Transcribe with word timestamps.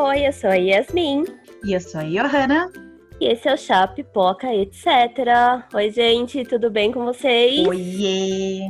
Oi, 0.00 0.28
eu 0.28 0.32
sou 0.32 0.50
a 0.50 0.54
Yasmin. 0.54 1.24
E 1.64 1.72
eu 1.72 1.80
sou 1.80 2.00
a 2.00 2.04
Johanna. 2.04 2.70
E 3.20 3.32
esse 3.32 3.48
é 3.48 3.54
o 3.54 3.58
Chá 3.58 3.84
Pipoca, 3.88 4.46
etc. 4.54 4.86
Oi, 5.74 5.90
gente, 5.90 6.44
tudo 6.44 6.70
bem 6.70 6.92
com 6.92 7.04
vocês? 7.04 7.66
Oiê! 7.66 8.60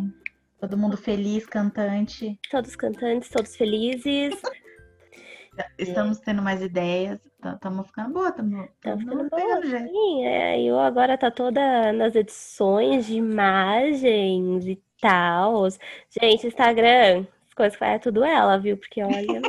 Todo 0.58 0.78
mundo 0.78 0.96
feliz, 0.96 1.44
cantante. 1.44 2.40
Todos 2.50 2.74
cantantes, 2.74 3.28
todos 3.28 3.54
felizes. 3.54 4.40
Estamos 5.78 6.18
tendo 6.20 6.40
mais 6.40 6.62
ideias. 6.62 7.20
Estamos 7.44 7.86
ficando 7.88 8.14
boa, 8.14 8.30
estamos 8.30 9.02
ficando 9.02 9.28
boa. 9.28 9.62
Sim, 9.62 10.24
é, 10.24 10.62
eu 10.62 10.78
agora 10.80 11.18
tá 11.18 11.30
toda 11.30 11.92
nas 11.92 12.14
edições 12.14 13.04
de 13.04 13.16
imagens 13.16 14.66
e 14.66 14.82
tal. 14.98 15.68
Gente, 16.08 16.46
Instagram, 16.46 17.26
as 17.48 17.54
coisas 17.54 17.74
que 17.74 17.80
faz 17.80 17.96
é 17.96 17.98
tudo 17.98 18.24
ela, 18.24 18.56
viu? 18.56 18.78
Porque 18.78 19.02
olha, 19.02 19.42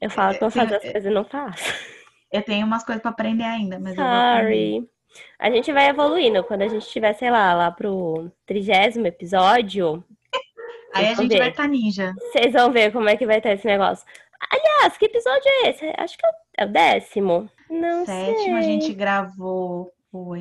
eu 0.00 0.10
falo 0.10 0.34
que 0.34 0.40
vou 0.40 0.50
fazer 0.50 0.76
as 0.76 0.82
coisas 0.82 1.04
e 1.04 1.10
não 1.10 1.24
faço. 1.24 1.62
Eu 2.32 2.42
tenho 2.42 2.64
umas 2.64 2.84
coisas 2.84 3.02
para 3.02 3.10
aprender 3.10 3.42
ainda, 3.42 3.78
mas 3.80 3.96
Sorry. 3.96 4.88
A 5.36 5.50
gente 5.50 5.72
vai 5.72 5.88
evoluindo. 5.88 6.44
Quando 6.44 6.62
a 6.62 6.68
gente 6.68 6.82
estiver, 6.82 7.12
sei 7.14 7.28
lá, 7.28 7.52
lá 7.54 7.70
pro 7.72 8.30
trigésimo 8.46 9.08
episódio. 9.08 10.04
Aí 10.94 11.08
a 11.08 11.14
gente 11.14 11.28
ver. 11.28 11.38
vai 11.38 11.50
estar 11.50 11.64
tá 11.64 11.68
ninja. 11.68 12.14
Vocês 12.16 12.52
vão 12.52 12.70
ver 12.70 12.92
como 12.92 13.08
é 13.08 13.16
que 13.16 13.26
vai 13.26 13.38
estar 13.38 13.52
esse 13.52 13.66
negócio. 13.66 14.06
Aliás, 14.48 14.96
que 14.96 15.06
episódio 15.06 15.42
é 15.44 15.70
esse? 15.70 15.92
Acho 15.96 16.16
que 16.16 16.26
é 16.56 16.64
o 16.64 16.68
décimo. 16.68 17.50
Não 17.68 18.06
sétimo 18.06 18.44
sei. 18.44 18.54
a 18.54 18.62
gente 18.62 18.92
gravou 18.92 19.92
o 20.12 20.34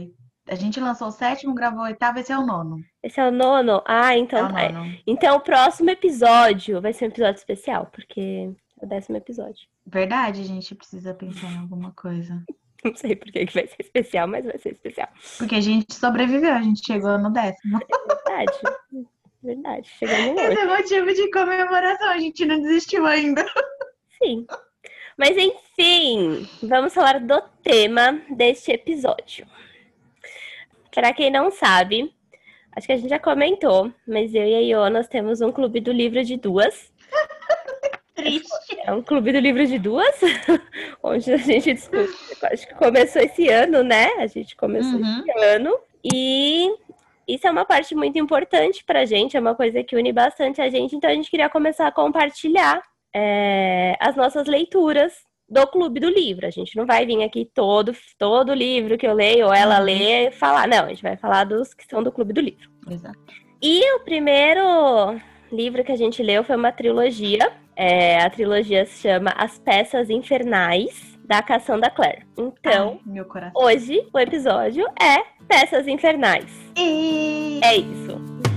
A 0.48 0.56
gente 0.56 0.80
lançou 0.80 1.08
o 1.08 1.12
sétimo, 1.12 1.54
gravou 1.54 1.82
o 1.82 1.86
oitavo, 1.86 2.20
esse 2.20 2.32
é 2.32 2.38
o 2.38 2.46
nono. 2.46 2.80
Esse 3.04 3.20
é 3.20 3.28
o 3.28 3.32
nono? 3.32 3.82
Ah, 3.86 4.16
então 4.18 4.48
é 4.58 4.72
tá. 4.72 4.86
Então 5.06 5.38
o 5.38 5.42
próximo 5.42 5.90
episódio 5.90 6.82
vai 6.82 6.94
ser 6.94 7.06
um 7.06 7.10
episódio 7.10 7.40
especial, 7.40 7.88
porque 7.92 8.52
é 8.69 8.69
o 8.82 8.86
décimo 8.86 9.18
episódio. 9.18 9.68
Verdade, 9.86 10.42
a 10.42 10.46
gente 10.46 10.76
precisa 10.76 11.14
pensar 11.14 11.52
em 11.52 11.58
alguma 11.58 11.92
coisa. 11.92 12.44
Não 12.84 12.96
sei 12.96 13.16
por 13.16 13.30
que 13.32 13.46
vai 13.46 13.68
ser 13.68 13.76
especial, 13.80 14.28
mas 14.28 14.46
vai 14.46 14.58
ser 14.58 14.72
especial. 14.72 15.10
Porque 15.38 15.56
a 15.56 15.62
gente 15.62 15.94
sobreviveu, 15.94 16.54
a 16.54 16.62
gente 16.62 16.82
chegou 16.86 17.18
no 17.18 17.32
décimo. 17.32 17.78
É 17.78 18.08
verdade. 18.08 18.60
Verdade. 19.42 19.90
Chegamos 19.98 20.42
Esse 20.42 20.60
é 20.60 20.66
motivo 20.66 21.14
de 21.14 21.32
comemoração, 21.32 22.10
a 22.10 22.20
gente 22.20 22.46
não 22.46 22.62
desistiu 22.62 23.06
ainda. 23.06 23.46
Sim. 24.22 24.46
Mas 25.18 25.38
enfim, 25.38 26.48
vamos 26.64 26.94
falar 26.94 27.20
do 27.20 27.42
tema 27.62 28.22
deste 28.30 28.72
episódio. 28.72 29.46
Para 30.94 31.14
quem 31.14 31.30
não 31.30 31.52
sabe, 31.52 32.14
acho 32.72 32.88
que 32.88 32.94
a 32.94 32.98
gente 32.98 33.10
já 33.10 33.20
comentou, 33.20 33.94
mas 34.08 34.34
eu 34.34 34.46
e 34.46 34.56
a 34.56 34.60
Iô, 34.62 34.90
nós 34.90 35.08
temos 35.08 35.42
um 35.42 35.52
clube 35.52 35.82
do 35.82 35.92
livro 35.92 36.24
de 36.24 36.38
duas. 36.38 36.92
Triste. 38.20 38.78
É 38.84 38.94
um 38.94 39.02
clube 39.02 39.32
do 39.32 39.40
livro 39.40 39.66
de 39.66 39.80
duas, 39.80 40.16
onde 41.04 41.32
a 41.32 41.38
gente 41.38 41.74
discute. 41.74 42.12
Acho 42.44 42.68
que 42.68 42.76
começou 42.76 43.22
esse 43.22 43.50
ano, 43.50 43.84
né? 43.84 44.08
A 44.18 44.28
gente 44.28 44.56
começou 44.56 45.00
uhum. 45.00 45.20
esse 45.20 45.46
ano. 45.46 45.78
E 46.04 46.70
isso 47.28 47.48
é 47.48 47.52
uma 47.52 47.66
parte 47.66 47.94
muito 47.94 48.18
importante 48.18 48.84
pra 48.84 49.06
gente, 49.06 49.38
é 49.38 49.40
uma 49.40 49.54
coisa 49.54 49.84
que 49.84 49.96
une 49.96 50.12
bastante 50.12 50.62
a 50.62 50.70
gente, 50.70 50.96
então 50.96 51.10
a 51.10 51.14
gente 51.14 51.30
queria 51.30 51.50
começar 51.50 51.88
a 51.88 51.92
compartilhar 51.92 52.82
é, 53.14 53.96
as 54.00 54.16
nossas 54.16 54.48
leituras 54.48 55.14
do 55.48 55.66
Clube 55.68 56.00
do 56.00 56.10
Livro. 56.10 56.46
A 56.46 56.50
gente 56.50 56.76
não 56.76 56.86
vai 56.86 57.06
vir 57.06 57.24
aqui 57.24 57.50
todo, 57.54 57.96
todo 58.18 58.54
livro 58.54 58.98
que 58.98 59.08
eu 59.08 59.14
leio 59.14 59.48
ou 59.48 59.54
ela 59.54 59.80
uhum. 59.80 59.86
lê 59.86 60.28
e 60.28 60.32
falar. 60.32 60.68
Não, 60.68 60.86
a 60.86 60.90
gente 60.90 61.04
vai 61.04 61.18
falar 61.18 61.44
dos 61.44 61.74
que 61.74 61.86
são 61.86 62.04
do 62.04 62.12
Clube 62.12 62.34
do 62.34 62.42
Livro. 62.42 62.70
Exato. 62.90 63.20
E 63.62 63.96
o 63.96 64.00
primeiro 64.02 65.20
livro 65.52 65.84
que 65.84 65.92
a 65.92 65.98
gente 65.98 66.24
leu 66.24 66.44
foi 66.44 66.56
uma 66.56 66.72
trilogia. 66.72 67.52
É, 67.82 68.22
a 68.22 68.30
trilogia 68.30 68.86
se 68.86 69.04
chama 69.04 69.34
As 69.38 69.58
Peças 69.58 70.10
Infernais, 70.10 71.18
da 71.24 71.42
Cassandra 71.42 71.90
Clare. 71.90 72.26
Então, 72.38 73.00
Ai, 73.08 73.52
hoje 73.56 74.06
o 74.14 74.20
episódio 74.20 74.86
é 75.02 75.24
Peças 75.48 75.88
Infernais. 75.88 76.52
E... 76.78 77.62
É 77.64 77.78
isso. 77.78 78.49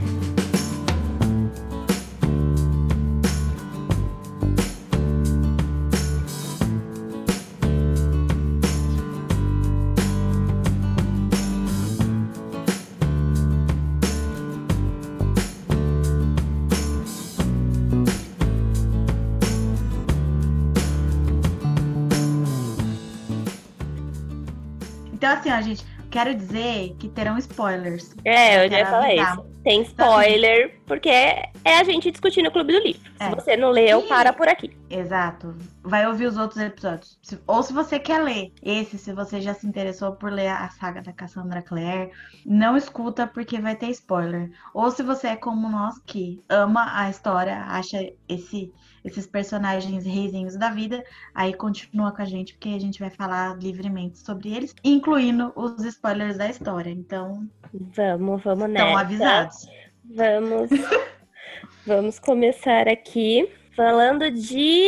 Então, 25.52 25.62
gente, 25.64 25.84
quero 26.10 26.34
dizer 26.34 26.96
que 26.98 27.10
terão 27.10 27.36
spoilers. 27.36 28.14
É, 28.24 28.64
eu 28.64 28.70
já 28.70 28.86
falei 28.86 29.20
isso. 29.20 29.52
Tem 29.62 29.82
spoiler, 29.82 30.64
então, 30.64 30.80
porque 30.86 31.10
é 31.10 31.76
a 31.78 31.84
gente 31.84 32.10
discutindo 32.10 32.48
o 32.48 32.50
Clube 32.50 32.72
do 32.72 32.78
Livro. 32.78 33.02
É. 33.20 33.28
Se 33.28 33.34
você 33.34 33.56
não 33.56 33.68
leu, 33.68 34.00
e... 34.00 34.08
para 34.08 34.32
por 34.32 34.48
aqui. 34.48 34.74
Exato. 34.88 35.54
Vai 35.82 36.06
ouvir 36.06 36.26
os 36.26 36.38
outros 36.38 36.58
episódios. 36.58 37.18
Ou 37.46 37.62
se 37.62 37.74
você 37.74 37.98
quer 37.98 38.22
ler 38.22 38.50
esse, 38.62 38.96
se 38.96 39.12
você 39.12 39.42
já 39.42 39.52
se 39.52 39.66
interessou 39.66 40.12
por 40.12 40.32
ler 40.32 40.48
a 40.48 40.70
saga 40.70 41.02
da 41.02 41.12
Cassandra 41.12 41.60
Clare, 41.60 42.10
não 42.46 42.74
escuta 42.74 43.26
porque 43.26 43.60
vai 43.60 43.76
ter 43.76 43.90
spoiler. 43.90 44.50
Ou 44.72 44.90
se 44.90 45.02
você 45.02 45.28
é 45.28 45.36
como 45.36 45.68
nós 45.68 45.98
que 46.06 46.42
ama 46.48 46.98
a 46.98 47.10
história, 47.10 47.62
acha 47.68 47.98
esse 48.26 48.72
esses 49.04 49.26
personagens 49.26 50.04
reizinhos 50.04 50.56
da 50.56 50.70
vida, 50.70 51.04
aí 51.34 51.52
continua 51.52 52.12
com 52.12 52.22
a 52.22 52.24
gente, 52.24 52.54
porque 52.54 52.70
a 52.70 52.80
gente 52.80 53.00
vai 53.00 53.10
falar 53.10 53.56
livremente 53.58 54.18
sobre 54.18 54.54
eles, 54.54 54.74
incluindo 54.84 55.52
os 55.56 55.84
spoilers 55.84 56.38
da 56.38 56.48
história. 56.48 56.90
Então. 56.90 57.48
Vamos, 57.72 58.42
vamos 58.42 58.68
nessa. 58.68 58.86
Estão 58.86 58.96
avisados. 58.96 59.66
Vamos. 60.04 60.70
vamos 61.86 62.18
começar 62.18 62.88
aqui 62.88 63.48
falando 63.74 64.30
de. 64.30 64.86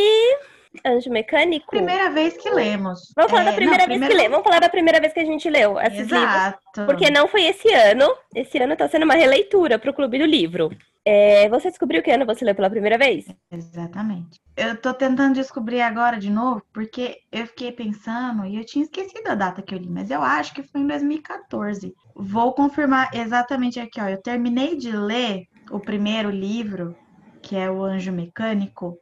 Anjo 0.84 1.08
Mecânico? 1.08 1.70
Primeira 1.70 2.10
vez 2.10 2.36
que 2.36 2.50
lemos. 2.50 3.12
Vamos 3.14 3.30
falar 3.30 3.42
é, 3.42 3.46
da 3.46 3.52
primeira 3.52 3.82
não, 3.82 3.86
vez 3.86 3.98
primeira... 4.00 4.14
que 4.14 4.20
lemos. 4.20 4.30
Vamos 4.32 4.44
falar 4.44 4.60
da 4.60 4.68
primeira 4.68 5.00
vez 5.00 5.12
que 5.12 5.20
a 5.20 5.24
gente 5.24 5.48
leu 5.48 5.78
esses 5.78 6.00
Exato. 6.00 6.58
livros. 6.80 6.92
Porque 6.92 7.10
não 7.12 7.28
foi 7.28 7.44
esse 7.44 7.72
ano. 7.72 8.12
Esse 8.34 8.58
ano 8.58 8.72
está 8.72 8.88
sendo 8.88 9.04
uma 9.04 9.14
releitura 9.14 9.78
para 9.78 9.90
o 9.90 9.94
Clube 9.94 10.18
do 10.18 10.24
Livro. 10.24 10.70
É, 11.06 11.48
você 11.50 11.68
descobriu 11.68 12.02
que 12.02 12.10
ano 12.10 12.24
você 12.24 12.44
leu 12.44 12.54
pela 12.54 12.70
primeira 12.70 12.96
vez? 12.96 13.26
Exatamente. 13.50 14.40
Eu 14.56 14.80
tô 14.80 14.94
tentando 14.94 15.34
descobrir 15.34 15.82
agora 15.82 16.18
de 16.18 16.30
novo, 16.30 16.62
porque 16.72 17.18
eu 17.30 17.46
fiquei 17.46 17.72
pensando 17.72 18.46
e 18.46 18.56
eu 18.56 18.64
tinha 18.64 18.84
esquecido 18.84 19.28
a 19.28 19.34
data 19.34 19.60
que 19.60 19.74
eu 19.74 19.78
li, 19.78 19.88
mas 19.88 20.10
eu 20.10 20.22
acho 20.22 20.54
que 20.54 20.62
foi 20.62 20.80
em 20.80 20.86
2014. 20.86 21.94
Vou 22.14 22.54
confirmar 22.54 23.10
exatamente 23.14 23.78
aqui, 23.78 24.00
ó. 24.00 24.08
Eu 24.08 24.22
terminei 24.22 24.76
de 24.76 24.92
ler 24.92 25.46
o 25.70 25.78
primeiro 25.78 26.30
livro, 26.30 26.96
que 27.42 27.54
é 27.54 27.70
O 27.70 27.82
Anjo 27.82 28.12
Mecânico, 28.12 28.98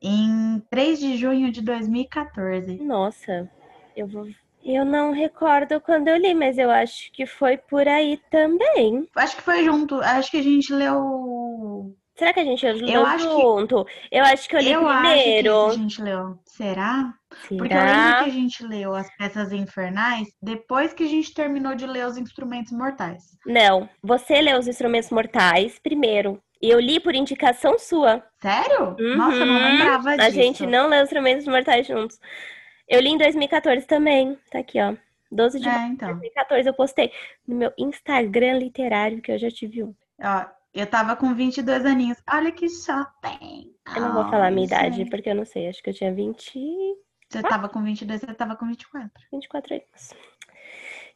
em 0.00 0.62
3 0.70 1.00
de 1.00 1.16
junho 1.16 1.50
de 1.50 1.62
2014. 1.62 2.76
Nossa, 2.82 3.50
eu 3.96 4.06
vou 4.06 4.26
eu 4.64 4.84
não 4.84 5.12
recordo 5.12 5.80
quando 5.80 6.08
eu 6.08 6.16
li, 6.16 6.34
mas 6.34 6.58
eu 6.58 6.70
acho 6.70 7.10
que 7.12 7.26
foi 7.26 7.56
por 7.56 7.86
aí 7.88 8.20
também. 8.30 9.08
Acho 9.16 9.36
que 9.36 9.42
foi 9.42 9.64
junto. 9.64 10.00
Acho 10.00 10.30
que 10.30 10.38
a 10.38 10.42
gente 10.42 10.72
leu. 10.72 11.94
Será 12.16 12.34
que 12.34 12.40
a 12.40 12.44
gente 12.44 12.66
leu 12.66 13.06
eu 13.06 13.18
junto? 13.18 13.84
Que... 13.84 14.18
Eu 14.18 14.24
acho 14.24 14.48
que 14.48 14.56
eu 14.56 14.60
li 14.60 14.72
eu 14.72 14.84
primeiro. 14.84 15.56
Acho 15.56 15.70
que 15.70 15.78
a 15.78 15.82
gente 15.82 16.02
leu. 16.02 16.38
Será? 16.44 17.14
Será? 17.30 17.56
Porque 17.56 17.72
eu 17.72 17.78
lembro 17.78 18.24
que 18.24 18.30
a 18.30 18.32
gente 18.32 18.66
leu 18.66 18.94
as 18.94 19.16
peças 19.16 19.52
infernais 19.52 20.28
depois 20.42 20.92
que 20.92 21.04
a 21.04 21.08
gente 21.08 21.32
terminou 21.32 21.74
de 21.74 21.86
ler 21.86 22.06
os 22.06 22.18
instrumentos 22.18 22.72
mortais. 22.72 23.38
Não, 23.46 23.88
você 24.02 24.40
leu 24.42 24.58
os 24.58 24.68
instrumentos 24.68 25.10
mortais 25.10 25.78
primeiro. 25.78 26.42
E 26.60 26.68
eu 26.68 26.78
li 26.78 27.00
por 27.00 27.14
indicação 27.14 27.78
sua. 27.78 28.22
Sério? 28.42 28.96
Uhum. 28.98 29.16
Nossa, 29.16 29.36
eu 29.38 29.46
não 29.46 29.54
uhum. 29.54 29.64
lembrava 29.64 30.10
disso. 30.10 30.26
A 30.26 30.30
gente 30.30 30.66
não 30.66 30.88
leu 30.88 30.98
os 30.98 31.04
instrumentos 31.04 31.46
mortais 31.46 31.86
juntos. 31.86 32.18
Eu 32.90 33.00
li 33.00 33.10
em 33.10 33.18
2014 33.18 33.86
também. 33.86 34.36
Tá 34.50 34.58
aqui, 34.58 34.80
ó. 34.80 34.96
12 35.30 35.60
de 35.60 35.68
é, 35.68 35.86
então. 35.86 36.08
2014 36.08 36.68
eu 36.68 36.74
postei 36.74 37.12
no 37.46 37.54
meu 37.54 37.72
Instagram 37.78 38.58
literário, 38.58 39.22
que 39.22 39.30
eu 39.30 39.38
já 39.38 39.48
tive 39.48 39.84
um. 39.84 39.94
Ó, 40.20 40.44
eu 40.74 40.84
tava 40.88 41.14
com 41.14 41.32
22 41.32 41.86
aninhos. 41.86 42.18
Olha 42.28 42.50
que 42.50 42.68
shopping. 42.68 43.72
Eu 43.94 44.02
não 44.02 44.12
vou 44.12 44.28
falar 44.28 44.48
a 44.48 44.50
minha 44.50 44.66
idade, 44.66 45.08
porque 45.08 45.30
eu 45.30 45.36
não 45.36 45.44
sei. 45.44 45.68
Acho 45.68 45.80
que 45.80 45.90
eu 45.90 45.94
tinha 45.94 46.12
20. 46.12 46.58
Você 47.28 47.42
tava 47.42 47.68
com 47.68 47.80
22, 47.80 48.22
você 48.22 48.34
tava 48.34 48.56
com 48.56 48.66
24. 48.66 49.08
24 49.32 49.74
anos. 49.74 50.14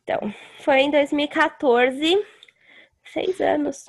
Então, 0.04 0.32
foi 0.60 0.80
em 0.82 0.92
2014, 0.92 2.24
seis 3.04 3.40
anos. 3.40 3.86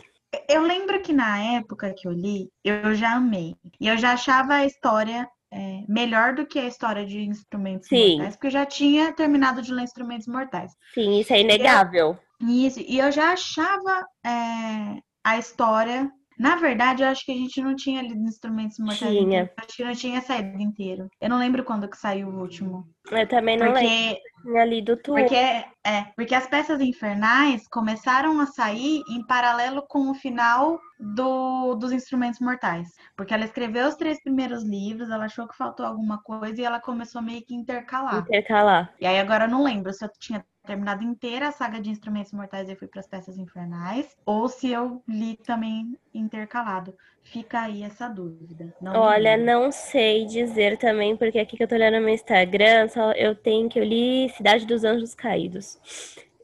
Eu 0.50 0.64
lembro 0.64 1.00
que 1.02 1.14
na 1.14 1.58
época 1.58 1.94
que 1.94 2.08
eu 2.08 2.12
li, 2.12 2.52
eu 2.64 2.96
já 2.96 3.14
amei. 3.14 3.56
E 3.80 3.88
eu 3.88 3.96
já 3.96 4.14
achava 4.14 4.56
a 4.56 4.66
história 4.66 5.30
é, 5.52 5.84
melhor 5.88 6.36
do 6.36 6.46
que 6.46 6.60
a 6.60 6.68
história 6.68 7.06
de 7.06 7.20
Instrumentos 7.22 7.88
Sim. 7.88 8.18
Mortais, 8.18 8.36
porque 8.36 8.48
eu 8.48 8.52
já 8.52 8.66
tinha 8.66 9.14
terminado 9.14 9.62
de 9.62 9.74
ler 9.74 9.84
Instrumentos 9.84 10.28
Mortais. 10.28 10.72
Sim, 10.94 11.20
isso 11.20 11.34
é 11.34 11.42
inegável. 11.42 12.18
E 12.42 12.64
eu, 12.64 12.68
isso, 12.68 12.80
e 12.82 12.98
eu 13.00 13.12
já 13.12 13.32
achava 13.34 14.06
é, 14.26 15.00
a 15.24 15.38
história 15.38 16.12
Na 16.38 16.58
verdade, 16.58 17.02
eu 17.02 17.08
acho 17.08 17.24
que 17.26 17.32
a 17.32 17.36
gente 17.36 17.62
não 17.62 17.76
tinha 17.76 18.02
lido 18.02 18.20
Instrumentos 18.20 18.78
Mortais. 18.78 19.12
Tinha. 19.12 19.50
Acho 19.58 19.78
que 19.78 19.84
não 19.84 19.94
tinha 19.94 20.22
saído 20.22 20.62
inteiro. 20.62 21.08
Eu 21.22 21.30
não 21.30 21.40
lembro 21.40 21.64
quando 21.64 21.90
que 21.90 21.98
saiu 21.98 22.28
o 22.28 22.42
último. 22.42 22.86
Eu 23.12 23.28
também 23.28 23.58
não 23.58 23.68
porque, 23.68 23.86
lembro. 23.86 24.22
Tinha 24.46 24.66
lido 24.66 24.96
tudo. 24.98 25.20
Porque, 25.20 25.36
é, 25.36 26.04
porque 26.16 26.36
as 26.36 26.48
peças 26.48 26.80
infernais 26.80 27.68
começaram 27.68 28.40
a 28.40 28.46
sair 28.46 29.02
em 29.10 29.26
paralelo 29.26 29.82
com 29.88 30.12
o 30.12 30.14
final 30.14 30.80
do, 31.00 31.74
dos 31.76 31.92
Instrumentos 31.92 32.40
Mortais. 32.40 32.90
Porque 33.16 33.34
ela 33.34 33.46
escreveu 33.46 33.88
os 33.88 33.96
três 33.96 34.22
primeiros 34.22 34.64
livros, 34.64 35.10
ela 35.10 35.26
achou 35.26 35.48
que 35.48 35.58
faltou 35.58 35.86
alguma 35.86 36.20
coisa 36.22 36.62
e 36.62 36.64
ela 36.64 36.80
começou 36.80 37.22
meio 37.22 37.44
que 37.44 37.56
intercalar. 37.56 38.20
Intercalar. 38.20 38.94
E 39.00 39.08
aí 39.08 39.20
agora 39.20 39.46
eu 39.46 39.50
não 39.50 39.64
lembro 39.64 39.92
se 39.92 40.06
eu 40.06 40.10
tinha 40.20 40.46
terminado 40.66 41.04
inteira 41.04 41.48
a 41.48 41.52
saga 41.52 41.80
de 41.80 41.90
Instrumentos 41.90 42.32
Mortais 42.32 42.70
e 42.70 42.76
fui 42.76 42.88
para 42.88 43.00
as 43.00 43.08
Peças 43.08 43.38
Infernais, 43.38 44.16
ou 44.26 44.48
se 44.50 44.72
eu 44.72 45.02
li 45.08 45.38
também 45.38 45.98
intercalado. 46.14 46.96
Fica 47.26 47.62
aí 47.62 47.84
essa 47.84 48.08
dúvida. 48.08 48.74
Não 48.80 48.94
Olha, 48.94 49.36
não 49.36 49.72
sei 49.72 50.26
dizer 50.26 50.78
também, 50.78 51.18
porque 51.18 51.40
aqui 51.40 51.58
que 51.58 51.64
eu 51.64 51.68
tô 51.68 51.76
olhando 51.76 51.96
no 51.96 52.06
meu 52.06 52.14
Instagram, 52.14 52.88
só 52.88 53.12
eu 53.12 53.36
tenho 53.36 53.68
que 53.68 53.80
eu 53.80 53.84
li 53.84 54.30
Cidade 54.30 54.66
dos 54.66 54.84
Anjos 54.84 55.14
Caídos. 55.16 55.78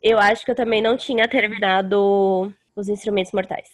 Eu 0.01 0.19
acho 0.19 0.44
que 0.44 0.51
eu 0.51 0.56
também 0.56 0.81
não 0.81 0.98
tinha 0.98 1.28
terminado 1.28 2.51
os 2.75 2.89
Instrumentos 2.89 3.31
Mortais. 3.31 3.69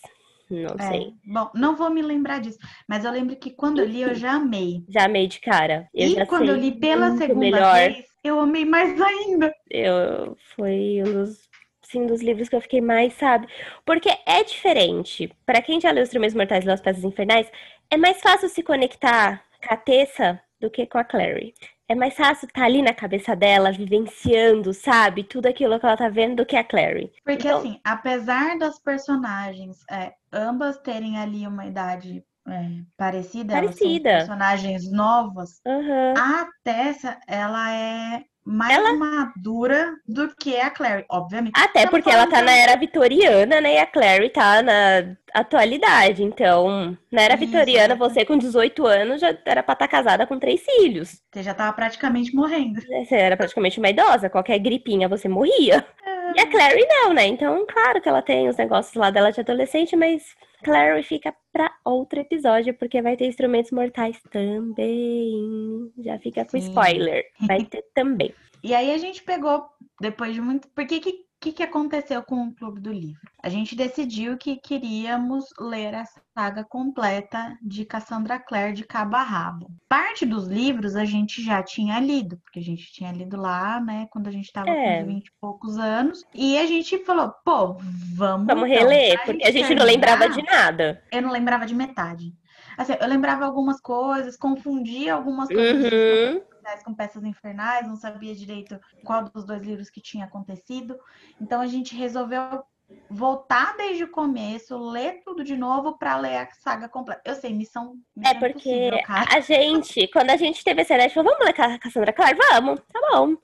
Não 0.50 0.76
é, 0.80 0.92
sei. 0.92 1.14
Bom, 1.26 1.50
não 1.56 1.76
vou 1.76 1.90
me 1.90 2.02
lembrar 2.02 2.40
disso, 2.40 2.58
mas 2.88 3.04
eu 3.04 3.12
lembro 3.12 3.36
que 3.36 3.52
quando 3.52 3.80
eu 3.80 3.86
li 3.86 4.02
eu 4.02 4.14
já 4.14 4.34
amei. 4.34 4.84
Já 4.88 5.06
amei 5.06 5.28
de 5.28 5.40
cara. 5.40 5.90
Eu 5.94 6.10
e 6.10 6.26
quando 6.26 6.50
eu 6.50 6.56
li 6.56 6.72
pela 6.72 7.18
segunda 7.18 7.40
melhor. 7.40 7.76
vez, 7.76 8.06
eu 8.24 8.40
amei 8.40 8.66
mais 8.66 9.00
ainda. 9.02 9.54
Eu 9.70 10.38
foi 10.56 11.02
um 11.06 11.14
dos 11.14 11.47
sim, 11.92 12.06
dos 12.06 12.22
livros 12.22 12.50
que 12.50 12.56
eu 12.56 12.62
fiquei 12.62 12.82
mais, 12.82 13.14
sabe? 13.14 13.48
Porque 13.86 14.10
é 14.26 14.44
diferente. 14.44 15.34
Para 15.46 15.62
quem 15.62 15.80
já 15.80 15.92
leu 15.92 16.04
Os 16.04 16.10
Instrumentos 16.10 16.36
Mortais 16.36 16.66
e 16.66 16.70
As 16.70 16.82
Peças 16.82 17.04
Infernais, 17.04 17.50
é 17.90 17.98
mais 17.98 18.22
fácil 18.22 18.50
se 18.50 18.64
conectar 18.64 19.44
com 19.66 19.74
a 19.74 19.78
Tessa 19.78 20.42
do 20.60 20.70
que 20.70 20.86
com 20.86 20.98
a 20.98 21.04
Clary 21.04 21.54
é 21.90 21.96
mais 21.96 22.14
fácil 22.16 22.48
estar 22.48 22.62
tá 22.62 22.66
ali 22.66 22.82
na 22.82 22.94
cabeça 22.94 23.36
dela, 23.36 23.72
vivenciando, 23.72 24.74
sabe? 24.74 25.24
Tudo 25.24 25.48
aquilo 25.48 25.80
que 25.80 25.86
ela 25.86 25.96
tá 25.96 26.10
vendo 26.10 26.38
do 26.38 26.46
que 26.46 26.56
a 26.56 26.64
Clary. 26.64 27.12
Porque, 27.24 27.48
então... 27.48 27.60
assim, 27.60 27.80
apesar 27.84 28.58
das 28.58 28.78
personagens 28.80 29.78
é, 29.90 30.14
ambas 30.32 30.78
terem 30.80 31.18
ali 31.18 31.48
uma 31.48 31.66
idade 31.66 32.24
é, 32.48 32.82
parecida, 32.98 33.54
parecida. 33.54 34.10
personagens 34.10 34.92
novas, 34.92 35.62
uhum. 35.66 36.14
a 36.18 36.48
Tessa, 36.64 37.18
ela 37.26 37.72
é 37.72 38.24
mais 38.48 38.78
ela... 38.78 38.94
madura 38.94 39.94
do 40.08 40.34
que 40.36 40.58
a 40.58 40.70
Clary, 40.70 41.04
obviamente. 41.10 41.54
Até 41.54 41.86
porque 41.86 42.10
ela 42.10 42.26
tá 42.28 42.42
na 42.42 42.54
era 42.54 42.78
vitoriana, 42.78 43.60
né? 43.60 43.76
E 43.76 43.78
a 43.78 43.86
Clary 43.86 44.30
tá 44.30 44.64
na 44.64 45.18
atualidade. 45.34 46.24
Então, 46.24 46.98
na 47.12 47.22
era 47.24 47.34
Isso, 47.36 47.46
vitoriana, 47.46 47.94
é. 47.94 47.98
você 47.98 48.24
com 48.24 48.38
18 48.38 48.86
anos 48.88 49.20
já 49.20 49.36
era 49.46 49.62
pra 49.62 49.74
estar 49.74 49.76
tá 49.76 49.88
casada 49.88 50.26
com 50.26 50.40
três 50.40 50.62
filhos. 50.62 51.22
Você 51.30 51.44
já 51.44 51.54
tava 51.54 51.74
praticamente 51.74 52.34
morrendo. 52.34 52.80
Você 52.82 53.16
era 53.16 53.36
praticamente 53.36 53.80
uma 53.80 53.90
idosa. 53.90 54.30
Qualquer 54.30 54.60
gripinha 54.60 55.10
você 55.10 55.28
morria. 55.28 55.86
É. 56.06 56.40
E 56.40 56.40
a 56.40 56.50
Clary 56.50 56.88
não, 56.88 57.14
né? 57.14 57.28
Então, 57.28 57.66
claro 57.68 58.00
que 58.00 58.08
ela 58.08 58.22
tem 58.22 58.48
os 58.48 58.56
negócios 58.56 58.96
lá 58.96 59.10
dela 59.10 59.32
de 59.32 59.42
adolescente, 59.42 59.94
mas 59.98 60.24
Clary 60.64 61.04
fica 61.04 61.36
para 61.52 61.72
outro 61.86 62.20
episódio, 62.20 62.74
porque 62.74 63.02
vai 63.02 63.16
ter 63.16 63.28
instrumentos 63.28 63.72
mortais 63.72 64.20
também. 64.32 65.92
Já 66.00 66.18
fica 66.20 66.46
com 66.46 66.60
Sim. 66.60 66.68
spoiler. 66.68 67.26
Vai 67.48 67.64
ter 67.66 67.84
também. 67.94 68.34
E 68.64 68.74
aí 68.74 68.92
a 68.92 68.98
gente 68.98 69.24
pegou, 69.24 69.66
depois 70.02 70.34
de 70.34 70.42
muito. 70.42 70.68
Por 70.70 70.86
que, 70.86 71.00
que 71.00 71.27
o 71.38 71.40
que, 71.40 71.52
que 71.52 71.64
aconteceu 71.64 72.24
com 72.24 72.48
o 72.48 72.56
Clube 72.56 72.82
do 72.82 72.92
Livro? 72.92 73.22
A 73.44 73.48
gente 73.48 73.76
decidiu 73.76 74.36
que 74.38 74.58
queríamos 74.58 75.46
ler 75.60 75.94
a 75.94 76.04
saga 76.34 76.64
completa 76.64 77.56
de 77.62 77.86
Cassandra 77.86 78.40
Clare 78.40 78.74
de 78.74 78.84
cabo 78.84 79.16
a 79.16 79.22
rabo. 79.22 79.68
Parte 79.88 80.26
dos 80.26 80.48
livros 80.48 80.96
a 80.96 81.06
gente 81.06 81.44
já 81.44 81.62
tinha 81.62 82.00
lido, 82.00 82.38
porque 82.38 82.58
a 82.58 82.64
gente 82.64 82.92
tinha 82.92 83.12
lido 83.12 83.38
lá, 83.38 83.80
né, 83.80 84.08
quando 84.10 84.28
a 84.28 84.32
gente 84.32 84.46
estava 84.46 84.72
é. 84.72 85.00
com 85.00 85.10
20 85.10 85.28
e 85.28 85.32
poucos 85.40 85.78
anos. 85.78 86.24
E 86.34 86.58
a 86.58 86.66
gente 86.66 87.06
falou, 87.06 87.32
pô, 87.46 87.76
vamos. 88.16 88.48
Vamos 88.48 88.48
então, 88.48 88.64
reler, 88.68 89.24
porque 89.24 89.46
a 89.46 89.52
gente 89.52 89.76
não 89.76 89.86
lembrava 89.86 90.28
de 90.28 90.42
nada. 90.42 91.04
Eu 91.12 91.22
não 91.22 91.32
lembrava 91.32 91.68
de 91.68 91.76
metade. 91.76 92.34
Assim, 92.76 92.94
eu 93.00 93.08
lembrava 93.08 93.46
algumas 93.46 93.80
coisas, 93.80 94.36
confundia 94.36 95.14
algumas 95.14 95.48
coisas. 95.48 95.94
Uhum 95.94 96.57
com 96.84 96.94
Peças 96.94 97.24
Infernais, 97.24 97.88
não 97.88 97.96
sabia 97.96 98.36
direito 98.36 98.80
qual 99.04 99.24
dos 99.24 99.46
dois 99.46 99.62
livros 99.62 99.90
que 99.90 100.02
tinha 100.02 100.26
acontecido. 100.26 100.98
Então 101.40 101.62
a 101.62 101.68
gente 101.68 101.96
resolveu 101.96 102.64
voltar 103.10 103.76
desde 103.78 104.04
o 104.04 104.12
começo, 104.12 104.78
ler 104.78 105.22
tudo 105.24 105.44
de 105.44 105.58
novo 105.58 105.98
para 105.98 106.18
ler 106.18 106.38
a 106.38 106.52
saga 106.52 106.88
completa. 106.88 107.22
Eu 107.26 107.36
sei, 107.36 107.54
missão. 107.54 107.96
missão 108.16 108.32
é 108.32 108.40
porque 108.40 108.90
a 109.08 109.40
gente, 109.40 110.08
quando 110.08 110.30
a 110.30 110.38
gente 110.38 110.64
teve 110.64 110.82
essa 110.82 110.94
ideia, 110.94 111.06
a 111.06 111.08
gente 111.08 111.16
falou, 111.16 111.32
vamos 111.32 111.46
ler 111.46 111.62
a 111.62 111.80
Cassandra 111.80 112.14
Clare? 112.14 112.38
Vamos, 112.52 112.80
tá 112.92 113.00
bom. 113.12 113.36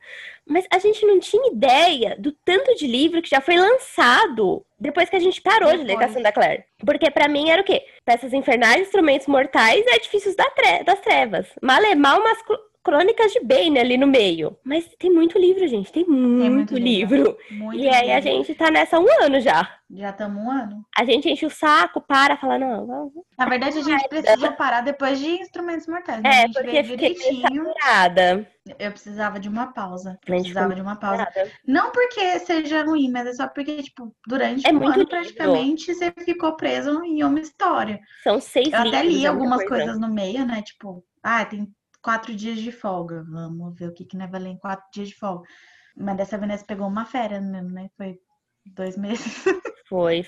Mas 0.45 0.65
a 0.71 0.77
gente 0.79 1.05
não 1.05 1.19
tinha 1.19 1.51
ideia 1.51 2.15
do 2.19 2.31
tanto 2.31 2.75
de 2.75 2.87
livro 2.87 3.21
que 3.21 3.29
já 3.29 3.41
foi 3.41 3.57
lançado 3.57 4.65
depois 4.79 5.09
que 5.09 5.15
a 5.15 5.19
gente 5.19 5.41
parou 5.41 5.71
depois. 5.71 5.79
de 5.79 5.87
ler 5.87 5.99
Cassandra 5.99 6.31
Clare. 6.31 6.63
Porque 6.85 7.09
para 7.11 7.27
mim 7.27 7.49
era 7.49 7.61
o 7.61 7.65
quê? 7.65 7.85
Peças 8.05 8.33
Infernais, 8.33 8.81
Instrumentos 8.81 9.27
Mortais 9.27 9.83
e 9.85 9.95
Edifícios 9.95 10.35
das 10.35 10.99
Trevas. 11.01 11.47
Malemal, 11.61 12.21
masculino 12.23 12.72
crônicas 12.83 13.31
de 13.31 13.39
Bane 13.39 13.79
ali 13.79 13.97
no 13.97 14.05
meio. 14.05 14.57
Mas 14.63 14.87
tem 14.99 15.09
muito 15.09 15.39
livro, 15.39 15.67
gente. 15.67 15.91
Tem 15.91 16.05
muito, 16.05 16.41
tem 16.41 16.49
muito 16.49 16.75
livro. 16.75 17.37
Muito 17.49 17.79
e 17.79 17.87
aí 17.87 18.07
livro. 18.07 18.17
a 18.17 18.21
gente 18.21 18.53
tá 18.55 18.69
nessa 18.69 18.99
um 18.99 19.07
ano 19.23 19.39
já. 19.39 19.69
Já 19.89 20.09
estamos 20.09 20.43
um 20.43 20.49
ano. 20.49 20.85
A 20.97 21.05
gente 21.05 21.29
enche 21.29 21.45
o 21.45 21.49
saco, 21.49 22.01
para, 22.01 22.35
fala, 22.35 22.57
não, 22.57 22.85
vamos. 22.85 23.13
Na 23.37 23.45
verdade, 23.45 23.77
a 23.77 23.81
gente 23.81 24.07
precisou 24.09 24.51
parar 24.53 24.81
depois 24.81 25.19
de 25.19 25.29
Instrumentos 25.29 25.87
Mortais. 25.87 26.21
Né? 26.21 26.43
É, 26.43 26.47
porque 26.49 26.83
fiquei 26.83 27.15
saturada. 27.15 28.47
Eu 28.79 28.91
precisava 28.91 29.39
de 29.39 29.49
uma 29.49 29.73
pausa. 29.73 30.17
Precisava 30.25 30.73
de 30.73 30.81
uma 30.81 30.95
pausa. 30.95 31.27
Não 31.67 31.91
porque 31.91 32.39
seja 32.39 32.83
ruim, 32.83 33.11
mas 33.11 33.27
é 33.27 33.33
só 33.33 33.47
porque, 33.47 33.83
tipo, 33.83 34.13
durante 34.27 34.67
é 34.67 34.73
um 34.73 34.87
ano, 34.87 35.07
praticamente, 35.07 35.93
você 35.93 36.11
ficou 36.11 36.55
preso 36.55 37.03
em 37.03 37.23
uma 37.23 37.39
história. 37.39 37.99
São 38.23 38.39
seis 38.39 38.71
Eu 38.71 38.79
até 38.79 39.03
li 39.03 39.27
algumas 39.27 39.63
coisas 39.67 39.99
no 39.99 40.09
meio, 40.09 40.45
né? 40.45 40.61
Tipo, 40.61 41.03
ah, 41.21 41.45
tem 41.45 41.71
quatro 42.03 42.35
dias 42.35 42.59
de 42.59 42.71
folga. 42.71 43.23
Vamos 43.23 43.75
ver 43.75 43.87
o 43.87 43.93
que, 43.93 44.05
que 44.05 44.17
vai 44.17 44.39
ler 44.39 44.49
em 44.49 44.57
quatro 44.57 44.85
dias 44.93 45.07
de 45.07 45.15
folga. 45.15 45.47
Mas 45.95 46.17
dessa 46.17 46.37
vez 46.37 46.51
nós 46.51 46.63
pegou 46.63 46.87
uma 46.87 47.05
férias 47.05 47.41
mesmo, 47.41 47.69
né? 47.69 47.89
Foi 47.97 48.19
dois 48.65 48.97
meses. 48.97 49.43
Foi, 49.89 50.25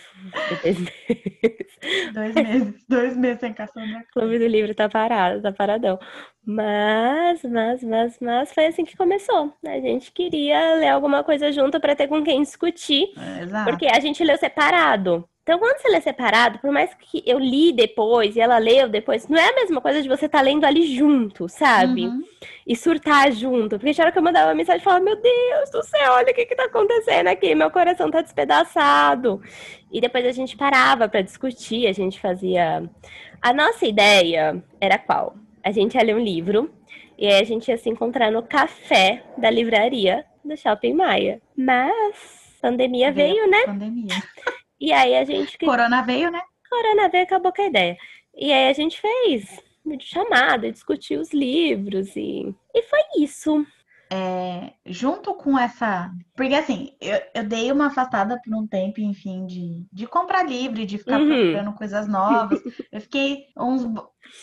dois 0.61 0.77
meses. 0.77 0.93
dois 2.13 2.35
meses, 2.35 2.85
dois 2.87 3.17
meses 3.17 3.39
sem. 3.39 3.51
O 3.51 4.11
Clube 4.13 4.37
do 4.37 4.45
Livro 4.45 4.75
tá 4.75 4.87
parado, 4.87 5.41
tá 5.41 5.51
paradão. 5.51 5.97
Mas, 6.45 7.41
mas, 7.43 7.83
mas, 7.83 8.19
mas 8.19 8.53
foi 8.53 8.67
assim 8.67 8.85
que 8.85 8.97
começou. 8.97 9.51
A 9.65 9.79
gente 9.79 10.11
queria 10.11 10.75
ler 10.75 10.89
alguma 10.89 11.23
coisa 11.23 11.51
junto 11.51 11.79
para 11.79 11.95
ter 11.95 12.07
com 12.07 12.21
quem 12.21 12.43
discutir. 12.43 13.07
É, 13.17 13.63
porque 13.63 13.87
a 13.87 13.99
gente 13.99 14.23
leu 14.23 14.37
separado. 14.37 15.27
Então, 15.45 15.59
quando 15.59 15.77
você 15.77 15.89
lê 15.89 16.01
separado, 16.01 16.57
por 16.57 16.71
mais 16.71 16.91
que 16.95 17.21
eu 17.23 17.37
li 17.37 17.71
depois 17.71 18.35
e 18.35 18.39
ela 18.39 18.57
leu 18.57 18.89
depois, 18.89 19.27
não 19.27 19.37
é 19.37 19.47
a 19.47 19.53
mesma 19.53 19.79
coisa 19.79 20.01
de 20.01 20.09
você 20.09 20.25
estar 20.25 20.39
tá 20.39 20.43
lendo 20.43 20.65
ali 20.65 20.95
junto, 20.95 21.47
sabe? 21.47 22.07
Uhum. 22.07 22.23
E 22.65 22.75
surtar 22.75 23.31
junto. 23.31 23.77
Porque 23.77 23.93
tinha 23.93 24.05
hora 24.05 24.11
que 24.11 24.17
eu 24.17 24.23
mandava 24.23 24.47
uma 24.47 24.55
mensagem 24.55 24.81
e 24.81 24.83
falava, 24.83 25.05
meu 25.05 25.15
Deus 25.15 25.69
do 25.69 25.83
céu, 25.83 26.13
olha 26.13 26.31
o 26.31 26.33
que 26.33 26.47
que 26.47 26.55
tá 26.55 26.63
acontecendo 26.63 27.27
aqui, 27.27 27.53
meu 27.53 27.69
coração 27.69 28.09
tá 28.09 28.21
despedaçado. 28.21 29.39
E 29.91 30.01
depois 30.01 30.25
a 30.25 30.31
gente 30.31 30.57
parava 30.57 31.07
para 31.07 31.21
discutir, 31.21 31.85
a 31.85 31.93
gente 31.93 32.19
fazia... 32.19 32.81
A 33.39 33.53
nossa 33.53 33.85
ideia 33.85 34.63
era 34.81 34.97
qual? 34.97 35.35
A 35.63 35.71
gente 35.71 35.93
ia 35.93 36.03
ler 36.03 36.15
um 36.15 36.23
livro 36.23 36.73
e 37.19 37.27
aí 37.27 37.39
a 37.39 37.45
gente 37.45 37.67
ia 37.67 37.77
se 37.77 37.87
encontrar 37.87 38.31
no 38.31 38.41
café 38.41 39.21
da 39.37 39.51
livraria 39.51 40.25
do 40.43 40.57
Shopping 40.57 40.95
Maia. 40.95 41.39
Mas 41.55 42.57
pandemia 42.59 43.11
veio, 43.11 43.35
veio 43.35 43.51
né? 43.51 43.63
Pandemia. 43.67 44.15
E 44.79 44.91
aí 44.91 45.15
a 45.15 45.23
gente. 45.23 45.57
Corona 45.57 46.01
veio, 46.01 46.29
né? 46.31 46.41
Corona 46.69 47.09
veio, 47.09 47.23
acabou 47.23 47.53
com 47.53 47.61
a 47.61 47.67
ideia. 47.67 47.97
E 48.35 48.51
aí 48.51 48.69
a 48.69 48.73
gente 48.73 48.99
fez 48.99 49.63
chamada, 49.99 50.71
discutiu 50.71 51.21
os 51.21 51.31
livros 51.31 52.15
e, 52.15 52.53
e 52.73 52.81
foi 52.83 52.99
isso. 53.19 53.65
É, 54.15 54.71
junto 54.85 55.33
com 55.33 55.59
essa. 55.59 56.09
Porque 56.37 56.53
assim, 56.53 56.95
eu, 57.01 57.19
eu, 57.33 57.43
dei 57.43 57.69
uma 57.69 57.87
afastada 57.87 58.39
por 58.41 58.55
um 58.55 58.65
tempo, 58.65 59.01
enfim, 59.01 59.45
de, 59.45 59.85
de 59.91 60.07
comprar 60.07 60.43
livro, 60.43 60.85
de 60.85 60.97
ficar 60.97 61.19
uhum. 61.19 61.27
procurando 61.27 61.73
coisas 61.73 62.07
novas. 62.07 62.61
Eu 62.91 63.01
fiquei 63.01 63.47
uns. 63.57 63.83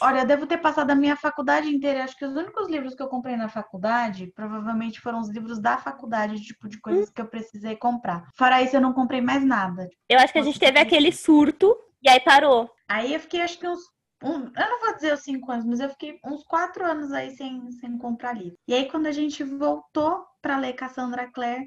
Olha, 0.00 0.20
eu 0.20 0.26
devo 0.26 0.46
ter 0.46 0.58
passado 0.58 0.90
a 0.90 0.94
minha 0.94 1.16
faculdade 1.16 1.68
inteira. 1.68 2.04
Acho 2.04 2.16
que 2.16 2.24
os 2.24 2.36
únicos 2.36 2.68
livros 2.68 2.94
que 2.94 3.02
eu 3.02 3.08
comprei 3.08 3.36
na 3.36 3.48
faculdade 3.48 4.30
provavelmente 4.34 5.00
foram 5.00 5.20
os 5.20 5.28
livros 5.28 5.60
da 5.60 5.76
faculdade, 5.76 6.40
tipo 6.40 6.68
de 6.68 6.78
coisas 6.80 7.10
que 7.10 7.20
eu 7.20 7.26
precisei 7.26 7.74
comprar. 7.74 8.28
Fora 8.36 8.62
isso, 8.62 8.76
eu 8.76 8.80
não 8.80 8.92
comprei 8.92 9.20
mais 9.20 9.44
nada. 9.44 9.88
Eu 10.08 10.18
acho 10.20 10.32
que 10.32 10.38
a 10.38 10.42
gente 10.42 10.60
teve 10.60 10.78
aquele 10.78 11.10
surto 11.10 11.76
e 12.00 12.08
aí 12.08 12.20
parou. 12.20 12.70
Aí 12.88 13.12
eu 13.14 13.20
fiquei, 13.20 13.40
acho 13.40 13.58
que 13.58 13.66
uns 13.66 13.80
um, 14.22 14.44
eu 14.44 14.70
não 14.70 14.80
vou 14.80 14.94
dizer 14.94 15.12
os 15.12 15.20
cinco 15.20 15.50
anos, 15.50 15.64
mas 15.64 15.80
eu 15.80 15.88
fiquei 15.90 16.18
uns 16.24 16.44
quatro 16.44 16.84
anos 16.84 17.12
aí 17.12 17.30
sem, 17.30 17.70
sem 17.72 17.98
comprar 17.98 18.34
livro. 18.34 18.56
E 18.66 18.74
aí, 18.74 18.88
quando 18.88 19.06
a 19.06 19.12
gente 19.12 19.42
voltou 19.42 20.24
para 20.40 20.58
ler 20.58 20.74
Cassandra 20.74 21.30
Clare, 21.32 21.66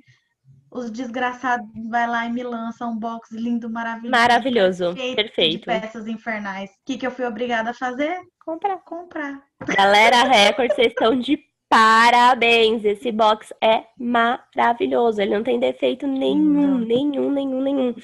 os 0.72 0.92
desgraçados 0.92 1.68
vai 1.90 2.08
lá 2.08 2.26
e 2.26 2.34
me 2.34 2.44
lançam 2.44 2.92
um 2.92 3.00
box 3.00 3.34
lindo, 3.34 3.70
maravilhoso. 3.70 4.12
Maravilhoso, 4.12 4.96
perfeito. 5.16 5.60
De 5.60 5.66
peças 5.66 6.08
infernais. 6.08 6.70
O 6.70 6.74
que, 6.86 6.98
que 6.98 7.08
eu 7.08 7.12
fui 7.12 7.26
obrigada 7.26 7.70
a 7.70 7.74
fazer? 7.74 8.20
Comprar. 8.44 8.78
Comprar. 8.80 9.42
Galera 9.76 10.24
Record, 10.24 10.72
vocês 10.72 10.88
estão 10.88 11.18
de 11.18 11.40
parabéns. 11.70 12.84
Esse 12.84 13.12
box 13.12 13.54
é 13.62 13.86
maravilhoso. 13.98 15.22
Ele 15.22 15.36
não 15.36 15.44
tem 15.44 15.60
defeito 15.60 16.06
nenhum, 16.08 16.78
não. 16.78 16.78
nenhum, 16.80 17.32
nenhum, 17.32 17.62
nenhum. 17.62 17.96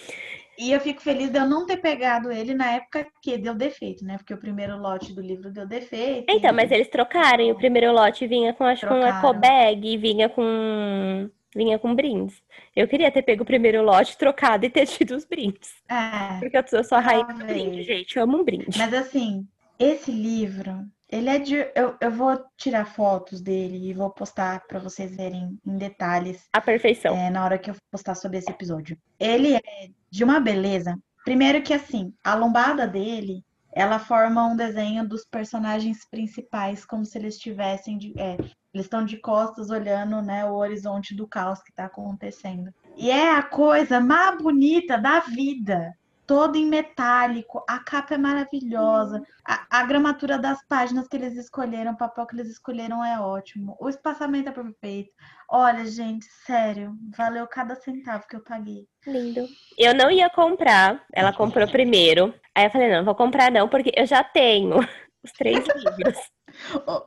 E 0.58 0.72
eu 0.72 0.80
fico 0.80 1.02
feliz 1.02 1.32
de 1.32 1.38
eu 1.38 1.48
não 1.48 1.66
ter 1.66 1.78
pegado 1.78 2.32
ele 2.32 2.54
na 2.54 2.72
época 2.74 3.08
que 3.22 3.38
deu 3.38 3.56
defeito, 3.56 4.06
né? 4.06 4.18
Porque 4.18 4.34
o 4.34 4.38
primeiro 4.38 4.78
lote 4.78 5.14
do 5.14 5.22
livro 5.22 5.52
deu 5.52 5.66
defeito. 5.66 6.26
Então, 6.30 6.52
e... 6.52 6.54
mas 6.54 6.72
eles 6.72 6.90
trocaram. 6.90 7.44
E 7.44 7.52
o 7.52 7.56
primeiro 7.56 7.92
lote 7.92 8.28
vinha 8.28 8.54
com, 8.54 8.64
acho, 8.64 8.82
trocaram. 8.82 9.22
com 9.22 9.28
um 9.28 9.30
eco 9.30 9.40
bag, 9.40 9.98
vinha 9.98 10.30
com 10.30 11.30
vinha 11.56 11.78
com 11.78 11.94
brindes. 11.94 12.42
Eu 12.76 12.88
queria 12.88 13.12
ter 13.12 13.22
pego 13.22 13.44
o 13.44 13.46
primeiro 13.46 13.84
lote, 13.84 14.18
trocado 14.18 14.66
e 14.66 14.70
ter 14.70 14.86
tido 14.88 15.16
os 15.16 15.26
brindes. 15.26 15.72
É. 15.90 16.40
Porque 16.40 16.58
eu 16.76 16.84
sou 16.84 16.98
a 16.98 17.02
rainha 17.02 17.26
do 17.26 17.46
brinde, 17.46 17.84
gente. 17.84 18.18
Eu 18.18 18.24
amo 18.24 18.40
um 18.40 18.44
brinde. 18.44 18.78
Mas 18.78 18.94
assim, 18.94 19.46
esse 19.80 20.12
livro, 20.12 20.86
ele 21.12 21.30
é 21.30 21.38
de. 21.38 21.56
Eu, 21.76 21.96
eu 22.00 22.10
vou 22.10 22.42
tirar 22.58 22.86
fotos 22.86 23.42
dele 23.42 23.90
e 23.90 23.94
vou 23.94 24.10
postar 24.10 24.66
para 24.66 24.80
vocês 24.80 25.16
verem 25.16 25.60
em 25.66 25.78
detalhes. 25.78 26.48
A 26.54 26.62
perfeição. 26.62 27.16
É, 27.16 27.30
na 27.30 27.44
hora 27.44 27.60
que 27.60 27.70
eu 27.70 27.76
postar 27.92 28.16
sobre 28.16 28.38
esse 28.38 28.50
episódio. 28.50 28.98
Ele 29.20 29.56
é 29.56 29.90
de 30.10 30.24
uma 30.24 30.40
beleza. 30.40 30.98
Primeiro 31.26 31.62
que 31.62 31.74
assim, 31.74 32.14
a 32.24 32.34
lombada 32.34 32.88
dele 32.88 33.44
ela 33.74 34.00
forma 34.00 34.46
um 34.48 34.56
desenho 34.56 35.08
dos 35.08 35.26
personagens 35.26 36.06
principais, 36.10 36.86
como 36.86 37.06
se 37.06 37.18
eles 37.18 37.36
estivessem 37.36 37.98
de, 37.98 38.14
é, 38.18 38.34
eles 38.74 38.86
estão 38.86 39.06
de 39.06 39.18
costas 39.18 39.70
olhando 39.70 40.22
né, 40.22 40.46
o 40.46 40.56
horizonte 40.56 41.16
do 41.16 41.28
caos 41.28 41.62
que 41.62 41.70
está 41.70 41.86
acontecendo. 41.86 42.74
E 42.98 43.10
é 43.10 43.34
a 43.34 43.44
coisa 43.44 44.00
mais 44.02 44.38
bonita 44.42 44.98
da 44.98 45.22
vida 45.22 45.94
todo 46.32 46.56
em 46.56 46.66
metálico, 46.66 47.62
a 47.68 47.78
capa 47.80 48.14
é 48.14 48.18
maravilhosa, 48.18 49.22
a, 49.46 49.66
a, 49.70 49.84
gramatura 49.84 50.40
das 50.40 50.66
páginas 50.66 51.06
que 51.06 51.18
eles 51.18 51.36
escolheram, 51.36 51.92
o 51.92 51.98
papel 51.98 52.26
que 52.26 52.34
eles 52.38 52.48
escolheram 52.48 53.04
é 53.04 53.20
ótimo, 53.20 53.76
o 53.82 53.90
espaçamento 53.90 54.48
é 54.48 54.52
perfeito. 54.54 55.12
Olha, 55.50 55.86
gente, 55.86 56.24
sério, 56.46 56.96
valeu 57.18 57.46
cada 57.48 57.76
centavo 57.76 58.26
que 58.30 58.38
eu 58.38 58.44
paguei. 58.46 58.88
Lindo. 59.06 59.46
Eu 59.78 59.94
não 59.94 60.10
ia 60.10 60.30
comprar, 60.30 61.04
ela 61.12 61.34
comprou 61.34 61.68
primeiro. 61.68 62.34
Aí 62.56 62.64
eu 62.64 62.72
falei, 62.72 62.90
não, 62.90 63.04
vou 63.04 63.14
comprar 63.14 63.52
não, 63.52 63.68
porque 63.68 63.92
eu 63.94 64.06
já 64.06 64.24
tenho 64.24 64.78
os 65.22 65.34
três 65.34 65.68
livros. 65.68 66.18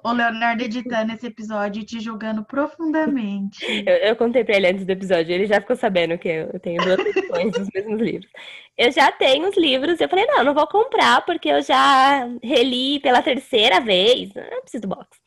O 0.02 0.12
Leonardo 0.12 0.62
editando 0.62 1.12
esse 1.12 1.26
episódio 1.26 1.82
e 1.82 1.84
te 1.84 2.00
julgando 2.00 2.44
profundamente. 2.44 3.64
Eu, 3.86 3.96
eu, 3.96 4.16
contei 4.16 4.44
pra 4.44 4.56
ele 4.56 4.68
antes 4.68 4.86
do 4.86 4.90
episódio, 4.90 5.32
ele 5.32 5.46
já 5.46 5.60
ficou 5.60 5.76
sabendo 5.76 6.16
que 6.16 6.28
eu 6.28 6.58
tenho 6.60 6.82
duas 6.82 6.98
edições 6.98 7.52
dos 7.52 7.68
mesmos 7.74 8.00
livros. 8.00 8.30
Eu 8.76 8.90
já 8.90 9.12
tenho 9.12 9.48
os 9.48 9.56
livros, 9.56 10.00
eu 10.00 10.08
falei, 10.08 10.26
não, 10.26 10.44
não 10.44 10.54
vou 10.54 10.66
comprar, 10.66 11.24
porque 11.24 11.48
eu 11.48 11.62
já 11.62 12.26
reli 12.42 13.00
pela 13.00 13.22
terceira 13.22 13.80
vez, 13.80 14.32
não 14.34 14.62
preciso 14.62 14.82
do 14.82 14.88
box. 14.88 15.18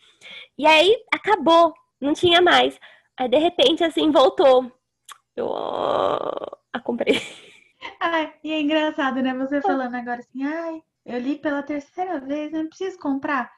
E 0.58 0.66
aí, 0.66 0.96
acabou, 1.14 1.74
não 2.02 2.14
tinha 2.14 2.42
mais. 2.42 2.80
Aí, 3.18 3.28
de 3.28 3.38
repente, 3.38 3.84
assim, 3.84 4.12
voltou. 4.12 4.72
Eu, 5.36 5.48
oh, 5.48 6.58
a 6.74 6.80
comprei. 6.80 7.22
Ai, 8.00 8.34
e 8.44 8.52
é 8.52 8.62
engraçado, 8.62 9.22
né? 9.22 9.34
Você 9.36 9.62
falando 9.62 9.96
agora 9.96 10.20
assim, 10.20 10.44
ai, 10.44 10.82
eu 11.06 11.20
li 11.20 11.38
pela 11.38 11.64
terceira 11.64 12.20
vez, 12.20 12.54
eu 12.54 12.64
não 12.64 12.70
preciso 12.70 12.98
comprar. 13.00 13.52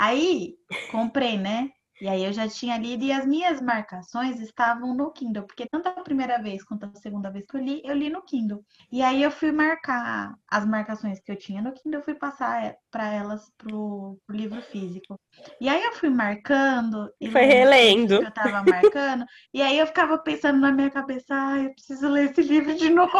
Aí, 0.00 0.54
comprei, 0.90 1.36
né? 1.36 1.68
E 2.00 2.08
aí 2.08 2.24
eu 2.24 2.32
já 2.32 2.48
tinha 2.48 2.78
lido 2.78 3.04
e 3.04 3.12
as 3.12 3.26
minhas 3.26 3.60
marcações 3.60 4.40
estavam 4.40 4.94
no 4.94 5.12
Kindle, 5.12 5.42
porque 5.42 5.66
tanto 5.66 5.90
a 5.90 6.02
primeira 6.02 6.40
vez 6.40 6.64
quanto 6.64 6.86
a 6.86 6.94
segunda 6.94 7.30
vez 7.30 7.44
que 7.44 7.54
eu 7.54 7.60
li, 7.60 7.82
eu 7.84 7.94
li 7.94 8.08
no 8.08 8.22
Kindle. 8.22 8.64
E 8.90 9.02
aí 9.02 9.22
eu 9.22 9.30
fui 9.30 9.52
marcar 9.52 10.32
as 10.50 10.64
marcações 10.64 11.20
que 11.20 11.30
eu 11.30 11.36
tinha 11.36 11.60
no 11.60 11.74
Kindle, 11.74 12.00
eu 12.00 12.04
fui 12.04 12.14
passar 12.14 12.74
para 12.90 13.12
elas 13.12 13.52
pro, 13.58 14.16
pro, 14.26 14.34
livro 14.34 14.62
físico. 14.62 15.20
E 15.60 15.68
aí 15.68 15.84
eu 15.84 15.92
fui 15.92 16.08
marcando 16.08 17.12
e 17.20 17.30
foi 17.30 17.42
relendo. 17.42 18.22
eu 18.22 18.32
tava 18.32 18.62
marcando, 18.62 19.26
e 19.52 19.60
aí 19.60 19.78
eu 19.78 19.86
ficava 19.86 20.16
pensando 20.16 20.58
na 20.58 20.72
minha 20.72 20.90
cabeça, 20.90 21.34
ai, 21.34 21.66
eu 21.66 21.74
preciso 21.74 22.08
ler 22.08 22.30
esse 22.30 22.40
livro 22.40 22.74
de 22.74 22.88
novo. 22.96 23.12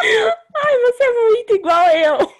ai, 0.00 0.78
você 0.86 1.04
é 1.04 1.12
muito 1.12 1.54
igual 1.54 1.90
eu. 1.90 2.32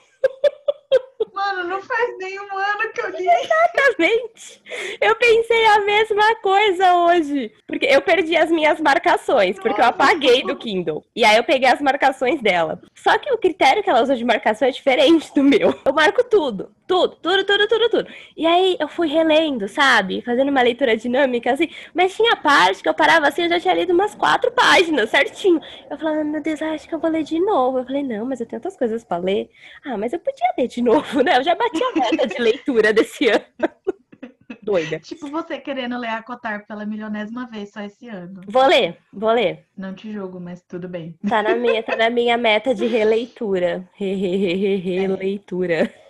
Mano, 1.38 1.68
não 1.68 1.80
faz 1.80 2.18
nenhum 2.18 2.48
ano 2.52 2.92
que 2.92 3.00
eu 3.00 3.10
li. 3.10 3.28
Exatamente. 3.28 4.60
Eu 5.00 5.14
pensei 5.14 5.66
a 5.66 5.80
mesma 5.82 6.34
coisa 6.36 6.94
hoje. 6.96 7.52
Porque 7.64 7.86
eu 7.86 8.02
perdi 8.02 8.36
as 8.36 8.50
minhas 8.50 8.80
marcações, 8.80 9.56
porque 9.56 9.80
eu 9.80 9.84
apaguei 9.84 10.42
do 10.42 10.56
Kindle. 10.56 11.04
E 11.14 11.24
aí 11.24 11.36
eu 11.36 11.44
peguei 11.44 11.68
as 11.68 11.80
marcações 11.80 12.42
dela. 12.42 12.80
Só 12.92 13.16
que 13.18 13.32
o 13.32 13.38
critério 13.38 13.84
que 13.84 13.88
ela 13.88 14.02
usa 14.02 14.16
de 14.16 14.24
marcação 14.24 14.66
é 14.66 14.72
diferente 14.72 15.32
do 15.32 15.44
meu. 15.44 15.72
Eu 15.86 15.92
marco 15.92 16.24
tudo. 16.24 16.72
Tudo, 16.88 17.16
tudo, 17.16 17.44
tudo, 17.44 17.68
tudo, 17.68 17.88
tudo. 17.90 18.10
E 18.34 18.46
aí 18.46 18.74
eu 18.80 18.88
fui 18.88 19.08
relendo, 19.08 19.68
sabe? 19.68 20.22
Fazendo 20.22 20.48
uma 20.48 20.62
leitura 20.62 20.96
dinâmica, 20.96 21.52
assim. 21.52 21.68
Mas 21.92 22.16
tinha 22.16 22.34
parte 22.34 22.82
que 22.82 22.88
eu 22.88 22.94
parava 22.94 23.28
assim, 23.28 23.42
eu 23.42 23.50
já 23.50 23.60
tinha 23.60 23.74
lido 23.74 23.92
umas 23.92 24.14
quatro 24.14 24.50
páginas, 24.52 25.10
certinho. 25.10 25.60
Eu 25.90 25.98
falava, 25.98 26.24
meu 26.24 26.42
Deus, 26.42 26.62
acho 26.62 26.88
que 26.88 26.94
eu 26.94 26.98
vou 26.98 27.10
ler 27.10 27.24
de 27.24 27.38
novo. 27.38 27.80
Eu 27.80 27.84
falei, 27.84 28.02
não, 28.02 28.24
mas 28.24 28.40
eu 28.40 28.46
tenho 28.46 28.58
outras 28.58 28.74
coisas 28.74 29.04
pra 29.04 29.18
ler. 29.18 29.50
Ah, 29.84 29.98
mas 29.98 30.14
eu 30.14 30.18
podia 30.18 30.54
ler 30.56 30.66
de 30.66 30.80
novo, 30.82 31.22
né? 31.22 31.36
Eu 31.36 31.44
já 31.44 31.54
bati 31.54 31.78
a 31.82 31.92
meta 31.92 32.26
de 32.26 32.40
leitura 32.40 32.90
desse 32.90 33.28
ano. 33.28 33.44
Doida. 34.62 34.98
Tipo 34.98 35.28
você 35.28 35.58
querendo 35.58 35.98
ler 35.98 36.08
a 36.08 36.22
Cotar 36.22 36.66
pela 36.66 36.86
milionésima 36.86 37.46
vez 37.50 37.70
só 37.70 37.82
esse 37.82 38.08
ano. 38.08 38.40
Vou 38.46 38.66
ler, 38.66 38.96
vou 39.12 39.30
ler. 39.30 39.66
Não 39.76 39.94
te 39.94 40.10
julgo, 40.10 40.40
mas 40.40 40.62
tudo 40.62 40.88
bem. 40.88 41.18
Tá 41.28 41.42
na 41.42 41.54
minha, 41.54 41.82
tá 41.82 41.96
na 41.96 42.08
minha 42.08 42.38
meta 42.38 42.74
de 42.74 42.86
releitura. 42.86 43.86
Re, 43.94 44.14
re, 44.14 44.36
re, 44.36 44.54
re, 44.54 44.76
releitura. 45.00 45.74
É. 45.84 46.07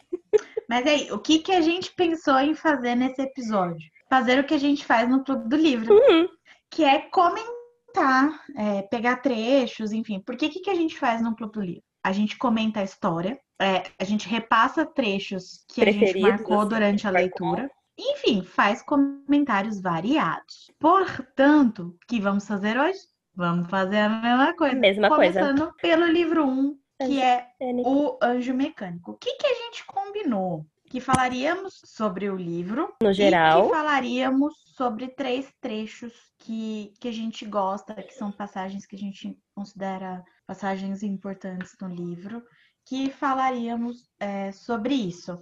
Mas 0.68 0.86
aí, 0.86 1.10
o 1.10 1.18
que, 1.18 1.38
que 1.38 1.52
a 1.52 1.60
gente 1.60 1.92
pensou 1.94 2.38
em 2.38 2.54
fazer 2.54 2.94
nesse 2.94 3.22
episódio? 3.22 3.88
Fazer 4.10 4.38
o 4.38 4.44
que 4.44 4.54
a 4.54 4.58
gente 4.58 4.84
faz 4.84 5.08
no 5.08 5.24
Clube 5.24 5.48
do 5.48 5.56
Livro, 5.56 5.94
uhum. 5.94 6.28
que 6.70 6.84
é 6.84 7.00
comentar, 7.00 8.44
é, 8.56 8.82
pegar 8.82 9.16
trechos, 9.16 9.92
enfim. 9.92 10.20
Por 10.20 10.36
que, 10.36 10.48
que 10.48 10.70
a 10.70 10.74
gente 10.74 10.98
faz 10.98 11.22
no 11.22 11.34
Clube 11.34 11.52
do 11.52 11.60
Livro? 11.62 11.82
A 12.04 12.12
gente 12.12 12.36
comenta 12.36 12.80
a 12.80 12.84
história, 12.84 13.38
é, 13.60 13.84
a 13.98 14.04
gente 14.04 14.28
repassa 14.28 14.86
trechos 14.86 15.64
que 15.68 15.82
a 15.82 15.90
gente 15.90 16.20
marcou 16.20 16.60
assim, 16.60 16.68
durante 16.68 17.06
a 17.06 17.10
leitura. 17.10 17.70
Enfim, 17.98 18.44
faz 18.44 18.82
comentários 18.82 19.80
variados. 19.80 20.70
Portanto, 20.78 21.96
o 21.96 22.06
que 22.06 22.20
vamos 22.20 22.46
fazer 22.46 22.78
hoje? 22.78 23.00
Vamos 23.34 23.68
fazer 23.68 23.98
a 23.98 24.08
mesma 24.08 24.54
coisa. 24.54 24.76
Mesma 24.76 25.08
Começando 25.08 25.58
coisa. 25.58 25.74
pelo 25.80 26.06
livro 26.06 26.44
1, 26.44 26.78
que 26.98 27.22
é 27.22 27.48
o 27.84 28.18
Anjo 28.22 28.54
Mecânico. 28.54 29.12
O 29.12 29.16
que, 29.16 29.36
que 29.36 29.46
a 29.46 29.54
gente 29.54 29.86
combinou? 29.86 30.66
Que 30.90 31.00
falaríamos 31.00 31.80
sobre 31.84 32.30
o 32.30 32.36
livro. 32.36 32.94
No 33.02 33.12
geral. 33.12 33.60
E 33.60 33.62
que 33.68 33.74
falaríamos 33.74 34.54
sobre 34.74 35.08
três 35.08 35.52
trechos 35.60 36.12
que, 36.38 36.92
que 37.00 37.08
a 37.08 37.12
gente 37.12 37.44
gosta, 37.44 37.94
que 37.94 38.14
são 38.14 38.32
passagens 38.32 38.86
que 38.86 38.96
a 38.96 38.98
gente 38.98 39.38
considera 39.54 40.24
passagens 40.46 41.02
importantes 41.02 41.76
no 41.80 41.88
livro, 41.88 42.42
que 42.86 43.10
falaríamos 43.10 44.08
é, 44.18 44.50
sobre 44.50 44.94
isso. 44.94 45.38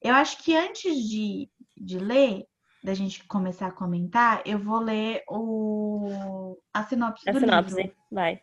Eu 0.00 0.14
acho 0.14 0.42
que 0.42 0.56
antes 0.56 0.96
de, 1.08 1.50
de 1.76 1.98
ler, 1.98 2.46
da 2.82 2.94
gente 2.94 3.24
começar 3.24 3.68
a 3.68 3.72
comentar, 3.72 4.42
eu 4.44 4.58
vou 4.58 4.80
ler 4.80 5.22
o... 5.28 6.58
a 6.74 6.84
sinopse 6.84 7.28
a 7.28 7.32
do 7.32 7.40
sinopse, 7.40 7.76
livro. 7.76 7.96
vai. 8.10 8.40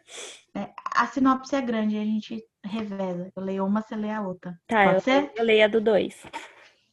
É, 0.60 0.74
a 0.94 1.08
sinopse 1.08 1.56
é 1.56 1.62
grande, 1.62 1.98
a 1.98 2.04
gente 2.04 2.44
reveza. 2.64 3.32
Eu 3.34 3.44
leio 3.44 3.66
uma, 3.66 3.82
você 3.82 3.96
lê 3.96 4.12
a 4.12 4.22
outra. 4.22 4.60
Tá, 4.68 4.84
Pode 4.84 4.96
eu, 4.96 5.02
ser? 5.02 5.32
eu 5.36 5.44
leio 5.46 5.64
a 5.64 5.68
do 5.68 5.80
dois. 5.80 6.22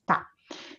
Tá. 0.04 0.20
tá. 0.20 0.26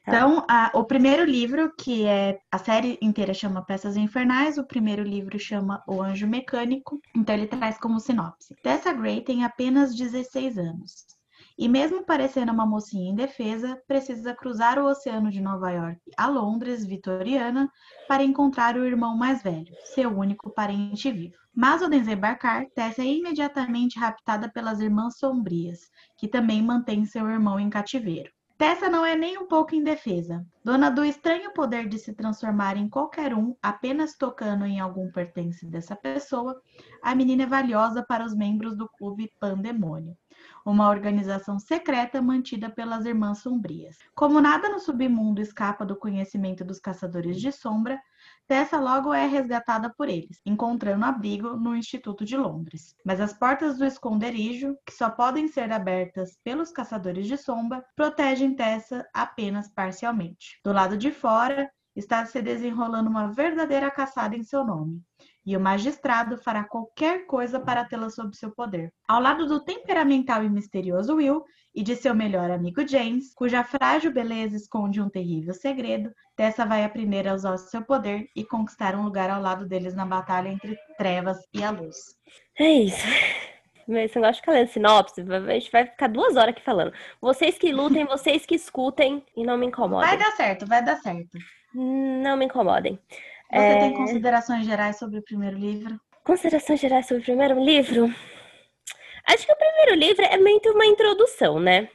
Então, 0.08 0.46
a, 0.50 0.72
o 0.74 0.86
primeiro 0.86 1.26
livro, 1.26 1.74
que 1.78 2.06
é 2.06 2.40
a 2.50 2.58
série 2.58 2.98
inteira 3.02 3.34
chama 3.34 3.66
Peças 3.66 3.98
Infernais, 3.98 4.58
o 4.58 4.66
primeiro 4.66 5.04
livro 5.04 5.38
chama 5.38 5.84
O 5.86 6.02
Anjo 6.02 6.28
Mecânico, 6.28 7.02
então 7.14 7.36
ele 7.36 7.48
traz 7.48 7.78
como 7.78 8.00
sinopse. 8.00 8.56
Tessa 8.64 8.94
Gray 8.94 9.22
tem 9.22 9.44
apenas 9.44 9.94
16 9.94 10.58
anos. 10.58 11.17
E 11.60 11.68
mesmo 11.68 12.04
parecendo 12.04 12.52
uma 12.52 12.68
mocinha 12.68 13.10
indefesa, 13.10 13.82
precisa 13.88 14.32
cruzar 14.32 14.78
o 14.78 14.86
oceano 14.86 15.32
de 15.32 15.42
Nova 15.42 15.72
York 15.72 16.00
a 16.16 16.28
Londres, 16.28 16.86
vitoriana, 16.86 17.68
para 18.08 18.24
encontrar 18.24 18.78
o 18.78 18.86
irmão 18.86 19.18
mais 19.18 19.42
velho, 19.42 19.74
seu 19.84 20.16
único 20.16 20.52
parente 20.52 21.12
vivo. 21.12 21.34
Mas 21.56 21.82
ao 21.82 21.90
desembarcar, 21.90 22.68
Tessa 22.76 23.02
é 23.02 23.08
imediatamente 23.08 23.98
raptada 23.98 24.48
pelas 24.48 24.80
Irmãs 24.80 25.18
Sombrias, 25.18 25.90
que 26.16 26.28
também 26.28 26.62
mantêm 26.62 27.06
seu 27.06 27.28
irmão 27.28 27.60
em 27.60 27.72
cativeiro. 27.72 28.30
Tessa 28.56 28.88
não 28.88 29.04
é 29.04 29.16
nem 29.16 29.40
um 29.40 29.48
pouco 29.48 29.74
indefesa. 29.74 30.46
Dona 30.64 30.92
do 30.92 31.04
estranho 31.04 31.52
poder 31.54 31.90
de 31.90 31.98
se 31.98 32.14
transformar 32.14 32.78
em 32.78 32.88
qualquer 32.88 33.34
um 33.34 33.56
apenas 33.64 34.16
tocando 34.16 34.64
em 34.64 34.80
algum 34.80 35.12
pertence 35.12 35.66
dessa 35.66 35.96
pessoa, 35.96 36.62
a 37.02 37.16
menina 37.16 37.44
é 37.44 37.48
valiosa 37.48 38.06
para 38.08 38.24
os 38.24 38.36
membros 38.36 38.78
do 38.78 38.88
clube 38.88 39.32
Pandemônio 39.40 40.16
uma 40.70 40.90
organização 40.90 41.58
secreta 41.58 42.22
mantida 42.22 42.70
pelas 42.70 43.06
Irmãs 43.06 43.40
Sombrias. 43.40 43.98
Como 44.14 44.42
nada 44.42 44.68
no 44.68 44.80
submundo 44.80 45.42
escapa 45.42 45.86
do 45.86 45.96
conhecimento 45.96 46.66
dos 46.66 46.78
Caçadores 46.78 47.40
de 47.40 47.52
Sombra, 47.54 47.98
Tessa 48.46 48.78
logo 48.78 49.14
é 49.14 49.26
resgatada 49.26 49.90
por 49.90 50.10
eles, 50.10 50.42
encontrando 50.46 51.06
abrigo 51.06 51.56
no 51.56 51.76
Instituto 51.76 52.26
de 52.26 52.36
Londres. 52.36 52.96
Mas 53.06 53.22
as 53.22 53.34
portas 53.34 53.78
do 53.78 53.86
esconderijo, 53.86 54.76
que 54.86 54.94
só 54.94 55.10
podem 55.10 55.48
ser 55.48 55.72
abertas 55.72 56.38
pelos 56.44 56.72
Caçadores 56.72 57.28
de 57.28 57.38
Sombra, 57.38 57.86
protegem 57.96 58.56
Tessa 58.56 59.08
apenas 59.14 59.70
parcialmente. 59.70 60.60
Do 60.66 60.74
lado 60.74 60.98
de 60.98 61.12
fora, 61.12 61.70
está 61.96 62.26
se 62.26 62.42
desenrolando 62.42 63.10
uma 63.10 63.32
verdadeira 63.32 63.90
caçada 63.90 64.36
em 64.36 64.44
seu 64.44 64.66
nome 64.66 65.02
e 65.48 65.56
o 65.56 65.60
magistrado 65.62 66.38
fará 66.38 66.66
qualquer 66.66 67.26
coisa 67.26 67.58
para 67.58 67.86
tê-la 67.86 68.10
sob 68.10 68.36
seu 68.36 68.52
poder. 68.52 68.92
Ao 69.08 69.22
lado 69.22 69.48
do 69.48 69.64
temperamental 69.64 70.44
e 70.44 70.50
misterioso 70.50 71.16
Will 71.16 71.42
e 71.74 71.82
de 71.82 71.96
seu 71.96 72.14
melhor 72.14 72.52
amigo 72.52 72.86
James, 72.86 73.34
cuja 73.34 73.64
frágil 73.64 74.12
beleza 74.12 74.58
esconde 74.58 75.02
um 75.02 75.10
terrível 75.10 75.54
segredo, 75.54 76.12
Tessa 76.36 76.68
vai 76.68 76.84
aprender 76.84 77.28
a 77.28 77.34
usar 77.34 77.58
seu 77.58 77.82
poder 77.82 78.28
e 78.36 78.44
conquistar 78.44 78.94
um 78.94 79.04
lugar 79.04 79.30
ao 79.30 79.42
lado 79.42 79.66
deles 79.66 79.96
na 79.96 80.06
batalha 80.06 80.50
entre 80.50 80.78
trevas 80.96 81.38
e 81.52 81.64
a 81.64 81.72
luz. 81.72 81.96
É 82.60 82.70
isso. 82.70 83.08
Esse 83.88 84.16
negócio 84.18 84.34
de 84.34 84.40
ficar 84.42 84.52
lendo 84.52 84.68
sinopse, 84.68 85.22
a 85.22 85.54
gente 85.54 85.72
vai 85.72 85.86
ficar 85.86 86.10
duas 86.10 86.36
horas 86.36 86.50
aqui 86.50 86.62
falando. 86.62 86.94
Vocês 87.20 87.58
que 87.58 87.72
lutem, 87.72 88.06
vocês 88.06 88.46
que 88.46 88.54
escutem 88.54 89.26
e 89.36 89.44
não 89.44 89.58
me 89.58 89.66
incomodem. 89.66 90.10
Vai 90.10 90.18
dar 90.18 90.32
certo, 90.34 90.68
vai 90.68 90.84
dar 90.84 90.98
certo. 90.98 91.40
Não 91.74 92.38
me 92.38 92.46
incomodem. 92.46 93.00
Você 93.52 93.58
é... 93.58 93.80
tem 93.80 93.94
considerações 93.94 94.66
gerais 94.66 94.98
sobre 94.98 95.20
o 95.20 95.24
primeiro 95.24 95.58
livro? 95.58 96.00
Considerações 96.24 96.80
gerais 96.80 97.08
sobre 97.08 97.22
o 97.22 97.26
primeiro 97.26 97.64
livro? 97.64 98.14
Acho 99.30 99.46
que 99.46 99.52
o 99.52 99.58
primeiro 99.58 99.96
livro 99.96 100.26
é 100.26 100.38
muito 100.38 100.70
uma 100.72 100.86
introdução, 100.86 101.60
né? 101.60 101.90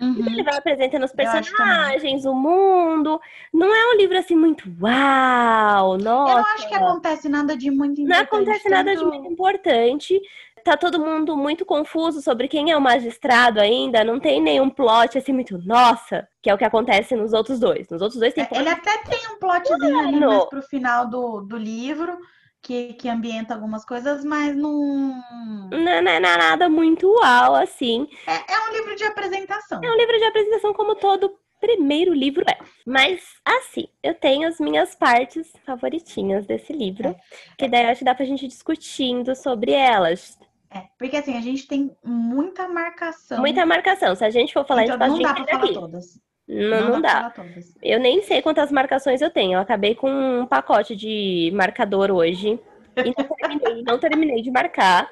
Uhum. 0.00 0.26
Ele 0.26 0.42
vai 0.42 0.56
apresentando 0.56 1.04
os 1.04 1.12
personagens, 1.12 2.24
o 2.24 2.34
mundo. 2.34 3.20
Não 3.52 3.72
é 3.72 3.94
um 3.94 3.96
livro 3.96 4.18
assim 4.18 4.34
muito 4.34 4.64
uau, 4.80 5.96
nossa. 5.98 6.32
Eu 6.32 6.36
não 6.36 6.46
acho 6.46 6.68
que 6.68 6.74
acontece 6.74 7.28
nada 7.28 7.56
de 7.56 7.70
muito 7.70 8.00
importante. 8.00 8.08
Não 8.08 8.38
acontece 8.38 8.68
nada 8.68 8.92
tanto... 8.92 9.04
de 9.04 9.04
muito 9.04 9.32
importante 9.32 10.20
tá 10.64 10.76
todo 10.76 10.98
mundo 10.98 11.36
muito 11.36 11.64
confuso 11.64 12.22
sobre 12.22 12.48
quem 12.48 12.70
é 12.70 12.76
o 12.76 12.80
magistrado 12.80 13.60
ainda, 13.60 14.02
não 14.02 14.18
tem 14.18 14.40
nenhum 14.40 14.70
plot 14.70 15.18
assim 15.18 15.32
muito, 15.32 15.58
nossa, 15.58 16.26
que 16.42 16.48
é 16.48 16.54
o 16.54 16.58
que 16.58 16.64
acontece 16.64 17.14
nos 17.14 17.32
outros 17.32 17.60
dois. 17.60 17.88
Nos 17.88 18.00
outros 18.00 18.18
dois 18.18 18.32
tem 18.32 18.44
é, 18.44 18.48
Ele 18.58 18.68
até 18.68 18.98
tem 18.98 19.20
um 19.30 19.38
plotzinho 19.38 19.98
ali 19.98 20.20
mais 20.20 20.44
pro 20.46 20.62
final 20.62 21.06
do, 21.08 21.42
do 21.42 21.56
livro. 21.56 22.18
Que, 22.66 22.94
que 22.94 23.10
ambienta 23.10 23.52
algumas 23.52 23.84
coisas, 23.84 24.24
mas 24.24 24.56
não... 24.56 25.22
não. 25.70 25.78
Não 26.00 26.10
é 26.10 26.18
nada 26.18 26.66
muito 26.66 27.06
uau, 27.06 27.54
assim. 27.54 28.08
É, 28.26 28.54
é 28.54 28.58
um 28.58 28.72
livro 28.72 28.96
de 28.96 29.04
apresentação. 29.04 29.84
É 29.84 29.90
um 29.90 29.96
livro 29.98 30.16
de 30.16 30.24
apresentação, 30.24 30.72
como 30.72 30.94
todo 30.94 31.36
primeiro 31.64 32.12
livro 32.12 32.44
é. 32.48 32.58
Mas, 32.86 33.22
assim, 33.44 33.88
eu 34.02 34.14
tenho 34.14 34.46
as 34.46 34.60
minhas 34.60 34.94
partes 34.94 35.50
favoritinhas 35.64 36.46
desse 36.46 36.72
livro, 36.72 37.08
é. 37.08 37.16
que 37.56 37.68
daí 37.68 37.86
acho 37.86 38.00
que 38.00 38.04
dá 38.04 38.14
pra 38.14 38.26
gente 38.26 38.46
discutindo 38.46 39.34
sobre 39.34 39.72
elas. 39.72 40.38
É, 40.74 40.88
porque 40.98 41.16
assim, 41.16 41.36
a 41.36 41.40
gente 41.40 41.68
tem 41.68 41.96
muita 42.04 42.68
marcação. 42.68 43.38
Muita 43.38 43.64
marcação. 43.64 44.16
Se 44.16 44.24
a 44.24 44.30
gente 44.30 44.52
for 44.52 44.66
falar, 44.66 44.84
então, 44.84 44.98
gente 45.08 45.22
não 45.22 45.22
dá 45.22 45.34
pra 45.34 45.46
falar 45.46 45.72
todas. 45.72 46.20
Não, 46.48 46.80
não, 46.80 46.88
não 46.90 47.00
dá. 47.00 47.32
Eu 47.80 48.00
nem 48.00 48.20
sei 48.22 48.42
quantas 48.42 48.72
marcações 48.72 49.22
eu 49.22 49.30
tenho. 49.30 49.52
Eu 49.52 49.60
acabei 49.60 49.94
com 49.94 50.10
um 50.10 50.46
pacote 50.46 50.96
de 50.96 51.52
marcador 51.54 52.10
hoje. 52.10 52.58
E 52.96 53.14
não 53.16 53.36
terminei, 53.36 53.82
não 53.84 53.98
terminei 53.98 54.42
de 54.42 54.50
marcar. 54.50 55.08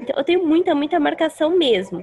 Então, 0.00 0.16
eu 0.16 0.24
tenho 0.24 0.46
muita, 0.46 0.74
muita 0.74 0.98
marcação 0.98 1.50
mesmo. 1.50 2.02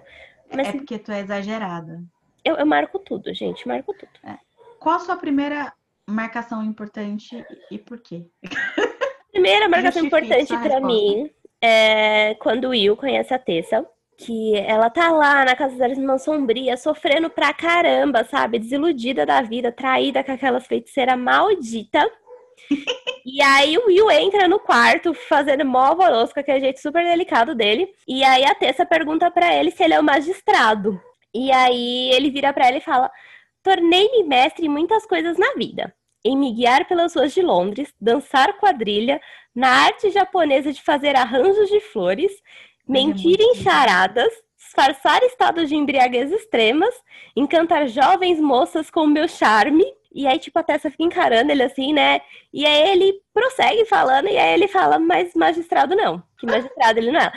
Mas, 0.54 0.68
é 0.68 0.72
porque 0.74 1.00
tu 1.00 1.12
é 1.12 1.22
exagerada. 1.22 2.00
Eu, 2.46 2.58
eu 2.58 2.66
marco 2.66 3.00
tudo, 3.00 3.34
gente. 3.34 3.68
Marco 3.68 3.92
tudo. 3.94 4.12
É. 4.24 4.38
Qual 4.80 4.96
a 4.96 5.00
sua 5.00 5.16
primeira 5.16 5.74
marcação 6.08 6.64
importante 6.64 7.44
e 7.72 7.80
por 7.80 8.00
quê? 8.00 8.28
Primeira 9.32 9.68
marcação 9.70 10.06
importante 10.06 10.56
para 10.58 10.80
mim 10.80 11.32
é 11.64 12.36
quando 12.36 12.66
o 12.66 12.70
Will 12.72 12.98
conhece 12.98 13.34
a 13.34 13.40
Tessa, 13.40 13.86
que 14.18 14.56
ela 14.58 14.90
tá 14.90 15.12
lá 15.12 15.46
na 15.46 15.56
casa 15.56 15.78
das 15.78 15.98
irmãs 15.98 16.22
sombrias, 16.24 16.84
sofrendo 16.84 17.30
pra 17.30 17.54
caramba, 17.54 18.26
sabe? 18.26 18.60
Desiludida 18.60 19.26
da 19.26 19.42
vida, 19.42 19.72
traída 19.72 20.22
com 20.24 20.34
aquelas 20.34 20.68
feiticeiras 20.68 21.18
maldita. 21.18 22.06
e 23.26 23.42
aí 23.42 23.78
o 23.78 23.88
Will 23.88 24.12
entra 24.12 24.48
no 24.48 24.60
quarto, 24.60 25.14
fazendo 25.14 25.66
mó 25.66 25.80
alvoroço 25.80 26.34
com 26.34 26.42
aquele 26.42 26.60
jeito 26.60 26.82
super 26.82 27.04
delicado 27.06 27.56
dele. 27.56 27.88
E 28.06 28.24
aí 28.26 28.44
a 28.44 28.54
Tessa 28.54 28.86
pergunta 28.86 29.32
para 29.32 29.56
ele 29.56 29.72
se 29.72 29.84
ele 29.84 29.94
é 29.94 30.00
o 30.00 30.04
magistrado. 30.04 31.02
E 31.34 31.50
aí 31.52 32.12
ele 32.12 32.30
vira 32.30 32.52
para 32.52 32.68
ela 32.68 32.78
e 32.78 32.82
fala: 32.82 33.10
Tornei-me 33.64 34.24
mestre 34.24 34.66
em 34.66 34.70
muitas 34.70 35.06
coisas 35.06 35.38
na 35.38 35.54
vida 35.54 35.94
em 36.24 36.38
me 36.38 36.54
guiar 36.54 36.88
pelas 36.88 37.16
ruas 37.16 37.34
de 37.34 37.42
Londres, 37.42 37.94
dançar 38.00 38.58
quadrilha, 38.58 39.20
na 39.54 39.70
arte 39.70 40.10
japonesa 40.10 40.72
de 40.72 40.82
fazer 40.82 41.16
arranjos 41.16 41.70
de 41.70 41.80
flores, 41.80 42.32
mentir 42.88 43.40
em 43.40 43.56
charadas, 43.56 44.32
disfarçar 44.58 45.22
estados 45.24 45.70
de 45.70 45.76
embriaguez 45.76 46.32
extremas, 46.32 46.94
encantar 47.36 47.88
jovens 47.88 48.40
moças 48.40 48.90
com 48.90 49.02
o 49.02 49.08
meu 49.08 49.28
charme. 49.28 49.86
E 50.14 50.26
aí, 50.28 50.40
tipo, 50.40 50.58
a 50.60 50.64
Tessa 50.64 50.90
fica 50.90 51.04
encarando 51.04 51.52
ele 51.52 51.64
assim, 51.64 51.92
né? 51.94 52.22
E 52.52 52.66
aí 52.66 52.92
ele 52.92 53.22
prossegue 53.34 53.86
falando, 53.86 54.28
e 54.28 54.38
aí 54.38 54.54
ele 54.54 54.68
fala, 54.68 55.00
mas 55.00 55.34
magistrado 55.34 55.96
não. 55.96 56.24
Que 56.40 56.46
magistrado 56.48 57.00
ele 57.00 57.12
não 57.12 57.20
é. 57.20 57.32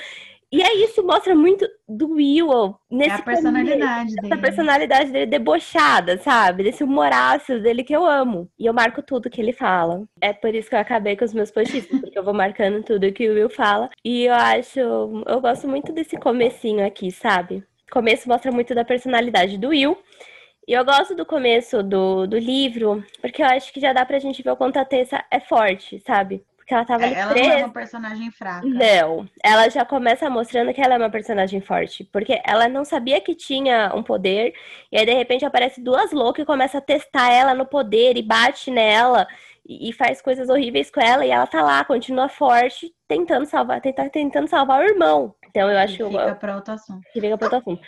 E 0.53 0.63
aí 0.63 0.85
isso 0.85 1.03
mostra 1.03 1.35
muito 1.35 1.67
do 1.89 2.13
Will 2.13 2.77
nesse 2.91 3.11
é 3.11 3.15
a 3.15 3.23
personalidade 3.23 4.15
dele. 4.15 4.27
Essa 4.33 4.41
personalidade 4.41 5.11
dele 5.13 5.27
debochada, 5.27 6.19
sabe? 6.19 6.65
Desse 6.65 6.83
humorácio 6.83 7.63
dele 7.63 7.85
que 7.85 7.95
eu 7.95 8.05
amo. 8.05 8.51
E 8.59 8.67
eu 8.67 8.75
marco 8.75 9.03
tudo 9.03 9.31
que 9.31 9.41
ele 9.41 9.53
fala. 9.53 10.03
É 10.21 10.33
por 10.33 10.55
isso 10.55 10.69
que 10.69 10.75
eu 10.75 10.81
acabei 10.81 11.17
com 11.17 11.25
os 11.25 11.35
meus 11.35 11.51
posts, 11.51 11.87
porque 11.87 12.19
eu 12.19 12.25
vou 12.25 12.35
marcando 12.35 12.83
tudo 12.83 13.13
que 13.13 13.29
o 13.29 13.35
Will 13.35 13.51
fala. 13.51 13.91
E 14.05 14.25
eu 14.25 14.35
acho, 14.35 14.81
eu 14.81 15.41
gosto 15.41 15.69
muito 15.69 15.93
desse 15.93 16.17
comecinho 16.17 16.85
aqui, 16.85 17.11
sabe? 17.11 17.63
O 17.89 17.93
começo 17.93 18.29
mostra 18.29 18.51
muito 18.51 18.75
da 18.75 18.85
personalidade 18.85 19.59
do 19.59 19.69
Will. 19.69 19.97
E 20.67 20.73
eu 20.73 20.85
gosto 20.85 21.15
do 21.15 21.25
começo 21.25 21.81
do, 21.81 22.27
do 22.27 22.37
livro, 22.37 23.05
porque 23.21 23.41
eu 23.41 23.47
acho 23.47 23.73
que 23.73 23.79
já 23.79 23.93
dá 23.93 24.05
pra 24.05 24.19
gente 24.19 24.43
ver 24.43 24.51
o 24.51 24.57
quanto 24.57 24.79
a 24.79 24.85
Tessa 24.85 25.25
é 25.31 25.39
forte, 25.39 26.03
sabe? 26.05 26.43
Porque 26.67 26.75
ela 26.75 26.85
tava 26.85 27.07
é, 27.07 27.13
ela 27.15 27.33
presa. 27.33 27.49
não 27.49 27.55
é 27.55 27.65
uma 27.65 27.73
personagem 27.73 28.31
fraca. 28.33 28.67
Não, 28.67 29.29
ela 29.41 29.69
já 29.69 29.85
começa 29.85 30.29
mostrando 30.29 30.75
que 30.75 30.81
ela 30.81 30.95
é 30.95 30.99
uma 30.99 31.09
personagem 31.09 31.61
forte. 31.61 32.03
Porque 32.03 32.43
ela 32.45 32.69
não 32.69 32.85
sabia 32.85 33.21
que 33.21 33.37
tinha 33.37 33.93
um 33.95 34.03
poder. 34.03 34.53
E 34.91 34.99
aí, 34.99 35.07
de 35.07 35.15
repente, 35.15 35.45
aparece 35.45 35.81
duas 35.81 36.11
loucas 36.11 36.43
e 36.43 36.47
começa 36.47 36.79
a 36.79 36.81
testar 36.81 37.31
ela 37.33 37.55
no 37.55 37.65
poder 37.65 38.17
e 38.17 38.23
bate 38.23 38.73
nela. 38.73 39.29
E, 39.65 39.93
faz 39.93 40.21
coisas 40.21 40.49
horríveis 40.49 40.91
com 40.91 41.01
ela. 41.01 41.25
E 41.25 41.31
ela 41.31 41.47
tá 41.47 41.63
lá, 41.63 41.85
continua 41.85 42.29
forte, 42.29 42.93
tentando 43.07 43.47
salvar, 43.47 43.81
tenta, 43.81 44.11
tentando 44.11 44.49
salvar 44.49 44.81
o 44.81 44.89
irmão. 44.89 45.37
Então 45.49 45.71
eu 45.71 45.79
acho 45.79 45.97
que. 45.97 46.05
Fica 46.05 46.35
pra 46.35 46.57
outro 46.57 46.75
assunto. 46.75 47.07
Que 47.13 47.21
fica 47.21 47.35
outro 47.35 47.57
assunto. 47.57 47.81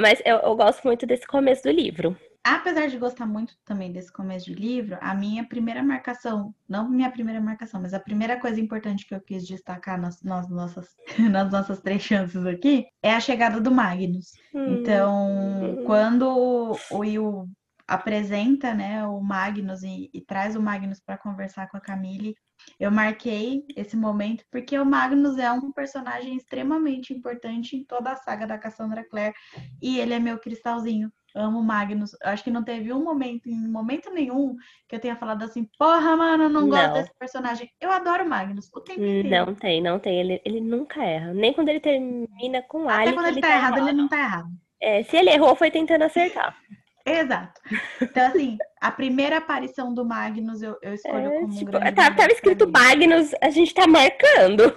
Mas 0.00 0.22
eu, 0.24 0.38
eu 0.38 0.56
gosto 0.56 0.82
muito 0.84 1.04
desse 1.04 1.26
começo 1.26 1.64
do 1.64 1.70
livro 1.70 2.16
apesar 2.54 2.86
de 2.86 2.96
gostar 2.96 3.26
muito 3.26 3.56
também 3.64 3.90
desse 3.90 4.12
começo 4.12 4.46
de 4.46 4.54
livro, 4.54 4.96
a 5.00 5.12
minha 5.14 5.44
primeira 5.44 5.82
marcação, 5.82 6.54
não 6.68 6.88
minha 6.88 7.10
primeira 7.10 7.40
marcação, 7.40 7.82
mas 7.82 7.92
a 7.92 7.98
primeira 7.98 8.38
coisa 8.38 8.60
importante 8.60 9.04
que 9.04 9.14
eu 9.14 9.20
quis 9.20 9.44
destacar 9.44 10.00
nas, 10.00 10.22
nas 10.22 10.48
nossas, 10.48 10.94
nas 11.30 11.50
nossas 11.50 11.80
três 11.80 12.02
chances 12.02 12.46
aqui 12.46 12.86
é 13.02 13.12
a 13.12 13.20
chegada 13.20 13.60
do 13.60 13.72
Magnus. 13.72 14.32
Hum. 14.54 14.76
Então, 14.76 15.82
quando 15.86 16.28
o 16.28 16.76
Will 16.92 17.48
apresenta 17.86 18.72
né, 18.72 19.04
o 19.04 19.20
Magnus 19.20 19.82
e, 19.82 20.08
e 20.14 20.20
traz 20.20 20.54
o 20.54 20.62
Magnus 20.62 21.00
para 21.00 21.18
conversar 21.18 21.68
com 21.68 21.76
a 21.76 21.80
Camille, 21.80 22.36
eu 22.78 22.90
marquei 22.90 23.64
esse 23.76 23.96
momento 23.96 24.44
porque 24.50 24.78
o 24.78 24.84
Magnus 24.84 25.36
é 25.38 25.50
um 25.50 25.72
personagem 25.72 26.36
extremamente 26.36 27.12
importante 27.12 27.76
em 27.76 27.84
toda 27.84 28.12
a 28.12 28.16
saga 28.16 28.46
da 28.46 28.58
Cassandra 28.58 29.04
Clare 29.08 29.34
e 29.82 29.98
ele 29.98 30.14
é 30.14 30.18
meu 30.18 30.38
cristalzinho 30.38 31.12
amo 31.36 31.62
Magnus. 31.62 32.16
Acho 32.22 32.42
que 32.42 32.50
não 32.50 32.64
teve 32.64 32.92
um 32.92 33.04
momento, 33.04 33.48
em 33.48 33.68
momento 33.68 34.10
nenhum, 34.10 34.56
que 34.88 34.96
eu 34.96 35.00
tenha 35.00 35.16
falado 35.16 35.44
assim, 35.44 35.68
porra, 35.78 36.16
mano, 36.16 36.48
não 36.48 36.68
gosto 36.68 36.86
não. 36.86 36.92
desse 36.94 37.14
personagem. 37.18 37.70
Eu 37.80 37.92
adoro 37.92 38.28
Magnus 38.28 38.68
o 38.74 38.80
tempo 38.80 39.00
inteiro. 39.00 39.28
Não 39.28 39.54
tem, 39.54 39.82
não 39.82 39.98
tem. 39.98 40.18
Ele, 40.18 40.42
ele 40.44 40.60
nunca 40.60 41.04
erra. 41.04 41.34
Nem 41.34 41.52
quando 41.52 41.68
ele 41.68 41.80
termina 41.80 42.62
com 42.62 42.88
Até 42.88 43.02
Ali. 43.02 43.12
quando 43.12 43.26
ele, 43.26 43.34
ele 43.34 43.40
tá, 43.42 43.48
tá 43.48 43.54
errado, 43.54 43.76
errado, 43.76 43.88
ele 43.88 43.96
não 43.96 44.08
tá 44.08 44.18
errado. 44.18 44.48
É, 44.80 45.02
se 45.02 45.16
ele 45.16 45.30
errou, 45.30 45.54
foi 45.54 45.70
tentando 45.70 46.02
acertar. 46.02 46.56
Exato. 47.06 47.60
Então, 48.02 48.26
assim, 48.26 48.58
a 48.80 48.90
primeira 48.90 49.36
aparição 49.36 49.94
do 49.94 50.04
Magnus 50.04 50.60
eu, 50.60 50.76
eu 50.82 50.92
escolho 50.92 51.28
é, 51.28 51.40
como 51.40 51.52
tipo, 51.54 51.68
um 51.68 51.80
grande 51.80 51.92
tá, 51.94 52.10
Tava 52.12 52.32
escrito 52.32 52.68
Magnus, 52.68 53.30
a 53.40 53.48
gente 53.50 53.72
tá 53.72 53.86
marcando. 53.86 54.76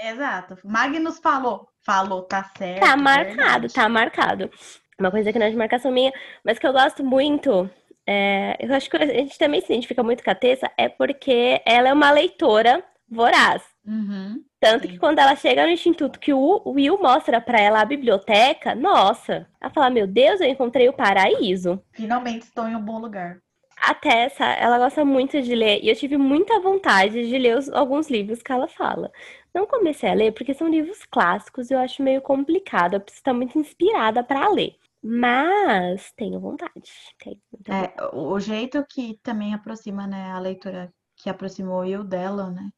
Exato. 0.00 0.56
Magnus 0.64 1.18
falou. 1.18 1.68
Falou, 1.84 2.22
tá 2.22 2.44
certo. 2.56 2.80
Tá 2.80 2.96
marcado, 2.96 3.36
verdade. 3.36 3.74
tá 3.74 3.88
marcado. 3.88 4.50
Uma 4.98 5.10
coisa 5.10 5.32
que 5.32 5.38
não 5.38 5.46
é 5.46 5.50
de 5.50 5.56
marcação 5.56 5.92
minha, 5.92 6.12
mas 6.42 6.58
que 6.58 6.66
eu 6.66 6.72
gosto 6.72 7.04
muito. 7.04 7.68
É, 8.06 8.56
eu 8.60 8.72
acho 8.74 8.88
que 8.88 8.96
a 8.96 9.06
gente 9.06 9.38
também 9.38 9.60
se 9.60 9.72
identifica 9.72 10.02
muito 10.02 10.22
com 10.24 10.30
a 10.30 10.34
Tessa, 10.34 10.70
é 10.76 10.88
porque 10.88 11.60
ela 11.66 11.88
é 11.88 11.92
uma 11.92 12.10
leitora 12.10 12.82
voraz. 13.08 13.62
Uhum. 13.86 14.42
Tanto 14.58 14.88
que 14.88 14.98
quando 14.98 15.18
ela 15.18 15.36
chega 15.36 15.64
no 15.64 15.70
instituto, 15.70 16.18
que 16.18 16.32
o 16.32 16.62
Will 16.66 16.98
mostra 16.98 17.40
para 17.40 17.60
ela 17.60 17.80
a 17.80 17.84
biblioteca, 17.84 18.74
nossa, 18.74 19.46
ela 19.60 19.70
fala: 19.70 19.90
Meu 19.90 20.06
Deus, 20.06 20.40
eu 20.40 20.48
encontrei 20.48 20.88
o 20.88 20.92
paraíso. 20.92 21.80
Finalmente 21.92 22.44
estou 22.44 22.66
em 22.66 22.74
um 22.74 22.80
bom 22.80 22.98
lugar. 22.98 23.38
A 23.76 23.94
Tessa, 23.94 24.44
ela 24.44 24.78
gosta 24.78 25.04
muito 25.04 25.40
de 25.42 25.54
ler 25.54 25.80
e 25.82 25.90
eu 25.90 25.94
tive 25.94 26.16
muita 26.16 26.58
vontade 26.58 27.28
de 27.28 27.38
ler 27.38 27.58
os, 27.58 27.68
alguns 27.68 28.08
livros 28.08 28.42
que 28.42 28.50
ela 28.50 28.66
fala. 28.66 29.12
Não 29.54 29.66
comecei 29.66 30.08
a 30.08 30.14
ler 30.14 30.32
porque 30.32 30.54
são 30.54 30.68
livros 30.68 31.04
clássicos 31.04 31.70
e 31.70 31.74
eu 31.74 31.78
acho 31.78 32.02
meio 32.02 32.20
complicado. 32.22 32.94
Eu 32.94 33.00
preciso 33.00 33.20
estar 33.20 33.34
muito 33.34 33.58
inspirada 33.58 34.24
para 34.24 34.48
ler. 34.48 34.76
Mas 35.08 36.12
tenho 36.16 36.40
vontade. 36.40 36.90
Tenho 37.18 37.40
é, 37.68 37.94
o 38.12 38.38
jeito 38.40 38.84
que 38.88 39.18
também 39.22 39.54
aproxima, 39.54 40.06
né, 40.06 40.32
a 40.32 40.38
leitura 40.40 40.92
que 41.16 41.30
aproximou 41.30 41.84
eu 41.84 42.02
dela, 42.02 42.50
né? 42.50 42.70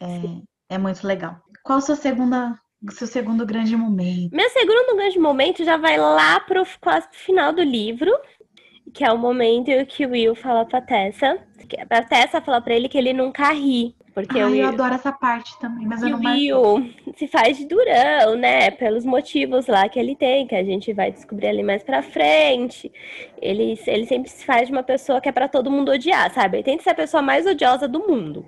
É, 0.00 0.74
é 0.74 0.78
muito 0.78 1.06
legal. 1.06 1.42
Qual 1.62 1.80
sua 1.80 1.96
segunda 1.96 2.54
seu 2.90 3.06
segundo 3.06 3.44
grande 3.46 3.76
momento? 3.76 4.34
Meu 4.34 4.48
segundo 4.50 4.96
grande 4.96 5.18
momento 5.18 5.64
já 5.64 5.76
vai 5.76 5.98
lá 5.98 6.40
pro 6.40 6.62
quase 6.80 7.08
pro 7.08 7.18
final 7.18 7.52
do 7.52 7.62
livro, 7.62 8.10
que 8.92 9.04
é 9.04 9.12
o 9.12 9.18
momento 9.18 9.70
que 9.86 10.06
o 10.06 10.10
Will 10.10 10.34
fala 10.34 10.64
pra 10.64 10.80
Tessa. 10.80 11.38
A 11.88 12.02
Tessa 12.02 12.40
fala 12.40 12.60
pra 12.60 12.74
ele 12.74 12.88
que 12.88 12.98
ele 12.98 13.12
nunca 13.12 13.52
ri. 13.52 13.94
Porque 14.12 14.38
Ai, 14.38 14.44
o 14.44 14.50
Will, 14.50 14.62
eu 14.62 14.68
adoro 14.68 14.94
essa 14.94 15.12
parte 15.12 15.58
também, 15.60 15.86
mas 15.86 16.02
eu 16.02 16.10
não 16.10 16.18
o 16.18 16.22
Will 16.22 16.90
se 17.16 17.28
faz 17.28 17.56
de 17.56 17.64
durão, 17.64 18.36
né? 18.36 18.70
Pelos 18.70 19.04
motivos 19.04 19.66
lá 19.66 19.88
que 19.88 19.98
ele 19.98 20.16
tem, 20.16 20.46
que 20.46 20.54
a 20.54 20.64
gente 20.64 20.92
vai 20.92 21.12
descobrir 21.12 21.46
ali 21.46 21.62
mais 21.62 21.82
pra 21.82 22.02
frente. 22.02 22.90
Ele, 23.40 23.78
ele 23.86 24.06
sempre 24.06 24.28
se 24.28 24.44
faz 24.44 24.66
de 24.66 24.72
uma 24.72 24.82
pessoa 24.82 25.20
que 25.20 25.28
é 25.28 25.32
pra 25.32 25.48
todo 25.48 25.70
mundo 25.70 25.92
odiar, 25.92 26.32
sabe? 26.32 26.58
Ele 26.58 26.64
tenta 26.64 26.82
ser 26.82 26.90
a 26.90 26.94
pessoa 26.94 27.22
mais 27.22 27.46
odiosa 27.46 27.86
do 27.86 28.00
mundo. 28.00 28.44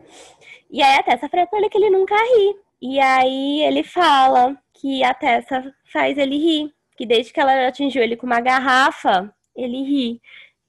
E 0.70 0.82
aí 0.82 0.98
a 0.98 1.02
Tessa 1.02 1.28
fala 1.28 1.46
pra 1.46 1.58
ele 1.58 1.68
que 1.68 1.78
ele 1.78 1.90
nunca 1.90 2.16
ri. 2.16 2.56
E 2.80 2.98
aí 2.98 3.62
ele 3.62 3.84
fala 3.84 4.56
que 4.74 5.04
a 5.04 5.14
Tessa 5.14 5.72
faz 5.92 6.18
ele 6.18 6.36
rir. 6.36 6.72
Que 6.96 7.06
desde 7.06 7.32
que 7.32 7.40
ela 7.40 7.68
atingiu 7.68 8.02
ele 8.02 8.16
com 8.16 8.26
uma 8.26 8.40
garrafa, 8.40 9.32
ele 9.56 9.82
ri. 9.82 10.20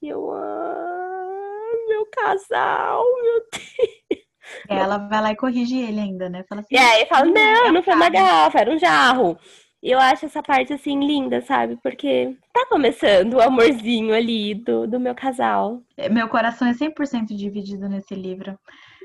E 0.02 0.10
eu, 0.10 0.32
ah, 0.32 1.72
meu 1.88 2.06
casal, 2.12 3.04
meu 3.22 3.41
Deus. 3.52 4.24
Ela 4.67 4.98
vai 4.98 5.22
lá 5.22 5.32
e 5.32 5.36
corrige 5.36 5.78
ele 5.80 6.00
ainda, 6.00 6.30
né? 6.30 6.43
Fala 6.48 6.62
assim, 6.62 6.76
e 6.76 6.78
aí 6.78 7.06
fala, 7.06 7.26
não, 7.26 7.72
não 7.72 7.84
foi 7.84 7.93
uma 7.96 8.10
garrafa, 8.10 8.60
era 8.60 8.72
um 8.72 8.78
jarro. 8.78 9.38
E 9.82 9.91
eu 9.91 10.00
acho 10.00 10.26
essa 10.26 10.41
parte, 10.41 10.74
assim, 10.74 11.06
linda, 11.06 11.41
sabe? 11.41 11.78
Porque 11.84 12.38
tá 12.54 12.65
começando 12.69 13.34
o 13.34 13.41
amorzinho 13.41 14.15
ali 14.15 14.56
do, 14.56 14.88
do 14.88 15.00
meu 15.00 15.13
casal. 15.13 15.82
É, 15.98 16.08
meu 16.08 16.30
coração 16.30 16.67
é 16.67 16.74
100% 16.74 17.36
dividido 17.36 17.89
nesse 17.89 18.15
livro. 18.15 18.58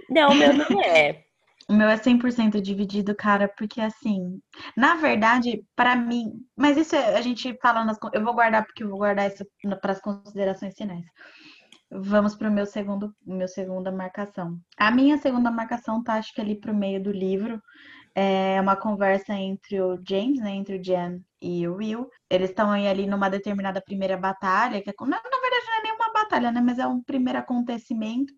Não, 0.08 0.30
o 0.30 0.34
meu 0.34 0.52
não 0.52 0.80
é. 0.82 1.24
O 1.70 1.74
meu 1.74 1.88
é 1.88 1.96
100% 1.98 2.62
dividido, 2.62 3.14
cara, 3.14 3.46
porque 3.46 3.78
assim, 3.80 4.40
na 4.74 4.94
verdade, 4.96 5.62
para 5.76 5.94
mim, 5.94 6.32
mas 6.56 6.78
isso 6.78 6.96
é, 6.96 7.14
a 7.16 7.20
gente 7.20 7.58
fala 7.60 7.84
nas, 7.84 7.98
eu 8.14 8.24
vou 8.24 8.32
guardar 8.32 8.64
porque 8.64 8.82
eu 8.82 8.88
vou 8.88 8.98
guardar 8.98 9.30
isso 9.30 9.44
para 9.82 9.92
as 9.92 10.00
considerações 10.00 10.74
finais. 10.74 11.04
Vamos 11.90 12.34
para 12.34 12.48
o 12.48 12.52
meu 12.52 12.64
segundo, 12.64 13.14
meu 13.24 13.48
segunda 13.48 13.92
marcação. 13.92 14.58
A 14.78 14.90
minha 14.90 15.18
segunda 15.18 15.50
marcação 15.50 16.02
tá 16.02 16.14
acho 16.14 16.34
que 16.34 16.40
ali 16.40 16.58
pro 16.58 16.74
meio 16.74 17.02
do 17.02 17.12
livro. 17.12 17.60
É 18.14 18.60
uma 18.60 18.74
conversa 18.74 19.34
entre 19.34 19.80
o 19.80 20.00
James, 20.06 20.40
né, 20.40 20.50
entre 20.50 20.76
o 20.76 20.82
Jen 20.82 21.22
e 21.40 21.68
o 21.68 21.76
Will. 21.76 22.08
Eles 22.28 22.50
estão 22.50 22.70
ali 22.72 23.06
numa 23.06 23.28
determinada 23.28 23.80
primeira 23.80 24.16
batalha, 24.16 24.82
que 24.82 24.90
é, 24.90 24.94
na 25.06 25.20
verdade 25.20 25.66
não 25.66 25.78
é 25.78 25.82
nenhuma 25.82 26.12
batalha, 26.12 26.50
né, 26.50 26.60
mas 26.60 26.78
é 26.78 26.86
um 26.86 27.02
primeiro 27.02 27.38
acontecimento 27.38 28.32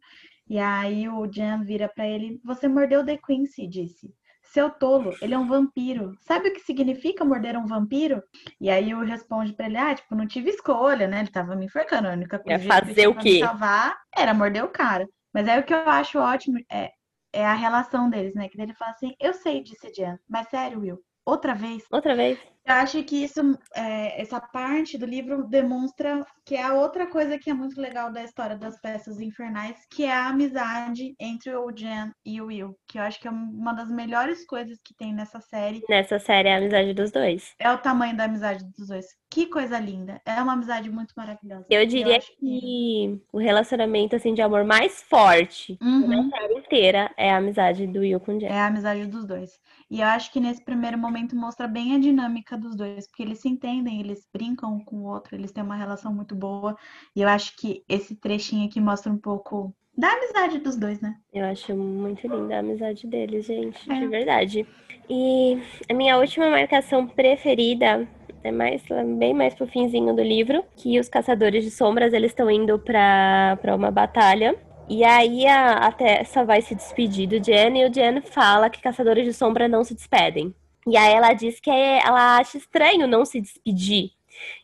e 0.51 0.59
aí 0.59 1.09
o 1.09 1.33
Jan 1.33 1.63
vira 1.63 1.89
para 1.89 2.09
ele: 2.09 2.41
Você 2.45 2.67
mordeu 2.67 3.07
The 3.07 3.17
Quincy, 3.17 3.69
disse. 3.69 4.13
Seu 4.43 4.69
tolo, 4.69 5.15
ele 5.23 5.33
é 5.33 5.39
um 5.39 5.47
vampiro. 5.47 6.13
Sabe 6.23 6.49
o 6.49 6.53
que 6.53 6.59
significa 6.59 7.25
morder 7.25 7.57
um 7.57 7.67
vampiro? 7.67 8.21
E 8.61 8.69
aí 8.69 8.93
o 8.93 9.05
responde 9.05 9.53
para 9.53 9.67
ele: 9.67 9.77
Ah, 9.77 9.95
tipo, 9.95 10.13
não 10.17 10.27
tive 10.27 10.51
escolha, 10.51 11.07
né? 11.07 11.21
Ele 11.21 11.31
tava 11.31 11.55
me 11.55 11.67
enforcando. 11.67 12.09
A 12.09 12.13
única 12.15 12.37
coisa 12.37 12.65
é 12.65 12.67
fazer 12.67 13.07
o 13.07 13.15
quê? 13.15 13.39
salvar 13.39 13.97
era 14.13 14.35
morder 14.35 14.65
o 14.65 14.69
cara. 14.69 15.09
Mas 15.33 15.47
aí 15.47 15.61
o 15.61 15.63
que 15.63 15.73
eu 15.73 15.89
acho 15.89 16.19
ótimo 16.19 16.59
é, 16.69 16.91
é 17.33 17.47
a 17.47 17.55
relação 17.55 18.11
deles, 18.11 18.35
né? 18.35 18.49
Que 18.49 18.61
ele 18.61 18.75
fala 18.75 18.91
assim: 18.91 19.15
Eu 19.21 19.33
sei, 19.33 19.63
disse 19.63 19.95
Jan, 19.95 20.19
mas 20.29 20.49
sério, 20.49 20.81
Will, 20.81 20.99
outra 21.25 21.55
vez. 21.55 21.85
Outra 21.93 22.17
vez. 22.17 22.37
Eu 22.67 22.75
acho 22.75 23.03
que 23.03 23.25
isso, 23.25 23.41
é, 23.75 24.21
essa 24.21 24.41
parte 24.41 24.99
do 24.99 25.07
livro 25.07 25.47
demonstra 25.49 26.25
que 26.45 26.55
é 26.55 26.63
a 26.63 26.75
outra 26.75 27.07
coisa 27.07 27.39
que 27.39 27.51
é 27.51 27.55
muito 27.55 27.81
legal 27.81 28.13
da 28.13 28.23
história 28.23 28.57
das 28.57 28.81
peças 28.81 29.21
infernais, 29.21 29.77
que 29.91 30.05
é 30.05 30.13
a 30.13 30.29
amizade 30.29 31.15
entre 31.19 31.55
o 31.55 31.71
Jen 31.71 32.13
e 32.25 32.41
o 32.41 32.47
Will, 32.47 32.77
que 32.87 32.99
eu 32.99 33.03
acho 33.03 33.21
que 33.21 33.29
é 33.29 33.31
uma 33.31 33.73
das 33.73 33.91
melhores 33.91 34.45
coisas 34.47 34.79
que 34.85 34.95
tem 34.95 35.15
nessa 35.15 35.41
série. 35.41 35.83
Nessa 35.89 36.19
série 36.19 36.49
é 36.49 36.55
a 36.55 36.59
amizade 36.59 36.93
dos 36.93 37.11
dois. 37.11 37.55
É 37.59 37.71
o 37.73 37.79
tamanho 37.79 38.17
da 38.17 38.25
amizade 38.25 38.65
dos 38.77 38.89
dois. 38.89 39.07
Que 39.31 39.47
coisa 39.47 39.79
linda. 39.79 40.21
É 40.27 40.43
uma 40.43 40.55
amizade 40.55 40.91
muito 40.91 41.15
maravilhosa. 41.17 41.65
Eu 41.71 41.87
diria 41.87 42.17
eu 42.17 42.21
que... 42.21 42.37
que... 42.37 43.23
o 43.33 43.39
relacionamento 43.39 44.17
assim 44.17 44.35
de 44.35 44.43
amor 44.43 44.65
mais 44.65 45.03
forte 45.03 45.79
uhum. 45.81 46.29
da 46.29 46.39
série 46.39 46.55
inteira 46.59 47.15
é 47.17 47.33
a 47.33 47.37
amizade 47.37 47.87
do 47.87 48.01
Will 48.01 48.21
com 48.21 48.37
o 48.37 48.41
Jen. 48.41 48.49
É 48.49 48.61
a 48.61 48.67
amizade 48.67 49.07
dos 49.07 49.25
dois. 49.25 49.61
E 49.89 50.01
eu 50.01 50.07
acho 50.07 50.33
que 50.33 50.41
nesse 50.41 50.65
primeiro 50.65 50.99
momento 50.99 51.37
mostra 51.37 51.67
bem 51.67 51.95
a 51.95 51.99
dinâmica 51.99 52.50
dos 52.57 52.77
dois, 52.77 53.07
porque 53.07 53.23
eles 53.23 53.41
se 53.41 53.49
entendem, 53.49 54.01
eles 54.01 54.27
brincam 54.33 54.75
um 54.75 54.85
com 54.85 54.97
o 54.97 55.07
outro, 55.07 55.35
eles 55.35 55.53
têm 55.53 55.63
uma 55.63 55.77
relação 55.77 56.15
muito 56.15 56.35
boa. 56.35 56.77
E 57.15 57.23
eu 57.23 57.29
acho 57.29 57.57
que 57.57 57.85
esse 57.89 58.15
trechinho 58.15 58.67
aqui 58.67 58.81
mostra 58.81 59.13
um 59.13 59.19
pouco 59.19 59.75
da 59.97 60.09
amizade 60.13 60.59
dos 60.59 60.77
dois, 60.77 61.01
né? 61.01 61.17
Eu 61.33 61.45
acho 61.47 61.77
muito 61.77 62.27
linda 62.27 62.57
a 62.57 62.61
amizade 62.61 63.07
deles, 63.07 63.47
gente, 63.47 63.91
é. 63.91 63.99
de 63.99 64.07
verdade. 64.07 64.67
E 65.09 65.61
a 65.89 65.95
minha 65.95 66.17
última 66.19 66.49
marcação 66.49 67.07
preferida 67.07 68.09
é 68.43 68.51
mais 68.51 68.83
bem 69.19 69.35
mais 69.35 69.55
pro 69.55 69.67
finzinho 69.67 70.15
do 70.15 70.23
livro, 70.23 70.65
que 70.77 70.99
os 70.99 71.09
caçadores 71.09 71.65
de 71.65 71.71
sombras 71.71 72.13
eles 72.13 72.31
estão 72.31 72.51
indo 72.51 72.79
para 72.79 73.75
uma 73.77 73.91
batalha 73.91 74.57
e 74.91 75.05
aí 75.05 75.47
a, 75.47 75.75
a 75.75 75.93
Tessa 75.93 76.45
vai 76.45 76.61
se 76.61 76.75
despedir 76.75 77.29
do 77.29 77.39
Jen 77.39 77.79
e 77.79 77.89
o 77.89 77.95
Jen 77.95 78.21
fala 78.23 78.69
que 78.69 78.83
caçadores 78.83 79.25
de 79.25 79.33
sombra 79.33 79.69
não 79.69 79.85
se 79.85 79.95
despedem. 79.95 80.53
E 80.87 80.97
aí 80.97 81.13
ela 81.13 81.33
diz 81.33 81.61
que 81.61 81.71
ela 81.71 82.39
acha 82.39 82.57
estranho 82.59 83.07
não 83.07 83.25
se 83.25 83.41
despedir. 83.41 84.11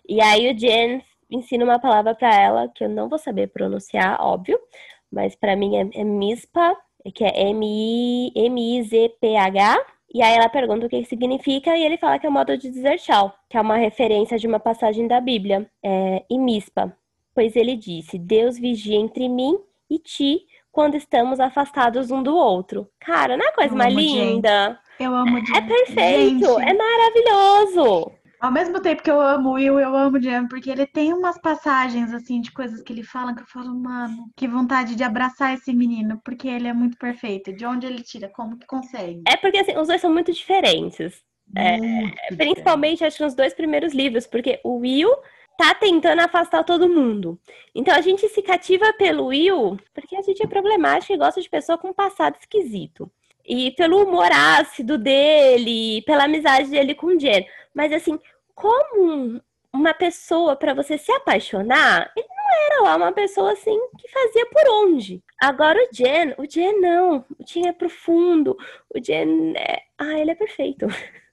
E 0.08 0.20
aí 0.20 0.50
o 0.50 0.58
Jen 0.58 1.02
ensina 1.30 1.64
uma 1.64 1.78
palavra 1.78 2.14
para 2.14 2.34
ela 2.34 2.68
que 2.68 2.84
eu 2.84 2.88
não 2.88 3.08
vou 3.08 3.18
saber 3.18 3.48
pronunciar, 3.48 4.20
óbvio, 4.20 4.58
mas 5.10 5.34
para 5.34 5.56
mim 5.56 5.76
é, 5.76 6.00
é 6.00 6.04
mispa, 6.04 6.76
que 7.14 7.24
é 7.24 7.48
M-I-Z-P-H. 7.50 8.36
E 10.14 10.22
aí 10.22 10.34
ela 10.34 10.48
pergunta 10.48 10.86
o 10.86 10.88
que 10.88 11.04
significa 11.04 11.76
e 11.76 11.84
ele 11.84 11.98
fala 11.98 12.18
que 12.18 12.26
é 12.26 12.28
o 12.28 12.32
modo 12.32 12.56
de 12.56 12.70
dizer 12.70 12.98
tchau, 12.98 13.34
que 13.50 13.56
é 13.56 13.60
uma 13.60 13.76
referência 13.76 14.38
de 14.38 14.46
uma 14.46 14.58
passagem 14.58 15.06
da 15.06 15.20
Bíblia, 15.20 15.68
é, 15.82 16.24
e 16.30 16.38
mispa. 16.38 16.96
Pois 17.34 17.54
ele 17.54 17.76
disse: 17.76 18.18
Deus 18.18 18.58
vigia 18.58 18.96
entre 18.96 19.28
mim 19.28 19.58
e 19.90 19.98
ti 19.98 20.46
quando 20.72 20.94
estamos 20.94 21.38
afastados 21.40 22.10
um 22.10 22.22
do 22.22 22.34
outro. 22.34 22.88
Cara, 22.98 23.36
não 23.36 23.46
é 23.46 23.52
coisa 23.52 23.74
mais 23.74 23.94
linda? 23.94 24.78
Eu 24.98 25.14
amo 25.14 25.44
Jen. 25.44 25.56
É 25.56 25.60
perfeito, 25.60 26.46
gente. 26.46 26.62
é 26.62 26.74
maravilhoso. 26.74 28.12
Ao 28.38 28.52
mesmo 28.52 28.80
tempo 28.80 29.02
que 29.02 29.10
eu 29.10 29.20
amo 29.20 29.50
o 29.50 29.52
Will, 29.54 29.80
eu 29.80 29.96
amo 29.96 30.20
Jen, 30.20 30.46
porque 30.46 30.70
ele 30.70 30.86
tem 30.86 31.12
umas 31.12 31.38
passagens, 31.38 32.12
assim, 32.12 32.40
de 32.40 32.52
coisas 32.52 32.82
que 32.82 32.92
ele 32.92 33.02
fala 33.02 33.34
que 33.34 33.42
eu 33.42 33.46
falo, 33.46 33.74
mano, 33.74 34.30
que 34.36 34.46
vontade 34.46 34.94
de 34.94 35.02
abraçar 35.02 35.54
esse 35.54 35.72
menino, 35.72 36.20
porque 36.24 36.46
ele 36.46 36.68
é 36.68 36.72
muito 36.72 36.98
perfeito. 36.98 37.52
De 37.52 37.64
onde 37.64 37.86
ele 37.86 38.02
tira? 38.02 38.28
Como 38.28 38.58
que 38.58 38.66
consegue? 38.66 39.22
É 39.26 39.36
porque, 39.36 39.58
assim, 39.58 39.76
os 39.76 39.88
dois 39.88 40.00
são 40.00 40.12
muito 40.12 40.32
diferentes. 40.32 41.24
É, 41.54 41.78
muito 41.78 42.16
é, 42.30 42.36
principalmente, 42.36 43.04
acho 43.04 43.16
que 43.16 43.24
nos 43.24 43.34
dois 43.34 43.54
primeiros 43.54 43.94
livros, 43.94 44.26
porque 44.26 44.60
o 44.62 44.78
Will 44.78 45.10
tá 45.56 45.74
tentando 45.74 46.20
afastar 46.20 46.64
todo 46.64 46.88
mundo. 46.88 47.38
Então 47.74 47.94
a 47.94 48.00
gente 48.00 48.28
se 48.28 48.42
cativa 48.42 48.92
pelo 48.92 49.26
Will, 49.26 49.78
porque 49.94 50.14
a 50.14 50.22
gente 50.22 50.42
é 50.42 50.46
problemático 50.46 51.12
e 51.12 51.16
gosta 51.16 51.40
de 51.40 51.48
pessoa 51.48 51.78
com 51.78 51.88
um 51.88 51.94
passado 51.94 52.36
esquisito. 52.38 53.10
E 53.46 53.70
pelo 53.72 54.02
humor 54.02 54.30
ácido 54.32 54.98
dele, 54.98 56.02
pela 56.02 56.24
amizade 56.24 56.68
dele 56.68 56.94
com 56.94 57.06
o 57.08 57.18
Jen. 57.18 57.46
Mas 57.72 57.92
assim, 57.92 58.18
como 58.54 59.40
uma 59.72 59.94
pessoa 59.94 60.56
para 60.56 60.74
você 60.74 60.98
se 60.98 61.12
apaixonar, 61.12 62.10
ele 62.16 62.26
não 62.28 62.66
era 62.66 62.82
lá 62.82 62.96
uma 62.96 63.12
pessoa 63.12 63.52
assim 63.52 63.78
que 63.98 64.08
fazia 64.10 64.46
por 64.46 64.62
onde. 64.84 65.22
Agora 65.40 65.78
o 65.78 65.94
Jen, 65.94 66.34
o 66.38 66.46
Jen 66.46 66.80
não, 66.80 67.24
o 67.38 67.44
Jen 67.46 67.68
é 67.68 67.72
profundo, 67.72 68.56
o 68.94 68.98
Jen 68.98 69.54
é, 69.56 69.82
ah, 69.98 70.18
ele 70.18 70.30
é 70.30 70.34
perfeito. 70.34 70.86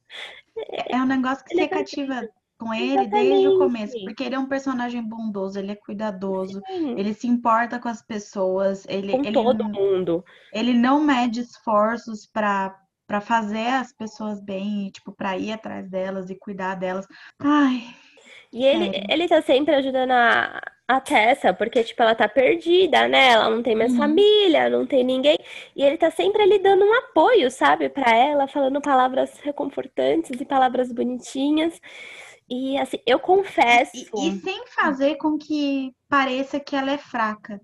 É 0.87 0.97
um 0.97 1.07
negócio 1.07 1.43
que 1.43 1.55
ele 1.55 1.61
você 1.61 1.65
é 1.65 1.67
cativa 1.67 2.29
com 2.63 2.73
ele 2.73 3.01
Exatamente. 3.01 3.29
desde 3.29 3.47
o 3.47 3.57
começo, 3.57 4.03
porque 4.03 4.23
ele 4.23 4.35
é 4.35 4.39
um 4.39 4.47
personagem 4.47 5.01
bondoso, 5.01 5.59
ele 5.59 5.71
é 5.71 5.75
cuidadoso, 5.75 6.61
Sim. 6.67 6.97
ele 6.97 7.13
se 7.13 7.27
importa 7.27 7.79
com 7.79 7.89
as 7.89 8.01
pessoas, 8.01 8.85
ele 8.87 9.11
com 9.11 9.19
ele, 9.19 9.31
todo 9.31 9.63
mundo. 9.63 10.23
Ele 10.53 10.73
não 10.73 11.03
mede 11.03 11.41
esforços 11.41 12.25
para 12.25 12.79
para 13.05 13.19
fazer 13.19 13.67
as 13.67 13.91
pessoas 13.91 14.41
bem, 14.41 14.89
tipo, 14.89 15.11
para 15.11 15.37
ir 15.37 15.51
atrás 15.51 15.87
delas 15.89 16.29
e 16.29 16.35
cuidar 16.35 16.75
delas. 16.75 17.05
Ai. 17.37 17.83
E 18.53 18.63
ele, 18.63 19.03
ele 19.09 19.27
tá 19.27 19.41
sempre 19.41 19.73
ajudando 19.73 20.11
a, 20.11 20.61
a 20.87 21.01
Tessa, 21.01 21.51
porque, 21.53 21.83
tipo, 21.83 22.01
ela 22.03 22.13
tá 22.13 22.27
perdida, 22.27 23.07
né? 23.07 23.31
Ela 23.31 23.49
não 23.49 23.63
tem 23.63 23.75
mais 23.75 23.91
uhum. 23.93 23.97
família, 23.97 24.69
não 24.69 24.85
tem 24.85 25.03
ninguém. 25.03 25.37
E 25.75 25.83
ele 25.83 25.97
tá 25.97 26.11
sempre 26.11 26.43
ali 26.43 26.59
dando 26.59 26.85
um 26.85 26.93
apoio, 26.93 27.49
sabe, 27.49 27.89
para 27.89 28.15
ela, 28.15 28.47
falando 28.47 28.79
palavras 28.79 29.39
reconfortantes 29.39 30.39
e 30.39 30.45
palavras 30.45 30.91
bonitinhas. 30.91 31.81
E, 32.53 32.77
assim, 32.77 32.99
eu 33.07 33.19
confesso. 33.19 33.91
E, 33.95 34.27
e 34.27 34.39
sem 34.39 34.67
fazer 34.67 35.15
com 35.15 35.39
que 35.39 35.91
pareça 36.07 36.59
que 36.59 36.75
ela 36.75 36.91
é 36.91 36.99
fraca. 36.99 37.59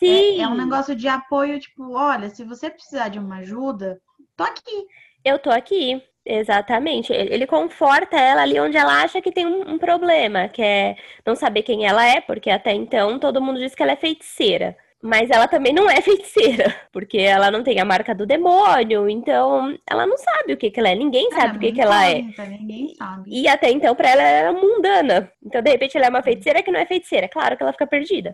Sim. 0.00 0.40
É, 0.40 0.42
é 0.42 0.48
um 0.48 0.56
negócio 0.56 0.96
de 0.96 1.06
apoio, 1.06 1.60
tipo, 1.60 1.92
olha, 1.92 2.28
se 2.28 2.42
você 2.42 2.68
precisar 2.68 3.08
de 3.08 3.20
uma 3.20 3.36
ajuda, 3.36 4.00
tô 4.36 4.42
aqui. 4.42 4.86
Eu 5.24 5.38
tô 5.38 5.48
aqui. 5.48 6.02
Exatamente. 6.24 7.12
Ele 7.12 7.46
conforta 7.46 8.16
ela 8.16 8.42
ali 8.42 8.58
onde 8.58 8.76
ela 8.76 9.02
acha 9.02 9.20
que 9.20 9.30
tem 9.30 9.46
um, 9.46 9.74
um, 9.74 9.78
problema, 9.78 10.48
que 10.48 10.62
é 10.62 10.96
não 11.24 11.36
saber 11.36 11.62
quem 11.62 11.86
ela 11.86 12.04
é, 12.04 12.20
porque 12.20 12.50
até 12.50 12.72
então 12.72 13.18
todo 13.20 13.40
mundo 13.40 13.60
diz 13.60 13.74
que 13.76 13.82
ela 13.82 13.92
é 13.92 13.96
feiticeira. 13.96 14.76
Mas 15.02 15.28
ela 15.30 15.48
também 15.48 15.72
não 15.72 15.90
é 15.90 16.00
feiticeira, 16.00 16.74
porque 16.92 17.18
ela 17.18 17.50
não 17.50 17.64
tem 17.64 17.80
a 17.80 17.84
marca 17.84 18.14
do 18.14 18.24
demônio, 18.24 19.08
então 19.08 19.76
ela 19.88 20.06
não 20.06 20.16
sabe 20.16 20.52
o 20.52 20.56
que, 20.56 20.70
que 20.70 20.78
ela 20.78 20.90
é. 20.90 20.94
Ninguém 20.94 21.28
sabe 21.32 21.56
o 21.56 21.60
que, 21.60 21.72
que 21.72 21.80
ela 21.80 22.08
é. 22.08 22.22
Ninguém 22.22 22.94
sabe. 22.94 23.28
E 23.28 23.48
até 23.48 23.70
então, 23.70 23.96
para 23.96 24.10
ela, 24.10 24.22
ela 24.22 24.38
era 24.38 24.52
mundana. 24.52 25.32
Então, 25.44 25.60
de 25.60 25.70
repente, 25.70 25.96
ela 25.96 26.06
é 26.06 26.10
uma 26.10 26.22
feiticeira 26.22 26.62
que 26.62 26.70
não 26.70 26.78
é 26.78 26.86
feiticeira. 26.86 27.28
Claro 27.28 27.56
que 27.56 27.62
ela 27.64 27.72
fica 27.72 27.86
perdida. 27.86 28.32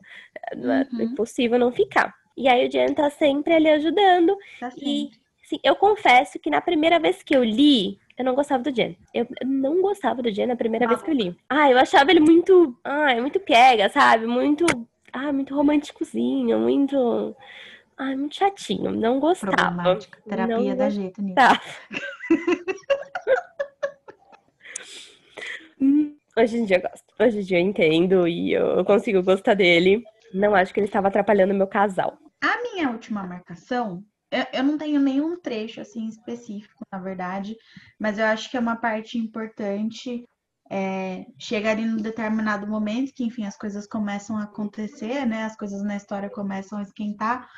É 0.53 0.57
uhum. 0.57 1.01
É 1.01 1.05
impossível 1.05 1.59
não 1.59 1.73
ficar. 1.73 2.15
E 2.37 2.47
aí 2.47 2.69
o 2.69 2.71
Jen 2.71 2.93
tá 2.95 3.09
sempre 3.09 3.55
ali 3.55 3.69
ajudando. 3.71 4.37
Tá 4.61 4.71
e 4.77 5.11
Sim, 5.49 5.59
eu 5.65 5.75
confesso 5.75 6.39
que 6.39 6.51
na 6.51 6.61
primeira 6.61 7.01
vez 7.01 7.23
que 7.23 7.35
eu 7.35 7.43
li, 7.43 7.99
eu 8.19 8.23
não 8.23 8.35
gostava 8.35 8.63
do 8.63 8.71
Jen. 8.71 8.95
Eu 9.15 9.27
não 9.47 9.81
gostava 9.81 10.21
do 10.21 10.31
Jen 10.31 10.47
na 10.47 10.57
primeira 10.57 10.85
ah. 10.85 10.89
vez 10.89 11.01
que 11.01 11.11
eu 11.11 11.15
li. 11.15 11.35
Ah, 11.49 11.71
eu 11.71 11.79
achava 11.79 12.11
ele 12.11 12.21
muito. 12.21 12.79
Ah, 12.85 13.15
muito 13.19 13.41
pega, 13.41 13.89
sabe? 13.89 14.27
Muito. 14.27 14.67
Ah, 15.13 15.33
muito 15.33 15.55
românticozinho, 15.55 16.59
muito. 16.59 17.37
Ah, 17.97 18.17
muito 18.17 18.37
chatinho. 18.37 18.91
Não 18.91 19.19
gostava. 19.19 19.99
Terapia 20.29 20.57
não 20.57 20.77
da 20.77 20.91
jeito 20.91 21.23
nisso. 21.23 21.35
Tá. 21.35 21.61
Hoje 26.37 26.59
em 26.59 26.65
dia 26.65 26.77
eu 26.77 26.83
gosto. 26.83 27.05
Hoje 27.19 27.41
em 27.41 27.43
dia 27.43 27.59
eu 27.59 27.63
entendo 27.63 28.29
e 28.29 28.53
eu 28.53 28.85
consigo 28.85 29.21
gostar 29.23 29.55
dele. 29.55 30.05
Não 30.33 30.55
acho 30.55 30.73
que 30.73 30.79
ele 30.79 30.87
estava 30.87 31.09
atrapalhando 31.09 31.53
meu 31.53 31.67
casal. 31.67 32.17
A 32.41 32.63
minha 32.63 32.91
última 32.91 33.25
marcação 33.25 34.05
eu, 34.31 34.45
eu 34.53 34.63
não 34.63 34.77
tenho 34.77 35.01
nenhum 35.01 35.41
trecho 35.41 35.81
assim 35.81 36.07
específico, 36.07 36.85
na 36.93 36.99
verdade, 36.99 37.57
mas 37.99 38.19
eu 38.19 38.27
acho 38.27 38.51
que 38.51 38.57
é 38.57 38.61
uma 38.61 38.77
parte 38.77 39.19
importante. 39.19 40.25
É, 40.71 41.27
chega 41.39 41.71
ali 41.71 41.85
num 41.85 41.97
determinado 41.97 42.67
momento 42.67 43.13
que, 43.15 43.25
enfim, 43.25 43.45
as 43.45 43.57
coisas 43.57 43.87
começam 43.87 44.37
a 44.37 44.45
acontecer, 44.45 45.27
né? 45.27 45.45
As 45.45 45.57
coisas 45.57 45.83
na 45.83 45.97
história 45.97 46.29
começam 46.29 46.79
a 46.79 46.83
esquentar. 46.83 47.49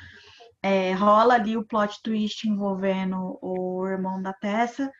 É, 0.63 0.93
rola 0.93 1.33
ali 1.33 1.57
o 1.57 1.65
plot 1.65 2.01
twist 2.03 2.47
envolvendo 2.47 3.37
o 3.41 3.85
irmão 3.87 4.21
da 4.21 4.31
Tessa 4.31 4.91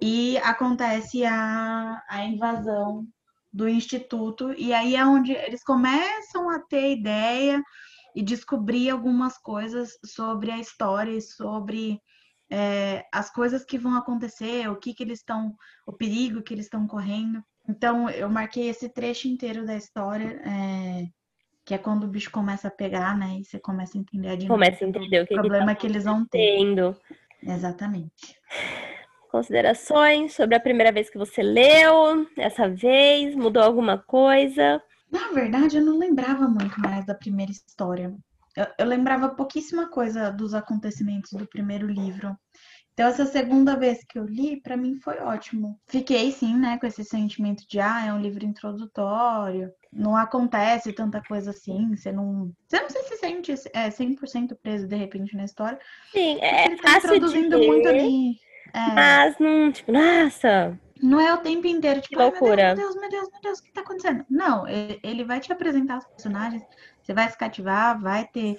e 0.00 0.38
acontece 0.38 1.24
a, 1.24 2.02
a 2.08 2.24
invasão 2.24 3.06
do 3.52 3.68
instituto 3.68 4.54
e 4.56 4.72
aí 4.72 4.96
é 4.96 5.04
onde 5.04 5.32
eles 5.32 5.62
começam 5.62 6.48
a 6.48 6.58
ter 6.58 6.92
ideia 6.92 7.62
e 8.14 8.22
descobrir 8.22 8.90
algumas 8.90 9.36
coisas 9.38 9.90
sobre 10.04 10.50
a 10.50 10.58
história 10.58 11.12
e 11.12 11.20
sobre 11.20 12.00
é, 12.52 13.06
as 13.10 13.32
coisas 13.32 13.64
que 13.64 13.78
vão 13.78 13.96
acontecer, 13.96 14.68
o 14.68 14.76
que, 14.76 14.92
que 14.92 15.02
eles 15.02 15.20
estão, 15.20 15.54
o 15.86 15.92
perigo 15.92 16.42
que 16.42 16.52
eles 16.52 16.66
estão 16.66 16.86
correndo. 16.86 17.42
Então, 17.66 18.10
eu 18.10 18.28
marquei 18.28 18.68
esse 18.68 18.90
trecho 18.90 19.26
inteiro 19.26 19.64
da 19.64 19.74
história, 19.74 20.38
é, 20.44 21.06
que 21.64 21.72
é 21.72 21.78
quando 21.78 22.04
o 22.04 22.08
bicho 22.08 22.30
começa 22.30 22.68
a 22.68 22.70
pegar, 22.70 23.16
né? 23.16 23.38
E 23.40 23.44
você 23.44 23.58
começa 23.58 23.96
a 23.96 24.00
entender 24.00 24.28
a 24.28 24.36
dinâmica. 24.36 24.52
Começa 24.52 24.84
a 24.84 24.88
entender 24.88 25.22
o 25.22 25.26
que 25.26 25.34
problema 25.34 25.68
que, 25.68 25.74
tá 25.74 25.80
que 25.80 25.86
eles 25.86 26.04
vão 26.04 26.26
ter. 26.26 26.94
Exatamente. 27.42 28.38
Considerações 29.30 30.34
sobre 30.34 30.54
a 30.54 30.60
primeira 30.60 30.92
vez 30.92 31.08
que 31.08 31.16
você 31.16 31.42
leu, 31.42 32.28
essa 32.36 32.68
vez, 32.68 33.34
mudou 33.34 33.62
alguma 33.62 33.96
coisa? 33.96 34.82
Na 35.10 35.28
verdade, 35.28 35.78
eu 35.78 35.82
não 35.82 35.98
lembrava 35.98 36.46
muito 36.46 36.78
mais 36.78 37.06
da 37.06 37.14
primeira 37.14 37.50
história. 37.50 38.14
Eu, 38.56 38.66
eu 38.78 38.86
lembrava 38.86 39.30
pouquíssima 39.30 39.88
coisa 39.88 40.30
dos 40.30 40.54
acontecimentos 40.54 41.32
do 41.32 41.46
primeiro 41.46 41.86
livro. 41.86 42.36
Então, 42.92 43.08
essa 43.08 43.24
segunda 43.24 43.74
vez 43.74 44.04
que 44.04 44.18
eu 44.18 44.24
li, 44.24 44.60
para 44.60 44.76
mim 44.76 44.96
foi 44.96 45.18
ótimo. 45.18 45.80
Fiquei, 45.86 46.30
sim, 46.30 46.58
né, 46.58 46.78
com 46.78 46.86
esse 46.86 47.02
sentimento 47.02 47.66
de, 47.66 47.80
ah, 47.80 48.04
é 48.06 48.12
um 48.12 48.20
livro 48.20 48.44
introdutório, 48.44 49.72
não 49.90 50.14
acontece 50.14 50.92
tanta 50.92 51.22
coisa 51.22 51.50
assim, 51.50 51.94
você 51.96 52.12
não. 52.12 52.52
Você 52.68 52.80
não 52.80 52.88
se 52.90 53.16
sente 53.16 53.52
é, 53.72 53.88
100% 53.88 54.56
preso 54.62 54.86
de 54.86 54.96
repente 54.96 55.34
na 55.34 55.44
história. 55.44 55.78
Sim, 56.12 56.38
é 56.40 56.66
ele 56.66 56.76
tá 56.76 56.98
introduzindo 56.98 57.58
muito 57.58 57.88
ali. 57.88 58.36
É... 58.74 58.94
Mas 58.94 59.38
não, 59.38 59.72
tipo, 59.72 59.90
nossa, 59.90 60.78
não 61.02 61.20
é 61.20 61.34
o 61.34 61.38
tempo 61.38 61.66
inteiro, 61.66 62.00
tipo, 62.00 62.14
que 62.14 62.22
loucura. 62.22 62.68
meu 62.68 62.76
Deus, 62.76 62.94
meu 62.94 63.10
Deus, 63.10 63.28
meu 63.32 63.40
Deus, 63.42 63.58
o 63.58 63.62
que 63.64 63.72
tá 63.72 63.80
acontecendo? 63.80 64.24
Não, 64.30 64.64
ele 64.68 65.24
vai 65.24 65.40
te 65.40 65.52
apresentar 65.52 65.98
os 65.98 66.06
personagens, 66.06 66.62
você 67.02 67.12
vai 67.12 67.28
se 67.28 67.36
cativar, 67.36 68.00
vai 68.00 68.24
ter 68.26 68.58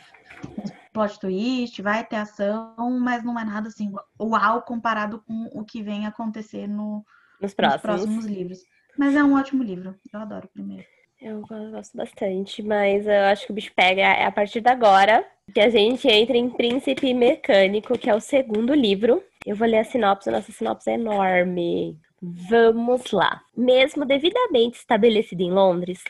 plot 0.92 1.20
twist, 1.20 1.82
vai 1.82 2.06
ter 2.06 2.18
ação, 2.18 2.76
mas 3.00 3.24
não 3.24 3.40
é 3.40 3.44
nada 3.44 3.68
assim, 3.68 3.92
uau, 4.20 4.62
comparado 4.62 5.24
com 5.26 5.50
o 5.54 5.64
que 5.64 5.82
vem 5.82 6.06
acontecer 6.06 6.68
no, 6.68 7.06
nos, 7.42 7.54
próximos. 7.54 7.74
nos 7.74 7.82
próximos 7.82 8.26
livros. 8.26 8.60
Mas 8.98 9.16
é 9.16 9.24
um 9.24 9.36
ótimo 9.36 9.64
livro, 9.64 9.96
eu 10.14 10.20
adoro 10.20 10.46
o 10.46 10.50
primeiro. 10.50 10.86
Eu 11.24 11.42
gosto 11.42 11.96
bastante, 11.96 12.62
mas 12.62 13.08
eu 13.08 13.24
acho 13.32 13.46
que 13.46 13.52
o 13.54 13.56
bicho 13.56 13.72
pega 13.74 14.02
é 14.02 14.26
a 14.26 14.32
partir 14.32 14.60
de 14.60 14.70
agora 14.70 15.26
que 15.54 15.60
a 15.62 15.70
gente 15.70 16.06
entra 16.06 16.36
em 16.36 16.50
Príncipe 16.50 17.14
Mecânico, 17.14 17.98
que 17.98 18.10
é 18.10 18.16
o 18.16 18.20
segundo 18.20 18.74
livro. 18.74 19.24
Eu 19.46 19.56
vou 19.56 19.66
ler 19.66 19.80
a 19.80 19.84
sinopse, 19.86 20.30
nossa 20.30 20.52
sinopse 20.52 20.90
é 20.90 20.96
enorme. 20.96 21.98
Vamos 22.22 23.12
lá. 23.12 23.42
Mesmo 23.56 24.06
devidamente 24.06 24.78
estabelecida 24.78 25.42
em 25.44 25.52
Londres, 25.52 26.04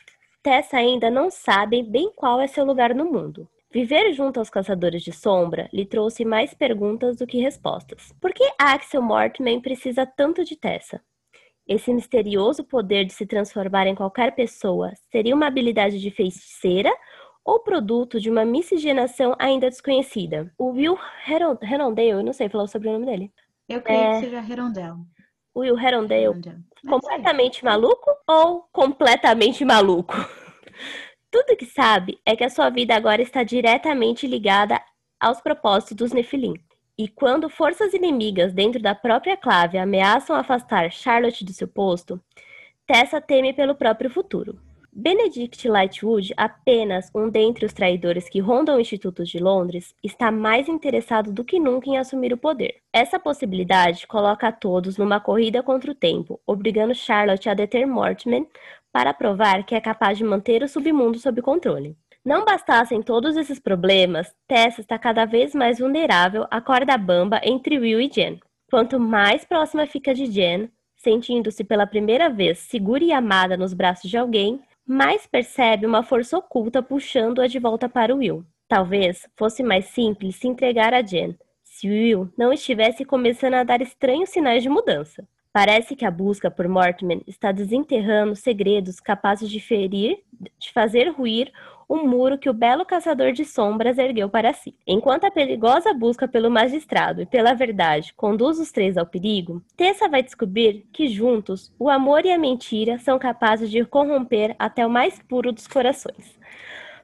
Tessa 0.43 0.75
ainda 0.75 1.10
não 1.10 1.32
sabe 1.32 1.82
bem 1.82 2.12
qual 2.13 2.41
é 2.41 2.47
seu 2.47 2.65
lugar 2.65 2.93
no 2.93 3.06
mundo. 3.06 3.47
Viver 3.71 4.12
junto 4.12 4.39
aos 4.39 4.49
caçadores 4.49 5.01
de 5.01 5.13
sombra 5.13 5.69
lhe 5.71 5.86
trouxe 5.86 6.25
mais 6.25 6.53
perguntas 6.53 7.15
do 7.15 7.25
que 7.25 7.39
respostas. 7.39 8.13
Por 8.19 8.34
que 8.34 8.43
Axel 8.60 9.01
Mortman 9.01 9.62
precisa 9.62 10.06
tanto 10.06 10.43
de 10.43 10.58
Tessa? 10.58 11.01
Esse 11.65 11.93
misterioso 11.93 12.65
poder 12.65 13.06
de 13.06 13.13
se 13.13 13.25
transformar 13.25 13.88
em 13.88 13.95
qualquer 13.95 14.36
pessoa 14.36 14.91
seria 15.10 15.34
uma 15.34 15.47
habilidade 15.47 15.97
de 15.97 16.12
feiticeira 16.12 16.91
ou 17.45 17.62
produto 17.62 18.19
de 18.19 18.29
uma 18.29 18.43
miscigenação 18.43 19.34
ainda 19.39 19.69
desconhecida? 19.69 20.51
O 20.58 20.71
Will 20.71 20.97
Herondale, 21.25 22.10
eu 22.10 22.21
não 22.21 22.34
sei 22.34 22.49
falar 22.49 22.65
o 22.65 22.67
sobrenome 22.67 23.06
dele. 23.06 23.32
Eu 23.69 23.82
creio 23.82 24.01
é... 24.01 24.12
que 24.15 24.25
seja 24.25 24.43
Herondale. 24.51 24.99
Will 25.56 25.78
Herondale 25.78 26.42
completamente 26.88 27.63
maluco 27.63 28.10
ou 28.28 28.68
completamente 28.72 29.63
maluco? 29.63 30.16
Tudo 31.32 31.58
que 31.58 31.66
sabe 31.66 32.20
é 32.26 32.36
que 32.36 32.44
a 32.44 32.50
sua 32.50 32.70
vida 32.70 32.96
agora 32.96 33.22
está 33.22 33.44
diretamente 33.44 34.28
ligada 34.28 34.82
aos 35.20 35.42
propósitos 35.42 35.96
dos 35.96 36.12
Nefilim. 36.12 36.56
E 36.98 37.08
quando 37.08 37.50
forças 37.50 37.94
inimigas 37.94 38.54
dentro 38.54 38.82
da 38.82 38.94
própria 38.94 39.36
clave 39.36 39.78
ameaçam 39.78 40.36
afastar 40.36 40.92
Charlotte 40.92 41.44
do 41.44 41.52
seu 41.52 41.68
posto, 41.68 42.22
Tessa 42.86 43.22
teme 43.22 43.54
pelo 43.54 43.76
próprio 43.76 44.10
futuro. 44.10 44.60
Benedict 44.95 45.67
Lightwood, 45.67 46.36
apenas 46.38 47.10
um 47.15 47.27
dentre 47.27 47.65
os 47.65 47.73
traidores 47.73 48.29
que 48.29 48.39
rondam 48.39 48.77
o 48.77 48.79
Instituto 48.79 49.23
de 49.23 49.39
Londres, 49.39 49.95
está 50.03 50.32
mais 50.32 50.69
interessado 50.69 51.32
do 51.32 51.43
que 51.43 51.60
nunca 51.60 51.89
em 51.89 51.97
assumir 51.97 52.32
o 52.32 52.38
poder. 52.38 52.75
Essa 52.93 53.19
possibilidade 53.19 54.06
coloca 54.06 54.49
a 54.49 54.51
todos 54.51 54.95
numa 54.95 55.19
corrida 55.19 55.63
contra 55.63 55.91
o 55.91 55.95
tempo, 55.95 56.39
obrigando 56.45 56.93
Charlotte 56.93 57.49
a 57.49 57.56
deter 57.56 57.88
Mortman 57.88 58.45
para 58.91 59.15
provar 59.15 59.65
que 59.65 59.73
é 59.73 59.82
capaz 59.82 60.15
de 60.15 60.23
manter 60.23 60.62
o 60.62 60.67
submundo 60.67 61.17
sob 61.17 61.41
controle. 61.41 61.97
Não 62.23 62.45
bastassem 62.45 63.01
todos 63.01 63.36
esses 63.36 63.60
problemas, 63.60 64.32
Tessa 64.47 64.79
está 64.79 64.99
cada 64.99 65.25
vez 65.25 65.56
mais 65.56 65.79
vulnerável 65.79 66.45
à 66.51 66.62
corda 66.62 66.95
bamba 66.99 67.41
entre 67.43 67.79
Will 67.79 67.99
e 67.99 68.12
Jen. 68.13 68.39
Quanto 68.69 68.99
mais 68.99 69.43
próxima 69.43 69.88
fica 69.88 70.13
de 70.13 70.27
Jen, 70.27 70.69
sentindo-se 70.97 71.63
pela 71.63 71.88
primeira 71.88 72.29
vez 72.29 72.60
segura 72.60 73.03
e 73.03 73.12
amada 73.12 73.58
nos 73.58 73.73
braços 73.73 74.10
de 74.10 74.17
alguém, 74.17 74.62
mais 74.86 75.26
percebe 75.26 75.86
uma 75.86 76.04
força 76.04 76.38
oculta 76.38 76.82
puxando-a 76.82 77.48
de 77.48 77.60
volta 77.60 77.88
para 77.88 78.15
Will. 78.15 78.46
Talvez 78.67 79.28
fosse 79.36 79.63
mais 79.63 79.86
simples 79.86 80.36
se 80.36 80.48
entregar 80.48 80.93
a 80.93 81.02
Jen, 81.02 81.38
se 81.63 81.89
Will 81.89 82.32
não 82.38 82.52
estivesse 82.52 83.06
começando 83.06 83.56
a 83.56 83.63
dar 83.63 83.82
estranhos 83.82 84.30
sinais 84.30 84.63
de 84.63 84.69
mudança. 84.69 85.28
Parece 85.52 85.96
que 85.96 86.04
a 86.04 86.10
busca 86.10 86.50
por 86.50 86.67
Mortman 86.67 87.22
está 87.28 87.52
desenterrando 87.52 88.36
segredos 88.36 89.00
capazes 89.00 89.50
de 89.50 89.60
ferir, 89.60 90.17
de 90.58 90.72
fazer 90.72 91.10
ruir 91.10 91.52
o 91.93 92.08
muro 92.08 92.39
que 92.39 92.49
o 92.49 92.53
belo 92.53 92.84
caçador 92.84 93.32
de 93.32 93.45
sombras 93.45 93.99
ergueu 93.99 94.27
para 94.27 94.51
si. 94.51 94.75
Enquanto 94.88 95.25
a 95.25 95.32
perigosa 95.32 95.93
busca 95.93 96.27
pelo 96.27 96.49
magistrado 96.49 97.21
e 97.21 97.25
pela 97.27 97.53
verdade 97.53 98.12
conduz 98.15 98.58
os 98.58 98.71
três 98.71 98.97
ao 98.97 99.06
perigo, 99.06 99.63
Tessa 99.77 100.10
vai 100.10 100.23
descobrir 100.23 100.88
que 100.91 101.08
juntos 101.08 101.71
o 101.77 101.91
amor 101.91 102.25
e 102.25 102.32
a 102.32 102.38
mentira 102.39 102.97
são 102.97 103.19
capazes 103.19 103.69
de 103.69 103.86
corromper 103.86 104.56
até 104.58 104.84
o 104.84 104.89
mais 104.89 105.19
puro 105.19 105.51
dos 105.51 105.67
corações. 105.67 106.36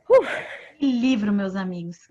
Uh. 0.09 0.25
Livro, 0.81 1.31
meus 1.31 1.55
amigos. 1.55 2.09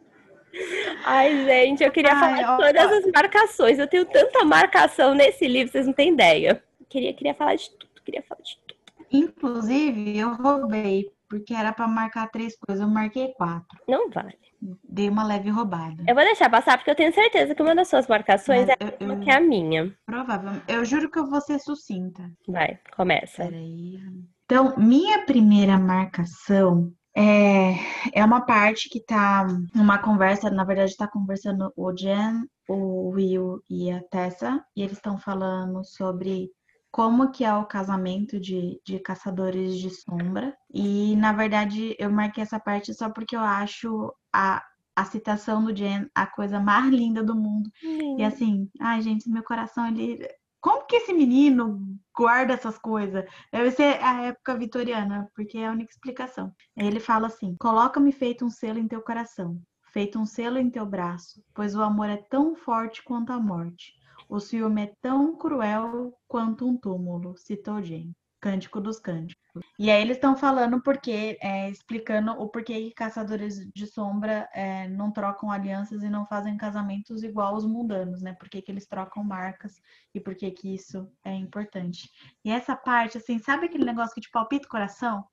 Ai, 1.05 1.45
gente, 1.47 1.83
eu 1.83 1.91
queria 1.91 2.13
Ai, 2.13 2.21
falar 2.21 2.37
de 2.37 2.63
todas 2.63 2.93
as 2.93 3.13
marcações. 3.13 3.79
Eu 3.81 3.89
tenho 3.89 4.05
tanta 4.05 4.45
marcação 4.45 5.15
nesse 5.15 5.49
livro, 5.49 5.73
vocês 5.73 5.87
não 5.87 5.93
têm 5.93 6.13
ideia. 6.13 6.63
Queria, 6.89 7.13
queria 7.13 7.35
falar 7.35 7.57
de 7.57 7.71
tudo, 7.71 8.03
queria 8.05 8.23
falar 8.23 8.43
de 8.43 8.57
tudo. 8.57 8.79
Inclusive, 9.11 10.17
eu 10.17 10.35
roubei, 10.35 11.11
porque 11.29 11.55
era 11.55 11.73
para 11.73 11.87
marcar 11.87 12.29
três 12.31 12.57
coisas, 12.59 12.83
eu 12.83 12.93
marquei 12.93 13.33
quatro. 13.35 13.79
Não 13.87 14.11
vale. 14.11 14.39
Dei 14.83 15.09
uma 15.09 15.25
leve 15.25 15.51
roubada. 15.51 16.03
Eu 16.07 16.15
vou 16.15 16.25
deixar 16.25 16.51
passar, 16.51 16.79
porque 16.79 16.91
eu 16.91 16.97
tenho 16.97 17.13
certeza 17.13 17.55
que 17.55 17.63
uma 17.63 17.75
das 17.75 17.89
suas 17.89 18.09
marcações 18.09 18.67
Mas 18.67 18.77
é 18.81 18.85
a 18.85 19.07
mesma 19.07 19.25
que 19.25 19.31
a 19.31 19.41
minha. 19.41 19.95
Provavelmente. 20.05 20.65
Eu 20.67 20.85
juro 20.85 21.11
que 21.11 21.19
eu 21.19 21.29
vou 21.29 21.41
ser 21.41 21.59
sucinta. 21.61 22.29
Vai, 22.49 22.79
começa. 22.97 23.45
Peraí. 23.45 24.01
Então, 24.45 24.75
minha 24.77 25.25
primeira 25.27 25.79
marcação 25.79 26.93
é, 27.17 27.75
é 28.15 28.25
uma 28.25 28.43
parte 28.43 28.89
que 28.89 29.01
tá 29.01 29.47
uma 29.75 29.99
conversa, 29.99 30.51
na 30.51 30.65
verdade 30.65 30.97
tá 30.97 31.09
conversando 31.09 31.73
o 31.77 31.93
Jen, 31.93 32.45
o 32.69 33.11
Will 33.11 33.61
e 33.69 33.91
a 33.91 34.01
Tessa, 34.05 34.65
e 34.77 34.83
eles 34.83 34.99
estão 34.99 35.19
falando 35.19 35.85
sobre 35.85 36.51
como 36.91 37.31
que 37.31 37.45
é 37.45 37.55
o 37.55 37.67
casamento 37.67 38.41
de, 38.41 38.81
de 38.85 38.99
caçadores 38.99 39.77
de 39.79 39.91
sombra. 39.91 40.57
E, 40.73 41.15
na 41.17 41.33
verdade, 41.33 41.95
eu 41.99 42.11
marquei 42.11 42.43
essa 42.43 42.59
parte 42.59 42.95
só 42.95 43.11
porque 43.11 43.37
eu 43.37 43.41
acho 43.41 44.13
a, 44.33 44.65
a 44.97 45.05
citação 45.05 45.65
do 45.65 45.75
Jen 45.75 46.09
a 46.15 46.27
coisa 46.27 46.59
mais 46.61 46.91
linda 46.93 47.23
do 47.23 47.37
mundo. 47.37 47.71
E 48.17 48.23
assim, 48.23 48.69
ai, 48.81 49.01
gente, 49.03 49.29
meu 49.29 49.43
coração, 49.43 49.87
ele 49.89 50.27
como 50.61 50.87
que 50.87 50.97
esse 50.97 51.13
menino 51.13 51.81
guarda 52.17 52.55
essas 52.55 52.77
coisas? 52.79 53.25
Deve 53.53 53.71
ser 53.71 54.03
a 54.03 54.23
época 54.23 54.57
vitoriana, 54.57 55.31
porque 55.35 55.59
é 55.59 55.69
a 55.69 55.71
única 55.71 55.93
explicação. 55.93 56.53
Ele 56.77 56.99
fala 56.99 57.29
assim: 57.29 57.57
Coloca-me 57.61 58.11
feito 58.11 58.45
um 58.45 58.51
selo 58.51 58.79
em 58.79 58.89
teu 58.89 59.01
coração, 59.01 59.61
feito 59.93 60.19
um 60.19 60.27
selo 60.27 60.59
em 60.59 60.69
teu 60.69 60.85
braço, 60.85 61.43
pois 61.55 61.77
o 61.77 61.83
amor 61.83 62.09
é 62.09 62.17
tão 62.17 62.57
forte 62.57 63.03
quanto 63.05 63.33
a 63.33 63.39
morte. 63.39 63.98
O 64.29 64.41
ciúme 64.41 64.83
é 64.83 64.93
tão 65.01 65.37
cruel 65.37 66.13
quanto 66.27 66.69
um 66.69 66.77
túmulo, 66.77 67.37
citou 67.37 67.83
Jane. 67.83 68.15
Cântico 68.41 68.81
dos 68.81 69.01
Cânticos. 69.01 69.43
E 69.79 69.91
aí 69.91 70.01
eles 70.01 70.17
estão 70.17 70.37
falando 70.37 70.81
porque, 70.81 71.37
é, 71.41 71.69
explicando 71.71 72.31
o 72.33 72.49
porquê 72.49 72.93
caçadores 72.95 73.67
de 73.75 73.87
sombra 73.87 74.49
é, 74.55 74.89
não 74.89 75.11
trocam 75.11 75.51
alianças 75.51 76.03
e 76.03 76.09
não 76.09 76.27
fazem 76.27 76.57
casamentos 76.57 77.23
igual 77.23 77.57
os 77.57 77.67
mundanos, 77.67 78.23
né? 78.23 78.35
Por 78.35 78.49
que, 78.49 78.63
que 78.63 78.71
eles 78.71 78.87
trocam 78.87 79.25
marcas 79.25 79.81
e 80.15 80.21
por 80.21 80.37
que, 80.37 80.51
que 80.53 80.75
isso 80.75 81.11
é 81.25 81.35
importante. 81.35 82.09
E 82.45 82.51
essa 82.51 82.77
parte, 82.77 83.19
assim, 83.19 83.39
sabe 83.39 83.67
aquele 83.67 83.85
negócio 83.85 84.15
que 84.15 84.21
te 84.21 84.31
palpita 84.31 84.67
o 84.67 84.71
coração? 84.71 85.25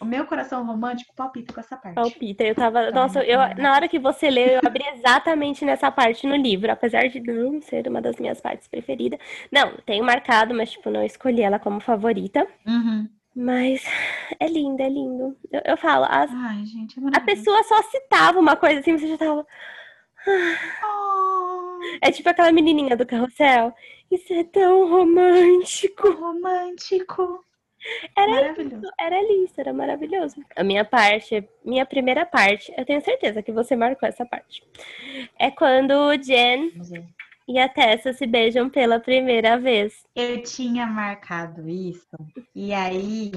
O 0.00 0.04
meu 0.04 0.26
coração 0.26 0.64
romântico 0.64 1.14
palpita 1.14 1.52
com 1.52 1.60
essa 1.60 1.76
parte. 1.76 1.94
Palpita, 1.94 2.42
eu 2.42 2.54
tava. 2.54 2.86
Tá 2.86 2.90
nossa, 2.90 3.22
eu, 3.22 3.38
na 3.56 3.74
hora 3.74 3.86
que 3.86 3.98
você 3.98 4.30
leu, 4.30 4.46
eu 4.46 4.60
abri 4.64 4.82
exatamente 4.94 5.62
nessa 5.62 5.90
parte 5.90 6.26
no 6.26 6.36
livro, 6.36 6.72
apesar 6.72 7.06
de 7.08 7.20
não 7.20 7.60
ser 7.60 7.86
uma 7.86 8.00
das 8.00 8.16
minhas 8.16 8.40
partes 8.40 8.66
preferidas. 8.66 9.20
Não, 9.52 9.76
tenho 9.84 10.02
marcado, 10.02 10.54
mas, 10.54 10.72
tipo, 10.72 10.88
não 10.88 11.04
escolhi 11.04 11.42
ela 11.42 11.58
como 11.58 11.80
favorita. 11.80 12.46
Uhum. 12.66 13.08
Mas 13.36 13.84
é 14.40 14.48
lindo, 14.48 14.82
é 14.82 14.88
lindo. 14.88 15.36
Eu, 15.52 15.60
eu 15.66 15.76
falo, 15.76 16.06
as, 16.08 16.30
Ai, 16.32 16.64
gente, 16.64 16.98
é 16.98 17.16
a 17.16 17.20
pessoa 17.20 17.62
só 17.64 17.82
citava 17.82 18.38
uma 18.38 18.56
coisa 18.56 18.80
assim, 18.80 18.96
você 18.96 19.06
já 19.06 19.18
tava. 19.18 19.46
Oh. 20.82 21.78
É 22.02 22.10
tipo 22.10 22.28
aquela 22.28 22.52
menininha 22.52 22.96
do 22.96 23.06
carrossel. 23.06 23.74
Isso 24.10 24.32
é 24.32 24.44
tão 24.44 24.88
romântico. 24.88 26.10
Romântico. 26.10 27.44
Era 28.16 28.52
isso, 28.52 28.92
era 28.98 29.32
isso, 29.32 29.54
era 29.56 29.72
maravilhoso. 29.72 30.36
A 30.54 30.62
minha 30.62 30.84
parte, 30.84 31.48
minha 31.64 31.86
primeira 31.86 32.26
parte, 32.26 32.72
eu 32.76 32.84
tenho 32.84 33.00
certeza 33.02 33.42
que 33.42 33.52
você 33.52 33.74
marcou 33.74 34.08
essa 34.08 34.26
parte. 34.26 34.62
É 35.38 35.50
quando 35.50 35.92
o 35.92 36.16
Jen 36.16 36.72
e 37.48 37.58
a 37.58 37.68
Tessa 37.68 38.12
se 38.12 38.26
beijam 38.26 38.68
pela 38.68 39.00
primeira 39.00 39.58
vez. 39.58 40.04
Eu 40.14 40.42
tinha 40.42 40.86
marcado 40.86 41.68
isso, 41.68 42.16
e 42.54 42.72
aí 42.72 43.32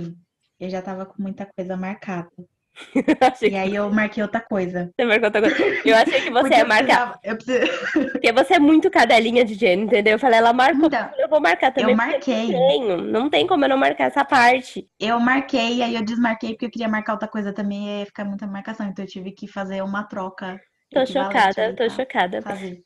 eu 0.59 0.69
já 0.69 0.81
tava 0.81 1.05
com 1.05 1.21
muita 1.21 1.45
coisa 1.45 1.77
marcada. 1.77 2.31
e 3.41 3.55
aí 3.55 3.75
eu 3.75 3.89
marquei 3.91 4.23
outra 4.23 4.41
coisa. 4.41 4.91
Você 4.95 5.05
marcou 5.05 5.25
outra 5.25 5.41
coisa. 5.41 5.81
Eu 5.85 5.95
achei 5.95 6.21
que 6.21 6.29
você 6.29 6.53
ia 6.55 6.65
marcar. 6.65 7.19
Eu 7.23 7.35
precisava... 7.35 7.71
Porque 8.11 8.31
você 8.31 8.53
é 8.55 8.59
muito 8.59 8.89
cadelinha 8.89 9.45
de 9.45 9.53
Jenny, 9.53 9.83
entendeu? 9.83 10.13
Eu 10.13 10.19
falei, 10.19 10.39
ela 10.39 10.53
marcou, 10.53 10.87
então, 10.87 11.09
eu 11.17 11.29
vou 11.29 11.39
marcar 11.39 11.71
também. 11.71 11.91
Eu 11.91 11.97
marquei. 11.97 12.51
Não, 12.51 12.67
tenho. 12.67 12.97
não 12.97 13.29
tem 13.29 13.47
como 13.47 13.65
eu 13.65 13.69
não 13.69 13.77
marcar 13.77 14.05
essa 14.05 14.25
parte. 14.25 14.87
Eu 14.99 15.19
marquei, 15.19 15.81
aí 15.81 15.95
eu 15.95 16.03
desmarquei 16.03 16.51
porque 16.51 16.65
eu 16.65 16.71
queria 16.71 16.87
marcar 16.87 17.13
outra 17.13 17.27
coisa 17.27 17.53
também 17.53 17.87
e 17.87 17.99
ia 17.99 18.05
ficar 18.05 18.25
muita 18.25 18.47
marcação. 18.47 18.87
Então 18.87 19.03
eu 19.03 19.09
tive 19.09 19.31
que 19.31 19.47
fazer 19.47 19.81
uma 19.83 20.03
troca 20.03 20.59
Tô 20.93 21.05
chocada, 21.05 21.73
tô 21.73 21.89
chocada. 21.89 22.43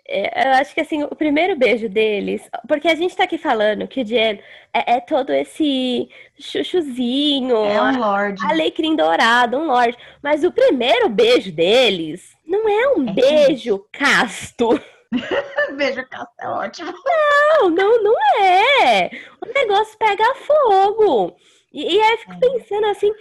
É, 0.08 0.48
eu 0.48 0.54
acho 0.54 0.74
que 0.74 0.82
assim, 0.82 1.04
o 1.04 1.15
primeiro 1.15 1.58
beijo 1.58 1.89
deles, 1.89 2.50
porque 2.67 2.88
a 2.88 2.96
gente 2.96 3.15
tá 3.15 3.26
aqui 3.26 3.38
falando 3.38 3.88
que 3.88 4.02
o 4.02 4.06
Jen 4.06 4.39
é, 4.74 4.96
é 4.96 5.00
todo 5.02 5.34
esse 5.34 6.10
chuchuzinho, 6.39 7.56
é 7.58 7.82
um 7.82 8.00
lord. 8.00 8.46
alecrim 8.46 8.96
dourado, 8.96 9.58
um 9.58 9.65
lord. 9.65 9.98
Mas 10.24 10.43
o 10.43 10.52
primeiro 10.52 11.10
beijo 11.10 11.52
deles 11.52 12.36
não 12.46 12.67
é 12.67 12.88
um 12.96 13.10
é 13.10 13.13
beijo 13.13 13.86
casto. 13.91 14.80
beijo 15.76 16.08
casto 16.10 16.34
é 16.39 16.48
ótimo. 16.48 16.93
Não, 17.06 17.70
não, 17.70 18.04
não 18.04 18.15
é. 18.41 19.12
O 19.41 19.54
negócio 19.54 19.98
pega 19.98 20.36
fogo. 20.36 21.36
E, 21.74 21.96
e 21.96 22.02
aí 22.02 22.12
eu 22.12 22.17
fico 22.20 22.34
é. 22.34 22.39
pensando 22.39 22.86
assim, 22.88 23.12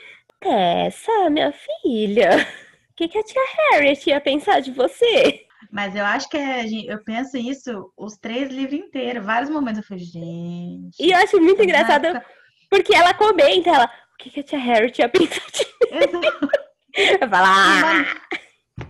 essa 0.40 1.28
minha 1.30 1.52
filha 1.52 2.46
que, 2.96 3.08
que 3.08 3.18
a 3.18 3.22
tia 3.22 3.42
Harriet 3.70 4.08
ia 4.08 4.20
pensar 4.20 4.60
de 4.60 4.72
você? 4.72 5.46
Mas 5.70 5.94
eu 5.94 6.04
acho 6.04 6.28
que 6.28 6.36
é, 6.36 6.64
eu 6.88 7.02
penso 7.04 7.36
isso 7.36 7.92
os 7.96 8.16
três 8.16 8.50
livros 8.50 8.78
inteiros. 8.78 9.24
Vários 9.24 9.50
momentos 9.50 9.78
eu 9.78 9.86
falei, 9.86 10.04
gente. 10.04 10.96
E 10.98 11.12
eu 11.12 11.18
acho 11.18 11.40
muito 11.40 11.62
engraçado 11.62 12.06
época... 12.06 12.26
porque 12.70 12.94
ela 12.94 13.12
comenta, 13.14 13.70
ela, 13.70 13.90
o 14.14 14.16
que, 14.18 14.30
que 14.30 14.40
a 14.40 14.42
tia 14.42 14.58
Harriet 14.58 14.98
ia 14.98 15.08
pensar 15.08 15.44
de 15.52 15.64
mim? 15.64 16.20
Eu 17.20 17.28
falo, 17.28 17.46
ah. 17.46 18.04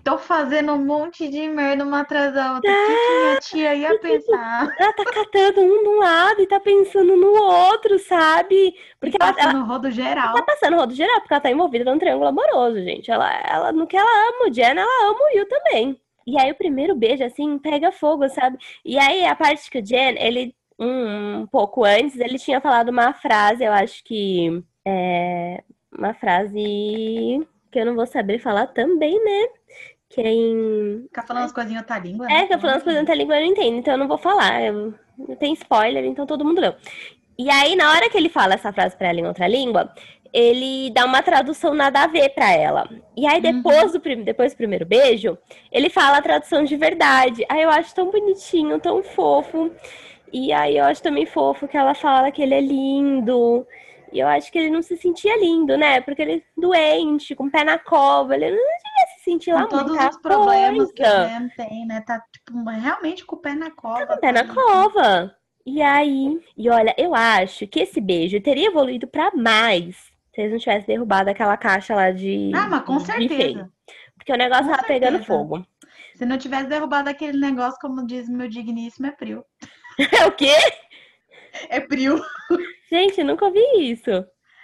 Tô 0.03 0.19
fazendo 0.19 0.73
um 0.73 0.85
monte 0.85 1.29
de 1.29 1.49
merda 1.49 1.85
uma 1.85 2.01
atrás 2.01 2.35
da 2.35 2.55
outra. 2.55 2.69
O 2.69 2.75
que, 2.75 2.97
que 2.97 3.19
minha 3.21 3.41
tia 3.41 3.75
ia 3.75 3.99
pensar? 4.01 4.75
Ela 4.79 4.93
tá 4.93 5.05
catando 5.05 5.61
um 5.61 5.83
de 5.83 5.89
um 5.89 5.99
lado 6.01 6.43
e 6.43 6.47
tá 6.47 6.59
pensando 6.59 7.17
no 7.17 7.41
outro, 7.41 7.97
sabe? 8.01 8.75
Porque 8.99 9.17
ela, 9.21 9.33
passando 9.33 9.57
ela, 9.57 9.65
rodo 9.65 9.91
geral. 9.93 10.35
Tá 10.35 10.43
passando 10.43 10.77
rodo 10.77 10.93
geral, 10.93 11.21
porque 11.21 11.35
ela 11.35 11.41
tá 11.41 11.51
envolvida 11.53 11.85
num 11.85 12.01
triângulo 12.01 12.27
amoroso, 12.27 12.83
gente. 12.83 13.13
Ela, 13.13 13.33
ela, 13.49 13.73
no 13.73 13.87
que 13.87 13.97
ela 13.97 14.11
ama 14.29 14.49
o 14.49 14.53
Jen, 14.53 14.77
ela 14.77 15.09
ama 15.09 15.21
o 15.21 15.37
Will 15.37 15.49
também. 15.49 16.01
E 16.27 16.37
aí 16.37 16.51
o 16.51 16.57
primeiro 16.57 16.97
beijo, 16.97 17.23
assim, 17.23 17.57
pega 17.57 17.93
fogo, 17.93 18.29
sabe? 18.29 18.59
E 18.85 18.99
aí 18.99 19.25
a 19.25 19.37
parte 19.37 19.71
que 19.71 19.79
o 19.79 19.87
Jen, 19.87 20.17
ele, 20.19 20.53
um, 20.77 21.43
um 21.43 21.47
pouco 21.47 21.85
antes, 21.85 22.19
ele 22.19 22.41
tinha 22.41 22.61
falado 22.61 22.89
uma 22.89 23.13
frase, 23.13 23.63
eu 23.63 23.73
acho 23.73 24.03
que. 24.03 24.65
É, 24.85 25.63
uma 25.97 26.13
frase 26.15 27.47
que 27.77 27.81
eu 27.81 27.85
não 27.85 27.95
vou 27.95 28.07
saber 28.07 28.39
falar 28.39 28.69
também, 28.69 29.23
né? 29.23 29.49
Que 30.09 30.23
é. 30.23 31.03
Ficar 31.03 31.25
falando 31.25 31.45
as 31.45 31.53
coisinhas 31.53 31.83
outra 31.83 31.99
língua. 31.99 32.27
É, 32.31 32.45
ficar 32.45 32.59
falando 32.59 32.77
as 32.77 32.83
coisinhas 32.83 32.97
em 32.97 33.03
outra 33.03 33.15
língua 33.15 33.37
eu 33.37 33.45
não 33.45 33.53
entendo, 33.53 33.77
então 33.77 33.95
eu 33.95 33.99
não 33.99 34.09
vou 34.09 34.17
falar. 34.17 34.63
Eu... 34.63 34.95
Tem 35.39 35.53
spoiler, 35.53 36.05
então 36.07 36.25
todo 36.25 36.45
mundo 36.45 36.59
leu. 36.59 36.75
E 37.39 37.51
aí, 37.51 37.77
na 37.77 37.91
hora 37.91 38.09
que 38.09 38.17
ele 38.17 38.31
fala 38.31 38.55
essa 38.55 38.73
frase 38.73 38.97
pra 38.97 39.09
ela 39.09 39.21
em 39.21 39.27
outra 39.27 39.47
língua, 39.47 39.93
ele 40.33 40.91
dá 40.91 41.05
uma 41.05 41.23
tradução 41.23 41.75
nada 41.75 42.03
a 42.03 42.07
ver 42.07 42.31
pra 42.31 42.51
ela. 42.51 42.89
E 43.15 43.27
aí, 43.27 43.43
depois, 43.43 43.95
uhum. 43.95 44.01
do, 44.01 44.25
depois 44.25 44.55
do 44.55 44.57
primeiro 44.57 44.87
beijo, 44.87 45.37
ele 45.71 45.91
fala 45.91 46.17
a 46.17 46.23
tradução 46.23 46.65
de 46.65 46.77
verdade. 46.77 47.45
Aí 47.47 47.63
eu 47.63 47.69
acho 47.69 47.95
tão 47.95 48.11
bonitinho, 48.11 48.81
tão 48.81 49.03
fofo. 49.03 49.71
E 50.33 50.51
aí 50.51 50.79
eu 50.79 50.85
acho 50.87 51.03
também 51.03 51.27
fofo 51.27 51.69
que 51.69 51.77
ela 51.77 51.95
fala 51.95 52.31
que 52.31 52.41
ele 52.41 52.55
é 52.55 52.61
lindo. 52.61 53.67
E 54.17 54.21
eu 54.21 54.29
acho 54.29 54.51
que 54.51 54.59
ele 54.59 54.71
não 54.71 54.81
se 54.81 54.97
sentia 54.97 55.39
lindo, 55.39 55.77
né? 55.77 56.01
Porque 56.01 56.23
ele 56.23 56.37
é 56.37 56.43
doente, 56.59 57.35
com 57.35 57.45
o 57.45 57.51
pé 57.51 57.63
na 57.63 57.79
cova, 57.79 58.35
ele 58.35 58.49
não 58.49 58.57
devia 58.57 59.07
se 59.15 59.25
sentir 59.25 59.53
lá 59.53 59.65
com 59.65 59.77
todos 59.77 59.95
os 59.95 60.17
problemas 60.23 60.91
coisa. 60.91 60.93
que 60.95 61.63
o 61.63 61.67
tem, 61.69 61.87
né? 61.87 62.01
Tá 62.01 62.25
tipo, 62.33 62.65
realmente 62.71 63.27
com 63.27 63.37
o 63.37 63.39
pé 63.39 63.55
na 63.55 63.71
cova. 63.71 63.99
Tá 63.99 64.07
com 64.07 64.15
o 64.15 64.21
pé 64.21 64.33
na 64.33 64.55
cova. 64.55 65.37
E 65.67 65.83
aí, 65.83 66.41
e 66.57 66.71
olha, 66.71 66.95
eu 66.97 67.15
acho 67.15 67.67
que 67.67 67.81
esse 67.81 68.01
beijo 68.01 68.41
teria 68.41 68.69
evoluído 68.69 69.07
para 69.07 69.31
mais 69.35 69.97
se 70.35 70.41
eles 70.41 70.53
não 70.53 70.59
tivessem 70.59 70.87
derrubado 70.87 71.29
aquela 71.29 71.59
caixa 71.59 71.95
lá 71.95 72.11
de. 72.11 72.53
Ah, 72.55 72.69
mas 72.69 72.85
com 72.85 72.99
certeza. 72.99 73.71
Porque 74.17 74.33
o 74.33 74.37
negócio 74.39 74.65
com 74.65 74.71
tava 74.71 74.87
certeza. 74.87 75.11
pegando 75.11 75.25
fogo. 75.25 75.67
Se 76.15 76.25
não 76.25 76.39
tivesse 76.39 76.71
derrubado 76.71 77.11
aquele 77.11 77.39
negócio, 77.39 77.79
como 77.83 78.07
diz 78.07 78.31
meu 78.31 78.49
digníssimo, 78.49 79.09
é 79.09 79.13
frio. 79.13 79.45
É 80.21 80.27
o 80.27 80.33
quê? 80.33 80.55
É 81.69 81.81
frio. 81.81 82.23
Gente, 82.91 83.23
nunca 83.25 83.47
ouvi 83.47 83.61
isso. 83.79 84.11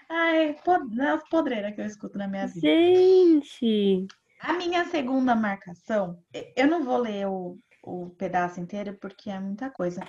Ai, 0.09 0.51
é 0.51 1.09
as 1.09 1.29
podreiras 1.29 1.75
que 1.75 1.81
eu 1.81 1.87
escuto 1.87 2.19
na 2.19 2.29
minha 2.29 2.47
vida. 2.47 2.61
Gente! 2.61 4.07
A 4.41 4.53
minha 4.55 4.85
segunda 4.87 5.35
marcação, 5.35 6.19
eu 6.57 6.67
não 6.67 6.85
vou 6.85 6.99
ler 6.99 7.27
o, 7.29 7.57
o 7.83 8.11
pedaço 8.11 8.61
inteiro 8.61 8.97
porque 9.01 9.31
é 9.31 9.39
muita 9.39 9.71
coisa. 9.71 10.03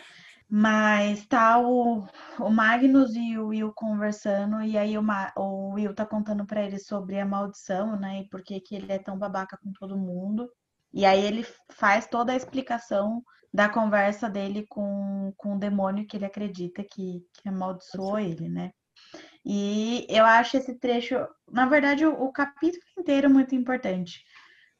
Mas 0.50 1.26
tá 1.26 1.60
o, 1.60 2.06
o 2.40 2.50
Magnus 2.50 3.16
e 3.16 3.38
o 3.38 3.48
Will 3.48 3.72
conversando, 3.74 4.62
e 4.62 4.78
aí 4.78 4.98
o, 4.98 5.02
Ma, 5.02 5.32
o 5.38 5.74
Will 5.74 5.96
tá 5.96 6.06
contando 6.06 6.46
para 6.46 6.64
ele 6.64 6.78
sobre 6.78 7.20
a 7.20 7.26
maldição, 7.26 7.98
né? 8.00 8.20
E 8.20 8.30
por 8.30 8.44
que, 8.44 8.60
que 8.60 8.76
ele 8.76 8.92
é 8.92 9.00
tão 9.00 9.18
babaca 9.18 9.58
com 9.58 9.72
todo 9.72 9.98
mundo. 9.98 10.50
E 10.94 11.06
aí 11.06 11.24
ele 11.24 11.46
faz 11.72 12.08
toda 12.08 12.34
a 12.34 12.36
explicação 12.36 13.24
da 13.54 13.70
conversa 13.70 14.30
dele 14.30 14.66
com, 14.68 15.32
com 15.38 15.56
o 15.56 15.60
demônio 15.60 16.08
que 16.08 16.18
ele 16.18 16.26
acredita 16.26 16.84
que, 16.84 17.24
que 17.34 17.48
amaldiçoou 17.48 18.18
ele, 18.18 18.50
né? 18.50 18.72
E 19.46 20.08
eu 20.10 20.26
acho 20.26 20.58
esse 20.58 20.74
trecho, 20.80 21.16
na 21.52 21.68
verdade, 21.68 22.06
o, 22.06 22.14
o 22.14 22.32
capítulo 22.32 22.84
inteiro 22.98 23.30
muito 23.30 23.54
importante, 23.54 24.24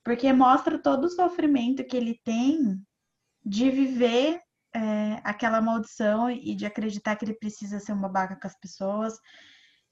porque 0.04 0.32
mostra 0.34 0.82
todo 0.82 1.06
o 1.06 1.10
sofrimento 1.10 1.86
que 1.86 1.96
ele 1.96 2.20
tem 2.24 2.82
de 3.46 3.70
viver 3.70 4.42
é, 4.74 5.22
aquela 5.24 5.62
maldição 5.62 6.32
e 6.32 6.56
de 6.56 6.66
acreditar 6.66 7.16
que 7.16 7.26
ele 7.26 7.36
precisa 7.36 7.80
ser 7.80 7.92
uma 7.92 8.08
babaca 8.08 8.40
com 8.40 8.48
as 8.48 8.58
pessoas, 8.60 9.20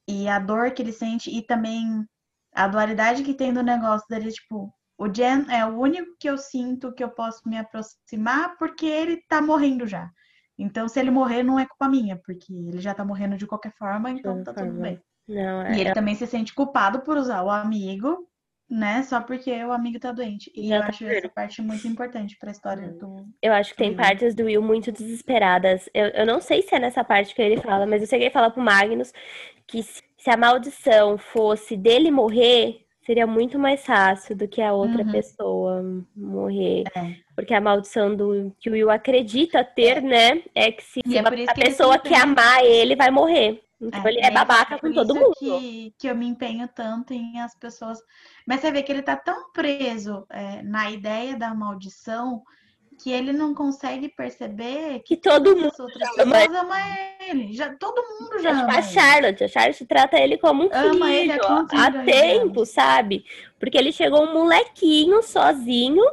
e 0.08 0.28
a 0.28 0.40
dor 0.40 0.72
que 0.72 0.82
ele 0.82 0.94
sente, 0.94 1.30
e 1.30 1.46
também 1.46 2.06
a 2.54 2.68
dualidade 2.68 3.24
que 3.24 3.34
tem 3.34 3.54
do 3.54 3.62
negócio 3.62 4.08
dele, 4.10 4.32
tipo, 4.32 4.74
o 5.02 5.12
Jen 5.12 5.46
é 5.50 5.66
o 5.66 5.80
único 5.80 6.16
que 6.20 6.30
eu 6.30 6.38
sinto 6.38 6.94
que 6.94 7.04
eu 7.04 7.10
posso 7.10 7.50
me 7.50 7.58
aproximar 7.58 8.56
porque 8.60 8.86
ele 8.86 9.18
tá 9.28 9.42
morrendo 9.42 9.88
já. 9.88 10.12
Então, 10.56 10.88
se 10.88 11.00
ele 11.00 11.10
morrer, 11.10 11.42
não 11.42 11.60
é 11.60 11.66
culpa 11.66 11.90
minha, 11.90 12.22
porque 12.24 12.54
ele 12.54 12.80
já 12.80 12.94
tá 12.94 13.04
morrendo 13.04 13.36
de 13.36 13.48
qualquer 13.48 13.74
forma, 13.74 14.12
então 14.12 14.44
tá 14.44 14.54
tudo 14.54 14.74
bem. 14.74 15.02
Não, 15.28 15.64
é... 15.64 15.76
E 15.76 15.80
ele 15.80 15.90
é 15.90 15.94
também 15.94 16.14
se 16.14 16.28
sente 16.28 16.54
culpado 16.54 17.00
por 17.00 17.18
usar 17.18 17.42
o 17.42 17.50
amigo, 17.50 18.28
né? 18.70 19.02
Só 19.02 19.20
porque 19.20 19.52
o 19.66 19.72
amigo 19.72 20.00
tá 20.00 20.12
doente. 20.12 20.52
E 20.56 20.72
eu 20.72 20.84
acho 20.84 21.04
essa 21.06 21.30
parte 21.30 21.64
muito 21.64 21.88
importante 21.88 22.38
pra 22.38 22.52
história 22.52 22.90
do. 22.90 23.26
Eu 23.42 23.54
acho 23.54 23.72
que 23.72 23.78
tem 23.78 23.96
partes 23.96 24.36
do 24.36 24.44
Will 24.44 24.62
muito 24.62 24.92
desesperadas. 24.92 25.90
Eu, 25.96 26.10
eu 26.10 26.28
não 26.28 26.40
sei 26.40 26.62
se 26.62 26.76
é 26.76 26.80
nessa 26.80 27.04
parte 27.04 27.34
que 27.34 27.42
ele 27.42 27.60
fala, 27.60 27.88
mas 27.88 28.02
eu 28.02 28.08
sei 28.08 28.20
que 28.20 28.26
ele 28.26 28.34
fala 28.34 28.52
pro 28.52 28.62
Magnus 28.62 29.12
que 29.66 29.82
se 29.82 30.30
a 30.30 30.38
maldição 30.38 31.18
fosse 31.18 31.76
dele 31.76 32.12
morrer, 32.12 32.81
seria 33.06 33.26
muito 33.26 33.58
mais 33.58 33.86
fácil 33.86 34.36
do 34.36 34.48
que 34.48 34.62
a 34.62 34.74
outra 34.74 35.04
uhum. 35.04 35.12
pessoa 35.12 36.04
morrer. 36.16 36.84
É. 36.96 37.16
Porque 37.36 37.54
a 37.54 37.62
maldição 37.62 38.16
do 38.16 38.56
que 38.60 38.70
o 38.70 38.74
Will 38.74 38.92
acredita 38.92 39.64
ter, 39.64 39.98
é. 39.98 40.02
né, 40.02 40.44
é 40.54 40.72
que 40.72 40.84
se, 40.84 41.02
é 41.14 41.20
a 41.20 41.54
pessoa 41.54 41.98
que, 41.98 42.14
amar 42.14 42.64
ele 42.64 42.96
vai 42.96 43.10
morrer. 43.10 43.62
Então 43.82 44.06
é, 44.06 44.10
ele 44.10 44.20
é 44.20 44.30
babaca 44.30 44.78
com 44.78 44.94
todo 44.94 45.16
mundo. 45.16 45.34
Que, 45.40 45.94
que 45.98 46.08
eu 46.08 46.16
me 46.16 46.28
empenho 46.28 46.68
tanto 46.68 47.14
em 47.14 47.40
as 47.40 47.56
pessoas. 47.56 47.98
Mas 48.46 48.62
você 48.62 48.72
vê 48.72 48.84
que 48.84 48.92
ele 48.92 49.02
tá 49.02 49.16
tão 49.16 49.52
preso 49.52 50.26
é, 50.30 50.62
na 50.62 50.92
ideia 50.92 51.36
da 51.36 51.54
maldição 51.56 52.44
que 53.02 53.12
ele 53.12 53.34
não 53.34 53.54
consegue 53.54 54.10
perceber 54.10 55.00
que, 55.00 55.16
que 55.16 55.18
todo 55.18 55.56
mundo 55.56 55.72
outras 55.80 56.16
pessoas 56.16 56.54
ama 56.54 56.78
ele. 57.28 57.54
Já, 57.54 57.74
todo 57.76 58.02
mundo 58.20 58.40
já 58.40 58.52
ama. 58.52 58.78
A 58.78 58.82
Charlotte, 58.82 59.44
a 59.44 59.48
Charlotte 59.48 59.86
trata 59.86 60.20
ele 60.20 60.38
como 60.38 60.64
um 60.64 60.70
ama 60.72 61.08
filho 61.08 61.08
ele 61.08 61.32
há 61.32 62.04
tempo, 62.04 62.66
sabe? 62.66 63.26
Porque 63.60 63.78
ele 63.78 63.92
chegou 63.92 64.24
um 64.24 64.34
molequinho 64.34 65.24
sozinho 65.24 66.04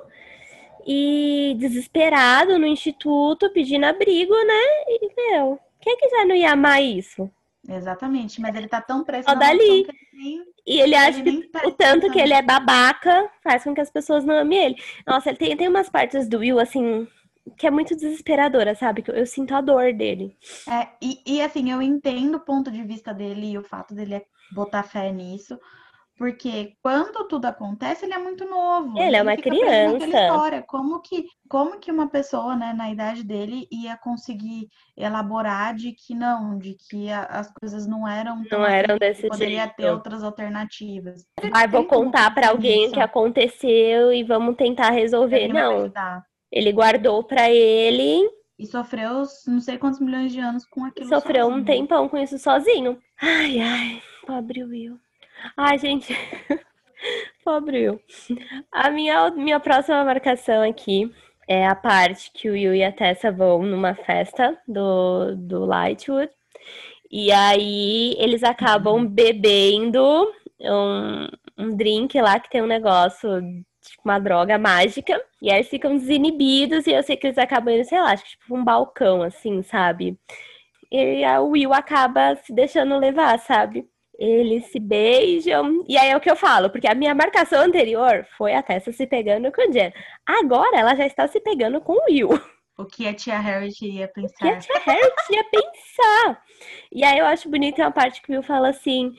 e 0.86 1.54
desesperado 1.58 2.58
no 2.58 2.66
instituto 2.66 3.52
pedindo 3.52 3.84
abrigo, 3.84 4.34
né? 4.34 4.62
E, 4.88 5.10
meu, 5.14 5.58
quem 5.80 5.92
é 5.92 5.96
que 5.96 6.08
já 6.08 6.24
não 6.24 6.34
ia 6.34 6.52
amar 6.52 6.82
isso? 6.82 7.30
Exatamente, 7.68 8.40
mas 8.40 8.56
ele 8.56 8.66
tá 8.66 8.80
tão 8.80 9.04
preso 9.04 9.28
Ó, 9.28 9.34
dali. 9.34 9.86
Ele 10.14 10.42
e 10.66 10.80
ele 10.80 10.94
acha 10.94 11.20
ele 11.20 11.42
que 11.42 11.66
o 11.66 11.70
tanto 11.70 12.10
que 12.10 12.18
ele 12.18 12.32
é 12.32 12.40
babaca 12.40 13.30
faz 13.42 13.62
com 13.62 13.74
que 13.74 13.80
as 13.80 13.90
pessoas 13.90 14.24
não 14.24 14.34
amem 14.34 14.58
ele. 14.58 14.76
Nossa, 15.06 15.28
ele 15.28 15.38
tem, 15.38 15.56
tem 15.56 15.68
umas 15.68 15.88
partes 15.88 16.28
do 16.28 16.38
Will, 16.38 16.58
assim, 16.58 17.06
que 17.56 17.66
é 17.66 17.70
muito 17.70 17.94
desesperadora, 17.94 18.74
sabe? 18.74 19.02
Que 19.02 19.10
eu, 19.10 19.14
eu 19.14 19.26
sinto 19.26 19.54
a 19.54 19.60
dor 19.60 19.92
dele. 19.92 20.36
É, 20.66 20.88
e, 21.00 21.20
e 21.26 21.42
assim, 21.42 21.70
eu 21.70 21.82
entendo 21.82 22.36
o 22.36 22.40
ponto 22.40 22.70
de 22.70 22.82
vista 22.82 23.12
dele 23.12 23.52
e 23.52 23.58
o 23.58 23.62
fato 23.62 23.94
dele 23.94 24.14
é 24.14 24.24
botar 24.50 24.82
fé 24.82 25.12
nisso. 25.12 25.58
Porque 26.18 26.72
quando 26.82 27.28
tudo 27.28 27.44
acontece, 27.44 28.04
ele 28.04 28.12
é 28.12 28.18
muito 28.18 28.44
novo. 28.44 28.98
Ele 28.98 29.14
é 29.14 29.22
uma 29.22 29.36
criança. 29.36 30.64
Como 30.66 31.00
que, 31.00 31.24
como 31.48 31.78
que 31.78 31.92
uma 31.92 32.08
pessoa, 32.08 32.56
né, 32.56 32.72
na 32.72 32.90
idade 32.90 33.22
dele, 33.22 33.68
ia 33.70 33.96
conseguir 33.96 34.68
elaborar 34.96 35.76
de 35.76 35.92
que 35.92 36.16
não, 36.16 36.58
de 36.58 36.76
que 36.90 37.08
a, 37.08 37.22
as 37.22 37.52
coisas 37.52 37.86
não 37.86 38.06
eram 38.06 38.42
não 38.50 38.66
eram 38.66 38.96
assim, 38.96 38.98
desse 38.98 39.28
poderia 39.28 39.62
jeito. 39.62 39.76
ter 39.76 39.90
outras 39.90 40.24
alternativas. 40.24 41.24
Ai, 41.52 41.68
vou 41.68 41.84
contar 41.84 42.34
para 42.34 42.48
alguém 42.48 42.88
o 42.88 42.92
que 42.92 43.00
aconteceu 43.00 44.12
e 44.12 44.24
vamos 44.24 44.56
tentar 44.56 44.90
resolver. 44.90 45.44
Ele 45.44 45.52
não. 45.52 45.92
Ele 46.50 46.72
guardou 46.72 47.22
para 47.22 47.48
ele 47.48 48.28
e 48.58 48.66
sofreu 48.66 49.22
não 49.46 49.60
sei 49.60 49.78
quantos 49.78 50.00
milhões 50.00 50.32
de 50.32 50.40
anos 50.40 50.66
com 50.66 50.84
aquilo. 50.84 51.08
Sofreu 51.08 51.46
sozinho. 51.46 51.62
um 51.62 51.64
tempão 51.64 52.08
com 52.08 52.16
isso 52.16 52.38
sozinho. 52.38 52.98
Ai, 53.22 53.60
ai, 53.60 54.02
pobre 54.26 54.64
Will. 54.64 54.98
Ai, 55.56 55.78
gente. 55.78 56.14
Pobre 57.44 57.88
Will. 57.88 58.00
A 58.72 58.90
minha, 58.90 59.30
minha 59.30 59.60
próxima 59.60 60.04
marcação 60.04 60.62
aqui 60.68 61.10
é 61.48 61.66
a 61.66 61.74
parte 61.74 62.30
que 62.32 62.48
o 62.48 62.52
Will 62.52 62.74
e 62.74 62.84
a 62.84 62.92
Tessa 62.92 63.32
vão 63.32 63.62
numa 63.62 63.94
festa 63.94 64.58
do, 64.66 65.34
do 65.36 65.64
Lightwood. 65.64 66.30
E 67.10 67.32
aí 67.32 68.14
eles 68.18 68.42
acabam 68.44 68.96
uhum. 68.96 69.06
bebendo 69.06 70.30
um, 70.60 71.26
um 71.56 71.76
drink 71.76 72.20
lá 72.20 72.38
que 72.38 72.50
tem 72.50 72.62
um 72.62 72.66
negócio, 72.66 73.40
tipo 73.80 74.02
uma 74.04 74.18
droga 74.18 74.58
mágica. 74.58 75.20
E 75.40 75.50
aí 75.50 75.58
eles 75.58 75.68
ficam 75.68 75.96
desinibidos 75.96 76.86
e 76.86 76.92
eu 76.92 77.02
sei 77.02 77.16
que 77.16 77.26
eles 77.26 77.38
acabam 77.38 77.74
indo, 77.74 77.84
sei 77.84 78.00
lá, 78.00 78.12
acho 78.12 78.24
que 78.24 78.30
tipo 78.30 78.54
um 78.54 78.64
balcão, 78.64 79.22
assim, 79.22 79.62
sabe? 79.62 80.18
E 80.90 81.24
a 81.24 81.40
Will 81.40 81.72
acaba 81.72 82.36
se 82.36 82.52
deixando 82.52 82.98
levar, 82.98 83.38
sabe? 83.38 83.88
Eles 84.18 84.66
se 84.66 84.80
beijam. 84.80 85.84
E 85.88 85.96
aí 85.96 86.10
é 86.10 86.16
o 86.16 86.20
que 86.20 86.30
eu 86.30 86.34
falo, 86.34 86.68
porque 86.70 86.88
a 86.88 86.94
minha 86.94 87.14
marcação 87.14 87.62
anterior 87.62 88.26
foi 88.36 88.52
a 88.52 88.62
Tessa 88.62 88.90
se 88.90 89.06
pegando 89.06 89.52
com 89.52 89.68
o 89.68 89.72
Jen. 89.72 89.92
Agora 90.26 90.76
ela 90.76 90.94
já 90.96 91.06
está 91.06 91.28
se 91.28 91.40
pegando 91.40 91.80
com 91.80 91.92
o 91.92 92.04
Will. 92.10 92.30
O 92.76 92.84
que 92.84 93.06
a 93.06 93.14
tia 93.14 93.38
Harriet 93.38 93.84
ia 93.84 94.08
pensar. 94.08 94.34
O 94.34 94.38
que 94.38 94.48
a 94.48 94.58
tia 94.58 94.78
Harriet 94.78 95.32
ia 95.32 95.44
pensar. 95.44 96.42
E 96.92 97.04
aí 97.04 97.18
eu 97.18 97.26
acho 97.26 97.48
bonito 97.48 97.80
uma 97.80 97.90
parte 97.90 98.20
que 98.20 98.30
o 98.30 98.34
Will 98.34 98.42
fala 98.42 98.68
assim: 98.70 99.14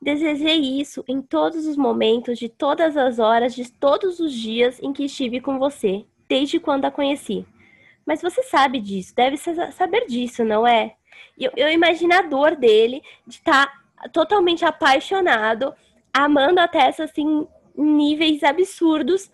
Desejei 0.00 0.80
isso 0.80 1.04
em 1.06 1.20
todos 1.20 1.66
os 1.66 1.76
momentos, 1.76 2.38
de 2.38 2.48
todas 2.48 2.96
as 2.96 3.18
horas, 3.18 3.54
de 3.54 3.70
todos 3.70 4.18
os 4.20 4.32
dias 4.32 4.80
em 4.82 4.94
que 4.94 5.04
estive 5.04 5.40
com 5.40 5.58
você, 5.58 6.06
desde 6.26 6.58
quando 6.58 6.86
a 6.86 6.90
conheci. 6.90 7.44
Mas 8.06 8.22
você 8.22 8.42
sabe 8.42 8.80
disso, 8.80 9.14
deve 9.14 9.36
saber 9.36 10.06
disso, 10.06 10.42
não 10.42 10.66
é? 10.66 10.94
Eu, 11.38 11.52
eu 11.54 11.70
imagino 11.70 12.14
a 12.14 12.22
dor 12.22 12.56
dele 12.56 13.02
de 13.26 13.36
estar 13.36 13.66
tá 13.66 13.79
totalmente 14.12 14.64
apaixonado, 14.64 15.74
amando 16.12 16.60
a 16.60 16.68
Tessa, 16.68 17.04
assim, 17.04 17.46
níveis 17.76 18.42
absurdos, 18.42 19.30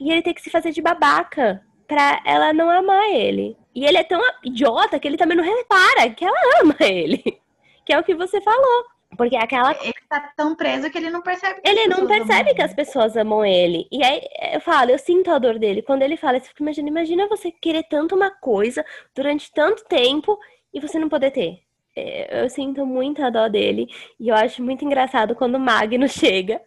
e 0.00 0.10
ele 0.10 0.22
tem 0.22 0.34
que 0.34 0.42
se 0.42 0.50
fazer 0.50 0.72
de 0.72 0.82
babaca 0.82 1.64
pra 1.86 2.20
ela 2.24 2.52
não 2.52 2.70
amar 2.70 3.08
ele. 3.10 3.56
E 3.74 3.84
ele 3.84 3.98
é 3.98 4.04
tão 4.04 4.20
idiota 4.44 4.98
que 4.98 5.08
ele 5.08 5.16
também 5.16 5.36
não 5.36 5.44
repara 5.44 6.10
que 6.10 6.24
ela 6.24 6.60
ama 6.60 6.76
ele. 6.80 7.22
Que 7.84 7.92
é 7.92 7.98
o 7.98 8.04
que 8.04 8.14
você 8.14 8.40
falou. 8.40 8.84
Porque 9.16 9.36
aquela. 9.36 9.72
Ele 9.82 9.92
tá 10.08 10.32
tão 10.36 10.54
preso 10.54 10.88
que 10.88 10.96
ele 10.96 11.10
não 11.10 11.20
percebe 11.20 11.60
que 11.60 11.68
Ele 11.68 11.88
não 11.88 12.06
percebe 12.06 12.54
que 12.54 12.62
as 12.62 12.72
pessoas 12.72 13.16
amam 13.16 13.44
ele. 13.44 13.88
E 13.90 14.04
aí 14.04 14.20
eu 14.52 14.60
falo, 14.60 14.90
eu 14.90 14.98
sinto 14.98 15.32
a 15.32 15.38
dor 15.38 15.58
dele. 15.58 15.82
Quando 15.82 16.02
ele 16.02 16.16
fala, 16.16 16.36
eu 16.36 16.40
fico 16.40 16.62
imagina, 16.62 16.88
imagina 16.88 17.26
você 17.26 17.50
querer 17.50 17.82
tanto 17.90 18.14
uma 18.14 18.30
coisa 18.30 18.84
durante 19.14 19.52
tanto 19.52 19.84
tempo 19.86 20.38
e 20.72 20.80
você 20.80 20.98
não 20.98 21.08
poder 21.08 21.32
ter. 21.32 21.58
É, 21.96 22.42
eu 22.42 22.48
sinto 22.48 22.86
muita 22.86 23.30
dó 23.30 23.48
dele. 23.48 23.86
E 24.18 24.28
eu 24.28 24.34
acho 24.34 24.62
muito 24.62 24.84
engraçado 24.84 25.34
quando 25.34 25.56
o 25.56 25.60
Magno 25.60 26.08
chega 26.08 26.60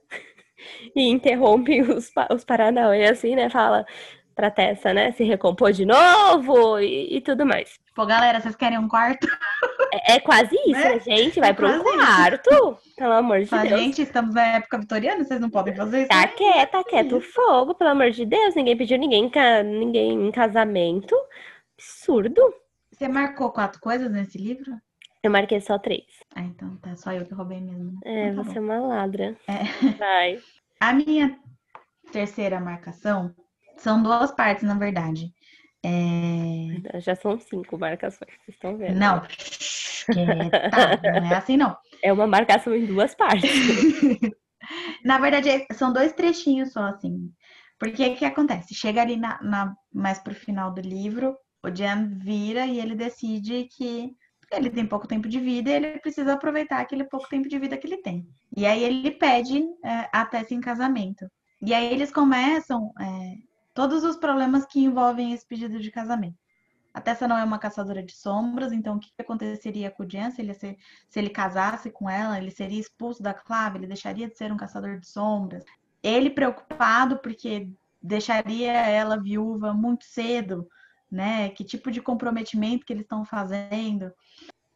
e 0.96 1.10
interrompe 1.10 1.82
os, 1.82 2.12
os 2.32 2.44
Paranauê, 2.44 3.06
assim, 3.06 3.36
né? 3.36 3.50
Fala 3.50 3.86
pra 4.36 4.52
Tessa, 4.52 4.94
né? 4.94 5.12
Se 5.14 5.24
recompor 5.24 5.72
de 5.72 5.86
novo 5.86 6.80
e, 6.80 7.18
e 7.18 7.22
tudo 7.22 7.46
mais. 7.46 7.80
Pô, 7.96 8.06
galera, 8.06 8.42
vocês 8.42 8.56
querem 8.56 8.78
um 8.78 8.90
quarto? 8.90 9.26
É, 9.94 10.16
é 10.16 10.20
quase 10.20 10.54
isso, 10.68 10.72
né? 10.72 11.00
gente? 11.00 11.40
Vai 11.40 11.52
é 11.52 11.54
pro 11.54 11.70
um 11.70 11.82
quarto. 11.82 12.50
Isso. 12.50 12.96
Pelo 12.98 13.14
amor 13.14 13.40
de 13.40 13.50
Deus. 13.50 13.70
Gente, 13.70 14.02
estamos 14.02 14.36
na 14.36 14.46
época 14.58 14.78
vitoriana, 14.78 15.24
vocês 15.24 15.40
não 15.40 15.50
podem 15.50 15.74
fazer 15.74 16.00
isso. 16.00 16.10
Tá 16.10 16.22
né? 16.22 16.28
quieto, 16.28 16.72
tá 16.72 16.84
quieto. 16.84 17.22
Fogo, 17.22 17.74
pelo 17.74 17.92
amor 17.92 18.12
de 18.12 18.26
Deus. 18.26 18.54
Ninguém 18.54 18.76
pediu 18.76 18.98
ninguém, 19.00 19.32
ninguém 19.64 20.28
em 20.28 20.32
casamento. 20.32 21.16
Absurdo. 21.78 22.42
Você 22.92 23.08
marcou 23.08 23.52
quatro 23.52 23.80
coisas 23.80 24.12
nesse 24.12 24.38
livro? 24.38 24.74
Eu 25.26 25.32
marquei 25.32 25.60
só 25.60 25.80
três. 25.80 26.06
Ah, 26.36 26.44
então 26.44 26.78
tá 26.78 26.96
só 26.96 27.12
eu 27.12 27.26
que 27.26 27.34
roubei 27.34 27.60
mesmo. 27.60 27.94
Né? 27.94 28.00
É, 28.06 28.28
então, 28.28 28.44
tá 28.44 28.52
você 28.52 28.60
bom. 28.60 28.72
é 28.72 28.80
uma 28.80 28.88
ladra. 28.88 29.36
É. 29.48 29.64
Vai. 29.98 30.40
A 30.80 30.94
minha 30.94 31.40
terceira 32.12 32.60
marcação 32.60 33.34
são 33.76 34.04
duas 34.04 34.32
partes, 34.32 34.64
na 34.64 34.76
verdade. 34.76 35.34
É... 35.84 37.00
Já 37.00 37.16
são 37.16 37.40
cinco 37.40 37.76
marcações, 37.76 38.30
vocês 38.44 38.56
estão 38.56 38.78
vendo. 38.78 39.00
Não, 39.00 39.22
tá, 39.22 39.28
não 41.22 41.32
é 41.32 41.36
assim 41.36 41.58
não. 41.58 41.76
É 42.04 42.14
uma 42.14 42.28
marcação 42.28 42.76
em 42.76 42.86
duas 42.86 43.16
partes. 43.16 43.50
na 45.04 45.18
verdade, 45.18 45.66
são 45.74 45.92
dois 45.92 46.14
trechinhos 46.14 46.72
só, 46.72 46.84
assim. 46.84 47.32
Porque 47.80 48.08
o 48.10 48.16
que 48.16 48.26
acontece? 48.26 48.76
Chega 48.76 49.02
ali 49.02 49.18
na, 49.18 49.42
na, 49.42 49.76
mais 49.92 50.20
pro 50.20 50.36
final 50.36 50.72
do 50.72 50.82
livro, 50.82 51.36
o 51.64 51.76
Jan 51.76 52.12
vira 52.16 52.68
e 52.68 52.80
ele 52.80 52.94
decide 52.94 53.68
que 53.76 54.16
ele 54.56 54.70
tem 54.70 54.86
pouco 54.86 55.08
tempo 55.08 55.28
de 55.28 55.40
vida 55.40 55.70
e 55.70 55.74
ele 55.74 56.00
precisa 56.00 56.34
aproveitar 56.34 56.80
aquele 56.80 57.04
pouco 57.04 57.28
tempo 57.30 57.48
de 57.48 57.60
vida 57.60 57.78
que 57.78 57.88
ele 57.88 57.98
tem. 57.98 58.28
E 58.56 58.66
aí 58.66 58.84
ele 58.84 59.12
pede 59.12 59.64
é, 59.84 60.10
a 60.12 60.26
Tessa 60.26 60.54
em 60.54 60.62
casamento. 60.62 61.30
E 61.62 61.74
aí 61.74 61.92
eles 61.92 62.12
começam 62.12 62.94
é, 63.00 63.36
todos 63.74 64.04
os 64.04 64.16
problemas 64.16 64.66
que 64.66 64.80
envolvem 64.80 65.34
esse 65.34 65.46
pedido 65.48 65.80
de 65.80 65.92
casamento. 65.92 66.38
A 66.94 67.02
Tessa 67.02 67.28
não 67.28 67.38
é 67.38 67.44
uma 67.44 67.60
caçadora 67.60 68.02
de 68.02 68.16
sombras, 68.16 68.72
então 68.72 68.96
o 68.96 69.00
que 69.00 69.10
aconteceria 69.20 69.92
com 69.92 70.04
o 70.04 70.10
Jan 70.10 70.32
se 70.32 70.42
ele, 70.42 70.54
se, 70.54 70.78
se 71.10 71.20
ele 71.20 71.30
casasse 71.30 71.92
com 71.92 72.10
ela? 72.10 72.38
Ele 72.38 72.52
seria 72.52 72.80
expulso 72.80 73.22
da 73.22 73.34
clave, 73.34 73.80
ele 73.80 73.88
deixaria 73.88 74.30
de 74.30 74.38
ser 74.38 74.52
um 74.52 74.58
caçador 74.58 74.98
de 74.98 75.06
sombras. 75.06 75.66
Ele 76.02 76.30
preocupado 76.30 77.18
porque 77.18 77.70
deixaria 78.02 78.72
ela 78.72 79.22
viúva 79.22 79.74
muito 79.74 80.06
cedo, 80.06 80.70
né? 81.12 81.50
Que 81.50 81.64
tipo 81.64 81.92
de 81.92 82.02
comprometimento 82.02 82.86
que 82.86 82.94
eles 82.94 83.04
estão 83.04 83.26
fazendo? 83.26 84.12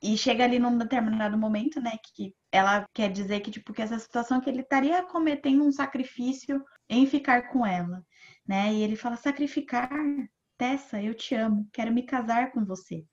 E 0.01 0.17
chega 0.17 0.45
ali 0.45 0.59
num 0.59 0.77
determinado 0.77 1.37
momento, 1.37 1.81
né, 1.81 1.91
que 2.15 2.33
ela 2.51 2.85
quer 2.93 3.11
dizer 3.11 3.41
que 3.41 3.51
tipo 3.51 3.73
que 3.73 3.81
essa 3.81 3.99
situação 3.99 4.39
que 4.39 4.49
ele 4.49 4.61
estaria 4.61 5.03
cometendo 5.03 5.63
um 5.63 5.71
sacrifício 5.73 6.63
em 6.89 7.05
ficar 7.05 7.49
com 7.49 7.65
ela, 7.65 8.01
né? 8.47 8.73
E 8.73 8.81
ele 8.81 8.95
fala 8.95 9.17
sacrificar, 9.17 9.89
Tessa, 10.57 11.01
eu 11.01 11.13
te 11.13 11.35
amo, 11.35 11.67
quero 11.71 11.93
me 11.93 12.03
casar 12.03 12.51
com 12.51 12.65
você. 12.65 13.05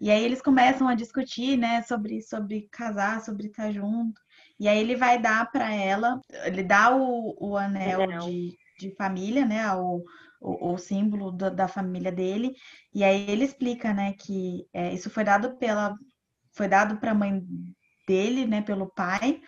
E 0.00 0.10
aí 0.10 0.22
eles 0.24 0.42
começam 0.42 0.88
a 0.88 0.94
discutir, 0.94 1.56
né, 1.56 1.82
sobre 1.82 2.22
sobre 2.22 2.68
casar, 2.70 3.20
sobre 3.22 3.46
estar 3.46 3.72
junto. 3.72 4.20
E 4.58 4.68
aí 4.68 4.78
ele 4.78 4.96
vai 4.96 5.20
dar 5.20 5.50
para 5.50 5.72
ela, 5.72 6.20
ele 6.44 6.62
dá 6.62 6.94
o, 6.94 7.36
o 7.40 7.56
anel 7.56 8.06
de, 8.20 8.56
de 8.78 8.94
família, 8.96 9.46
né, 9.46 9.72
o, 9.74 10.04
o, 10.40 10.72
o 10.72 10.78
símbolo 10.78 11.30
do, 11.30 11.50
da 11.50 11.68
família 11.68 12.10
dele. 12.10 12.54
E 12.94 13.04
aí 13.04 13.30
ele 13.30 13.44
explica, 13.44 13.92
né, 13.92 14.14
que 14.14 14.66
é, 14.72 14.92
isso 14.92 15.10
foi 15.10 15.22
dado 15.22 15.56
pela, 15.58 15.94
foi 16.52 16.66
dado 16.66 16.98
para 16.98 17.12
a 17.12 17.14
mãe 17.14 17.42
dele, 18.06 18.46
né, 18.46 18.62
pelo 18.62 18.90
pai, 18.90 19.40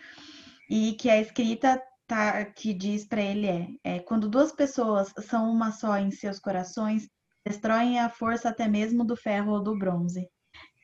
e 0.69 0.93
que 0.93 1.09
a 1.09 1.19
escrita 1.19 1.81
tá, 2.07 2.45
que 2.45 2.73
diz 2.73 3.05
para 3.05 3.21
ele 3.21 3.47
é, 3.47 3.67
é 3.83 3.99
quando 3.99 4.29
duas 4.29 4.51
pessoas 4.51 5.11
são 5.19 5.51
uma 5.51 5.71
só 5.71 5.97
em 5.97 6.11
seus 6.11 6.39
corações, 6.39 7.09
destroem 7.45 7.99
a 7.99 8.09
força 8.09 8.49
até 8.49 8.67
mesmo 8.67 9.03
do 9.03 9.17
ferro 9.17 9.53
ou 9.53 9.63
do 9.63 9.77
bronze. 9.77 10.27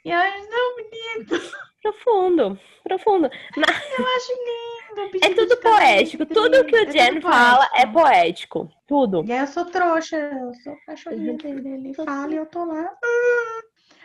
E 0.03 0.09
eu 0.09 0.17
acho 0.17 0.49
tão 0.49 0.75
bonito. 0.75 1.59
Profundo, 1.81 2.59
profundo. 2.83 3.29
Eu 3.55 4.07
acho 4.15 4.31
lindo. 4.33 4.78
É 5.21 5.29
tudo 5.33 5.57
poético. 5.57 6.25
Tudo 6.25 6.65
que 6.65 6.75
o 6.75 6.79
é 6.79 6.91
Jen 6.91 7.21
fala 7.21 7.69
é 7.75 7.85
poético. 7.85 8.69
Tudo. 8.87 9.23
E 9.25 9.31
aí 9.31 9.39
eu 9.39 9.47
sou 9.47 9.65
trouxa, 9.65 10.17
eu 10.17 10.53
sou 10.63 10.75
cachorrinho 10.85 11.37
dele. 11.37 11.69
Ele 11.69 11.93
fala 11.93 12.33
e 12.33 12.37
eu 12.37 12.45
tô 12.45 12.65
lá. 12.65 12.89
Ah. 13.03 13.61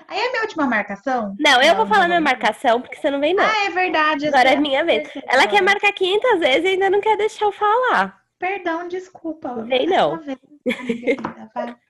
Aí 0.09 0.19
é 0.19 0.31
minha 0.31 0.43
última 0.43 0.67
marcação? 0.67 1.35
Não, 1.39 1.63
eu 1.63 1.69
não, 1.69 1.77
vou 1.77 1.87
falar 1.87 2.07
minha 2.07 2.21
marcação, 2.21 2.81
porque 2.81 2.97
você 2.97 3.11
não 3.11 3.21
vem, 3.21 3.35
não. 3.35 3.45
Ah, 3.45 3.67
é 3.67 3.71
verdade. 3.71 4.29
Agora 4.29 4.51
é 4.51 4.57
minha 4.57 4.85
vez. 4.85 5.09
Ela 5.27 5.47
quer 5.47 5.63
marcar 5.63 5.93
500 5.93 6.41
vezes 6.41 6.65
e 6.65 6.69
ainda 6.69 6.91
não 6.91 7.01
quer 7.01 7.17
deixar 7.17 7.47
eu 7.47 7.53
falar. 7.53 8.21
Perdão, 8.39 8.87
desculpa. 8.87 9.63
Vem, 9.63 9.87
não. 9.87 10.21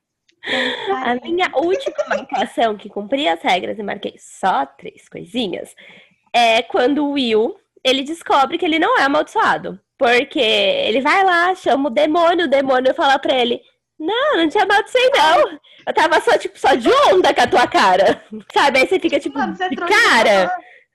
A 1.05 1.15
minha 1.25 1.51
última 1.55 1.97
marcação, 2.07 2.77
que 2.77 2.91
cumpri 2.91 3.27
as 3.27 3.41
regras 3.41 3.79
e 3.79 3.83
marquei 3.83 4.15
só 4.19 4.67
três 4.67 5.09
coisinhas, 5.09 5.75
é 6.35 6.61
quando 6.63 7.07
o 7.07 7.13
Will 7.13 7.57
ele 7.85 8.03
descobre 8.03 8.57
que 8.57 8.65
ele 8.65 8.79
não 8.79 8.99
é 8.99 9.03
amaldiçoado. 9.03 9.79
Porque 9.97 10.41
ele 10.41 11.01
vai 11.01 11.23
lá, 11.23 11.55
chama 11.55 11.89
o 11.89 11.93
demônio, 11.93 12.47
o 12.47 12.51
demônio 12.51 12.95
fala 12.95 13.19
pra 13.19 13.35
ele: 13.35 13.61
Não, 13.99 14.37
não 14.37 14.49
te 14.49 14.59
amaldiçoei, 14.59 15.11
não. 15.11 15.59
Eu 15.87 15.95
tava 15.95 16.21
só, 16.21 16.37
tipo, 16.39 16.59
só 16.59 16.75
de 16.75 16.89
onda 17.13 17.33
com 17.33 17.41
a 17.43 17.47
tua 17.47 17.67
cara. 17.67 18.23
Sabe? 18.53 18.81
Aí 18.81 18.87
você 18.89 18.99
fica 18.99 19.21
tipo, 19.21 19.39
Mano, 19.39 19.55
você 19.55 19.69
cara. 19.77 20.51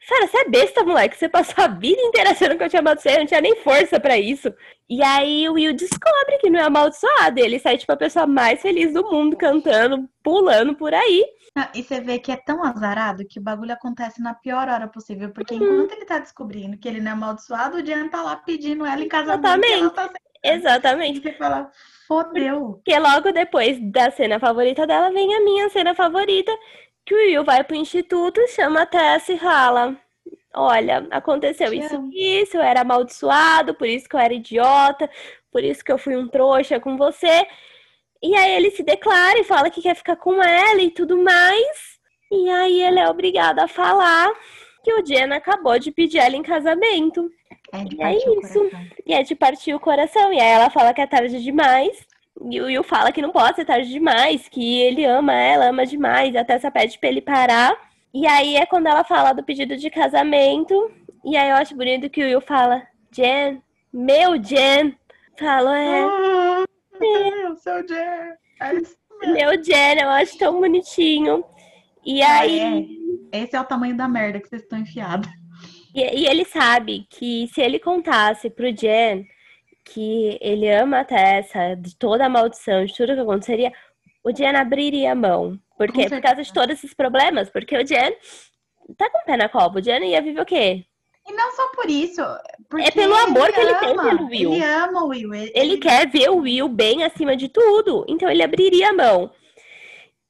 Cara, 0.10 0.26
você 0.26 0.38
é 0.40 0.50
besta, 0.50 0.84
moleque. 0.84 1.16
Você 1.16 1.30
passou 1.30 1.64
a 1.64 1.68
vida 1.68 2.02
inteira 2.02 2.32
achando 2.32 2.58
que 2.58 2.64
eu 2.64 2.70
tinha 2.70 2.80
amaldiçoado, 2.80 3.20
não 3.20 3.28
tinha 3.28 3.42
nem 3.42 3.56
força 3.58 4.00
para 4.00 4.18
isso. 4.18 4.52
E 4.90 5.04
aí 5.04 5.48
o 5.48 5.54
Will 5.54 5.76
descobre 5.76 6.40
que 6.40 6.50
não 6.50 6.60
é 6.60 6.64
amaldiçoado. 6.64 7.40
Ele 7.40 7.60
sai, 7.60 7.78
tipo, 7.78 7.92
a 7.92 7.98
pessoa 7.98 8.26
mais 8.26 8.60
feliz 8.60 8.92
do 8.92 9.04
mundo, 9.04 9.38
cantando, 9.38 10.10
pulando 10.24 10.74
por 10.74 10.96
aí. 10.96 11.24
Ah, 11.56 11.70
e 11.76 11.84
você 11.84 12.02
vê 12.02 12.18
que 12.18 12.32
é 12.32 12.38
tão 12.38 12.64
azarado 12.64 13.24
que 13.24 13.38
o 13.38 13.44
bagulho 13.44 13.72
acontece 13.72 14.20
na 14.20 14.34
pior 14.34 14.68
hora 14.68 14.88
possível. 14.88 15.30
Porque 15.30 15.54
uhum. 15.54 15.76
enquanto 15.76 15.92
ele 15.92 16.06
tá 16.06 16.18
descobrindo 16.18 16.76
que 16.76 16.88
ele 16.88 17.02
não 17.02 17.12
é 17.12 17.14
amaldiçoado, 17.14 17.78
o 17.78 17.84
Diana 17.84 18.10
tá 18.10 18.24
lá 18.24 18.36
pedindo 18.36 18.84
ela 18.88 19.04
em 19.04 19.08
casamento. 19.08 19.46
Exatamente. 19.46 19.94
Tá 19.94 20.10
Exatamente. 20.44 21.20
E 21.20 21.22
você 21.22 21.34
fala, 21.34 21.70
fodeu. 22.08 22.82
Porque 22.84 22.98
logo 22.98 23.32
depois 23.32 23.78
da 23.92 24.10
cena 24.10 24.40
favorita 24.40 24.88
dela, 24.88 25.12
vem 25.12 25.36
a 25.36 25.42
minha 25.42 25.70
cena 25.70 25.94
favorita, 25.94 26.52
que 27.10 27.16
o 27.16 27.18
Will 27.18 27.44
vai 27.44 27.64
pro 27.64 27.76
instituto, 27.76 28.40
chama 28.50 28.84
a 28.84 28.86
Tess 28.86 29.30
e 29.30 29.34
rala. 29.34 29.98
Olha, 30.54 31.08
aconteceu 31.10 31.74
isso 31.74 32.08
e 32.12 32.42
isso, 32.42 32.56
eu 32.56 32.62
era 32.62 32.82
amaldiçoado, 32.82 33.74
por 33.74 33.88
isso 33.88 34.08
que 34.08 34.16
eu 34.16 34.20
era 34.20 34.32
idiota, 34.32 35.10
por 35.52 35.64
isso 35.64 35.84
que 35.84 35.92
eu 35.92 35.98
fui 35.98 36.16
um 36.16 36.28
trouxa 36.28 36.80
com 36.80 36.98
você. 36.98 37.48
E 38.22 38.36
aí 38.36 38.52
ele 38.52 38.70
se 38.70 38.84
declara 38.84 39.40
e 39.40 39.44
fala 39.44 39.72
que 39.72 39.82
quer 39.82 39.96
ficar 39.96 40.18
com 40.18 40.42
ela 40.44 40.82
e 40.84 40.92
tudo 40.92 41.18
mais. 41.18 42.00
E 42.32 42.48
aí 42.48 42.80
ele 42.80 43.00
é 43.00 43.10
obrigado 43.10 43.58
a 43.58 43.68
falar 43.68 44.32
que 44.84 44.94
o 44.94 45.04
Jen 45.04 45.34
acabou 45.34 45.80
de 45.80 45.92
pedir 45.92 46.20
ela 46.20 46.36
em 46.36 46.44
casamento. 46.44 47.28
É 47.72 47.84
de 47.86 47.96
e 47.96 48.04
é 48.04 48.18
isso. 48.18 48.70
E 49.04 49.14
é 49.16 49.24
de 49.24 49.34
partir 49.34 49.74
o 49.74 49.80
coração. 49.80 50.32
E 50.32 50.40
aí 50.40 50.52
ela 50.52 50.70
fala 50.70 50.94
que 50.94 51.02
é 51.02 51.08
tarde 51.08 51.42
demais. 51.42 52.06
E 52.50 52.62
o 52.62 52.66
Will 52.66 52.84
fala 52.84 53.12
que 53.12 53.22
não 53.22 53.32
pode 53.32 53.58
ser 53.58 53.66
tarde 53.66 53.90
demais, 53.90 54.48
que 54.48 54.80
ele 54.82 55.04
ama 55.04 55.34
ela, 55.34 55.70
ama 55.70 55.86
demais, 55.86 56.36
até 56.36 56.54
essa 56.54 56.72
pede 56.72 56.98
pra 56.98 57.10
ele 57.10 57.22
parar. 57.22 57.76
E 58.14 58.26
aí 58.26 58.56
é 58.56 58.66
quando 58.66 58.88
ela 58.88 59.04
fala 59.04 59.34
do 59.34 59.44
pedido 59.44 59.76
de 59.76 59.90
casamento. 59.90 60.92
E 61.26 61.36
aí 61.36 61.50
eu 61.50 61.58
acho 61.58 61.76
bonito 61.76 62.10
que 62.10 62.24
o 62.24 62.26
Will 62.26 62.42
fala, 62.42 62.82
Jen, 63.12 63.62
meu 63.92 64.42
Jen. 64.42 64.96
Falo, 65.38 65.70
é. 65.70 66.02
Ah, 66.02 66.66
é. 67.02 67.56
Seu 67.56 67.88
Jen. 67.88 68.34
É 68.62 69.28
meu 69.28 69.64
Jen, 69.64 70.02
eu 70.02 70.10
acho 70.10 70.38
tão 70.38 70.60
bonitinho. 70.60 71.44
E 72.06 72.22
ah, 72.22 72.40
aí. 72.40 72.98
É. 73.34 73.44
Esse 73.44 73.56
é 73.56 73.62
o 73.62 73.66
tamanho 73.66 73.96
da 73.96 74.08
merda 74.08 74.40
que 74.40 74.48
vocês 74.48 74.62
estão 74.62 74.80
enfiados. 74.80 75.30
E, 75.94 76.22
e, 76.22 76.28
ele 76.28 76.46
sabe 76.46 77.06
que 77.10 77.48
se 77.54 77.62
ele 77.62 77.80
contasse 77.80 78.50
pro 78.50 78.76
Jen 78.76 79.26
que 79.94 80.38
ele 80.42 80.70
ama 80.72 81.02
a 81.02 81.06
Tessa, 81.06 81.76
de 81.76 81.96
toda 81.96 82.26
a 82.26 82.30
maldição, 82.30 82.86
de 82.86 82.96
tudo 82.96 83.14
que 83.14 83.22
aconteceria, 83.22 83.72
o 84.24 84.32
Jen 84.32 84.56
abriria 84.56 85.12
a 85.12 85.16
mão. 85.16 85.60
Por 85.78 85.92
quê? 85.92 86.08
Por 86.10 86.22
causa 86.22 86.44
de 86.44 86.54
todos 86.54 86.76
esses 86.76 86.94
problemas. 86.94 87.50
Porque 87.50 87.78
o 87.78 87.86
Jen 87.86 88.16
tá 88.98 89.10
com 89.10 89.20
o 89.20 89.26
pé 89.26 89.38
na 89.38 89.50
cova. 89.50 89.80
O 89.80 89.82
Jen 89.82 90.04
ia 90.04 90.22
viver 90.22 90.42
o 90.42 90.46
quê? 90.46 90.86
E 91.28 91.34
não 91.34 91.52
só 91.52 91.68
por 91.76 91.90
isso. 91.90 92.22
É 92.80 92.92
pelo 92.92 93.16
amor 93.16 93.50
ele 93.50 93.54
que 93.54 93.60
ele 93.60 93.72
ama, 93.72 93.80
tem 93.80 93.96
pelo 93.96 94.30
Will. 94.30 94.54
Ele 94.54 94.64
ama 94.64 95.04
o 95.04 95.08
Will. 95.08 95.34
Ele, 95.34 95.52
ele 95.54 95.78
quer 95.78 96.08
ver 96.08 96.30
o 96.30 96.38
Will 96.38 96.68
bem 96.68 97.04
acima 97.04 97.36
de 97.38 97.48
tudo. 97.48 98.06
Então 98.08 98.30
ele 98.30 98.44
abriria 98.44 98.90
a 98.90 98.94
mão. 98.94 99.32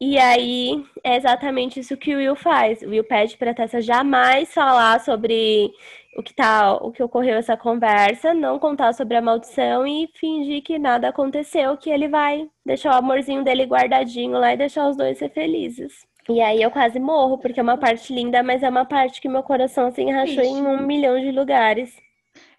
E 0.02 0.18
aí 0.18 0.86
é 1.04 1.18
exatamente 1.18 1.80
isso 1.80 1.98
que 1.98 2.14
o 2.14 2.18
Will 2.18 2.36
faz. 2.36 2.82
O 2.82 2.90
Will 2.90 3.04
pede 3.04 3.38
pra 3.38 3.54
Tessa 3.54 3.82
jamais 3.82 4.54
falar 4.54 5.00
sobre 5.02 5.74
o 6.20 6.24
que 6.24 6.34
tá, 6.34 6.74
o 6.74 6.92
que 6.92 7.02
ocorreu 7.02 7.38
essa 7.38 7.56
conversa, 7.56 8.34
não 8.34 8.60
contar 8.60 8.92
sobre 8.94 9.16
a 9.16 9.22
maldição 9.22 9.88
e 9.88 10.10
fingir 10.16 10.62
que 10.62 10.78
nada 10.78 11.08
aconteceu, 11.08 11.78
que 11.78 11.90
ele 11.90 12.10
vai 12.10 12.46
deixar 12.66 12.94
o 12.94 12.98
amorzinho 12.98 13.42
dele 13.42 13.64
guardadinho 13.64 14.34
lá 14.38 14.54
e 14.54 14.58
deixar 14.58 14.90
os 14.90 14.98
dois 14.98 15.18
ser 15.18 15.30
felizes. 15.30 16.06
E 16.28 16.42
aí 16.42 16.62
eu 16.62 16.70
quase 16.72 17.00
morro, 17.00 17.38
porque 17.38 17.62
é 17.62 17.64
uma 17.64 17.78
parte 17.78 18.14
linda, 18.14 18.44
mas 18.44 18.62
é 18.62 18.70
uma 18.70 18.84
parte 18.84 19.22
que 19.22 19.30
meu 19.30 19.42
coração 19.42 19.88
assim 19.88 20.12
rachou 20.12 20.44
em 20.44 20.62
um 20.68 20.86
milhão 20.86 21.18
de 21.22 21.32
lugares. 21.32 21.96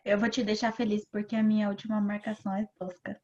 Eu 0.06 0.18
vou 0.18 0.30
te 0.30 0.42
deixar 0.42 0.72
feliz 0.72 1.04
porque 1.12 1.36
a 1.36 1.42
minha 1.42 1.68
última 1.68 2.00
marcação 2.00 2.54
é 2.54 2.66
tosca. 2.78 3.20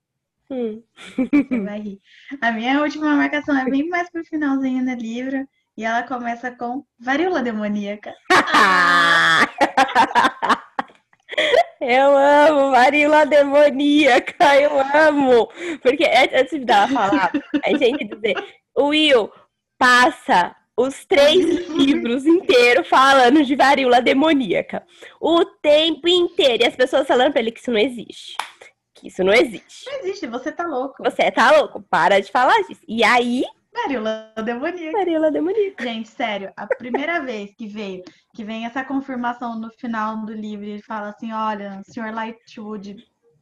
Hum. 0.50 0.82
Você 1.16 1.60
vai 1.60 1.80
rir. 1.80 2.00
A 2.42 2.52
minha 2.52 2.82
última 2.82 3.16
marcação 3.16 3.56
é 3.56 3.64
bem 3.64 3.88
mais 3.88 4.10
pro 4.10 4.22
finalzinho 4.22 4.84
do 4.84 5.02
livro. 5.02 5.48
E 5.76 5.84
ela 5.84 6.02
começa 6.02 6.50
com 6.50 6.84
varíola 6.98 7.42
demoníaca. 7.42 8.14
Eu 11.78 12.16
amo 12.16 12.70
varíola 12.70 13.26
demoníaca, 13.26 14.60
eu 14.60 14.80
amo. 14.80 15.48
Porque 15.82 16.04
antes 16.04 16.58
de 16.58 16.64
dar 16.64 16.90
falar, 16.90 17.30
a 17.62 17.76
gente 17.76 18.04
dizer, 18.04 18.34
o 18.74 18.86
Will 18.86 19.30
passa 19.78 20.56
os 20.76 21.04
três 21.04 21.44
livros 21.68 22.26
inteiros 22.26 22.88
falando 22.88 23.44
de 23.44 23.54
varíola 23.54 24.00
demoníaca. 24.00 24.84
O 25.20 25.44
tempo 25.44 26.08
inteiro. 26.08 26.62
E 26.62 26.66
as 26.66 26.76
pessoas 26.76 27.06
falando 27.06 27.32
pra 27.32 27.40
ele 27.40 27.52
que 27.52 27.60
isso 27.60 27.70
não 27.70 27.78
existe. 27.78 28.36
Que 28.94 29.08
isso 29.08 29.22
não 29.22 29.32
existe. 29.32 29.86
Não 29.86 30.00
existe, 30.00 30.26
você 30.26 30.50
tá 30.50 30.66
louco. 30.66 31.02
Você 31.04 31.30
tá 31.30 31.58
louco, 31.58 31.84
para 31.90 32.20
de 32.20 32.32
falar 32.32 32.58
disso. 32.62 32.80
E 32.88 33.04
aí, 33.04 33.44
Varíola 33.82 34.32
demoníaca. 34.44 34.98
Varíola 34.98 35.30
demoníaca. 35.30 35.84
Gente, 35.84 36.08
sério, 36.08 36.52
a 36.56 36.66
primeira 36.66 37.20
vez 37.24 37.54
que 37.54 37.66
veio, 37.66 38.02
que 38.34 38.44
vem 38.44 38.64
essa 38.64 38.84
confirmação 38.84 39.58
no 39.58 39.70
final 39.70 40.24
do 40.24 40.32
livro, 40.32 40.64
ele 40.64 40.82
fala 40.82 41.10
assim: 41.10 41.32
olha, 41.32 41.82
senhor 41.84 42.12
Lightwood, 42.12 42.96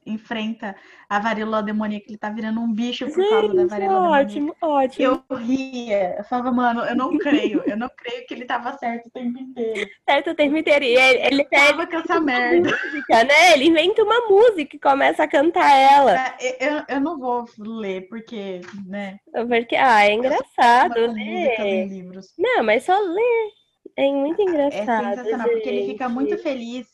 enfrenta 0.07 0.77
a 1.09 1.19
varíola 1.19 1.63
demoníaca, 1.63 2.07
ele 2.09 2.19
tá 2.19 2.31
virando 2.31 2.61
um 2.61 2.73
bicho 2.73 3.07
por 3.07 3.23
Gente, 3.23 3.31
causa 3.31 3.55
da 3.55 3.67
varíola 3.67 4.21
ótimo, 4.21 4.55
demoníaca. 4.61 4.67
Ótimo, 4.67 5.25
Eu 5.31 5.37
ria, 5.37 6.17
eu 6.19 6.25
falava, 6.25 6.53
mano, 6.53 6.81
eu 6.85 6.97
não 6.97 7.17
creio, 7.19 7.63
eu 7.67 7.77
não 7.77 7.89
creio 7.97 8.27
que 8.27 8.35
ele 8.35 8.45
tava 8.45 8.77
certo 8.79 9.07
o 9.07 9.11
tempo 9.11 9.39
inteiro. 9.39 9.91
Certo 10.09 10.31
o 10.31 10.35
tempo 10.35 10.57
inteiro. 10.57 10.85
E 10.85 10.97
ele, 10.97 11.27
ele 11.27 11.45
tava 11.45 11.87
com 11.87 11.97
essa 11.97 12.21
merda. 12.21 12.71
Música, 12.71 13.25
né? 13.25 13.53
Ele 13.53 13.69
inventa 13.69 14.03
uma 14.03 14.29
música 14.29 14.77
e 14.77 14.81
começa 14.81 15.23
a 15.23 15.29
cantar 15.29 15.71
ela. 15.71 16.35
É, 16.41 16.69
eu, 16.69 16.83
eu 16.89 17.01
não 17.01 17.19
vou 17.19 17.45
ler, 17.59 18.09
porque, 18.09 18.61
né? 18.87 19.19
Porque, 19.33 19.77
ah, 19.77 20.05
é 20.07 20.13
engraçado 20.13 20.99
ler. 21.13 22.05
Não, 22.39 22.63
mas 22.65 22.85
só 22.85 22.99
ler. 22.99 23.53
É 23.97 24.11
muito 24.11 24.41
é 24.41 24.45
engraçado. 24.45 25.07
É 25.07 25.17
sensacional, 25.17 25.47
gente. 25.47 25.55
porque 25.55 25.69
ele 25.69 25.87
fica 25.87 26.09
muito 26.09 26.39
feliz 26.39 26.94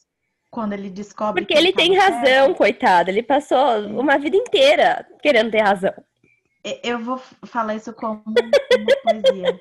quando 0.50 0.72
ele 0.72 0.90
descobre. 0.90 1.42
Porque 1.42 1.56
ele 1.56 1.72
tem 1.72 1.96
razão, 1.96 2.22
certo. 2.24 2.56
coitado. 2.56 3.10
Ele 3.10 3.22
passou 3.22 3.86
uma 3.86 4.18
vida 4.18 4.36
inteira 4.36 5.06
querendo 5.22 5.50
ter 5.50 5.60
razão. 5.60 5.94
Eu 6.82 6.98
vou 6.98 7.18
falar 7.46 7.76
isso 7.76 7.92
como 7.92 8.22
uma 8.26 8.34
poesia. 9.04 9.60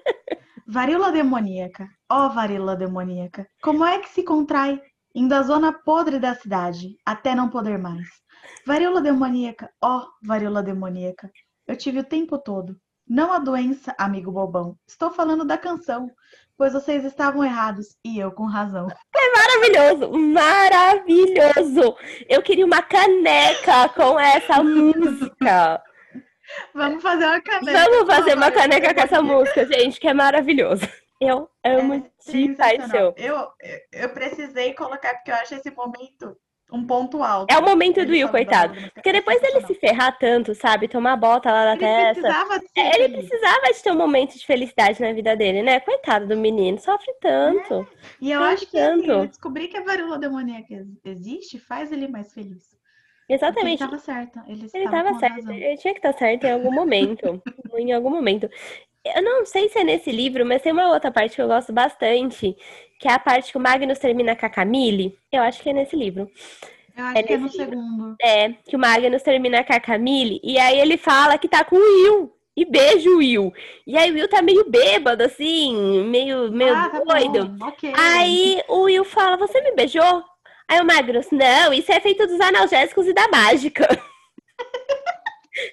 Varíola 0.67 1.11
demoníaca. 1.11 1.87
Ó 2.09 2.25
oh, 2.25 2.29
varíola 2.29 2.75
demoníaca. 2.75 3.47
Como 3.61 3.85
é 3.85 3.99
que 3.99 4.09
se 4.09 4.23
contrai 4.23 4.81
indo 5.15 5.33
à 5.33 5.41
zona 5.43 5.73
podre 5.73 6.19
da 6.19 6.35
cidade, 6.35 6.97
até 7.05 7.33
não 7.33 7.49
poder 7.49 7.77
mais? 7.77 8.07
Varíola 8.65 9.01
demoníaca. 9.01 9.69
Ó 9.81 9.99
oh, 9.99 10.07
varíola 10.25 10.61
demoníaca. 10.61 11.31
Eu 11.67 11.77
tive 11.77 11.99
o 11.99 12.03
tempo 12.03 12.37
todo. 12.37 12.75
Não 13.07 13.31
a 13.31 13.39
doença, 13.39 13.95
amigo 13.97 14.31
bobão. 14.31 14.77
Estou 14.87 15.09
falando 15.09 15.43
da 15.43 15.57
canção 15.57 16.11
pois 16.59 16.73
vocês 16.73 17.05
estavam 17.05 17.41
errados 17.41 17.95
e 18.03 18.19
eu 18.19 18.33
com 18.33 18.43
razão. 18.43 18.89
É 19.15 19.31
maravilhoso, 19.31 20.11
maravilhoso. 20.11 21.95
Eu 22.27 22.41
queria 22.41 22.65
uma 22.65 22.81
caneca 22.81 23.87
com 23.95 24.19
essa 24.19 24.61
música. 24.61 25.81
Vamos 26.75 27.01
fazer 27.01 27.25
uma 27.25 27.41
caneca. 27.41 27.71
Vamos 27.71 28.13
fazer 28.13 28.33
uma 28.35 28.51
caneca 28.51 28.93
com 28.93 28.99
essa 28.99 29.21
música, 29.21 29.65
gente, 29.67 30.01
que 30.01 30.07
é 30.09 30.13
maravilhoso. 30.13 30.85
Eu 31.21 31.49
amo 31.65 31.93
é 31.93 32.31
de 32.31 32.55
paixão. 32.55 33.13
Eu, 33.15 33.47
eu 33.93 34.09
precisei 34.09 34.73
colocar, 34.73 35.13
porque 35.13 35.31
eu 35.31 35.35
acho 35.35 35.55
esse 35.55 35.71
momento 35.71 36.35
um 36.71 36.85
ponto 36.85 37.23
alto. 37.23 37.51
É 37.51 37.57
o 37.57 37.63
momento 37.63 38.05
do 38.05 38.11
Will, 38.11 38.29
coitado. 38.29 38.73
Porque 38.93 39.11
depois 39.11 39.41
dele 39.41 39.65
se 39.65 39.73
ferrar 39.75 40.17
tanto, 40.17 40.53
sabe? 40.53 40.87
Tomar 40.87 41.15
bota 41.15 41.51
lá 41.51 41.65
na 41.65 41.71
ele 41.73 41.79
testa. 41.79 42.21
Precisava 42.21 42.61
é, 42.75 42.95
ele 42.95 43.17
precisava 43.17 43.73
de 43.73 43.83
ter 43.83 43.91
um 43.91 43.97
momento 43.97 44.37
de 44.37 44.45
felicidade 44.45 45.01
na 45.01 45.11
vida 45.11 45.35
dele, 45.35 45.63
né? 45.63 45.79
Coitado 45.79 46.27
do 46.27 46.37
menino, 46.37 46.77
sofre 46.77 47.13
tanto. 47.19 47.73
É. 47.73 47.87
E 48.21 48.31
eu 48.31 48.43
acho 48.43 48.65
que 48.67 48.73
tanto. 48.73 49.11
Assim, 49.11 49.27
descobrir 49.27 49.67
que 49.67 49.77
a 49.77 49.83
varíola 49.83 50.19
demoníaca 50.19 50.85
existe 51.03 51.59
faz 51.59 51.91
ele 51.91 52.07
mais 52.07 52.33
feliz. 52.33 52.77
Exatamente. 53.27 53.83
Ele 53.83 53.95
estava 53.95 53.97
certo. 53.99 54.39
Ele, 54.47 54.67
ele 54.73 54.85
estava 54.85 55.13
certo. 55.19 55.51
Ele 55.51 55.77
tinha 55.77 55.93
que 55.93 55.99
estar 55.99 56.13
certo 56.13 56.45
em 56.45 56.51
algum 56.51 56.71
momento. 56.71 57.41
em 57.77 57.93
algum 57.93 58.09
momento. 58.09 58.49
Eu 59.15 59.21
não 59.21 59.45
sei 59.45 59.69
se 59.69 59.79
é 59.79 59.83
nesse 59.83 60.11
livro, 60.11 60.45
mas 60.45 60.61
tem 60.61 60.71
uma 60.71 60.89
outra 60.93 61.11
parte 61.11 61.35
que 61.35 61.41
eu 61.41 61.47
gosto 61.47 61.71
bastante, 61.73 62.55
que 62.99 63.07
é 63.07 63.13
a 63.13 63.19
parte 63.19 63.51
que 63.51 63.57
o 63.57 63.61
Magnus 63.61 63.99
termina 63.99 64.35
com 64.35 64.45
a 64.45 64.49
Camille. 64.49 65.17
Eu 65.31 65.41
acho 65.43 65.61
que 65.61 65.69
é 65.69 65.73
nesse 65.73 65.95
livro. 65.95 66.29
Eu 66.97 67.05
acho 67.05 67.17
é 67.17 67.23
que 67.23 67.33
é 67.33 67.37
no 67.37 67.47
livro. 67.47 67.57
segundo. 67.57 68.15
É, 68.21 68.49
que 68.49 68.75
o 68.75 68.79
Magnus 68.79 69.23
termina 69.23 69.63
com 69.63 69.73
a 69.73 69.79
Camille, 69.79 70.39
e 70.43 70.57
aí 70.59 70.79
ele 70.79 70.97
fala 70.97 71.37
que 71.37 71.47
tá 71.47 71.63
com 71.63 71.75
o 71.75 71.79
Will. 71.79 72.33
E 72.57 72.65
beijo 72.65 73.11
o 73.11 73.17
Will. 73.19 73.53
E 73.87 73.97
aí 73.97 74.11
o 74.11 74.15
Will 74.15 74.27
tá 74.27 74.41
meio 74.41 74.69
bêbado, 74.69 75.23
assim, 75.23 76.03
meio, 76.03 76.51
meio 76.51 76.75
ah, 76.75 76.89
tá 76.89 76.99
doido. 76.99 77.55
Okay. 77.69 77.93
Aí 77.95 78.61
o 78.67 78.81
Will 78.81 79.05
fala, 79.05 79.37
você 79.37 79.61
me 79.61 79.71
beijou? 79.71 80.23
Aí 80.67 80.81
o 80.81 80.85
Magnus, 80.85 81.27
não, 81.31 81.73
isso 81.73 81.91
é 81.91 81.99
feito 81.99 82.27
dos 82.27 82.39
analgésicos 82.41 83.07
e 83.07 83.13
da 83.13 83.27
mágica. 83.29 83.87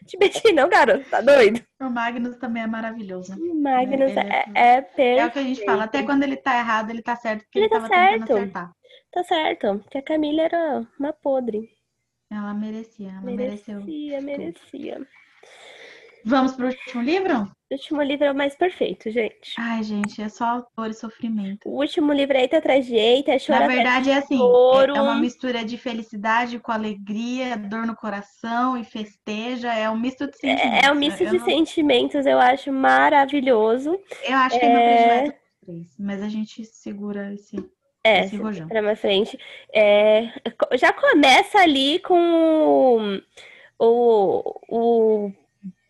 Te 0.07 0.17
beijei 0.19 0.53
não, 0.53 0.69
garoto, 0.69 1.09
tá 1.11 1.21
doido? 1.21 1.63
O 1.81 1.91
Magnus 1.91 2.37
também 2.37 2.63
é 2.63 2.67
maravilhoso. 2.67 3.35
O 3.35 3.55
Magnus 3.63 4.13
é, 4.17 4.45
é, 4.55 4.77
é 4.77 4.81
perfeito. 4.81 5.21
É 5.21 5.27
o 5.27 5.31
que 5.31 5.39
a 5.39 5.43
gente 5.43 5.65
fala, 5.65 5.85
até 5.85 6.03
quando 6.03 6.23
ele 6.23 6.37
tá 6.37 6.59
errado, 6.59 6.91
ele 6.91 7.03
tá 7.03 7.17
certo, 7.17 7.43
porque 7.45 7.59
ele, 7.59 7.67
ele 7.67 7.75
tá 7.75 7.81
tava 7.81 7.89
certo. 7.89 8.21
tentando 8.21 8.39
acertar. 8.39 8.73
Tá 9.13 9.25
certo, 9.25 9.79
porque 9.81 9.99
a 9.99 10.03
Camila 10.03 10.43
era 10.43 10.87
uma 10.99 11.13
podre. 11.13 11.69
Ela 12.31 12.55
merecia, 12.55 13.11
ela 13.11 13.21
merecia, 13.21 13.79
mereceu. 13.81 14.21
Merecia, 14.23 15.07
Vamos 16.29 16.55
pro 16.55 16.67
último 16.67 17.03
livro? 17.03 17.43
O 17.71 17.75
último 17.75 18.03
livro 18.03 18.25
é 18.25 18.33
o 18.33 18.35
mais 18.35 18.57
perfeito, 18.57 19.09
gente. 19.13 19.55
Ai, 19.57 19.85
gente, 19.85 20.21
é 20.21 20.29
só 20.29 20.45
autor 20.45 20.91
e 20.91 20.93
sofrimento. 20.95 21.69
O 21.69 21.79
último 21.81 22.13
livro 22.13 22.37
é 22.37 22.41
Eita 22.41 22.59
atrás 22.59 22.85
de 22.85 22.97
Eita, 22.97 23.31
é 23.31 23.39
Na 23.49 23.69
verdade, 23.69 24.11
é 24.11 24.17
assim, 24.17 24.41
é, 24.41 24.99
é 24.99 25.01
uma 25.01 25.15
mistura 25.15 25.65
de 25.65 25.79
felicidade 25.79 26.59
com 26.59 26.73
alegria, 26.73 27.57
dor 27.57 27.87
no 27.87 27.95
coração 27.95 28.77
e 28.77 28.83
festeja. 28.83 29.73
É 29.73 29.89
um 29.89 29.97
misto 29.97 30.27
de 30.27 30.37
sentimentos. 30.37 30.83
É, 30.83 30.87
é 30.87 30.91
um 30.91 30.97
misto 30.97 31.23
eu 31.23 31.31
de 31.31 31.39
não... 31.39 31.45
sentimentos, 31.45 32.27
eu 32.27 32.41
acho 32.41 32.73
maravilhoso. 32.73 33.97
Eu 34.25 34.37
acho 34.37 34.59
que 34.59 34.67
é, 34.67 34.69
é 34.69 35.23
meu 35.23 35.35
três, 35.65 35.97
mas 35.97 36.21
a 36.21 36.29
gente 36.29 36.65
segura 36.65 37.33
esse. 37.35 37.57
É, 38.03 38.25
esse 38.25 38.37
para 38.67 38.83
mais 38.83 39.01
frente. 39.01 39.39
É, 39.73 40.33
já 40.75 40.93
começa 40.93 41.59
ali 41.59 42.01
com 42.01 43.21
o, 43.79 44.61
o 44.69 45.33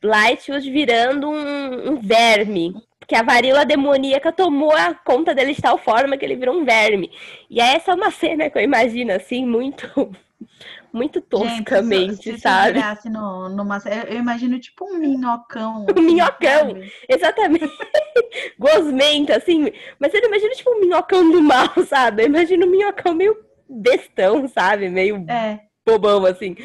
Lightwood 0.07 0.71
virando 0.71 1.29
um, 1.29 1.91
um 1.91 2.01
verme. 2.01 2.75
Porque 2.99 3.15
a 3.15 3.23
varíola 3.23 3.65
demoníaca 3.65 4.33
tomou 4.33 4.73
a 4.73 4.93
conta 4.93 5.33
dele 5.33 5.55
de 5.55 5.63
tal 5.63 5.79
forma 5.79 6.17
que 6.17 6.25
ele 6.25 6.35
virou 6.35 6.57
um 6.57 6.65
verme. 6.65 7.11
E 7.49 7.61
essa 7.61 7.93
é 7.93 7.95
uma 7.95 8.11
cena 8.11 8.51
que 8.51 8.59
eu 8.59 8.63
imagino, 8.63 9.13
assim, 9.13 9.47
muito 9.47 9.87
muito 10.93 11.21
toscamente, 11.21 12.25
Gente, 12.25 12.37
se, 12.37 12.41
sabe? 12.41 12.81
Se 13.01 13.09
no, 13.09 13.49
numa, 13.49 13.79
eu 14.11 14.17
imagino 14.17 14.59
tipo 14.59 14.87
um 14.87 14.99
minhocão. 14.99 15.87
Um 15.97 16.03
minhocão, 16.03 16.69
sabe? 16.69 16.93
exatamente. 17.09 17.71
Gosmento, 18.59 19.33
assim. 19.33 19.71
Mas 20.01 20.13
eu 20.13 20.21
imagino 20.25 20.53
tipo 20.55 20.71
um 20.71 20.81
minhocão 20.81 21.31
do 21.31 21.43
mal, 21.43 21.71
sabe? 21.87 22.23
Eu 22.23 22.27
imagino 22.27 22.67
um 22.67 22.71
minhocão 22.71 23.15
meio 23.15 23.37
bestão, 23.69 24.49
sabe? 24.49 24.89
Meio 24.89 25.25
é. 25.29 25.61
bobão, 25.87 26.25
assim 26.25 26.57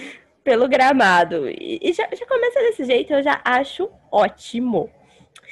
pelo 0.43 0.67
gramado. 0.67 1.49
E, 1.49 1.91
já, 1.93 2.07
já 2.13 2.25
começa 2.25 2.59
desse 2.59 2.85
jeito, 2.85 3.13
eu 3.13 3.23
já 3.23 3.41
acho 3.43 3.89
ótimo. 4.11 4.89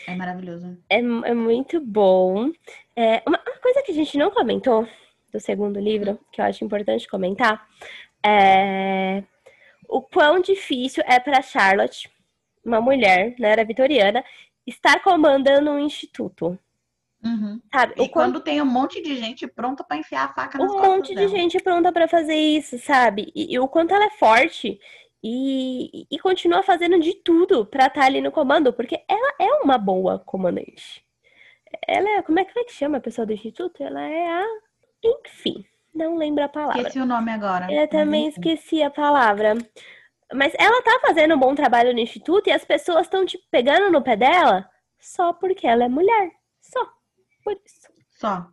É 0.07 0.15
maravilhoso. 0.15 0.77
É, 0.89 0.97
é 0.97 1.33
muito 1.33 1.79
bom. 1.79 2.51
É, 2.95 3.21
uma, 3.27 3.39
uma, 3.39 3.59
coisa 3.61 3.81
que 3.83 3.91
a 3.91 3.95
gente 3.95 4.17
não 4.17 4.31
comentou 4.31 4.87
do 5.31 5.39
segundo 5.39 5.79
livro, 5.79 6.19
que 6.31 6.41
eu 6.41 6.45
acho 6.45 6.63
importante 6.63 7.07
comentar, 7.07 7.67
é 8.25 9.23
o 9.89 10.01
quão 10.01 10.39
difícil 10.39 11.03
é 11.07 11.19
para 11.19 11.41
Charlotte, 11.41 12.09
uma 12.63 12.79
mulher, 12.79 13.35
né, 13.39 13.51
era 13.51 13.65
vitoriana, 13.65 14.23
estar 14.65 15.01
comandando 15.01 15.71
um 15.71 15.79
instituto. 15.79 16.57
Uhum. 17.23 17.61
Sabe? 17.71 17.93
E 17.93 17.95
quando... 17.95 18.11
quando... 18.11 18.39
tem 18.41 18.61
um 18.61 18.65
monte 18.65 19.01
de 19.01 19.15
gente 19.17 19.45
pronta 19.47 19.83
para 19.83 19.97
enfiar 19.97 20.25
a 20.25 20.33
faca 20.33 20.57
nas 20.57 20.71
Um 20.71 20.79
monte 20.79 21.13
dela. 21.13 21.27
de 21.27 21.31
gente 21.31 21.59
pronta 21.59 21.91
para 21.91 22.07
fazer 22.07 22.35
isso, 22.35 22.79
sabe? 22.79 23.31
E, 23.35 23.53
e, 23.53 23.59
o 23.59 23.67
quanto 23.67 23.93
ela 23.93 24.05
é 24.05 24.11
forte 24.11 24.79
e, 25.23 26.07
e 26.09 26.19
continua 26.19 26.63
fazendo 26.63 26.99
de 26.99 27.13
tudo 27.15 27.65
para 27.65 27.87
estar 27.87 28.01
tá 28.01 28.05
ali 28.05 28.21
no 28.21 28.31
comando, 28.31 28.71
porque 28.71 29.03
ela 29.07 29.33
é 29.39 29.51
uma 29.63 29.77
boa 29.77 30.19
comandante. 30.19 31.03
Ela 31.87 32.09
é. 32.17 32.21
Como 32.21 32.39
é 32.39 32.45
que, 32.45 32.63
que 32.63 32.73
chama 32.73 32.97
a 32.97 33.01
pessoa 33.01 33.25
do 33.25 33.33
instituto? 33.33 33.83
Ela 33.83 34.01
é 34.01 34.27
a. 34.27 34.45
Enfim, 35.03 35.65
não 35.93 36.17
lembro 36.17 36.43
a 36.43 36.49
palavra. 36.49 36.81
Esqueci 36.81 36.99
o 36.99 37.05
nome 37.05 37.31
agora. 37.31 37.71
Eu 37.71 37.87
também 37.87 38.27
esqueci 38.27 38.81
a 38.81 38.89
palavra. 38.89 39.57
Mas 40.33 40.53
ela 40.57 40.81
tá 40.83 40.99
fazendo 41.01 41.35
um 41.35 41.39
bom 41.39 41.55
trabalho 41.55 41.93
no 41.93 41.99
instituto 41.99 42.47
e 42.47 42.51
as 42.51 42.63
pessoas 42.63 43.01
estão, 43.01 43.25
tipo, 43.25 43.43
pegando 43.49 43.91
no 43.91 44.01
pé 44.01 44.15
dela 44.15 44.69
só 44.99 45.33
porque 45.33 45.65
ela 45.65 45.85
é 45.85 45.89
mulher. 45.89 46.38
Só 47.49 47.55
por 47.55 47.61
isso. 47.65 47.87
Só. 48.09 48.47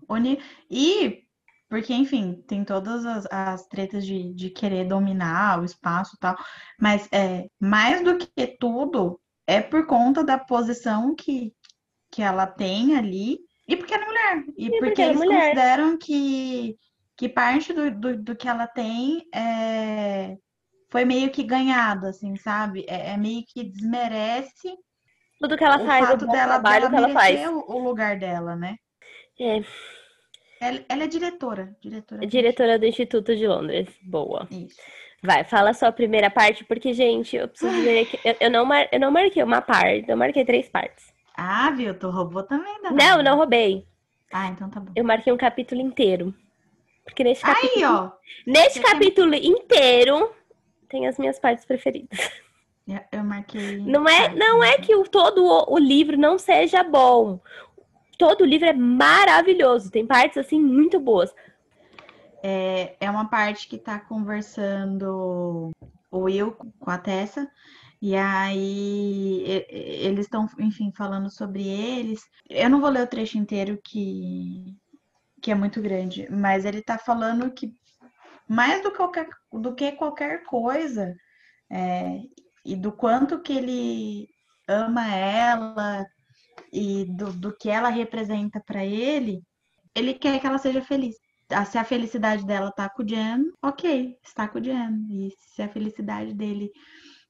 E 0.70 1.26
porque, 1.68 1.92
enfim, 1.92 2.44
tem 2.46 2.64
todas 2.64 3.04
as, 3.04 3.26
as 3.30 3.66
tretas 3.66 4.06
de, 4.06 4.32
de 4.34 4.50
querer 4.50 4.86
dominar 4.86 5.60
o 5.60 5.64
espaço 5.64 6.14
e 6.16 6.18
tal. 6.18 6.36
Mas 6.80 7.08
é, 7.12 7.46
mais 7.58 8.04
do 8.04 8.16
que 8.16 8.46
tudo, 8.58 9.20
é 9.46 9.60
por 9.60 9.86
conta 9.86 10.22
da 10.22 10.38
posição 10.38 11.14
que, 11.14 11.52
que 12.10 12.22
ela 12.22 12.46
tem 12.46 12.96
ali. 12.96 13.38
E 13.66 13.76
porque 13.76 13.94
é 13.94 14.04
mulher. 14.04 14.44
E, 14.56 14.66
e 14.66 14.70
porque, 14.70 14.84
porque 14.84 15.02
é 15.02 15.06
eles 15.06 15.18
mulher. 15.18 15.42
consideram 15.42 15.98
que, 15.98 16.76
que 17.16 17.28
parte 17.28 17.72
do, 17.72 17.90
do, 17.90 18.22
do 18.22 18.36
que 18.36 18.48
ela 18.48 18.68
tem 18.68 19.26
é, 19.34 20.36
foi 20.88 21.04
meio 21.04 21.30
que 21.30 21.42
ganhado, 21.42 22.06
assim, 22.06 22.36
sabe? 22.36 22.86
É, 22.88 23.14
é 23.14 23.16
meio 23.16 23.44
que 23.44 23.64
desmerece 23.64 24.72
tudo 25.40 25.56
que 25.56 25.64
ela 25.64 25.82
o 25.82 25.86
faz, 25.86 26.06
fato 26.06 26.24
o 26.24 26.28
dela, 26.28 26.60
trabalho 26.60 26.88
dela 26.88 26.90
que 26.90 26.96
ela 26.96 27.12
faz. 27.12 27.48
O, 27.48 27.72
o 27.72 27.78
lugar 27.80 28.18
dela, 28.18 28.54
né? 28.54 28.76
É. 29.38 29.62
Ela, 30.60 30.84
ela 30.88 31.04
é 31.04 31.06
diretora. 31.06 31.76
Diretora, 31.80 32.24
é 32.24 32.26
diretora 32.26 32.78
do 32.78 32.86
Instituto 32.86 33.36
de 33.36 33.46
Londres. 33.46 33.88
Boa. 34.02 34.48
Isso. 34.50 34.80
Vai, 35.22 35.44
fala 35.44 35.72
só 35.74 35.86
a 35.86 35.92
primeira 35.92 36.30
parte, 36.30 36.64
porque, 36.64 36.92
gente, 36.92 37.36
eu 37.36 37.48
preciso 37.48 37.74
dizer 37.74 38.06
que 38.06 38.20
eu, 38.28 38.36
eu, 38.40 38.50
não, 38.50 38.64
mar, 38.64 38.88
eu 38.92 39.00
não 39.00 39.10
marquei 39.10 39.42
uma 39.42 39.60
parte, 39.60 40.08
eu 40.08 40.16
marquei 40.16 40.44
três 40.44 40.68
partes. 40.68 41.12
Ah, 41.36 41.70
viu? 41.70 41.98
Tu 41.98 42.08
roubou 42.08 42.42
também, 42.42 42.80
Dana. 42.82 42.96
Não, 42.96 43.22
não 43.22 43.36
roubei. 43.36 43.86
Ah, 44.32 44.48
então 44.48 44.70
tá 44.70 44.80
bom. 44.80 44.92
Eu 44.94 45.04
marquei 45.04 45.32
um 45.32 45.36
capítulo 45.36 45.80
inteiro. 45.80 46.34
Porque 47.04 47.22
nesse 47.22 47.44
Aí, 47.46 47.54
capítulo. 47.54 47.86
ó. 47.86 48.12
Neste 48.46 48.80
capítulo 48.80 49.34
inteiro 49.34 50.32
tem 50.88 51.06
as 51.06 51.18
minhas 51.18 51.38
partes 51.38 51.64
preferidas. 51.64 52.18
Eu 53.10 53.24
marquei. 53.24 53.78
Não 53.78 54.08
é, 54.08 54.32
não 54.34 54.62
é 54.62 54.78
que 54.78 54.94
o, 54.94 55.02
todo 55.04 55.44
o, 55.44 55.74
o 55.74 55.78
livro 55.78 56.16
não 56.16 56.38
seja 56.38 56.84
bom. 56.84 57.40
Todo 58.18 58.42
o 58.42 58.46
livro 58.46 58.68
é 58.68 58.72
maravilhoso. 58.72 59.90
Tem 59.90 60.06
partes 60.06 60.38
assim 60.38 60.60
muito 60.60 60.98
boas. 60.98 61.34
É, 62.42 62.96
é 63.00 63.10
uma 63.10 63.28
parte 63.28 63.68
que 63.68 63.78
tá 63.78 63.98
conversando 63.98 65.70
o 66.10 66.18
Will 66.18 66.52
com 66.52 66.90
a 66.90 66.98
Tessa. 66.98 67.50
E 68.00 68.14
aí 68.14 69.42
eles 69.68 70.26
estão, 70.26 70.48
enfim, 70.58 70.92
falando 70.96 71.30
sobre 71.30 71.66
eles. 71.66 72.20
Eu 72.48 72.68
não 72.70 72.80
vou 72.80 72.90
ler 72.90 73.02
o 73.02 73.06
trecho 73.06 73.38
inteiro 73.38 73.80
que, 73.82 74.76
que 75.40 75.50
é 75.50 75.54
muito 75.54 75.80
grande, 75.80 76.28
mas 76.30 76.64
ele 76.64 76.82
tá 76.82 76.98
falando 76.98 77.50
que 77.50 77.74
mais 78.48 78.82
do 78.82 78.90
que 78.90 78.96
qualquer, 78.98 79.28
do 79.52 79.74
que 79.74 79.92
qualquer 79.92 80.44
coisa, 80.44 81.16
é, 81.70 82.20
e 82.64 82.76
do 82.76 82.92
quanto 82.92 83.40
que 83.40 83.52
ele 83.52 84.28
ama 84.68 85.06
ela 85.14 86.06
e 86.72 87.04
do, 87.06 87.32
do 87.32 87.56
que 87.56 87.68
ela 87.68 87.88
representa 87.88 88.60
para 88.60 88.84
ele, 88.84 89.42
ele 89.94 90.14
quer 90.14 90.40
que 90.40 90.46
ela 90.46 90.58
seja 90.58 90.82
feliz. 90.82 91.16
Ah, 91.48 91.64
se 91.64 91.78
a 91.78 91.84
felicidade 91.84 92.44
dela 92.44 92.72
tá 92.72 92.88
com 92.88 93.02
o 93.02 93.08
Jen, 93.08 93.52
ok, 93.62 94.18
está 94.22 94.48
com 94.48 94.58
o 94.58 94.64
Jen. 94.64 95.06
E 95.10 95.30
se 95.38 95.62
a 95.62 95.68
felicidade 95.68 96.34
dele 96.34 96.70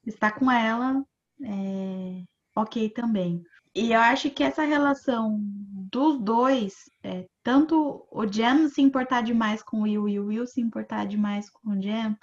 está 0.06 0.32
com 0.32 0.50
ela, 0.50 1.04
é, 1.44 2.22
ok 2.54 2.88
também. 2.90 3.42
E 3.74 3.92
eu 3.92 4.00
acho 4.00 4.30
que 4.30 4.42
essa 4.42 4.64
relação 4.64 5.38
dos 5.38 6.18
dois, 6.18 6.74
é, 7.04 7.26
tanto 7.42 8.06
o 8.10 8.26
Jen 8.26 8.68
se 8.68 8.80
importar 8.80 9.20
demais 9.20 9.62
com 9.62 9.80
o 9.80 9.82
Will 9.82 10.08
e 10.08 10.18
o 10.18 10.26
Will 10.26 10.46
se 10.46 10.60
importar 10.60 11.06
demais 11.06 11.50
com 11.50 11.70
o 11.70 11.80
Jen, 11.80 12.16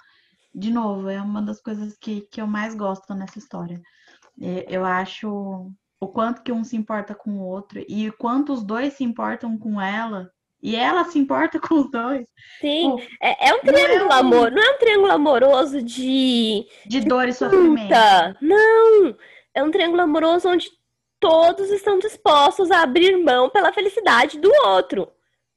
de 0.54 0.72
novo, 0.72 1.08
é 1.08 1.20
uma 1.22 1.40
das 1.40 1.60
coisas 1.60 1.96
que, 1.96 2.22
que 2.22 2.40
eu 2.40 2.46
mais 2.46 2.74
gosto 2.74 3.14
nessa 3.14 3.38
história. 3.38 3.80
É, 4.40 4.66
eu 4.68 4.84
acho 4.84 5.70
o 6.00 6.08
quanto 6.08 6.42
que 6.42 6.52
um 6.52 6.64
se 6.64 6.76
importa 6.76 7.14
com 7.14 7.30
o 7.38 7.46
outro 7.46 7.84
e 7.88 8.08
o 8.08 8.12
quanto 8.12 8.52
os 8.52 8.62
dois 8.62 8.94
se 8.94 9.04
importam 9.04 9.58
com 9.58 9.80
ela 9.80 10.30
e 10.62 10.76
ela 10.76 11.04
se 11.04 11.18
importa 11.18 11.60
com 11.60 11.74
os 11.74 11.90
dois. 11.90 12.26
Sim, 12.60 12.90
Pô, 12.90 13.02
é, 13.22 13.48
é, 13.48 13.54
um 13.54 13.60
triângulo 13.60 13.98
não 13.98 14.10
é 14.10 14.14
um... 14.14 14.18
amor, 14.18 14.50
não 14.50 14.62
é 14.62 14.70
um 14.70 14.78
triângulo 14.78 15.12
amoroso 15.12 15.82
de. 15.82 16.66
De 16.86 17.00
dor 17.00 17.28
e 17.28 17.32
sofrimento. 17.32 17.92
Não! 18.40 19.14
É 19.54 19.62
um 19.62 19.70
triângulo 19.70 20.02
amoroso 20.02 20.48
onde 20.48 20.70
todos 21.20 21.70
estão 21.70 21.98
dispostos 21.98 22.70
a 22.70 22.82
abrir 22.82 23.16
mão 23.16 23.50
pela 23.50 23.72
felicidade 23.72 24.38
do 24.38 24.50
outro. 24.66 25.10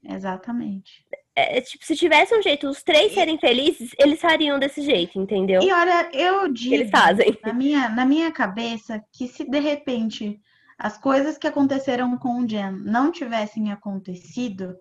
Exatamente. 0.04 1.06
É, 1.40 1.62
tipo, 1.62 1.86
se 1.86 1.96
tivesse 1.96 2.36
um 2.36 2.42
jeito 2.42 2.68
os 2.68 2.82
três 2.82 3.14
serem 3.14 3.38
felizes, 3.38 3.92
eles 4.00 4.20
fariam 4.20 4.58
desse 4.58 4.82
jeito, 4.82 5.22
entendeu? 5.22 5.62
E 5.62 5.72
olha, 5.72 6.10
eu 6.12 6.52
digo 6.52 6.74
eles 6.74 6.90
fazem. 6.90 7.38
Na 7.46 7.54
minha, 7.54 7.90
na 7.90 8.06
minha 8.08 8.32
cabeça 8.32 9.00
que 9.14 9.28
se 9.28 9.48
de 9.48 9.60
repente 9.60 10.42
as 10.80 10.98
coisas 10.98 11.38
que 11.38 11.46
aconteceram 11.46 12.18
com 12.18 12.40
o 12.40 12.50
Jen 12.50 12.72
não 12.84 13.12
tivessem 13.12 13.72
acontecido, 13.72 14.76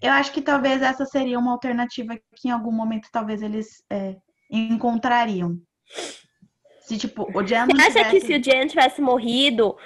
eu 0.00 0.10
acho 0.10 0.32
que 0.32 0.40
talvez 0.40 0.80
essa 0.80 1.04
seria 1.04 1.38
uma 1.38 1.52
alternativa 1.52 2.16
que 2.34 2.48
em 2.48 2.50
algum 2.50 2.72
momento 2.72 3.10
talvez 3.12 3.42
eles 3.42 3.84
é, 3.90 4.16
encontrariam. 4.50 5.58
Se 6.80 6.96
tipo, 6.96 7.30
o 7.34 7.46
Jen 7.46 7.66
Você 7.66 7.82
acha 7.82 7.90
tivesse... 7.90 8.10
que 8.10 8.20
se 8.22 8.34
o 8.34 8.42
Jen 8.42 8.68
tivesse 8.68 9.02
morrido, 9.02 9.76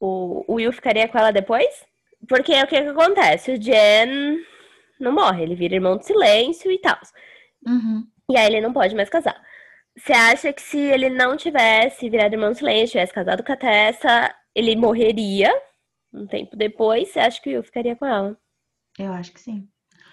o, 0.00 0.44
o 0.48 0.54
Will 0.54 0.72
ficaria 0.72 1.06
com 1.06 1.16
ela 1.16 1.30
depois? 1.30 1.68
Porque 2.28 2.52
o 2.52 2.66
que, 2.66 2.82
que 2.82 2.88
acontece? 2.88 3.52
O 3.52 3.62
Jen 3.62 4.44
não 4.98 5.12
morre, 5.12 5.42
ele 5.42 5.54
vira 5.54 5.74
irmão 5.74 5.96
de 5.96 6.06
silêncio 6.06 6.70
e 6.70 6.78
tal. 6.78 6.98
Uhum. 7.66 8.06
E 8.30 8.36
aí 8.36 8.46
ele 8.46 8.60
não 8.60 8.72
pode 8.72 8.94
mais 8.94 9.08
casar. 9.08 9.40
Você 9.96 10.12
acha 10.12 10.52
que 10.52 10.60
se 10.60 10.78
ele 10.78 11.08
não 11.08 11.36
tivesse 11.36 12.10
virado 12.10 12.34
irmão 12.34 12.52
de 12.52 12.58
silêncio, 12.58 12.92
tivesse 12.92 13.12
casado 13.12 13.42
com 13.42 13.52
a 13.52 13.56
Tessa, 13.56 14.34
ele 14.54 14.76
morreria 14.76 15.50
um 16.12 16.26
tempo 16.26 16.56
depois? 16.56 17.08
Você 17.08 17.20
acha 17.20 17.40
que 17.40 17.50
o 17.50 17.52
Will 17.54 17.62
ficaria 17.62 17.96
com 17.96 18.06
ela? 18.06 18.36
Eu 18.98 19.12
acho 19.12 19.32
que 19.32 19.40
sim. 19.40 19.68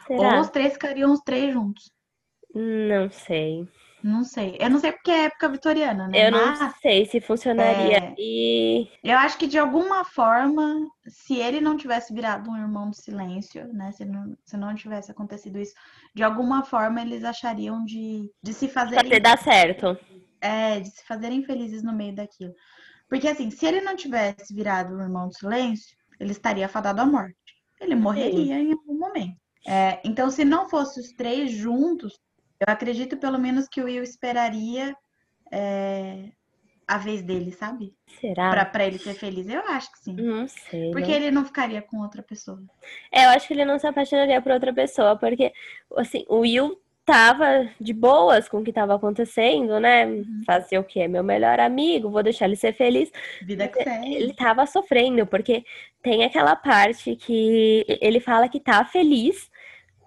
Será? 0.07 0.35
Ou 0.35 0.41
os 0.41 0.49
três 0.49 0.73
ficariam 0.73 1.11
os 1.11 1.19
três 1.21 1.53
juntos. 1.53 1.91
Não 2.53 3.09
sei. 3.09 3.67
Não 4.03 4.23
sei. 4.23 4.57
Eu 4.59 4.69
não 4.69 4.79
sei 4.79 4.91
porque 4.91 5.11
é 5.11 5.25
época 5.25 5.47
vitoriana, 5.49 6.07
né? 6.07 6.27
Eu 6.27 6.31
Mas, 6.31 6.59
não 6.59 6.73
sei 6.81 7.05
se 7.05 7.21
funcionaria. 7.21 7.97
É... 7.97 8.15
E... 8.17 8.89
Eu 9.03 9.17
acho 9.17 9.37
que 9.37 9.47
de 9.47 9.57
alguma 9.57 10.03
forma, 10.03 10.87
se 11.07 11.37
ele 11.37 11.61
não 11.61 11.77
tivesse 11.77 12.13
virado 12.13 12.49
um 12.49 12.57
irmão 12.57 12.89
do 12.89 12.95
silêncio, 12.95 13.71
né? 13.73 13.91
Se 13.93 14.03
não, 14.03 14.35
se 14.43 14.57
não 14.57 14.75
tivesse 14.75 15.09
acontecido 15.09 15.57
isso, 15.57 15.73
de 16.13 16.21
alguma 16.21 16.63
forma 16.63 17.01
eles 17.01 17.23
achariam 17.23 17.85
de, 17.85 18.29
de 18.41 18.53
se 18.53 18.67
fazerem. 18.67 19.03
Fazer 19.03 19.19
dar 19.21 19.37
certo. 19.37 19.97
É, 20.41 20.79
de 20.81 20.89
se 20.89 21.05
fazerem 21.05 21.43
felizes 21.43 21.81
no 21.81 21.93
meio 21.93 22.13
daquilo. 22.13 22.53
Porque 23.07 23.27
assim, 23.27 23.49
se 23.49 23.65
ele 23.65 23.79
não 23.79 23.95
tivesse 23.95 24.53
virado 24.53 24.95
um 24.95 25.01
irmão 25.01 25.29
do 25.29 25.33
silêncio, 25.33 25.95
ele 26.19 26.31
estaria 26.31 26.67
fadado 26.67 26.99
à 26.99 27.05
morte 27.05 27.37
ele 27.83 27.95
morreria 27.95 28.55
Sim. 28.55 28.69
em 28.69 28.71
algum 28.71 28.97
momento. 28.97 29.37
É, 29.65 30.01
então, 30.03 30.29
se 30.29 30.43
não 30.43 30.69
fosse 30.69 30.99
os 30.99 31.13
três 31.13 31.51
juntos, 31.51 32.19
eu 32.65 32.73
acredito 32.73 33.17
pelo 33.17 33.37
menos 33.37 33.67
que 33.67 33.81
o 33.81 33.85
Will 33.85 34.03
esperaria 34.03 34.95
é, 35.51 36.29
a 36.87 36.97
vez 36.97 37.21
dele, 37.21 37.51
sabe? 37.51 37.93
Será? 38.19 38.49
Pra, 38.51 38.65
pra 38.65 38.85
ele 38.85 38.97
ser 38.97 39.13
feliz. 39.13 39.47
Eu 39.47 39.61
acho 39.67 39.91
que 39.91 39.99
sim. 39.99 40.15
Não 40.15 40.47
sei. 40.47 40.91
Porque 40.91 41.11
não. 41.11 41.15
ele 41.15 41.31
não 41.31 41.45
ficaria 41.45 41.81
com 41.81 42.01
outra 42.01 42.21
pessoa. 42.21 42.61
É, 43.11 43.25
eu 43.25 43.29
acho 43.29 43.47
que 43.47 43.53
ele 43.53 43.65
não 43.65 43.79
se 43.79 43.87
apaixonaria 43.87 44.41
por 44.41 44.51
outra 44.51 44.73
pessoa, 44.73 45.15
porque, 45.17 45.51
assim, 45.97 46.25
o 46.27 46.39
Will 46.39 46.79
tava 47.05 47.69
de 47.79 47.93
boas 47.93 48.47
com 48.47 48.59
o 48.59 48.63
que 48.63 48.69
estava 48.69 48.95
acontecendo, 48.95 49.79
né? 49.79 50.05
Uhum. 50.05 50.41
Fazer 50.45 50.77
o 50.77 50.83
que 50.83 51.01
é 51.01 51.07
meu 51.07 51.23
melhor 51.23 51.59
amigo, 51.59 52.09
vou 52.09 52.23
deixar 52.23 52.45
ele 52.45 52.55
ser 52.55 52.73
feliz. 52.73 53.11
Vida 53.41 53.67
que 53.67 53.83
segue. 53.83 54.15
Ele 54.15 54.33
tava 54.33 54.65
sofrendo, 54.65 55.27
porque 55.27 55.65
tem 56.01 56.23
aquela 56.23 56.55
parte 56.55 57.15
que 57.15 57.85
ele 58.01 58.19
fala 58.19 58.47
que 58.47 58.59
tá 58.59 58.85
feliz 58.85 59.51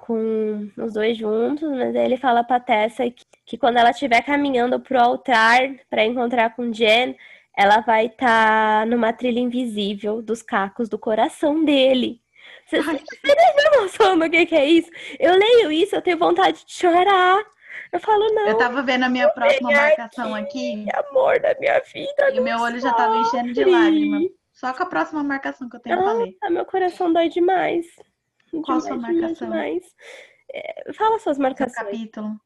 com 0.07 0.71
os 0.77 0.93
dois 0.93 1.19
juntos, 1.19 1.69
mas 1.69 1.95
aí 1.97 2.05
ele 2.05 2.17
fala 2.17 2.45
pra 2.45 2.61
Tessa 2.61 3.11
que, 3.11 3.25
que 3.45 3.59
quando 3.59 3.79
ela 3.79 3.91
estiver 3.91 4.23
caminhando 4.23 4.79
pro 4.79 5.01
altar 5.01 5.61
para 5.91 6.05
encontrar 6.05 6.55
com 6.55 6.73
Jen, 6.73 7.17
ela 7.57 7.81
vai 7.81 8.07
estar 8.07 8.83
tá 8.83 8.87
numa 8.87 9.13
trilha 9.13 9.41
invisível 9.41 10.23
dos 10.23 10.43
cacos 10.43 10.89
do 10.89 10.99
coração 10.99 11.65
dele. 11.65 12.21
Você, 12.67 12.77
Ai, 12.77 12.99
você 12.99 13.35
tem 13.35 13.81
noção 13.81 14.19
do 14.19 14.31
que, 14.31 14.47
que 14.47 14.55
é 14.55 14.65
isso? 14.65 14.91
Eu 15.19 15.35
leio 15.37 15.73
isso, 15.73 15.97
eu 15.97 16.03
tenho 16.03 16.19
vontade 16.19 16.65
de 16.65 16.73
chorar. 16.73 17.43
Eu 17.93 18.01
falo, 18.01 18.33
não. 18.33 18.49
Eu 18.49 18.59
tava 18.59 18.83
vendo 18.83 19.05
a 19.05 19.09
minha 19.09 19.29
próxima 19.29 19.71
marcação 19.71 20.35
aqui. 20.35 20.85
aqui. 20.85 21.07
Amor 21.09 21.41
da 21.41 21.55
minha 21.59 21.81
vida. 21.81 22.31
E 22.33 22.41
o 22.41 22.45
meu 22.45 22.59
olho 22.59 22.81
já 22.81 22.93
tava 22.93 23.19
enchendo 23.19 23.53
de 23.53 23.65
lágrimas. 23.65 24.23
Só 24.53 24.73
com 24.73 24.83
a 24.83 24.87
próxima 24.87 25.23
marcação 25.23 25.69
que 25.69 25.77
eu 25.77 25.81
tenho 25.81 25.99
ah, 25.99 26.03
pra 26.03 26.13
ler. 26.13 26.37
Meu 26.51 26.65
coração 26.65 27.13
dói 27.13 27.29
demais. 27.29 27.87
Qual 28.63 28.81
demais, 28.81 28.85
sua 28.85 28.97
marcação? 28.97 29.49
Demais. 29.49 29.85
É, 30.53 30.93
fala 30.93 31.19
suas 31.19 31.39
marcações. 31.39 31.75
Seu 31.75 31.85
capítulo. 31.85 32.41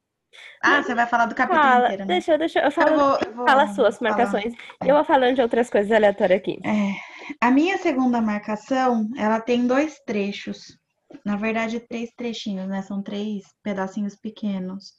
Ah, 0.63 0.83
você 0.83 0.95
vai 0.95 1.07
falar 1.07 1.27
do 1.27 1.35
capítulo 1.35 1.63
fala, 1.63 1.85
inteiro, 1.87 2.03
né? 2.03 2.15
Deixa, 2.15 2.39
deixa 2.39 2.61
eu 2.61 2.71
falo. 2.71 2.91
Eu 2.91 2.99
vou, 2.99 3.19
eu 3.27 3.35
vou 3.35 3.47
fala 3.47 3.67
suas 3.69 3.99
marcações. 4.01 4.55
Falar. 4.55 4.91
Eu 4.91 4.95
vou 4.95 5.05
falando 5.05 5.35
de 5.35 5.43
outras 5.43 5.69
coisas 5.69 5.91
aleatórias 5.91 6.39
aqui. 6.39 6.61
É, 6.65 6.93
a 7.41 7.51
minha 7.51 7.79
segunda 7.79 8.21
marcação, 8.21 9.09
ela 9.17 9.41
tem 9.41 9.67
dois 9.67 9.99
trechos. 10.07 10.79
Na 11.25 11.37
verdade, 11.37 11.81
três 11.81 12.11
trechinhos, 12.17 12.69
né? 12.69 12.83
São 12.83 13.03
três 13.03 13.43
pedacinhos 13.63 14.15
pequenos. 14.15 14.93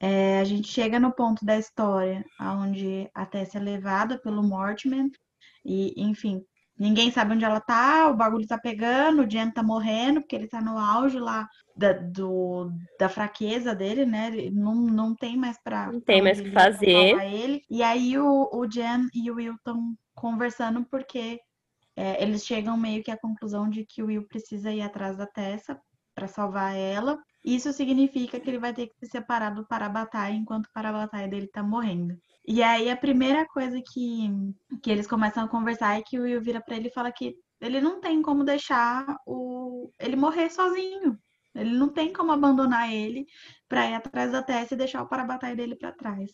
É, 0.00 0.40
a 0.40 0.44
gente 0.44 0.66
chega 0.66 0.98
no 0.98 1.12
ponto 1.12 1.44
da 1.44 1.56
história 1.56 2.24
onde 2.40 3.08
a 3.14 3.24
Tessa 3.24 3.58
é 3.58 3.60
levada 3.60 4.18
pelo 4.18 4.42
Mortimer 4.42 5.06
e, 5.64 5.94
enfim, 5.96 6.42
Ninguém 6.82 7.12
sabe 7.12 7.34
onde 7.34 7.44
ela 7.44 7.60
tá, 7.60 8.08
o 8.08 8.16
bagulho 8.16 8.44
tá 8.44 8.58
pegando, 8.58 9.22
o 9.22 9.30
Jen 9.30 9.52
tá 9.52 9.62
morrendo, 9.62 10.20
porque 10.20 10.34
ele 10.34 10.48
tá 10.48 10.60
no 10.60 10.76
auge 10.76 11.16
lá 11.16 11.48
da, 11.76 11.92
do, 11.92 12.72
da 12.98 13.08
fraqueza 13.08 13.72
dele, 13.72 14.04
né? 14.04 14.26
Ele 14.26 14.50
não, 14.50 14.74
não 14.74 15.14
tem 15.14 15.36
mais 15.36 15.56
pra. 15.62 15.92
Não 15.92 16.00
tem 16.00 16.20
mais 16.20 16.40
o 16.40 16.42
que 16.42 16.50
fazer. 16.50 17.22
Ele. 17.22 17.62
E 17.70 17.84
aí 17.84 18.18
o, 18.18 18.50
o 18.52 18.68
Jen 18.68 19.08
e 19.14 19.30
o 19.30 19.36
Will 19.36 19.54
estão 19.54 19.96
conversando 20.12 20.84
porque 20.90 21.38
é, 21.94 22.20
eles 22.20 22.44
chegam 22.44 22.76
meio 22.76 23.00
que 23.00 23.12
à 23.12 23.16
conclusão 23.16 23.70
de 23.70 23.86
que 23.86 24.02
o 24.02 24.06
Will 24.06 24.26
precisa 24.26 24.72
ir 24.72 24.82
atrás 24.82 25.16
da 25.16 25.26
Tessa 25.26 25.80
para 26.16 26.26
salvar 26.26 26.76
ela. 26.76 27.16
Isso 27.44 27.72
significa 27.72 28.38
que 28.38 28.48
ele 28.48 28.58
vai 28.58 28.72
ter 28.72 28.86
que 28.88 28.94
se 29.00 29.06
separar 29.06 29.50
do 29.54 29.66
Parabatai 29.66 30.32
enquanto 30.34 30.66
o 30.66 30.72
Parabatai 30.72 31.28
dele 31.28 31.48
tá 31.48 31.62
morrendo. 31.62 32.16
E 32.46 32.62
aí 32.62 32.90
a 32.90 32.96
primeira 32.96 33.46
coisa 33.46 33.80
que, 33.92 34.28
que 34.82 34.90
eles 34.90 35.06
começam 35.06 35.44
a 35.44 35.48
conversar 35.48 35.98
é 35.98 36.02
que 36.02 36.18
o 36.18 36.22
Will 36.22 36.40
vira 36.40 36.60
para 36.60 36.76
ele 36.76 36.88
e 36.88 36.92
fala 36.92 37.10
que 37.12 37.36
ele 37.60 37.80
não 37.80 38.00
tem 38.00 38.22
como 38.22 38.44
deixar 38.44 39.16
o 39.26 39.90
ele 39.98 40.16
morrer 40.16 40.50
sozinho. 40.50 41.18
Ele 41.54 41.76
não 41.76 41.88
tem 41.92 42.12
como 42.12 42.32
abandonar 42.32 42.92
ele 42.92 43.26
para 43.68 43.86
ir 43.88 43.94
atrás 43.94 44.32
da 44.32 44.42
Tessa 44.42 44.74
e 44.74 44.76
deixar 44.76 45.02
o 45.02 45.08
parabatai 45.08 45.54
dele 45.54 45.76
para 45.76 45.92
trás. 45.92 46.30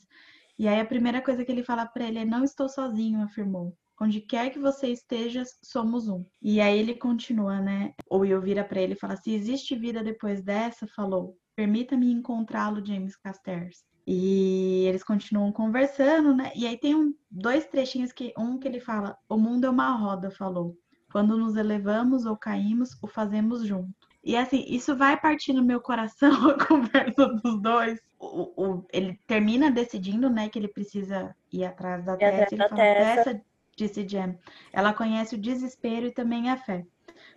E 0.59 0.69
aí 0.69 0.81
a 0.81 0.87
primeira 0.87 1.23
coisa 1.23 1.45
que 1.45 1.53
ele 1.53 1.65
fala 1.65 1.87
para 1.87 2.05
ele 2.07 2.19
é: 2.21 2.25
"Não 2.25 2.45
estou 2.45 2.69
sozinho", 2.69 3.23
afirmou. 3.23 3.77
Onde 4.01 4.21
quer 4.21 4.51
que 4.51 4.59
você 4.59 4.89
esteja, 4.89 5.43
somos 5.63 6.09
um. 6.09 6.25
E 6.41 6.61
aí 6.61 6.79
ele 6.79 6.95
continua, 6.95 7.61
né? 7.61 7.95
O 8.09 8.19
Will 8.19 8.41
vira 8.41 8.65
para 8.65 8.81
ele 8.81 8.93
e 8.95 8.99
fala: 8.99 9.17
"Se 9.17 9.33
existe 9.33 9.75
vida 9.77 10.03
depois 10.03 10.43
dessa", 10.43 10.87
falou: 10.87 11.37
"Permita-me 11.57 12.11
encontrá-lo, 12.13 12.85
James 12.85 13.17
Casters". 13.17 13.85
E 14.07 14.85
eles 14.87 15.05
continuam 15.05 15.53
conversando, 15.53 16.35
né? 16.35 16.51
E 16.55 16.67
aí 16.67 16.79
tem 16.79 16.95
um, 16.95 17.13
dois 17.31 17.67
trechinhos 17.67 18.13
que 18.13 18.33
um 18.39 18.59
que 18.59 18.69
ele 18.69 18.81
fala: 18.81 19.17
"O 19.29 19.37
mundo 19.37 19.67
é 19.67 19.71
uma 19.71 19.91
roda", 19.97 20.31
falou. 20.31 20.77
Quando 21.13 21.37
nos 21.37 21.57
elevamos 21.57 22.27
ou 22.27 22.37
caímos, 22.37 22.91
o 23.03 23.07
fazemos 23.07 23.67
junto. 23.67 23.95
E 24.23 24.37
assim, 24.37 24.65
isso 24.69 24.95
vai 24.97 25.19
partir 25.19 25.53
no 25.53 25.65
meu 25.65 25.81
coração 25.81 26.31
a 26.51 26.67
conversa 26.67 27.27
dos 27.43 27.61
dois. 27.63 27.99
O, 28.19 28.63
o, 28.63 28.87
ele 28.93 29.19
termina 29.27 29.71
decidindo, 29.71 30.29
né, 30.29 30.49
que 30.49 30.59
ele 30.59 30.69
precisa 30.69 31.35
ir 31.53 31.65
atrás 31.65 32.05
da 32.05 32.17
Tessa. 32.17 32.55
Ele 32.55 32.65
fala, 32.69 32.83
Tessa, 32.83 33.43
disse 33.79 34.07
Jem, 34.07 34.37
ela 34.73 34.93
conhece 34.93 35.37
o 35.37 35.41
desespero 35.41 36.07
e 36.07 36.13
também 36.13 36.51
a 36.51 36.57
fé. 36.57 36.85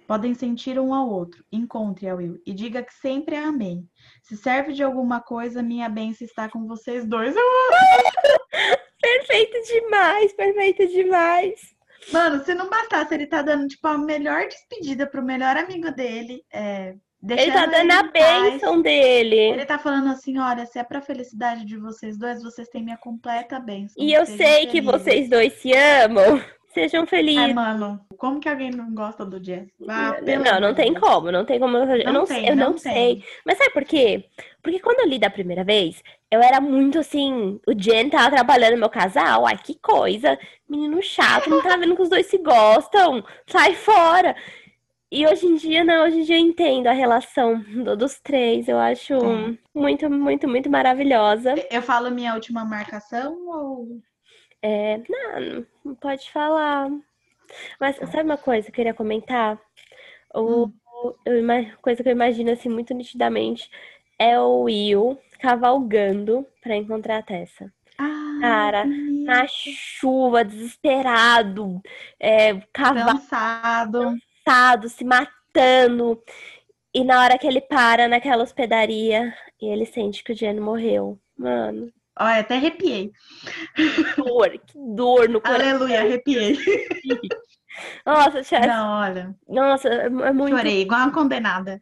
Podem 0.07 0.33
sentir 0.33 0.79
um 0.79 0.93
ao 0.93 1.09
outro. 1.09 1.45
Encontre 1.51 2.09
a 2.09 2.15
Will 2.15 2.41
e 2.45 2.53
diga 2.53 2.83
que 2.83 2.93
sempre 2.93 3.35
a 3.35 3.47
amei. 3.47 3.83
Se 4.23 4.35
serve 4.35 4.73
de 4.73 4.83
alguma 4.83 5.21
coisa, 5.21 5.61
minha 5.61 5.87
bênção 5.87 6.25
está 6.25 6.49
com 6.49 6.67
vocês 6.67 7.05
dois. 7.05 7.33
perfeito 9.01 9.57
demais, 9.67 10.33
perfeito 10.33 10.87
demais. 10.87 11.61
Mano, 12.11 12.43
se 12.43 12.53
não 12.55 12.69
bastasse, 12.69 13.13
ele 13.13 13.27
tá 13.27 13.41
dando, 13.41 13.67
tipo, 13.67 13.87
a 13.87 13.97
melhor 13.97 14.47
despedida 14.47 15.05
pro 15.05 15.23
melhor 15.23 15.55
amigo 15.55 15.91
dele. 15.91 16.43
É, 16.51 16.95
ele 17.29 17.51
tá 17.51 17.65
dando 17.65 17.91
a 17.91 18.03
bênção 18.03 18.81
dele. 18.81 19.35
Ele 19.35 19.65
tá 19.65 19.77
falando 19.77 20.09
assim: 20.09 20.37
olha, 20.39 20.65
se 20.65 20.79
é 20.79 20.83
pra 20.83 21.01
felicidade 21.01 21.65
de 21.65 21.77
vocês 21.77 22.17
dois, 22.17 22.41
vocês 22.41 22.67
têm 22.67 22.83
minha 22.83 22.97
completa 22.97 23.59
bênção. 23.59 24.03
E 24.03 24.11
eu 24.11 24.25
sei 24.25 24.37
felizes. 24.37 24.71
que 24.71 24.81
vocês 24.81 25.29
dois 25.29 25.53
se 25.53 25.71
amam. 25.73 26.41
Sejam 26.73 27.05
felizes. 27.05 27.37
Ai, 27.37 27.53
mano, 27.53 27.99
como 28.17 28.39
que 28.39 28.47
alguém 28.47 28.71
não 28.71 28.93
gosta 28.93 29.25
do 29.25 29.43
Jess? 29.43 29.67
Ah, 29.89 30.15
não, 30.21 30.69
não 30.69 30.73
tem 30.73 30.93
como, 30.93 31.29
não 31.29 31.43
tem 31.43 31.59
como. 31.59 31.75
Eu 31.75 31.85
não, 31.85 32.13
não 32.13 32.25
tem, 32.25 32.47
eu 32.47 32.55
não, 32.55 32.71
não 32.71 32.77
sei. 32.77 33.23
Mas 33.45 33.57
sabe 33.57 33.71
por 33.71 33.83
quê? 33.83 34.25
Porque 34.63 34.79
quando 34.79 35.01
eu 35.01 35.07
li 35.07 35.19
da 35.19 35.29
primeira 35.29 35.65
vez, 35.65 36.01
eu 36.29 36.41
era 36.41 36.61
muito 36.61 36.99
assim. 36.99 37.59
O 37.67 37.73
Jen 37.77 38.09
tava 38.09 38.31
trabalhando 38.31 38.73
no 38.73 38.79
meu 38.79 38.89
casal. 38.89 39.45
Ai, 39.45 39.57
que 39.57 39.77
coisa. 39.79 40.39
Menino 40.69 41.03
chato, 41.03 41.49
não 41.49 41.61
tá 41.61 41.75
vendo 41.75 41.93
que 41.93 42.03
os 42.03 42.09
dois 42.09 42.27
se 42.27 42.37
gostam. 42.37 43.21
Sai 43.47 43.75
fora. 43.75 44.33
E 45.11 45.27
hoje 45.27 45.45
em 45.45 45.55
dia, 45.55 45.83
não, 45.83 46.05
hoje 46.05 46.21
em 46.21 46.23
dia 46.23 46.37
eu 46.37 46.41
entendo 46.41 46.87
a 46.87 46.93
relação 46.93 47.59
do, 47.83 47.97
dos 47.97 48.17
três. 48.21 48.69
Eu 48.69 48.79
acho 48.79 49.13
é. 49.13 49.57
muito, 49.75 50.09
muito, 50.09 50.47
muito 50.47 50.69
maravilhosa. 50.69 51.55
Eu 51.69 51.81
falo 51.81 52.09
minha 52.09 52.33
última 52.33 52.63
marcação 52.63 53.35
ou. 53.47 54.01
É, 54.61 55.01
não, 55.09 55.65
não 55.83 55.95
pode 55.95 56.31
falar. 56.31 56.89
Mas 57.79 57.97
sabe 57.97 58.23
uma 58.23 58.37
coisa 58.37 58.67
que 58.67 58.71
eu 58.71 58.75
queria 58.75 58.93
comentar? 58.93 59.59
O, 60.33 60.67
hum. 60.67 60.73
eu, 61.25 61.43
coisa 61.81 62.01
que 62.01 62.07
eu 62.07 62.13
imagino 62.13 62.51
assim 62.51 62.69
muito 62.69 62.93
nitidamente 62.93 63.69
é 64.17 64.39
o 64.39 64.61
Will 64.61 65.19
cavalgando 65.39 66.47
para 66.61 66.77
encontrar 66.77 67.17
a 67.17 67.23
Tessa. 67.23 67.73
Ah, 67.97 68.37
Cara, 68.39 68.85
na 68.85 69.45
chuva, 69.47 70.45
desesperado, 70.45 71.81
é, 72.19 72.61
cavalo, 72.71 73.19
cansado. 73.19 74.15
Cansado, 74.43 74.89
se 74.89 75.03
matando. 75.03 76.21
E 76.93 77.03
na 77.03 77.21
hora 77.21 77.37
que 77.37 77.47
ele 77.47 77.61
para 77.61 78.07
naquela 78.07 78.43
hospedaria 78.43 79.33
e 79.61 79.67
ele 79.67 79.85
sente 79.85 80.23
que 80.23 80.33
o 80.33 80.35
Jen 80.35 80.59
morreu. 80.59 81.19
Mano. 81.37 81.91
Olha, 82.19 82.41
até 82.41 82.55
arrepiei. 82.55 83.11
Que 83.75 84.21
dor, 84.21 84.49
que 84.49 84.77
dor 84.95 85.29
no 85.29 85.39
coração. 85.39 85.69
Aleluia, 85.69 86.01
arrepiei. 86.01 86.57
Nossa, 88.05 88.43
chefe. 88.43 88.67
Não, 88.67 88.99
olha. 88.99 89.35
Nossa, 89.47 89.87
é, 89.87 90.05
é 90.05 90.33
muito. 90.33 90.55
Chorei, 90.55 90.81
igual 90.81 91.01
uma 91.01 91.13
condenada. 91.13 91.81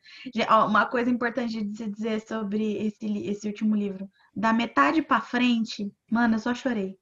Uma 0.68 0.86
coisa 0.86 1.10
importante 1.10 1.64
de 1.64 1.78
se 1.78 1.90
dizer 1.90 2.22
sobre 2.22 2.86
esse, 2.86 3.28
esse 3.28 3.48
último 3.48 3.76
livro. 3.76 4.08
Da 4.36 4.54
metade 4.54 5.02
pra 5.02 5.20
frente, 5.20 5.92
mano, 6.12 6.36
eu 6.36 6.40
só 6.40 6.54
chorei. 6.54 6.96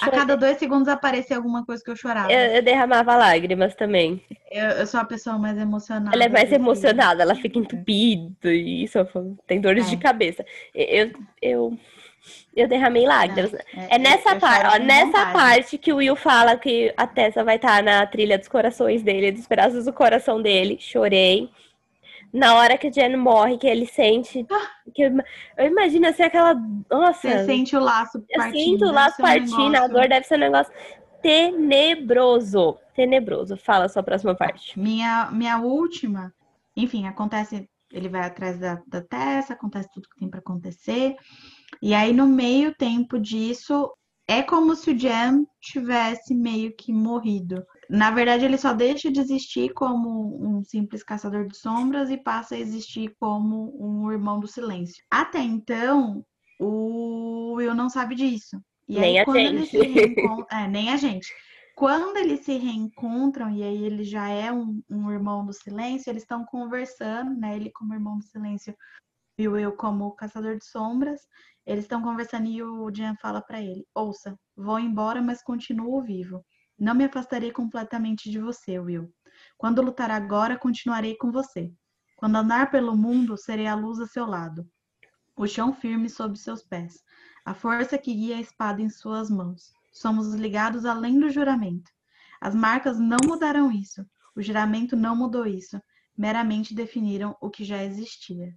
A 0.00 0.10
cada 0.10 0.36
dois 0.36 0.58
segundos 0.58 0.86
aparecia 0.86 1.36
alguma 1.36 1.64
coisa 1.64 1.82
que 1.82 1.90
eu 1.90 1.96
chorava. 1.96 2.30
Eu, 2.30 2.56
eu 2.56 2.62
derramava 2.62 3.16
lágrimas 3.16 3.74
também. 3.74 4.22
Eu, 4.50 4.66
eu, 4.70 4.86
sou 4.86 5.00
a 5.00 5.04
pessoa 5.04 5.38
mais 5.38 5.56
emocionada. 5.56 6.14
Ela 6.14 6.24
é 6.24 6.28
mais 6.28 6.52
emocionada, 6.52 7.22
ela 7.22 7.34
fica 7.34 7.58
entupida 7.58 8.52
e 8.52 8.86
só 8.86 9.06
tem 9.46 9.60
dores 9.60 9.86
é. 9.86 9.90
de 9.90 9.96
cabeça. 9.96 10.44
Eu, 10.74 11.10
eu 11.40 11.78
eu 12.54 12.68
derramei 12.68 13.06
lágrimas. 13.06 13.54
é, 13.54 13.94
é, 13.94 13.98
nessa, 13.98 14.36
par 14.36 14.74
ó, 14.74 14.78
nessa 14.78 15.26
parte 15.26 15.78
que 15.78 15.92
o 15.92 15.96
Will 15.96 16.16
fala 16.16 16.56
que 16.56 16.92
a 16.96 17.06
Tessa 17.06 17.44
vai 17.44 17.56
estar 17.56 17.76
tá 17.76 17.82
na 17.82 18.06
trilha 18.06 18.36
dos 18.36 18.48
corações 18.48 19.02
dele, 19.02 19.32
dos 19.32 19.46
pedaços 19.46 19.84
do 19.84 19.92
coração 19.92 20.42
dele. 20.42 20.76
Chorei. 20.80 21.48
Na 22.32 22.56
hora 22.56 22.76
que 22.76 22.88
a 22.88 22.90
Jen 22.90 23.16
morre, 23.16 23.58
que 23.58 23.66
ele 23.66 23.86
sente. 23.86 24.46
Que 24.94 25.02
eu, 25.02 25.12
eu 25.56 25.66
imagino 25.66 26.06
assim 26.06 26.22
aquela. 26.22 26.54
Nossa. 26.90 27.28
Você 27.28 27.44
sente 27.44 27.76
o 27.76 27.80
laço 27.80 28.22
partindo. 28.34 28.56
Eu 28.56 28.64
sinto 28.64 28.84
o 28.84 28.92
laço 28.92 29.22
partindo, 29.22 29.74
um 29.74 29.82
a 29.82 29.86
dor 29.86 30.08
deve 30.08 30.26
ser 30.26 30.36
um 30.36 30.40
negócio 30.40 30.72
tenebroso. 31.22 32.78
Tenebroso. 32.94 33.56
Fala 33.56 33.86
a 33.86 33.88
sua 33.88 34.02
próxima 34.02 34.34
parte. 34.34 34.78
Minha, 34.78 35.30
minha 35.32 35.58
última. 35.58 36.32
Enfim, 36.76 37.06
acontece. 37.06 37.68
Ele 37.90 38.08
vai 38.08 38.20
atrás 38.20 38.58
da, 38.58 38.82
da 38.86 39.00
Tessa, 39.00 39.54
acontece 39.54 39.88
tudo 39.92 40.08
que 40.10 40.18
tem 40.18 40.28
para 40.28 40.40
acontecer. 40.40 41.16
E 41.80 41.94
aí, 41.94 42.12
no 42.12 42.26
meio 42.26 42.74
tempo 42.74 43.18
disso, 43.18 43.90
é 44.26 44.42
como 44.42 44.76
se 44.76 44.90
o 44.90 44.98
Jam 44.98 45.46
tivesse 45.58 46.34
meio 46.34 46.76
que 46.76 46.92
morrido. 46.92 47.64
Na 47.88 48.10
verdade, 48.10 48.44
ele 48.44 48.58
só 48.58 48.74
deixa 48.74 49.10
de 49.10 49.18
existir 49.20 49.72
como 49.72 50.44
um 50.44 50.62
simples 50.62 51.02
caçador 51.02 51.46
de 51.46 51.56
sombras 51.56 52.10
e 52.10 52.18
passa 52.18 52.54
a 52.54 52.58
existir 52.58 53.14
como 53.18 53.74
um 53.80 54.12
irmão 54.12 54.38
do 54.38 54.46
silêncio. 54.46 55.02
Até 55.10 55.40
então, 55.40 56.24
o 56.60 57.54
Will 57.54 57.74
não 57.74 57.88
sabe 57.88 58.14
disso. 58.14 58.60
E 58.86 58.98
nem 58.98 59.18
aí, 59.18 59.26
a 59.26 59.34
gente. 59.34 59.78
É, 60.50 60.68
nem 60.68 60.92
a 60.92 60.96
gente. 60.96 61.32
Quando 61.74 62.16
eles 62.16 62.40
se 62.40 62.58
reencontram, 62.58 63.50
e 63.50 63.62
aí 63.62 63.84
ele 63.84 64.04
já 64.04 64.28
é 64.28 64.52
um, 64.52 64.82
um 64.90 65.10
irmão 65.10 65.46
do 65.46 65.52
silêncio, 65.52 66.10
eles 66.10 66.24
estão 66.24 66.44
conversando, 66.44 67.38
né? 67.38 67.54
Ele 67.54 67.70
como 67.70 67.94
irmão 67.94 68.18
do 68.18 68.24
silêncio 68.24 68.74
e 69.38 69.46
o 69.46 69.52
Will 69.52 69.72
como 69.76 70.10
caçador 70.12 70.58
de 70.58 70.64
sombras. 70.66 71.22
Eles 71.64 71.84
estão 71.84 72.02
conversando 72.02 72.48
e 72.48 72.62
o 72.62 72.90
Jean 72.92 73.14
fala 73.16 73.40
para 73.40 73.62
ele: 73.62 73.86
Ouça, 73.94 74.36
vou 74.56 74.78
embora, 74.78 75.22
mas 75.22 75.42
continuo 75.42 76.02
vivo. 76.02 76.44
Não 76.78 76.94
me 76.94 77.04
afastarei 77.04 77.50
completamente 77.50 78.30
de 78.30 78.38
você, 78.38 78.78
Will. 78.78 79.12
Quando 79.56 79.82
lutar 79.82 80.10
agora, 80.10 80.56
continuarei 80.56 81.16
com 81.16 81.32
você. 81.32 81.72
Quando 82.16 82.36
andar 82.36 82.70
pelo 82.70 82.96
mundo, 82.96 83.36
serei 83.36 83.66
a 83.66 83.74
luz 83.74 83.98
a 83.98 84.06
seu 84.06 84.24
lado. 84.26 84.68
O 85.36 85.46
chão 85.46 85.72
firme 85.72 86.08
sob 86.08 86.38
seus 86.38 86.62
pés. 86.62 87.02
A 87.44 87.54
força 87.54 87.98
que 87.98 88.14
guia 88.14 88.36
a 88.36 88.40
espada 88.40 88.80
em 88.80 88.88
suas 88.88 89.30
mãos. 89.30 89.72
Somos 89.92 90.34
ligados 90.34 90.84
além 90.84 91.18
do 91.18 91.30
juramento. 91.30 91.90
As 92.40 92.54
marcas 92.54 92.98
não 92.98 93.18
mudaram 93.24 93.70
isso. 93.72 94.04
O 94.36 94.42
juramento 94.42 94.94
não 94.94 95.16
mudou 95.16 95.46
isso. 95.46 95.80
Meramente 96.16 96.74
definiram 96.74 97.36
o 97.40 97.50
que 97.50 97.64
já 97.64 97.82
existia. 97.82 98.54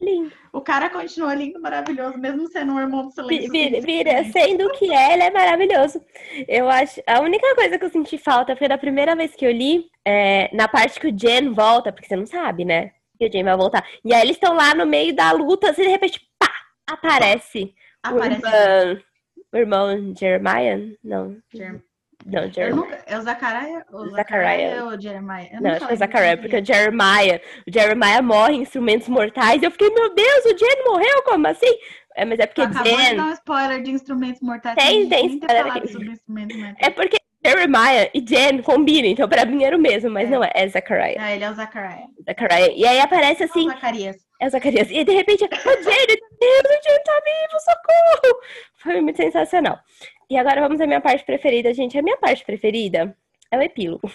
Lindo. 0.00 0.30
O 0.52 0.60
cara 0.60 0.90
continua 0.90 1.34
lindo, 1.34 1.60
maravilhoso, 1.60 2.18
mesmo 2.18 2.46
sendo 2.48 2.72
um 2.72 2.80
irmão 2.80 3.06
do 3.06 3.10
silêncio. 3.10 3.50
Vira, 3.50 3.80
vira 3.80 4.24
sendo 4.24 4.66
o 4.66 4.72
que 4.72 4.92
é, 4.92 5.14
ele 5.14 5.22
é 5.22 5.30
maravilhoso. 5.30 6.00
Eu 6.46 6.68
acho. 6.68 7.00
A 7.06 7.20
única 7.20 7.54
coisa 7.54 7.78
que 7.78 7.84
eu 7.84 7.90
senti 7.90 8.18
falta 8.18 8.54
foi 8.56 8.68
da 8.68 8.76
primeira 8.76 9.16
vez 9.16 9.34
que 9.34 9.46
eu 9.46 9.50
li, 9.50 9.90
é, 10.04 10.54
na 10.54 10.68
parte 10.68 11.00
que 11.00 11.08
o 11.08 11.18
Jen 11.18 11.52
volta, 11.52 11.92
porque 11.92 12.08
você 12.08 12.16
não 12.16 12.26
sabe, 12.26 12.64
né? 12.64 12.92
Que 13.18 13.26
o 13.26 13.32
Jen 13.32 13.44
vai 13.44 13.56
voltar. 13.56 13.86
E 14.04 14.12
aí 14.12 14.20
eles 14.20 14.36
estão 14.36 14.54
lá 14.54 14.74
no 14.74 14.84
meio 14.84 15.14
da 15.14 15.32
luta, 15.32 15.70
assim, 15.70 15.82
de 15.82 15.88
repente, 15.88 16.20
pá! 16.38 16.52
Aparece. 16.86 17.74
Aparece. 18.02 18.42
O 18.42 18.46
irmão, 18.46 19.02
o 19.52 19.56
irmão 19.56 20.14
Jeremiah? 20.14 20.78
Não. 21.02 21.38
Jeremiah. 21.52 21.82
Não, 22.26 22.50
Jeremiah. 22.50 22.98
é 23.06 23.18
o 23.18 23.22
Zachariah? 23.22 23.84
O 23.92 24.08
Zachariah 24.10 24.84
ou 24.84 24.90
o 24.90 25.00
Jeremiah? 25.00 25.48
Eu 25.52 25.60
não, 25.60 25.70
acho 25.70 25.86
que 25.86 25.92
é 25.92 25.94
o 25.94 25.96
Zachariah, 25.96 26.36
porque 26.36 26.56
o 26.56 26.64
Jeremiah, 26.64 27.40
o 27.66 27.72
Jeremiah 27.72 28.20
morre 28.20 28.54
em 28.54 28.62
instrumentos 28.62 29.08
mortais. 29.08 29.62
Eu 29.62 29.70
fiquei, 29.70 29.90
meu 29.90 30.12
Deus, 30.12 30.44
o 30.44 30.58
Jen 30.58 30.84
morreu? 30.84 31.22
Como 31.24 31.46
assim? 31.46 31.72
É, 32.16 32.24
mas 32.24 32.40
é 32.40 32.46
porque 32.46 32.62
Acabou 32.62 32.84
Jen... 32.84 33.10
de 33.10 33.16
dar 33.16 33.26
um 33.26 33.32
spoiler 33.32 33.82
de 33.82 33.90
instrumentos 33.92 34.40
mortais. 34.42 34.74
Tem, 34.74 35.08
tem 35.08 35.26
spoiler 35.26 35.66
aqui. 35.68 35.88
Sobre 35.88 36.08
instrumentos 36.08 36.56
mortais. 36.56 36.76
É 36.80 36.90
porque 36.90 37.16
Jeremiah 37.44 38.10
e 38.12 38.20
Jen 38.20 38.60
combinam, 38.62 39.08
então 39.08 39.28
pra 39.28 39.44
mim 39.44 39.62
era 39.62 39.76
o 39.76 39.80
mesmo, 39.80 40.10
mas 40.10 40.28
é. 40.28 40.30
não 40.32 40.42
é, 40.42 40.50
é 40.52 40.66
Zachariah. 40.66 41.20
Não, 41.20 41.28
ele 41.28 41.44
é 41.44 41.50
o 41.50 41.54
Zachariah. 41.54 42.08
Zachariah. 42.28 42.72
E 42.74 42.84
aí 42.84 42.98
aparece 42.98 43.44
assim. 43.44 43.66
É 43.66 43.68
o 43.68 43.74
Zacarias. 43.74 44.16
É 44.40 44.46
o 44.46 44.50
Zacarias. 44.50 44.90
E 44.90 45.04
de 45.04 45.12
repente, 45.12 45.44
o 45.44 45.48
Jen, 45.48 46.06
Deus, 46.06 46.64
o 46.64 46.82
Jen 46.82 47.02
tá 47.04 47.22
vivo, 47.24 47.60
socorro! 47.60 48.40
Foi 48.82 49.00
muito 49.00 49.16
sensacional. 49.16 49.78
E 50.28 50.36
agora 50.36 50.60
vamos 50.60 50.80
à 50.80 50.86
minha 50.86 51.00
parte 51.00 51.24
preferida, 51.24 51.72
gente. 51.72 51.98
A 51.98 52.02
minha 52.02 52.16
parte 52.16 52.44
preferida 52.44 53.16
é 53.50 53.58
o 53.58 53.62
epílogo. 53.62 54.10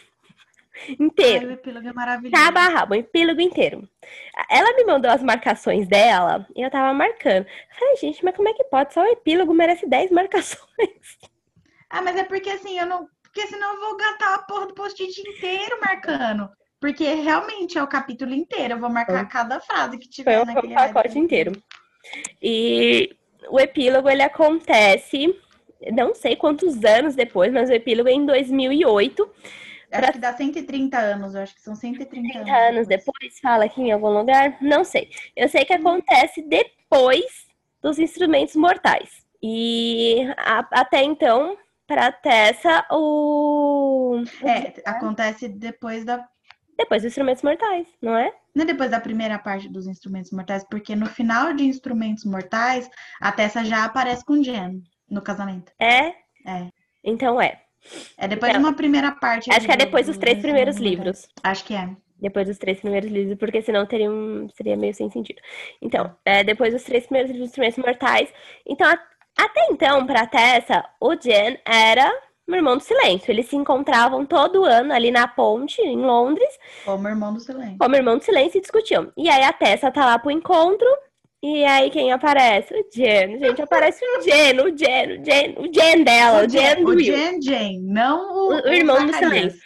inteiro. 1.00 1.48
Ai, 1.48 1.52
o 1.52 1.54
epílogo 1.54 1.88
é 1.88 1.94
maravilhoso. 1.94 2.44
Cabo 2.44 2.60
a 2.60 2.68
rabo, 2.68 2.94
o 2.94 2.98
epílogo 2.98 3.42
inteiro. 3.42 3.88
Ela 4.50 4.76
me 4.76 4.84
mandou 4.86 5.12
as 5.12 5.24
marcações 5.24 5.88
dela 5.88 6.46
e 6.56 6.62
eu 6.62 6.72
tava 6.72 6.94
marcando. 6.94 7.46
Eu 7.46 7.78
falei, 7.80 7.96
gente, 7.98 8.24
mas 8.24 8.36
como 8.36 8.50
é 8.50 8.54
que 8.54 8.64
pode? 8.66 8.94
Só 8.94 9.02
o 9.02 9.12
epílogo 9.12 9.54
merece 9.54 9.88
10 9.88 10.12
marcações. 10.12 11.18
Ah, 11.90 12.02
mas 12.02 12.16
é 12.16 12.24
porque 12.24 12.50
assim, 12.50 12.80
eu 12.80 12.86
não. 12.86 13.08
Porque 13.24 13.48
senão 13.48 13.76
eu 13.76 13.80
vou 13.80 13.98
gastar 13.98 14.36
a 14.36 14.40
porra 14.40 14.68
do 14.68 14.74
post-it 14.74 15.22
inteiro 15.22 15.80
marcando. 15.80 16.50
Porque 16.80 17.14
realmente 17.14 17.78
é 17.78 17.84
o 17.84 17.88
capítulo 17.88 18.34
inteiro. 18.34 18.74
Eu 18.74 18.80
vou 18.80 18.90
marcar 18.90 19.26
cada 19.30 19.60
frase 19.62 19.98
que 19.98 20.10
tiver 20.10 20.44
Foi 20.44 20.54
naquele 20.54 20.74
o 20.74 20.76
pacote 20.76 21.18
inteiro. 21.18 21.52
E 22.42 23.16
o 23.50 23.60
epílogo 23.60 24.10
ele 24.10 24.24
acontece, 24.24 25.34
não 25.92 26.14
sei 26.14 26.36
quantos 26.36 26.84
anos 26.84 27.16
depois, 27.16 27.52
mas 27.52 27.70
o 27.70 27.74
epílogo 27.74 28.10
é 28.10 28.14
em 28.14 28.26
2008. 28.26 29.30
Acho 29.92 30.02
pra... 30.02 30.12
que 30.12 30.20
dá 30.20 30.34
130 30.34 30.98
anos, 30.98 31.36
eu 31.36 31.42
acho 31.42 31.56
que 31.56 31.62
são 31.62 31.76
130 31.76 32.38
anos. 32.38 32.50
anos 32.50 32.88
depois. 32.88 33.18
depois, 33.20 33.40
fala 33.40 33.66
aqui 33.66 33.82
em 33.82 33.92
algum 33.92 34.10
lugar? 34.10 34.58
Não 34.62 34.84
sei. 34.84 35.10
Eu 35.36 35.50
sei 35.50 35.66
que 35.66 35.74
acontece 35.74 36.42
depois 36.42 37.48
dos 37.82 38.00
instrumentos 38.00 38.56
mortais. 38.56 39.26
E 39.42 40.18
a, 40.38 40.60
até 40.72 41.04
então, 41.04 41.58
para 41.88 42.12
Tessa, 42.12 42.86
o. 42.92 44.24
É, 44.44 44.82
acontece 44.86 45.50
depois 45.50 46.06
da. 46.06 46.26
Depois 46.78 47.02
dos 47.02 47.12
instrumentos 47.12 47.44
mortais, 47.44 47.88
não 48.02 48.16
é? 48.16 48.32
Não 48.56 48.64
é 48.64 48.66
depois 48.66 48.90
da 48.90 49.00
primeira 49.00 49.38
parte 49.40 49.68
dos 49.68 49.88
instrumentos 49.88 50.32
mortais, 50.32 50.64
porque 50.70 50.96
no 50.96 51.06
final 51.06 51.54
de 51.54 51.64
Instrumentos 51.64 52.26
Mortais, 52.26 52.90
a 53.20 53.32
Tessa 53.32 53.64
já 53.64 53.86
aparece 53.86 54.26
com 54.26 54.42
Jen 54.42 54.82
no 55.12 55.22
casamento. 55.22 55.72
É? 55.78 56.14
É. 56.46 56.68
Então 57.04 57.40
é. 57.40 57.62
É 58.18 58.28
depois 58.28 58.50
então, 58.50 58.62
de 58.62 58.68
uma 58.68 58.76
primeira 58.76 59.12
parte. 59.12 59.52
Acho 59.52 59.66
que 59.66 59.72
é 59.72 59.78
depois 59.78 60.08
dos 60.08 60.18
três 60.18 60.40
primeiros 60.40 60.78
livros. 60.78 61.28
Acho 61.44 61.66
que 61.66 61.74
é. 61.74 61.90
Depois 62.20 62.48
dos 62.48 62.60
três 62.60 62.80
primeiros 62.80 63.12
livros, 63.12 63.38
porque 63.38 63.62
senão 63.64 63.86
teria 63.86 64.10
um, 64.10 64.48
seria 64.56 64.78
meio 64.78 64.94
sem 64.94 65.10
sentido. 65.10 65.42
Então, 65.82 66.16
é 66.24 66.44
depois 66.44 66.72
dos 66.72 66.84
três 66.84 67.06
primeiros 67.06 67.32
livros 67.32 67.50
dos 67.50 67.52
Instrumentos 67.52 67.84
Mortais. 67.84 68.32
Então, 68.66 68.88
a, 68.88 69.00
até 69.44 69.68
então, 69.72 70.06
pra 70.06 70.28
Tessa, 70.28 70.88
o 71.00 71.16
Jen 71.16 71.60
era 71.66 72.12
o 72.48 72.56
irmão 72.56 72.78
do 72.78 72.84
silêncio. 72.84 73.32
Eles 73.32 73.48
se 73.48 73.56
encontravam 73.56 74.24
todo 74.24 74.64
ano 74.64 74.94
ali 74.94 75.10
na 75.10 75.28
ponte, 75.28 75.82
em 75.82 75.98
Londres. 75.98 76.60
Como 76.86 77.08
irmão 77.08 77.34
do 77.34 77.40
silêncio. 77.40 77.78
Como 77.80 77.96
irmão 77.96 78.18
do 78.20 78.24
silêncio 78.24 78.60
e 78.60 78.62
discutiam. 78.62 79.12
E 79.18 79.28
aí 79.28 79.44
a 79.44 79.52
Tessa 79.52 79.90
tá 79.90 80.06
lá 80.06 80.20
pro 80.20 80.30
encontro. 80.30 80.88
E 81.44 81.66
aí 81.66 81.90
quem 81.90 82.12
aparece? 82.12 82.74
O 82.74 82.86
Jen. 82.94 83.40
Gente, 83.40 83.62
aparece 83.62 84.06
o 84.06 84.22
Jen, 84.22 84.62
o 84.62 84.78
Jen, 84.78 85.20
o 85.20 85.26
Jen, 85.26 85.56
o 85.58 85.74
Jen 85.74 86.04
dela, 86.04 86.42
o, 86.42 86.46
o 86.46 86.50
Jen, 86.50 86.84
do 86.84 86.92
O 86.92 87.00
Jen, 87.00 87.42
Jen, 87.42 87.82
não 87.82 88.32
o, 88.32 88.54
o, 88.54 88.62
o 88.62 88.74
irmão 88.74 89.06
do 89.06 89.14
silêncio. 89.14 89.60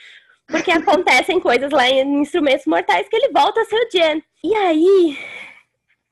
Porque 0.47 0.71
acontecem 0.71 1.39
coisas 1.39 1.71
lá 1.71 1.89
em 1.89 2.21
Instrumentos 2.21 2.65
Mortais 2.65 3.09
que 3.09 3.15
ele 3.15 3.33
volta 3.33 3.61
a 3.61 3.65
ser 3.65 3.75
o 3.75 3.89
Jen. 3.91 4.23
E 4.43 4.55
aí... 4.55 5.17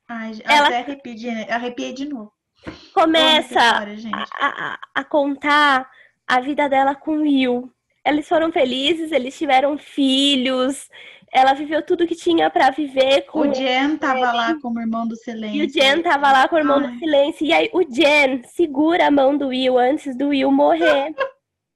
Ai, 0.10 0.34
ela 0.44 0.68
arrepiei, 0.68 1.50
arrepiei 1.50 1.94
de 1.94 2.06
novo. 2.10 2.34
Começa 2.94 3.60
história, 3.60 4.28
a, 4.34 4.74
a, 4.74 4.80
a 4.96 5.04
contar 5.04 5.90
a 6.28 6.40
vida 6.42 6.68
dela 6.68 6.94
com 6.94 7.18
o 7.18 7.22
Will. 7.22 7.72
Eles 8.06 8.28
foram 8.28 8.52
felizes, 8.52 9.12
eles 9.14 9.38
tiveram 9.38 9.78
filhos, 9.78 10.90
ela 11.34 11.54
viveu 11.54 11.82
tudo 11.82 12.06
que 12.06 12.16
tinha 12.16 12.50
para 12.50 12.70
viver 12.70 13.24
com 13.24 13.40
O 13.40 13.54
Jen 13.54 13.98
tava 13.98 14.32
lá 14.32 14.56
como 14.62 14.80
irmão 14.80 15.08
do 15.08 15.16
silêncio. 15.16 15.64
E 15.64 15.66
o 15.66 15.70
Jen 15.70 16.04
tava 16.04 16.32
lá 16.32 16.48
com 16.48 16.56
o 16.56 16.60
irmão 16.60 16.78
Ai. 16.78 16.88
do 16.88 17.00
silêncio. 17.00 17.46
E 17.46 17.52
aí 17.52 17.70
o 17.74 17.82
Jen 17.82 18.44
segura 18.44 19.08
a 19.08 19.12
mão 19.12 19.36
do 19.36 19.48
Will 19.48 19.80
antes 19.80 20.16
do 20.16 20.28
Will 20.28 20.52
morrer. 20.52 21.16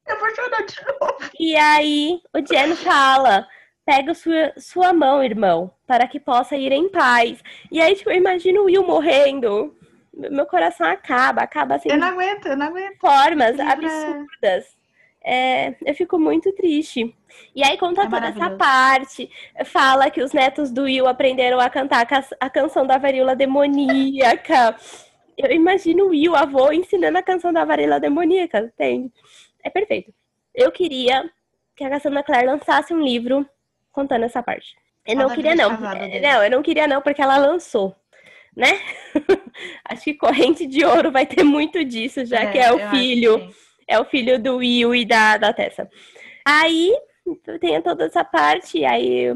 Eu 0.07 0.19
vou 0.19 0.35
chorar 0.35 0.63
de 0.63 0.75
novo. 0.85 1.17
E 1.39 1.55
aí 1.55 2.21
o 2.33 2.39
Jen 2.39 2.75
fala: 2.75 3.47
pega 3.83 4.13
sua, 4.13 4.53
sua 4.57 4.93
mão, 4.93 5.23
irmão, 5.23 5.71
para 5.87 6.07
que 6.07 6.19
possa 6.19 6.55
ir 6.55 6.71
em 6.71 6.87
paz. 6.87 7.41
E 7.71 7.81
aí, 7.81 7.95
tipo, 7.95 8.11
eu 8.11 8.17
imagino 8.17 8.61
o 8.61 8.65
Will 8.65 8.85
morrendo. 8.85 9.75
Meu 10.13 10.45
coração 10.45 10.87
acaba, 10.87 11.41
acaba 11.41 11.75
assim. 11.75 11.89
Eu 11.89 11.97
não 11.97 12.07
aguento, 12.07 12.47
eu 12.47 12.57
não 12.57 12.67
aguento. 12.67 12.97
Formas 12.99 13.59
absurdas. 13.59 14.77
É, 15.29 15.75
eu 15.85 15.93
fico 15.93 16.17
muito 16.17 16.53
triste. 16.53 17.13
E 17.53 17.61
aí 17.61 17.77
conta 17.77 18.03
é 18.03 18.09
toda 18.09 18.27
essa 18.27 18.49
parte. 18.51 19.29
Fala 19.65 20.09
que 20.09 20.23
os 20.23 20.31
netos 20.31 20.71
do 20.71 20.83
Will 20.83 21.05
aprenderam 21.05 21.59
a 21.59 21.69
cantar 21.69 22.07
a 22.39 22.49
canção 22.49 22.87
da 22.87 22.97
varíola 22.97 23.35
demoníaca. 23.35 24.77
Eu 25.37 25.51
imagino 25.51 26.05
o 26.05 26.09
Will, 26.11 26.33
avô, 26.33 26.71
ensinando 26.71 27.17
a 27.17 27.21
canção 27.21 27.51
da 27.51 27.65
varíola 27.65 27.99
demoníaca, 27.99 28.59
entende? 28.59 29.11
É 29.61 29.69
perfeito. 29.69 30.13
Eu 30.55 30.71
queria 30.71 31.29
que 31.75 31.83
a 31.83 31.89
Cassandra 31.89 32.23
Clare 32.23 32.47
lançasse 32.47 32.93
um 32.93 33.01
livro 33.01 33.45
contando 33.91 34.23
essa 34.23 34.41
parte. 34.41 34.77
Eu 35.05 35.17
não 35.17 35.29
queria, 35.29 35.55
não. 35.55 35.77
Não, 35.77 36.43
eu 36.43 36.49
não 36.49 36.63
queria, 36.63 36.87
não, 36.87 37.01
porque 37.01 37.21
ela 37.21 37.37
lançou 37.37 37.93
né? 38.55 38.79
Acho 39.85 40.03
que 40.05 40.13
corrente 40.15 40.65
de 40.65 40.83
ouro 40.83 41.11
vai 41.11 41.27
ter 41.27 41.43
muito 41.43 41.85
disso, 41.85 42.25
já 42.25 42.39
é, 42.39 42.51
que 42.51 42.57
é 42.57 42.73
o 42.73 42.89
filho, 42.89 43.53
é 43.87 43.99
o 43.99 44.05
filho 44.05 44.41
do 44.41 44.57
Will 44.57 44.93
e 44.93 45.05
da, 45.05 45.37
da 45.37 45.53
Tessa. 45.53 45.89
Aí 46.45 46.93
tem 47.59 47.81
toda 47.81 48.05
essa 48.05 48.23
parte, 48.23 48.85
aí 48.85 49.33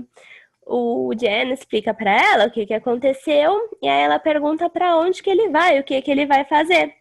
o 0.65 1.13
Jen 1.17 1.51
explica 1.51 1.93
para 1.93 2.11
ela 2.11 2.45
o 2.45 2.51
que, 2.51 2.65
que 2.65 2.73
aconteceu, 2.73 3.57
e 3.81 3.87
aí 3.87 4.03
ela 4.03 4.19
pergunta 4.19 4.69
para 4.69 4.97
onde 4.97 5.21
que 5.21 5.29
ele 5.29 5.49
vai, 5.49 5.79
o 5.79 5.83
que 5.83 6.01
que 6.01 6.11
ele 6.11 6.25
vai 6.25 6.45
fazer. 6.45 6.93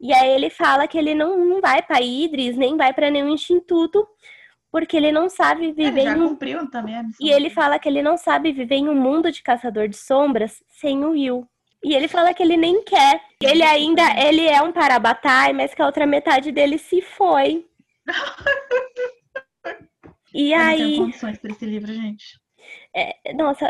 E 0.00 0.12
aí 0.14 0.30
ele 0.30 0.48
fala 0.48 0.86
que 0.86 0.96
ele 0.96 1.14
não, 1.14 1.44
não 1.44 1.60
vai 1.60 1.82
para 1.82 2.00
Idris, 2.00 2.56
nem 2.56 2.76
vai 2.76 2.92
para 2.92 3.10
nenhum 3.10 3.28
instituto, 3.28 4.06
porque 4.70 4.96
ele 4.96 5.12
não 5.12 5.28
sabe 5.28 5.72
viver. 5.72 6.04
já 6.04 6.16
em... 6.16 6.28
cumpriu 6.28 6.70
também 6.70 6.96
a 6.96 7.02
missão. 7.02 7.26
E 7.26 7.30
ele 7.30 7.50
fala 7.50 7.78
que 7.78 7.88
ele 7.88 8.02
não 8.02 8.16
sabe 8.16 8.52
viver 8.52 8.76
em 8.76 8.88
um 8.88 8.94
mundo 8.94 9.30
de 9.30 9.42
caçador 9.42 9.88
de 9.88 9.96
sombras 9.96 10.62
sem 10.68 11.04
o 11.04 11.10
Will. 11.10 11.46
E 11.82 11.94
ele 11.94 12.08
fala 12.08 12.34
que 12.34 12.42
ele 12.42 12.56
nem 12.56 12.82
quer. 12.84 13.22
Ele 13.42 13.62
ainda 13.62 14.02
ele 14.18 14.46
é 14.46 14.60
um 14.62 14.72
parabatai, 14.72 15.52
mas 15.52 15.74
que 15.74 15.80
a 15.80 15.86
outra 15.86 16.06
metade 16.06 16.52
dele 16.52 16.78
se 16.78 17.00
foi. 17.00 17.66
e 20.34 20.52
Eu 20.52 20.58
aí. 20.58 20.78
Não 20.78 20.86
tenho 20.86 21.02
condições 21.04 21.38
para 21.38 21.50
esse 21.50 21.64
livro, 21.64 21.92
gente. 21.92 22.38
É, 22.94 23.32
nossa, 23.32 23.66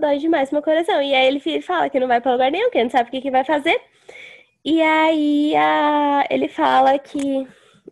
dói 0.00 0.18
demais 0.18 0.50
meu 0.50 0.62
coração. 0.62 1.02
E 1.02 1.14
aí 1.14 1.26
ele 1.26 1.60
fala 1.60 1.90
que 1.90 2.00
não 2.00 2.08
vai 2.08 2.20
para 2.20 2.32
lugar 2.32 2.50
nenhum, 2.50 2.70
que 2.70 2.82
não 2.82 2.90
sabe 2.90 3.08
o 3.08 3.12
que, 3.12 3.20
que 3.20 3.30
vai 3.30 3.44
fazer. 3.44 3.78
E 4.64 4.80
aí 4.80 5.54
a... 5.56 6.24
ele 6.30 6.48
fala 6.48 6.98
que 6.98 7.46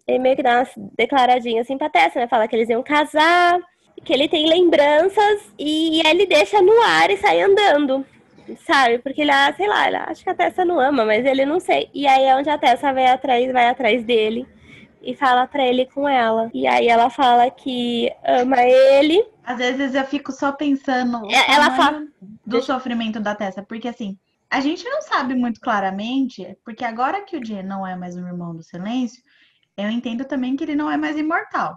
ele 0.07 0.19
meio 0.19 0.37
que 0.37 0.43
dá 0.43 0.61
uma 0.61 0.67
declaradinha 0.97 1.61
assim 1.61 1.77
pra 1.77 1.91
Tessa, 1.91 2.21
né? 2.21 2.29
Fala 2.29 2.49
que 2.49 2.57
eles 2.57 2.71
iam 2.71 2.83
casar, 2.83 3.61
que 4.05 4.13
ele 4.13 4.29
tem 4.29 4.49
lembranças 4.49 5.53
e 5.59 6.01
ele 6.07 6.25
deixa 6.25 6.63
no 6.63 6.81
ar 6.81 7.11
e 7.11 7.19
sai 7.19 7.43
andando 7.43 8.07
sabe? 8.67 8.99
Porque 8.99 9.21
ele, 9.23 9.31
ah, 9.31 9.53
sei 9.57 9.69
lá, 9.69 9.87
ele 9.87 9.97
acha 9.97 10.23
que 10.23 10.31
a 10.31 10.35
Tessa 10.35 10.65
não 10.65 10.81
ama, 10.81 11.05
mas 11.05 11.25
ele 11.25 11.45
não 11.45 11.61
sei. 11.61 11.91
E 11.95 12.07
aí 12.07 12.25
é 12.25 12.37
onde 12.37 12.51
a 12.51 12.59
Tessa 12.59 12.93
vai 12.93 13.07
atrás, 13.07 13.53
vai 13.53 13.69
atrás 13.69 14.05
dele 14.05 14.47
e 15.03 15.15
fala 15.15 15.47
pra 15.47 15.67
ele 15.67 15.87
com 15.87 16.09
ela. 16.09 16.51
E 16.53 16.67
aí 16.67 16.89
ela 16.89 17.11
fala 17.11 17.51
que 17.51 18.11
ama 18.25 18.63
ele. 18.63 19.25
Às 19.45 19.59
vezes 19.59 19.95
eu 19.95 20.05
fico 20.05 20.33
só 20.33 20.53
pensando 20.53 21.27
é, 21.31 21.53
ela 21.53 21.71
fala 21.73 22.07
do 22.47 22.63
sofrimento 22.63 23.21
da 23.21 23.35
Tessa, 23.35 23.63
porque 23.63 23.89
assim, 23.89 24.19
a 24.51 24.61
gente 24.61 24.85
não 24.85 25.01
sabe 25.03 25.35
muito 25.35 25.61
claramente, 25.61 26.57
porque 26.65 26.85
agora 26.85 27.23
que 27.23 27.37
o 27.37 27.45
Jay 27.45 27.63
não 27.63 27.87
é 27.87 27.97
mais 27.97 28.17
um 28.17 28.27
irmão 28.27 28.55
do 28.55 28.63
silêncio, 28.63 29.23
eu 29.77 29.89
entendo 29.89 30.25
também 30.25 30.57
que 30.57 30.65
ele 30.65 30.75
não 30.75 30.91
é 30.91 30.97
mais 30.97 31.17
imortal. 31.17 31.77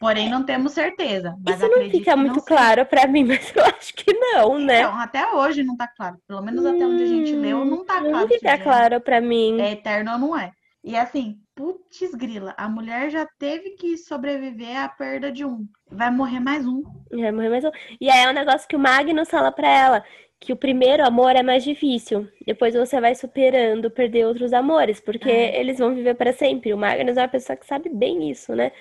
Porém, 0.00 0.30
não 0.30 0.42
temos 0.42 0.72
certeza. 0.72 1.36
Isso 1.46 1.68
não 1.68 1.90
fica 1.90 2.16
muito 2.16 2.36
não 2.36 2.44
claro 2.44 2.86
para 2.86 3.06
mim, 3.06 3.22
mas 3.28 3.54
eu 3.54 3.62
acho 3.66 3.92
que 3.92 4.10
não, 4.14 4.58
né? 4.58 4.80
Então, 4.80 4.98
até 4.98 5.30
hoje 5.34 5.62
não 5.62 5.76
tá 5.76 5.86
claro. 5.86 6.16
Pelo 6.26 6.40
menos 6.40 6.64
até 6.64 6.86
onde 6.86 7.02
a 7.02 7.06
gente 7.06 7.32
leu, 7.36 7.66
não 7.66 7.84
tá 7.84 7.98
claro. 7.98 8.10
Não 8.10 8.26
fica 8.26 8.56
claro 8.56 8.98
para 9.02 9.20
mim. 9.20 9.60
É 9.60 9.72
eterno 9.72 10.12
ou 10.12 10.18
não 10.18 10.38
é. 10.38 10.52
E 10.82 10.96
assim, 10.96 11.36
putz 11.54 12.14
grila, 12.14 12.54
a 12.56 12.66
mulher 12.66 13.10
já 13.10 13.28
teve 13.38 13.72
que 13.72 13.98
sobreviver 13.98 14.74
à 14.82 14.88
perda 14.88 15.30
de 15.30 15.44
um. 15.44 15.66
Vai 15.86 16.10
morrer 16.10 16.40
mais 16.40 16.66
um. 16.66 16.82
Vai 17.12 17.30
morrer 17.30 17.50
mais 17.50 17.64
um. 17.66 17.70
E 18.00 18.08
aí 18.08 18.24
é 18.24 18.30
um 18.30 18.32
negócio 18.32 18.66
que 18.66 18.76
o 18.76 18.80
Magnus 18.80 19.28
fala 19.28 19.52
pra 19.52 19.68
ela, 19.68 20.04
que 20.40 20.54
o 20.54 20.56
primeiro 20.56 21.06
amor 21.06 21.36
é 21.36 21.42
mais 21.42 21.62
difícil. 21.62 22.26
Depois 22.46 22.72
você 22.72 22.98
vai 22.98 23.14
superando, 23.14 23.90
perder 23.90 24.24
outros 24.24 24.54
amores, 24.54 24.98
porque 24.98 25.30
é. 25.30 25.60
eles 25.60 25.78
vão 25.78 25.94
viver 25.94 26.14
para 26.14 26.32
sempre. 26.32 26.72
O 26.72 26.78
Magnus 26.78 27.18
é 27.18 27.20
uma 27.20 27.28
pessoa 27.28 27.54
que 27.54 27.66
sabe 27.66 27.90
bem 27.90 28.30
isso, 28.30 28.54
né? 28.54 28.72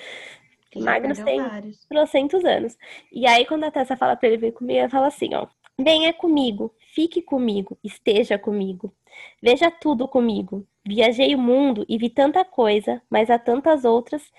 Magnus 0.75 1.19
tem 1.19 1.41
trocentos 1.89 2.45
anos. 2.45 2.77
E 3.11 3.27
aí, 3.27 3.45
quando 3.45 3.63
a 3.63 3.71
Tessa 3.71 3.97
fala 3.97 4.15
pra 4.15 4.27
ele 4.27 4.37
vir 4.37 4.53
comigo, 4.53 4.79
ela 4.79 4.89
fala 4.89 5.07
assim, 5.07 5.33
ó. 5.33 5.47
Venha 5.79 6.11
comigo, 6.11 6.73
fique 6.93 7.21
comigo, 7.21 7.77
esteja 7.83 8.37
comigo. 8.37 8.93
Veja 9.41 9.71
tudo 9.71 10.07
comigo. 10.07 10.67
Viajei 10.85 11.33
o 11.33 11.39
mundo 11.39 11.85
e 11.87 11.97
vi 11.97 12.09
tanta 12.09 12.43
coisa, 12.43 13.01
mas 13.09 13.29
há 13.29 13.39
tantas 13.39 13.85
outras, 13.85 14.31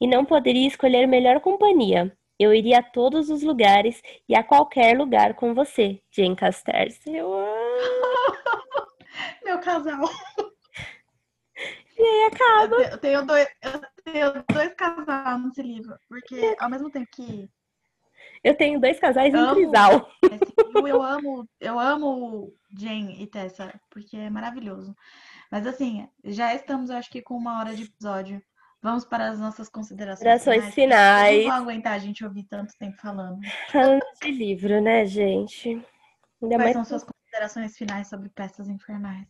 e 0.00 0.06
não 0.06 0.24
poderia 0.24 0.66
escolher 0.66 1.06
melhor 1.06 1.40
companhia. 1.40 2.12
Eu 2.38 2.54
iria 2.54 2.78
a 2.78 2.82
todos 2.82 3.30
os 3.30 3.42
lugares 3.42 4.00
e 4.28 4.34
a 4.34 4.42
qualquer 4.42 4.96
lugar 4.96 5.34
com 5.34 5.54
você, 5.54 6.00
Jane 6.10 6.36
Casters. 6.36 6.98
Eu 7.06 7.32
Meu 9.44 9.58
casal. 9.60 10.08
E 11.98 12.02
aí 12.02 12.30
acaba. 12.32 12.76
Eu 12.76 12.98
tenho 12.98 13.26
dois, 13.26 13.48
eu 13.62 13.80
tenho 14.04 14.44
dois 14.52 14.74
casais 14.74 15.42
nesse 15.44 15.62
livro, 15.62 15.98
porque 16.08 16.56
ao 16.60 16.70
mesmo 16.70 16.90
tempo 16.90 17.08
que. 17.12 17.50
Eu 18.44 18.56
tenho 18.56 18.80
dois 18.80 19.00
casais 19.00 19.34
em 19.34 19.54
trisal. 19.54 20.08
Eu 20.86 21.02
amo, 21.02 21.48
eu 21.60 21.78
amo 21.78 22.54
Jane 22.78 23.20
e 23.20 23.26
Tessa, 23.26 23.78
porque 23.90 24.16
é 24.16 24.30
maravilhoso. 24.30 24.94
Mas 25.50 25.66
assim, 25.66 26.08
já 26.24 26.54
estamos, 26.54 26.88
acho 26.88 27.10
que, 27.10 27.20
com 27.20 27.34
uma 27.34 27.58
hora 27.58 27.74
de 27.74 27.82
episódio. 27.82 28.40
Vamos 28.80 29.04
para 29.04 29.28
as 29.28 29.40
nossas 29.40 29.68
considerações, 29.68 30.20
considerações 30.20 30.72
finais. 30.72 31.28
finais. 31.32 31.46
Não 31.46 31.52
vou 31.52 31.62
aguentar 31.62 31.94
a 31.94 31.98
gente 31.98 32.24
ouvir 32.24 32.44
tanto 32.44 32.72
tempo 32.78 32.96
falando. 32.96 33.40
Falando 33.72 34.04
de 34.22 34.30
livro, 34.30 34.80
né, 34.80 35.04
gente? 35.04 35.70
Ainda 36.40 36.56
Quais 36.56 36.58
mais... 36.58 36.72
são 36.74 36.84
suas 36.84 37.02
considerações 37.02 37.76
finais 37.76 38.08
sobre 38.08 38.28
peças 38.28 38.68
infernais? 38.68 39.26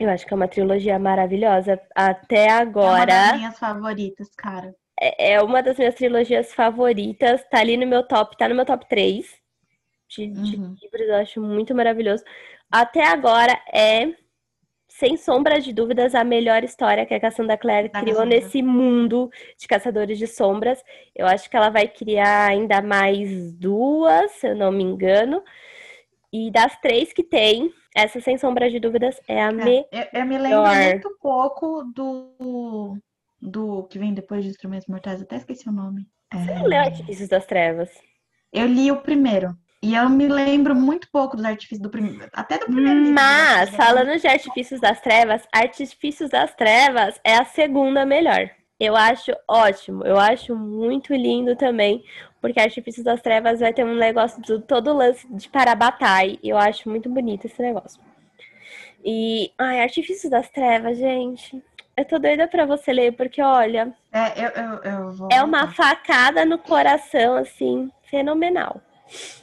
Eu 0.00 0.08
acho 0.08 0.26
que 0.26 0.32
é 0.32 0.36
uma 0.36 0.48
trilogia 0.48 0.98
maravilhosa. 0.98 1.78
Até 1.94 2.48
agora. 2.48 3.12
É 3.12 3.16
uma 3.18 3.26
das 3.28 3.36
minhas 3.36 3.58
favoritas, 3.58 4.34
cara. 4.34 4.74
É, 4.98 5.32
é 5.34 5.42
uma 5.42 5.62
das 5.62 5.76
minhas 5.76 5.94
trilogias 5.94 6.54
favoritas. 6.54 7.44
Tá 7.50 7.60
ali 7.60 7.76
no 7.76 7.86
meu 7.86 8.02
top, 8.02 8.36
tá 8.36 8.48
no 8.48 8.54
meu 8.54 8.64
top 8.64 8.88
3 8.88 9.26
de, 10.08 10.26
de 10.28 10.56
Uhum. 10.56 10.74
livros. 10.82 11.06
Eu 11.08 11.16
acho 11.16 11.40
muito 11.42 11.74
maravilhoso. 11.74 12.24
Até 12.70 13.04
agora 13.06 13.52
é, 13.74 14.14
sem 14.88 15.16
sombra 15.18 15.60
de 15.60 15.72
dúvidas, 15.72 16.14
a 16.14 16.24
melhor 16.24 16.64
história 16.64 17.04
que 17.04 17.12
a 17.14 17.20
Cassandra 17.20 17.58
Clare 17.58 17.88
Da 17.90 18.00
criou 18.00 18.16
Cassandra. 18.18 18.40
nesse 18.40 18.62
mundo 18.62 19.30
de 19.58 19.68
caçadores 19.68 20.18
de 20.18 20.26
sombras. 20.26 20.82
Eu 21.14 21.26
acho 21.26 21.50
que 21.50 21.56
ela 21.56 21.68
vai 21.68 21.86
criar 21.86 22.48
ainda 22.48 22.80
mais 22.80 23.52
duas, 23.52 24.30
se 24.32 24.48
eu 24.48 24.56
não 24.56 24.72
me 24.72 24.82
engano. 24.82 25.42
E 26.32 26.50
das 26.50 26.76
três 26.80 27.12
que 27.12 27.24
tem, 27.24 27.72
essa, 27.94 28.20
sem 28.20 28.38
sombra 28.38 28.70
de 28.70 28.78
dúvidas, 28.78 29.20
é 29.26 29.42
a 29.42 29.48
É, 29.48 29.52
melhor. 29.52 29.84
eu, 29.90 30.20
eu 30.20 30.26
me 30.26 30.38
lembro 30.38 30.62
muito 30.84 31.18
pouco 31.20 31.82
do, 31.94 32.96
do 33.40 33.84
que 33.88 33.98
vem 33.98 34.14
depois 34.14 34.44
de 34.44 34.50
Instrumentos 34.50 34.86
Mortais. 34.86 35.20
Até 35.20 35.36
esqueci 35.36 35.68
o 35.68 35.72
nome. 35.72 36.06
É, 36.32 36.38
Você 36.38 36.54
não 36.54 36.66
leu 36.66 36.80
Artifícios 36.80 37.28
das 37.28 37.46
Trevas? 37.46 37.90
Eu 38.52 38.66
li 38.66 38.90
o 38.92 39.00
primeiro. 39.00 39.56
E 39.82 39.94
eu 39.94 40.08
me 40.10 40.28
lembro 40.28 40.74
muito 40.74 41.08
pouco 41.10 41.36
dos 41.36 41.44
artifícios 41.44 41.80
do 41.80 41.88
primeiro. 41.90 42.28
Até 42.34 42.58
do 42.58 42.66
primeiro 42.66 42.98
livro. 42.98 43.14
Mas, 43.14 43.70
né? 43.70 43.76
falando 43.78 44.20
de 44.20 44.26
Artifícios 44.28 44.78
das 44.78 45.00
Trevas, 45.00 45.42
Artifícios 45.52 46.28
das 46.30 46.54
Trevas 46.54 47.18
é 47.24 47.34
a 47.36 47.44
segunda 47.46 48.04
melhor. 48.04 48.50
Eu 48.80 48.96
acho 48.96 49.30
ótimo, 49.46 50.06
eu 50.06 50.18
acho 50.18 50.56
muito 50.56 51.14
lindo 51.14 51.54
também, 51.54 52.02
porque 52.40 52.58
Artifícios 52.58 53.04
das 53.04 53.20
Trevas 53.20 53.60
vai 53.60 53.74
ter 53.74 53.84
um 53.84 53.94
negócio 53.94 54.40
do 54.40 54.58
todo 54.58 54.94
lance 54.94 55.26
de 55.34 55.50
Parabatai. 55.50 56.38
Eu 56.42 56.56
acho 56.56 56.88
muito 56.88 57.06
bonito 57.10 57.46
esse 57.46 57.60
negócio. 57.60 58.00
E, 59.04 59.52
ai, 59.58 59.82
Artifícios 59.82 60.30
das 60.30 60.48
Trevas, 60.48 60.96
gente. 60.96 61.62
Eu 61.94 62.06
tô 62.06 62.18
doida 62.18 62.48
pra 62.48 62.64
você 62.64 62.90
ler, 62.90 63.12
porque 63.12 63.42
olha, 63.42 63.94
É, 64.10 64.46
eu, 64.46 64.48
eu, 64.48 64.82
eu 64.82 65.10
vou. 65.12 65.28
é 65.30 65.42
uma 65.42 65.68
facada 65.68 66.46
no 66.46 66.56
coração, 66.58 67.34
assim, 67.36 67.90
fenomenal. 68.04 68.80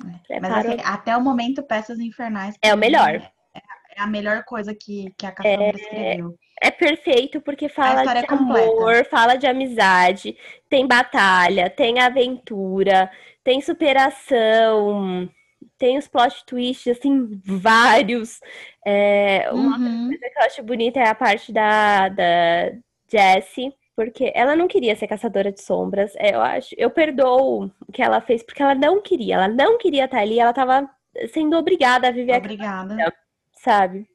Mas 0.03 0.21
Prepara- 0.27 0.69
assim, 0.71 0.81
até 0.83 1.15
o 1.15 1.21
momento, 1.21 1.61
Peças 1.61 1.99
Infernais. 1.99 2.55
É 2.61 2.73
o 2.73 2.77
melhor. 2.77 3.15
É, 3.53 3.59
é 3.97 4.01
a 4.01 4.07
melhor 4.07 4.43
coisa 4.45 4.73
que, 4.73 5.13
que 5.15 5.25
a 5.27 5.31
Cassandra 5.31 5.75
escreveu. 5.75 6.35
É 6.61 6.71
perfeito 6.71 7.39
porque 7.41 7.69
fala 7.69 8.05
de 8.05 8.25
é 8.25 8.33
amor, 8.33 9.05
fala 9.05 9.35
de 9.35 9.45
amizade, 9.47 10.35
tem 10.69 10.87
batalha, 10.87 11.69
tem 11.69 11.99
aventura, 11.99 13.11
tem 13.43 13.61
superação, 13.61 15.29
tem 15.77 15.97
os 15.97 16.07
plot 16.07 16.43
twists, 16.45 16.97
assim, 16.97 17.39
vários. 17.45 18.39
É, 18.85 19.51
uma 19.51 19.79
Uhum. 19.79 20.07
coisa 20.07 20.29
que 20.33 20.39
eu 20.39 20.43
acho 20.45 20.63
bonita 20.63 20.99
é 20.99 21.07
a 21.09 21.15
parte 21.15 21.51
da, 21.53 22.09
da 22.09 22.71
Jessie, 23.11 23.73
porque 23.95 24.31
ela 24.35 24.55
não 24.55 24.67
queria 24.67 24.95
ser 24.95 25.07
caçadora 25.07 25.51
de 25.51 25.61
sombras. 25.61 26.13
É, 26.17 26.33
eu 26.35 26.41
acho, 26.41 26.75
eu 26.77 26.89
perdoo 26.89 27.71
o 27.87 27.91
que 27.91 28.01
ela 28.01 28.21
fez, 28.21 28.43
porque 28.43 28.61
ela 28.61 28.75
não 28.75 29.01
queria, 29.01 29.35
ela 29.35 29.47
não 29.47 29.77
queria 29.77 30.05
estar 30.05 30.19
ali, 30.19 30.39
ela 30.39 30.51
estava 30.51 30.89
sendo 31.33 31.57
obrigada 31.57 32.07
a 32.07 32.11
viver 32.11 32.33
aquilo 32.33 32.55
Obrigada. 32.55 33.13
sabe? 33.53 34.07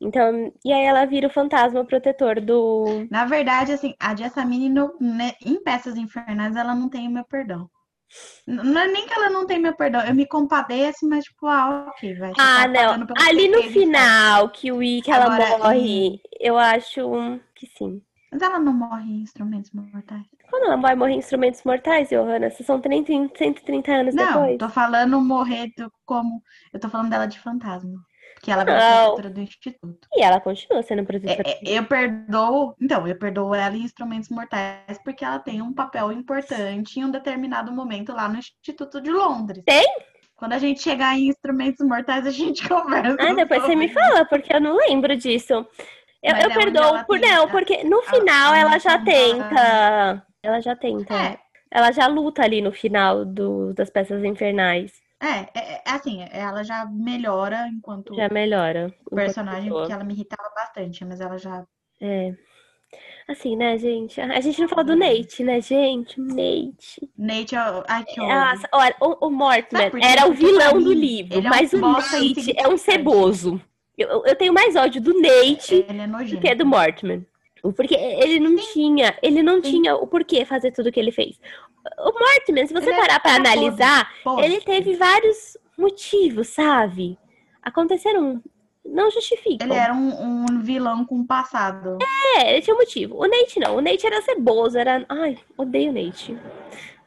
Então, 0.00 0.52
e 0.64 0.72
aí 0.72 0.84
ela 0.84 1.04
vira 1.04 1.26
o 1.26 1.30
fantasma 1.30 1.84
protetor 1.84 2.40
do. 2.40 3.06
Na 3.10 3.24
verdade, 3.24 3.72
assim, 3.72 3.94
a 4.00 4.14
Jessamine 4.14 4.68
no, 4.68 4.96
né, 5.00 5.32
em 5.44 5.62
Peças 5.62 5.96
Infernais, 5.96 6.56
ela 6.56 6.74
não 6.74 6.88
tem 6.88 7.06
o 7.06 7.10
meu 7.10 7.24
perdão. 7.24 7.70
Não 8.46 8.80
é 8.80 8.88
nem 8.88 9.06
que 9.06 9.12
ela 9.14 9.30
não 9.30 9.46
tem 9.46 9.60
meu 9.60 9.74
perdão, 9.76 10.00
eu 10.04 10.14
me 10.14 10.26
compadeço, 10.26 11.08
mas 11.08 11.24
tipo, 11.24 11.46
ah, 11.46 11.88
ok, 11.90 12.14
vai. 12.16 12.32
Ah, 12.38 12.66
tá 12.66 12.68
não. 12.68 13.06
Ali 13.16 13.48
no 13.48 13.58
então. 13.58 13.72
final, 13.72 14.48
que 14.50 14.72
o 14.72 14.78
que 14.80 15.10
ela 15.10 15.26
Agora, 15.26 15.58
morre, 15.58 16.20
eu 16.40 16.58
acho 16.58 17.00
que 17.54 17.66
sim. 17.66 18.02
Mas 18.32 18.42
ela 18.42 18.58
não 18.58 18.72
morre 18.72 19.04
em 19.12 19.22
Instrumentos 19.22 19.70
Mortais. 19.72 20.26
Quando 20.48 20.64
ela 20.66 20.76
vai 20.76 20.94
morrer 20.96 21.12
em 21.14 21.18
instrumentos 21.18 21.62
mortais, 21.64 22.08
Johanna? 22.08 22.50
Vocês 22.50 22.66
são 22.66 22.80
30, 22.80 23.12
130 23.36 23.92
anos 23.92 24.14
Não, 24.14 24.26
depois. 24.36 24.58
tô 24.58 24.68
falando 24.68 25.20
morrer 25.20 25.72
do- 25.76 25.92
como. 26.04 26.42
Eu 26.72 26.80
tô 26.80 26.88
falando 26.88 27.10
dela 27.10 27.26
de 27.26 27.38
fantasma. 27.38 28.04
Que 28.42 28.50
ela 28.50 28.64
Não. 28.64 28.72
virou 28.72 29.04
protetora 29.14 29.30
do 29.34 29.40
instituto. 29.40 30.08
E 30.14 30.22
ela 30.22 30.40
continua 30.40 30.82
sendo 30.82 31.04
protetora. 31.04 31.42
É, 31.46 31.72
é, 31.72 31.78
eu 31.78 31.84
perdoo. 31.84 32.74
Então, 32.80 33.06
eu 33.06 33.16
perdoo 33.18 33.54
ela 33.54 33.76
em 33.76 33.82
Instrumentos 33.82 34.30
Mortais 34.30 34.98
porque 35.04 35.24
ela 35.24 35.38
tem 35.38 35.60
um 35.60 35.72
papel 35.72 36.10
importante 36.10 36.98
em 36.98 37.04
um 37.04 37.10
determinado 37.10 37.70
momento 37.70 38.12
lá 38.12 38.28
no 38.28 38.38
Instituto 38.38 39.00
de 39.00 39.10
Londres. 39.10 39.62
Tem? 39.66 39.86
Quando 40.36 40.54
a 40.54 40.58
gente 40.58 40.82
chegar 40.82 41.18
em 41.18 41.28
Instrumentos 41.28 41.86
Mortais, 41.86 42.26
a 42.26 42.30
gente 42.30 42.66
conversa. 42.68 43.16
Ah, 43.20 43.34
depois 43.34 43.62
você 43.62 43.76
me 43.76 43.88
sobre 43.88 44.02
fala, 44.02 44.24
porque 44.24 44.54
eu 44.54 44.60
não 44.60 44.74
lembro 44.76 45.14
disso. 45.16 45.52
Eu, 46.22 46.34
eu 46.36 46.50
é 46.50 46.54
perdoo 46.54 47.04
por 47.04 47.20
tenta. 47.20 47.34
não, 47.34 47.48
porque 47.48 47.84
no 47.84 48.00
final 48.02 48.54
ela 48.54 48.70
ela 48.70 48.78
já 48.78 48.98
tenta- 48.98 49.48
tenta. 49.48 50.26
Ela 50.42 50.60
já 50.60 50.74
tenta. 50.76 51.14
É. 51.14 51.38
Ela 51.70 51.92
já 51.92 52.06
luta 52.06 52.42
ali 52.42 52.60
no 52.62 52.72
final 52.72 53.24
do, 53.24 53.72
das 53.74 53.90
peças 53.90 54.24
infernais. 54.24 54.92
É, 55.20 55.40
é, 55.54 55.82
é 55.84 55.90
assim, 55.90 56.26
ela 56.30 56.64
já 56.64 56.86
melhora 56.86 57.68
enquanto 57.68 58.14
Já 58.14 58.28
melhora. 58.30 58.92
enquanto 59.02 59.14
personagem, 59.14 59.64
pessoa. 59.64 59.80
porque 59.82 59.92
ela 59.92 60.04
me 60.04 60.14
irritava 60.14 60.50
bastante, 60.54 61.04
mas 61.04 61.20
ela 61.20 61.36
já. 61.36 61.64
É. 62.00 62.34
Assim, 63.28 63.54
né, 63.54 63.78
gente? 63.78 64.20
A 64.20 64.40
gente 64.40 64.60
não 64.60 64.68
falou 64.68 64.84
do 64.84 64.96
Nate, 64.96 65.44
né, 65.44 65.60
gente? 65.60 66.20
O 66.20 66.24
Nate. 66.24 67.08
Nate, 67.16 67.54
ai, 67.86 68.04
que 68.04 68.20
ódio. 68.20 68.34
Nossa, 68.34 68.68
olha, 68.72 68.96
o, 69.00 69.26
o 69.26 69.30
quê? 69.30 70.00
era 70.02 70.26
o 70.26 70.32
vilão 70.32 70.76
mim, 70.76 70.84
do 70.84 70.92
livro, 70.92 71.38
ele 71.38 71.46
é 71.46 71.50
um 71.50 71.54
mas 71.54 71.72
o 71.72 71.78
Nate 71.78 72.52
é 72.56 72.66
um 72.66 72.76
ceboso. 72.76 73.60
Eu, 73.96 74.24
eu 74.24 74.34
tenho 74.34 74.52
mais 74.52 74.74
ódio 74.74 75.00
do 75.00 75.12
Nate 75.20 75.84
é 75.86 76.06
do 76.34 76.40
que 76.40 76.54
do 76.54 76.66
Mortman. 76.66 77.24
Porque 77.62 77.94
ele 77.94 78.40
não 78.40 78.56
tinha, 78.56 79.16
ele 79.22 79.42
não 79.42 79.56
Sim. 79.62 79.70
tinha 79.70 79.96
o 79.96 80.06
porquê 80.06 80.44
fazer 80.44 80.72
tudo 80.72 80.88
o 80.88 80.92
que 80.92 80.98
ele 81.00 81.12
fez. 81.12 81.38
O 81.98 82.12
Mortman, 82.18 82.66
se 82.66 82.74
você 82.74 82.86
Ele 82.90 82.94
é 82.94 83.00
parar 83.00 83.20
pra 83.20 83.34
podre, 83.36 83.48
analisar, 83.52 84.12
Pô, 84.22 84.40
ele 84.40 84.60
teve 84.60 84.96
vários 84.96 85.56
motivos, 85.78 86.48
sabe? 86.48 87.18
Aconteceram, 87.62 88.42
não 88.84 89.10
justificam. 89.10 89.66
ele 89.66 89.76
era 89.76 89.92
um, 89.94 90.44
um 90.50 90.60
vilão 90.60 91.04
com 91.04 91.26
passado. 91.26 91.98
É, 92.36 92.52
ele 92.52 92.62
tinha 92.62 92.74
um 92.74 92.78
motivo. 92.78 93.16
O 93.16 93.26
Nate 93.26 93.58
não. 93.60 93.76
O 93.76 93.80
Nate 93.80 94.06
era 94.06 94.20
ceboso, 94.22 94.76
era. 94.78 95.04
Ai, 95.08 95.38
odeio 95.56 95.90
o 95.90 95.94
Nate. 95.94 96.36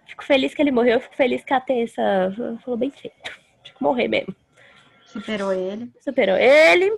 Fico 0.07 0.23
feliz 0.23 0.53
que 0.53 0.61
ele 0.61 0.71
morreu, 0.71 0.99
fico 0.99 1.15
feliz 1.15 1.43
que 1.43 1.53
a 1.53 1.59
Tessa 1.61 2.31
falou 2.63 2.77
bem 2.77 2.91
feito. 2.91 3.15
Tinha 3.63 3.75
que 3.75 3.83
morrer 3.83 4.07
mesmo. 4.07 4.35
Superou 5.05 5.53
ele. 5.53 5.91
Superou 5.99 6.37
ele. 6.37 6.91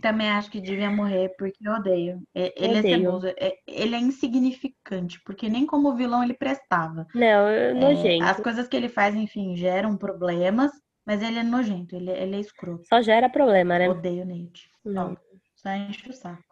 Também 0.00 0.30
acho 0.30 0.50
que 0.50 0.60
devia 0.60 0.90
morrer, 0.90 1.34
porque 1.38 1.58
eu 1.66 1.72
odeio. 1.72 2.22
Ele 2.34 2.76
é 2.76 2.78
Odeio. 2.78 2.98
ceboso. 2.98 3.26
É- 3.38 3.56
Ele 3.66 3.94
é 3.94 3.98
insignificante, 3.98 5.20
porque 5.24 5.48
nem 5.48 5.66
como 5.66 5.94
vilão 5.94 6.24
ele 6.24 6.34
prestava. 6.34 7.06
Não, 7.14 7.74
nojento. 7.74 8.24
É, 8.24 8.28
As 8.28 8.40
coisas 8.40 8.66
que 8.66 8.76
ele 8.76 8.88
faz, 8.88 9.14
enfim, 9.14 9.54
geram 9.54 9.96
problemas, 9.96 10.72
mas 11.06 11.22
ele 11.22 11.38
é 11.38 11.42
nojento, 11.42 11.94
ele, 11.94 12.10
ele 12.10 12.36
é 12.36 12.40
escroto. 12.40 12.86
Só 12.86 13.02
gera 13.02 13.28
problema, 13.28 13.78
né? 13.78 13.88
Odeio 13.88 14.22
o 14.22 14.26
Nate. 14.26 14.70
Não. 14.84 15.16
Só 15.54 15.70
enche 15.70 16.08
o 16.08 16.12
saco. 16.12 16.42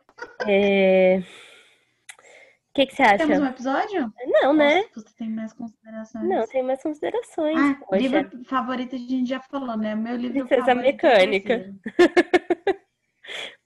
É... 0.46 1.22
O 2.70 2.72
que, 2.72 2.86
que 2.86 2.94
você 2.94 3.02
acha? 3.02 3.18
Temos 3.18 3.40
um 3.40 3.46
episódio? 3.46 4.12
Não, 4.26 4.52
né? 4.54 4.78
Ou 4.78 5.02
Você 5.02 5.12
tem 5.16 5.28
mais 5.28 5.52
considerações? 5.52 6.28
Não, 6.28 6.46
tem 6.46 6.62
mais 6.62 6.80
considerações. 6.80 7.58
Ah, 7.58 7.76
poxa. 7.84 8.00
livro 8.00 8.44
favorito 8.44 8.94
a 8.94 8.98
gente 8.98 9.28
já 9.28 9.40
falou, 9.40 9.76
né? 9.76 9.96
Meu 9.96 10.14
livro 10.14 10.46
Princesa 10.46 10.66
favorito 10.66 11.04
é 11.04 11.26
Mecânica. 11.26 11.58
terceiro. 11.58 11.80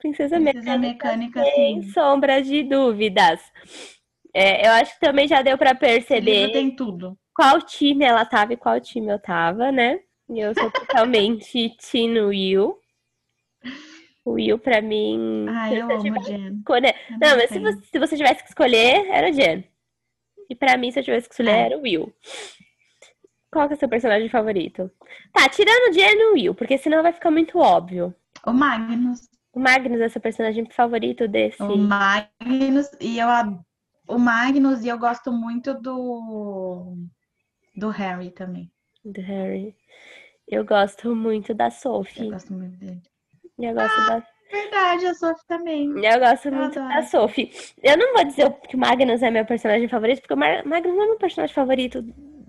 Princesa, 0.04 0.36
Princesa 0.36 0.76
Mecânica, 0.76 1.16
Mecânica, 1.16 1.42
sem 1.54 1.82
sim. 1.82 1.88
sombra 1.90 2.42
de 2.42 2.62
dúvidas. 2.62 3.40
É, 4.34 4.66
eu 4.66 4.72
acho 4.72 4.92
que 4.94 5.00
também 5.00 5.26
já 5.26 5.40
deu 5.40 5.56
Esse 5.56 5.74
perceber 5.76 6.52
tem 6.52 6.76
tudo. 6.76 7.16
qual 7.34 7.62
time 7.62 8.04
ela 8.04 8.26
tava 8.26 8.52
e 8.52 8.56
qual 8.56 8.78
time 8.80 9.10
eu 9.10 9.18
tava, 9.18 9.72
né? 9.72 10.00
Eu 10.28 10.52
sou 10.52 10.70
totalmente 10.70 11.70
Team 11.90 12.26
Will. 12.28 12.78
O 14.26 14.32
Will, 14.32 14.58
pra 14.58 14.82
mim. 14.82 15.46
Ah, 15.48 15.72
eu 15.72 15.84
amo 15.90 16.22
Jen. 16.24 16.56
escolher- 16.58 16.94
Eu 17.10 17.18
Não, 17.18 17.36
mas 17.36 17.48
se 17.50 17.58
você, 17.58 17.80
se 17.90 17.98
você 17.98 18.16
tivesse 18.16 18.42
que 18.42 18.48
escolher, 18.50 19.06
era 19.08 19.32
Jen. 19.32 19.64
E 20.50 20.54
pra 20.54 20.76
mim, 20.76 20.90
se 20.90 21.00
eu 21.00 21.04
tivesse 21.04 21.28
que 21.28 21.34
escolher, 21.34 21.50
Ah. 21.54 21.58
era 21.66 21.78
o 21.78 21.82
Will. 21.82 22.12
Qual 23.50 23.66
que 23.68 23.74
é 23.74 23.76
o 23.76 23.78
seu 23.78 23.88
personagem 23.88 24.28
favorito? 24.28 24.90
Tá, 25.32 25.48
tirando 25.48 25.90
o 25.90 25.92
Jen 25.94 26.12
e 26.18 26.24
o 26.26 26.32
Will, 26.34 26.54
porque 26.54 26.76
senão 26.76 27.02
vai 27.02 27.12
ficar 27.12 27.30
muito 27.30 27.58
óbvio. 27.58 28.14
O 28.46 28.52
Magnus. 28.52 29.20
O 29.54 29.60
Magnus 29.60 30.00
é 30.00 30.08
seu 30.08 30.20
personagem 30.20 30.68
favorito 30.70 31.28
desse. 31.28 31.62
O 31.62 31.76
Magnus 31.76 32.90
e 33.00 33.18
eu 33.18 33.28
o 34.08 34.18
Magnus 34.18 34.84
e 34.84 34.88
eu 34.88 34.98
gosto 34.98 35.32
muito 35.32 35.72
do 35.80 36.96
do 37.76 37.88
Harry 37.90 38.30
também. 38.30 38.70
Do 39.04 39.20
Harry. 39.20 39.74
Eu 40.48 40.64
gosto 40.64 41.14
muito 41.14 41.54
da 41.54 41.66
Eu 41.66 41.70
Sophie. 41.70 42.30
gosto 42.30 42.52
muito 42.52 42.76
dele. 42.78 43.00
Eu 43.58 43.74
gosto 43.74 43.96
da 44.06 44.22
Verdade, 44.50 45.06
a 45.06 45.14
Sophie 45.14 45.46
também. 45.48 45.86
Eu 46.04 46.20
gosto 46.20 46.48
Eu 46.48 46.54
muito 46.54 46.78
adoro. 46.78 46.94
da 46.94 47.02
Sophie. 47.02 47.50
Eu 47.82 47.96
não 47.96 48.12
vou 48.14 48.24
dizer 48.24 48.52
que 48.68 48.76
o 48.76 48.78
Magnus 48.78 49.22
é 49.22 49.30
meu 49.30 49.44
personagem 49.44 49.88
favorito, 49.88 50.20
porque 50.20 50.34
o 50.34 50.36
Magnus 50.36 50.94
não 50.96 51.04
é 51.04 51.06
meu 51.06 51.18
personagem 51.18 51.54
favorito 51.54 52.02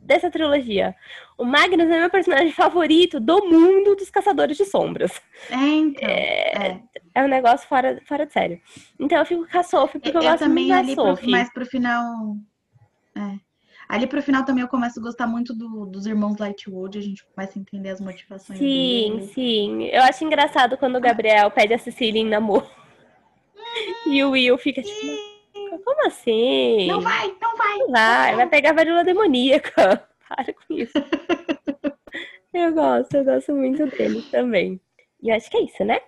dessa 0.06 0.30
trilogia. 0.30 0.96
O 1.38 1.44
Magnus 1.44 1.90
é 1.90 2.00
meu 2.00 2.10
personagem 2.10 2.52
favorito 2.54 3.20
do 3.20 3.46
mundo 3.46 3.96
dos 3.96 4.10
Caçadores 4.10 4.56
de 4.56 4.66
Sombras. 4.66 5.12
É, 5.50 5.56
então. 5.56 6.08
É, 6.08 6.68
é. 6.68 6.82
é 7.16 7.24
um 7.24 7.28
negócio 7.28 7.68
fora, 7.68 8.02
fora 8.06 8.26
de 8.26 8.34
sério. 8.34 8.62
Então 9.00 9.18
eu 9.18 9.26
fico 9.26 9.48
com 9.50 9.58
a 9.58 9.64
Sophie, 9.64 10.00
porque 10.00 10.16
eu, 10.16 10.22
eu, 10.22 10.30
gosto 10.30 10.44
também 10.44 10.68
muito 10.68 10.78
ali 10.78 10.96
da 10.96 11.02
Sophie. 11.02 11.24
Pro, 11.24 11.32
mais 11.32 11.54
pro 11.54 11.66
final... 11.66 12.38
É. 13.18 13.46
Ali 13.88 14.08
pro 14.08 14.22
final 14.22 14.44
também 14.44 14.64
eu 14.64 14.68
começo 14.68 15.00
a 15.00 15.04
gostar 15.04 15.28
muito 15.28 15.54
do, 15.54 15.86
dos 15.86 16.08
irmãos 16.08 16.38
Lightwood, 16.40 16.98
a 16.98 17.02
gente 17.02 17.24
começa 17.24 17.58
a 17.58 17.62
entender 17.62 17.90
as 17.90 18.02
motivações 18.02 18.58
Sim, 18.58 19.18
deles. 19.18 19.32
sim. 19.32 19.84
Eu 19.86 20.02
acho 20.02 20.26
engraçado 20.26 20.76
quando 20.76 20.96
o 20.96 21.02
Gabriel 21.02 21.52
pede 21.52 21.74
a 21.74 21.78
Cecília 21.78 22.22
em 22.22 22.26
namoro. 22.26 22.68
E 24.08 24.24
o 24.24 24.32
Will 24.32 24.58
fica 24.58 24.82
tipo, 24.82 25.35
como 25.86 26.08
assim? 26.08 26.88
Não 26.88 27.00
vai, 27.00 27.28
não 27.40 27.56
vai. 27.56 27.78
Não 27.78 27.92
vai, 27.92 28.36
vai 28.36 28.50
pegar 28.50 28.72
a 28.72 28.74
varíola 28.74 29.04
demoníaca. 29.04 30.04
Para 30.28 30.54
com 30.54 30.74
isso. 30.74 30.98
eu 32.52 32.74
gosto, 32.74 33.16
eu 33.16 33.24
gosto 33.24 33.54
muito 33.54 33.86
dele 33.86 34.24
também. 34.32 34.82
E 35.22 35.30
eu 35.30 35.36
acho 35.36 35.50
que 35.50 35.58
é 35.58 35.62
isso, 35.62 35.86
né? 35.86 36.00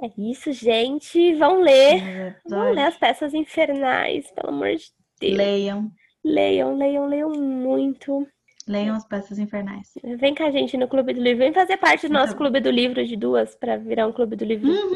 É 0.00 0.10
isso, 0.16 0.52
gente. 0.52 1.34
Vão 1.34 1.60
ler. 1.60 2.02
É 2.02 2.36
Vão 2.48 2.70
ler 2.70 2.84
as 2.84 2.96
peças 2.96 3.34
infernais, 3.34 4.30
pelo 4.30 4.50
amor 4.50 4.76
de 4.76 4.92
Deus. 5.20 5.36
Leiam. 5.36 5.90
Leiam, 6.24 6.76
leiam, 6.76 7.06
leiam 7.06 7.30
muito. 7.30 8.26
Leiam 8.66 8.96
as 8.96 9.06
peças 9.06 9.38
infernais. 9.38 9.92
Vem 10.18 10.34
com 10.34 10.44
a 10.44 10.50
gente 10.50 10.76
no 10.76 10.88
Clube 10.88 11.12
do 11.12 11.20
Livro. 11.20 11.40
Vem 11.40 11.52
fazer 11.52 11.76
parte 11.76 12.06
do 12.06 12.12
nosso 12.14 12.32
então... 12.32 12.38
Clube 12.38 12.60
do 12.60 12.70
Livro 12.70 13.04
de 13.04 13.16
duas 13.16 13.54
para 13.54 13.76
virar 13.76 14.06
um 14.06 14.12
Clube 14.12 14.36
do 14.36 14.44
Livro. 14.44 14.68
Uhum. 14.68 14.94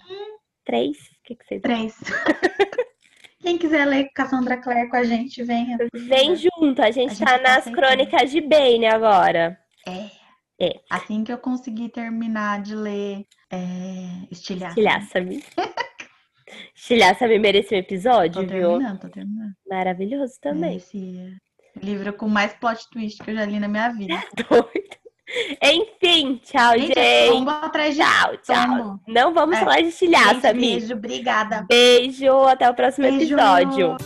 Três? 0.64 0.96
O 0.98 1.22
que, 1.24 1.34
que 1.34 1.44
vocês 1.44 1.62
Três. 1.62 1.94
Quem 3.48 3.56
quiser 3.56 3.86
ler 3.86 4.10
Cassandra 4.14 4.58
Clare 4.58 4.90
com 4.90 4.96
a 4.96 5.04
gente, 5.04 5.42
venha. 5.42 5.78
Vem 5.94 6.36
junto, 6.36 6.82
a 6.82 6.90
gente, 6.90 7.22
a 7.22 7.24
tá 7.24 7.32
gente 7.32 7.42
nas 7.42 7.64
tá 7.64 7.72
crônicas 7.72 8.30
de 8.30 8.42
Bane 8.42 8.84
agora. 8.84 9.58
É. 9.86 10.10
É. 10.60 10.80
Assim 10.90 11.24
que 11.24 11.32
eu 11.32 11.38
conseguir 11.38 11.88
terminar 11.88 12.60
de 12.60 12.74
ler 12.74 13.24
é... 13.50 14.26
Estilhaça. 14.30 14.78
Estilhaça-me. 14.78 15.42
Estilhaça-me 16.76 17.38
merece 17.38 17.74
um 17.74 17.78
episódio, 17.78 18.46
tô 18.46 18.52
viu? 18.52 18.68
terminando, 18.68 19.00
tô 19.00 19.08
terminando. 19.08 19.54
Maravilhoso 19.66 20.34
também. 20.42 20.76
Esse 20.76 21.34
livro 21.82 22.12
com 22.12 22.28
mais 22.28 22.52
plot 22.52 22.86
twist 22.90 23.24
que 23.24 23.30
eu 23.30 23.34
já 23.34 23.46
li 23.46 23.58
na 23.58 23.68
minha 23.68 23.88
vida. 23.88 24.22
Doido. 24.46 24.98
Enfim, 25.62 26.40
tchau, 26.44 26.72
gente. 26.78 26.94
gente. 26.94 27.48
Atrás 27.48 27.94
de 27.94 28.00
tchau, 28.02 28.36
tchau. 28.38 29.00
Não 29.06 29.34
vamos 29.34 29.56
é. 29.56 29.60
falar 29.60 29.80
de 29.80 29.88
estilhaça, 29.88 30.52
Beijo, 30.52 30.78
beijo, 30.78 30.94
obrigada. 30.94 31.66
Beijo, 31.68 32.42
até 32.44 32.68
o 32.68 32.74
próximo 32.74 33.06
beijo. 33.08 33.34
episódio. 33.34 33.96